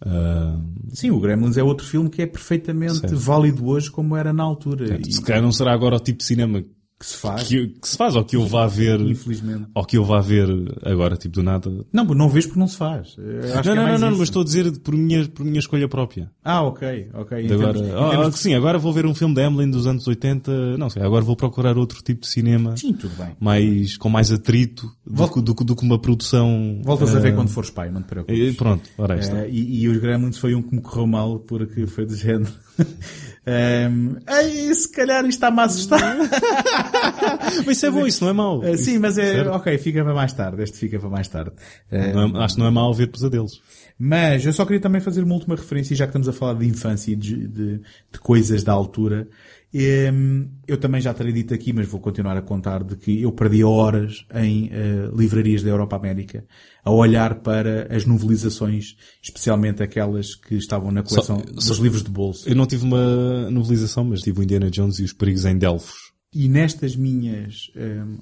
Ah, 0.00 0.56
Sim, 0.90 1.10
o 1.10 1.18
Gremlins 1.18 1.56
é 1.56 1.62
outro 1.62 1.84
filme 1.84 2.08
que 2.08 2.22
é 2.22 2.26
perfeitamente 2.26 3.00
Certo. 3.00 3.16
válido 3.16 3.66
hoje 3.66 3.90
como 3.90 4.16
era 4.16 4.32
na 4.32 4.44
altura. 4.44 5.00
E 5.04 5.12
se 5.12 5.20
calhar 5.20 5.42
não 5.42 5.50
será 5.50 5.72
agora 5.72 5.96
o 5.96 6.00
tipo 6.00 6.20
de 6.20 6.24
cinema 6.24 6.64
que 6.98 7.06
se 7.06 7.16
faz, 7.16 7.46
que, 7.46 7.68
que 7.68 7.88
se 7.88 7.96
faz, 7.96 8.16
ou 8.16 8.24
que 8.24 8.34
eu 8.34 8.44
vá 8.46 8.66
ver, 8.66 9.00
infelizmente. 9.00 9.66
ou 9.72 9.84
que 9.84 9.96
eu 9.96 10.04
vá 10.04 10.20
ver 10.20 10.48
agora, 10.84 11.16
tipo 11.16 11.34
do 11.36 11.42
nada. 11.44 11.70
Não, 11.92 12.04
não 12.04 12.28
vês 12.28 12.44
porque 12.44 12.58
não 12.58 12.66
se 12.66 12.76
faz. 12.76 13.16
Acho 13.54 13.62
que 13.62 13.68
não, 13.68 13.86
é 13.86 13.92
não, 13.92 13.98
não, 13.98 14.10
não, 14.10 14.18
mas 14.18 14.22
estou 14.28 14.42
a 14.42 14.44
dizer 14.44 14.78
por 14.80 14.94
minha, 14.96 15.28
por 15.28 15.44
minha 15.44 15.60
escolha 15.60 15.86
própria. 15.88 16.28
Ah, 16.42 16.62
ok, 16.62 17.10
ok. 17.14 17.46
De 17.46 17.52
agora, 17.52 17.74
termos- 17.74 17.90
ah, 17.94 18.08
termos 18.10 18.26
ah, 18.26 18.30
de- 18.30 18.38
sim, 18.38 18.54
agora 18.54 18.78
vou 18.78 18.92
ver 18.92 19.06
um 19.06 19.14
filme 19.14 19.32
de 19.34 19.40
Emily 19.42 19.70
dos 19.70 19.86
anos 19.86 20.06
80, 20.08 20.76
não 20.76 20.90
sei, 20.90 21.00
agora 21.02 21.24
vou 21.24 21.36
procurar 21.36 21.78
outro 21.78 22.02
tipo 22.02 22.22
de 22.22 22.26
cinema, 22.26 22.76
Sim, 22.76 22.92
tudo 22.94 23.14
bem. 23.16 23.36
mais, 23.38 23.96
com 23.96 24.08
mais 24.08 24.32
atrito 24.32 24.86
do, 25.06 25.14
Vol- 25.14 25.28
que- 25.28 25.40
do, 25.42 25.54
que- 25.54 25.64
do 25.64 25.76
que 25.76 25.84
uma 25.84 26.00
produção. 26.00 26.80
Voltas 26.82 27.14
a 27.14 27.18
eh, 27.18 27.22
ver 27.22 27.34
quando 27.36 27.48
fores 27.48 27.70
pai, 27.70 27.90
não 27.90 28.02
te 28.02 28.08
preocupes. 28.08 28.54
e 28.54 28.56
Pronto, 28.56 28.88
ora 28.98 29.14
aí 29.14 29.20
está. 29.20 29.38
Eh, 29.44 29.50
e, 29.50 29.82
e 29.82 29.88
os 29.88 29.98
Gremlins 29.98 30.36
foi 30.36 30.52
um 30.56 30.62
que 30.62 30.74
me 30.74 30.82
correu 30.82 31.06
mal 31.06 31.38
porque 31.38 31.86
foi 31.86 32.04
do 32.06 32.16
género. 32.16 32.50
um, 33.90 34.16
Ei, 34.28 34.74
se 34.74 34.90
calhar 34.92 35.20
isto 35.24 35.30
está-me 35.30 35.60
a 35.60 35.64
assustar. 35.64 36.16
Mas 37.64 37.76
isso 37.76 37.86
é 37.86 37.90
bom, 37.90 38.06
isso 38.06 38.24
não 38.24 38.30
é 38.30 38.32
mau. 38.34 38.62
Eh, 38.64 38.76
sim, 38.76 38.98
mas 38.98 39.16
é, 39.18 39.32
certo? 39.32 39.50
ok, 39.52 39.78
fica 39.78 40.04
para 40.04 40.14
mais 40.14 40.32
tarde. 40.32 40.62
Este 40.62 40.76
fica 40.78 40.98
para 40.98 41.08
mais 41.08 41.28
tarde. 41.28 41.52
Não 41.90 42.40
é- 42.40 42.44
acho 42.44 42.54
que 42.54 42.60
não 42.60 42.66
é 42.66 42.70
mau 42.70 42.92
ver 42.92 43.06
pesadelos. 43.08 43.60
Mas 43.98 44.44
eu 44.44 44.52
só 44.52 44.64
queria 44.64 44.80
também 44.80 45.00
fazer 45.00 45.22
uma 45.22 45.34
última 45.34 45.56
referência, 45.56 45.96
já 45.96 46.04
que 46.06 46.10
estamos 46.10 46.28
a 46.28 46.32
falar 46.32 46.54
de 46.54 46.66
infância 46.66 47.10
e 47.12 47.16
de, 47.16 47.48
de- 47.48 47.78
de 48.12 48.18
coisas 48.20 48.62
da 48.62 48.72
altura. 48.72 49.26
Em, 49.74 50.48
Eu 50.66 50.76
também 50.78 51.00
já 51.00 51.12
terei 51.12 51.32
dito 51.32 51.52
aqui, 51.54 51.72
mas 51.72 51.86
vou 51.86 52.00
continuar 52.00 52.36
a 52.36 52.42
contar, 52.42 52.82
de 52.84 52.96
que 52.96 53.22
eu 53.22 53.30
perdi 53.32 53.62
horas 53.64 54.24
em 54.34 54.68
eh, 54.72 55.10
livrarias 55.14 55.62
da 55.62 55.70
Europa 55.70 55.96
América 55.96 56.44
a 56.84 56.90
olhar 56.90 57.36
para 57.40 57.94
as 57.94 58.04
novelizações, 58.06 58.96
especialmente 59.22 59.82
aquelas 59.82 60.34
que 60.34 60.54
estavam 60.56 60.90
na 60.90 61.02
coleção 61.02 61.38
Só- 61.38 61.52
dos 61.52 61.64
só- 61.64 61.82
livros 61.82 62.02
de 62.02 62.10
bolso. 62.10 62.48
Eu 62.48 62.54
não 62.56 62.66
tive 62.66 62.84
uma 62.84 63.50
novelização, 63.50 64.04
mas 64.04 64.20
tive 64.22 64.40
o 64.40 64.42
Indiana 64.42 64.70
Jones 64.70 64.98
e 64.98 65.04
os 65.04 65.12
Perigos 65.12 65.44
em 65.44 65.56
Delfos. 65.58 66.12
E 66.34 66.48
nestas 66.48 66.94
minhas 66.96 67.70
em, 67.76 68.18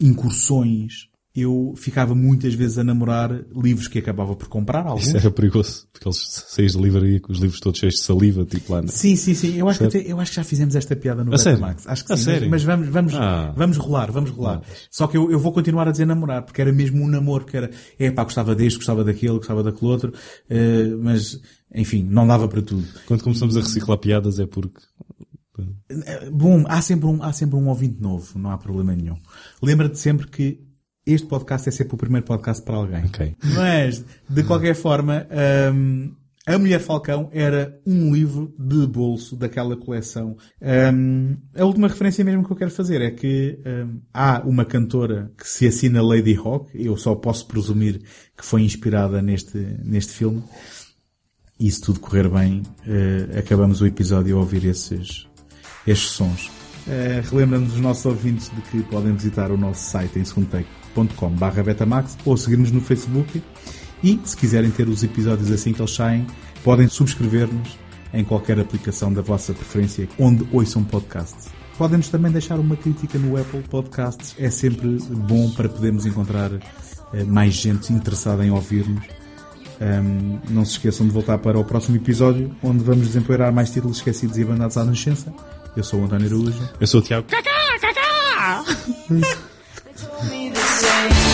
incursões, 0.00 1.08
eu 1.36 1.74
ficava 1.76 2.14
muitas 2.14 2.54
vezes 2.54 2.78
a 2.78 2.84
namorar 2.84 3.44
livros 3.56 3.88
que 3.88 3.98
acabava 3.98 4.36
por 4.36 4.46
comprar, 4.46 4.86
alguns. 4.86 5.08
Isso 5.08 5.16
era 5.16 5.30
perigoso, 5.32 5.88
porque 5.92 6.06
eles 6.06 6.18
saíam 6.46 6.70
de 6.70 6.78
livraria 6.78 7.20
com 7.20 7.32
os 7.32 7.38
livros 7.40 7.58
todos 7.58 7.80
cheios 7.80 7.96
de 7.96 8.00
saliva, 8.02 8.44
tipo 8.44 8.72
lá. 8.72 8.82
na- 8.82 8.88
Sim, 8.88 9.16
sim, 9.16 9.34
sim. 9.34 9.56
Eu 9.56 9.68
acho, 9.68 9.80
que 9.80 9.84
até- 9.86 9.98
eu 10.12 10.20
acho 10.20 10.30
que 10.30 10.36
já 10.36 10.44
fizemos 10.44 10.76
esta 10.76 10.94
piada 10.94 11.24
no 11.24 11.34
A? 11.34 11.36
Betamax. 11.36 11.86
Acho 11.88 12.04
que 12.04 12.12
A 12.12 12.16
sim. 12.16 12.22
sério? 12.22 12.48
Mas, 12.48 12.64
mas 12.64 12.78
vamos, 12.78 12.88
vamos, 12.88 13.14
Ah. 13.14 13.52
vamos 13.56 13.76
rolar, 13.76 14.12
vamos 14.12 14.30
rolar. 14.30 14.62
Só 14.90 15.08
que 15.08 15.16
eu, 15.16 15.30
eu 15.30 15.38
vou 15.40 15.52
continuar 15.52 15.88
a 15.88 15.90
dizer 15.90 16.04
namorar, 16.06 16.42
porque 16.44 16.60
era 16.60 16.72
mesmo 16.72 17.02
um 17.02 17.08
namoro, 17.08 17.44
que 17.44 17.56
era, 17.56 17.70
é 17.98 18.10
pá, 18.12 18.22
gostava 18.22 18.54
deste, 18.54 18.76
gostava 18.76 19.02
daquele, 19.02 19.34
gostava 19.38 19.62
daquele 19.64 19.90
outro, 19.90 20.12
eh, 20.48 20.86
mas, 21.00 21.40
enfim, 21.74 22.06
não 22.08 22.26
dava 22.28 22.46
para 22.46 22.62
tudo. 22.62 22.86
Quando 23.06 23.24
começamos 23.24 23.56
a 23.56 23.60
reciclar 23.60 23.98
piadas 23.98 24.38
é 24.38 24.46
porque. 24.46 24.80
Eh, 25.88 26.30
Bom, 26.30 26.64
há 26.68 26.80
sempre 26.80 27.06
um, 27.06 27.22
há 27.22 27.32
sempre 27.32 27.56
um 27.56 27.68
ouvinte 27.68 28.00
novo, 28.00 28.38
não 28.38 28.50
há 28.50 28.58
problema 28.58 28.94
nenhum. 28.94 29.16
Lembra-te 29.62 29.98
sempre 29.98 30.26
que 30.28 30.60
este 31.06 31.26
podcast 31.26 31.68
é 31.68 31.72
sempre 31.72 31.94
o 31.94 31.98
primeiro 31.98 32.26
podcast 32.26 32.62
para 32.64 32.76
alguém. 32.76 33.04
Ok. 33.04 33.36
Mas, 33.54 34.04
de 34.28 34.42
qualquer 34.44 34.74
forma, 34.74 35.26
hum, 35.72 36.14
A 36.46 36.58
Mulher 36.58 36.80
Falcão 36.80 37.30
era 37.32 37.80
um 37.86 38.12
livro 38.14 38.54
de 38.58 38.86
bolso 38.86 39.34
daquela 39.36 39.76
coleção. 39.76 40.36
Hum, 40.92 41.36
a 41.56 41.64
última 41.64 41.88
referência 41.88 42.24
mesmo 42.24 42.44
que 42.44 42.52
eu 42.52 42.56
quero 42.56 42.70
fazer 42.70 43.00
é 43.00 43.10
que 43.10 43.58
hum, 43.66 44.00
há 44.12 44.42
uma 44.44 44.64
cantora 44.64 45.32
que 45.38 45.48
se 45.48 45.66
assina 45.66 46.02
Lady 46.02 46.34
Hawk, 46.36 46.70
eu 46.74 46.96
só 46.96 47.14
posso 47.14 47.46
presumir 47.46 48.00
que 48.36 48.44
foi 48.44 48.62
inspirada 48.62 49.20
neste, 49.22 49.58
neste 49.82 50.12
filme. 50.12 50.42
E 51.58 51.70
se 51.70 51.80
tudo 51.80 52.00
correr 52.00 52.28
bem, 52.28 52.62
eh, 52.84 53.38
acabamos 53.38 53.80
o 53.80 53.86
episódio 53.86 54.36
a 54.36 54.40
ouvir 54.40 54.64
esses, 54.64 55.26
estes 55.86 56.10
sons. 56.10 56.50
Eh, 56.88 57.22
Relembra-nos 57.30 57.74
os 57.74 57.80
nossos 57.80 58.04
ouvintes 58.06 58.50
de 58.50 58.60
que 58.62 58.82
podem 58.90 59.14
visitar 59.14 59.52
o 59.52 59.56
nosso 59.56 59.88
site 59.88 60.18
em 60.18 60.24
segundotake.com 60.94 61.62
betamax 61.64 62.16
ou 62.24 62.36
seguir-nos 62.36 62.70
no 62.70 62.80
Facebook 62.80 63.42
e, 64.02 64.20
se 64.24 64.36
quiserem 64.36 64.70
ter 64.70 64.88
os 64.88 65.02
episódios 65.02 65.50
assim 65.50 65.72
que 65.72 65.80
eles 65.80 65.94
saem, 65.94 66.26
podem 66.62 66.88
subscrever-nos 66.88 67.78
em 68.12 68.22
qualquer 68.22 68.60
aplicação 68.60 69.12
da 69.12 69.22
vossa 69.22 69.52
preferência 69.52 70.08
onde 70.18 70.46
ouçam 70.52 70.84
podcasts. 70.84 71.48
Podem-nos 71.76 72.08
também 72.08 72.30
deixar 72.30 72.60
uma 72.60 72.76
crítica 72.76 73.18
no 73.18 73.36
Apple 73.36 73.62
Podcasts, 73.62 74.36
é 74.38 74.48
sempre 74.48 74.98
bom 75.10 75.50
para 75.50 75.68
podermos 75.68 76.06
encontrar 76.06 76.50
eh, 77.12 77.24
mais 77.24 77.54
gente 77.54 77.92
interessada 77.92 78.46
em 78.46 78.50
ouvir-nos. 78.50 79.04
Um, 79.80 80.38
não 80.50 80.64
se 80.64 80.72
esqueçam 80.72 81.04
de 81.04 81.12
voltar 81.12 81.38
para 81.38 81.58
o 81.58 81.64
próximo 81.64 81.96
episódio, 81.96 82.54
onde 82.62 82.84
vamos 82.84 83.08
desempoeirar 83.08 83.52
mais 83.52 83.72
títulos 83.72 83.96
esquecidos 83.96 84.38
e 84.38 84.42
abandonados 84.42 84.76
à 84.76 84.84
nascença. 84.84 85.34
Eu 85.76 85.82
sou 85.82 86.00
o 86.00 86.04
António 86.04 86.28
Araújo. 86.28 86.68
Eu 86.80 86.86
sou 86.86 87.00
o 87.00 87.02
Tiago. 87.02 87.26
Me 90.30 90.48
the 90.48 90.60
same. 90.60 91.33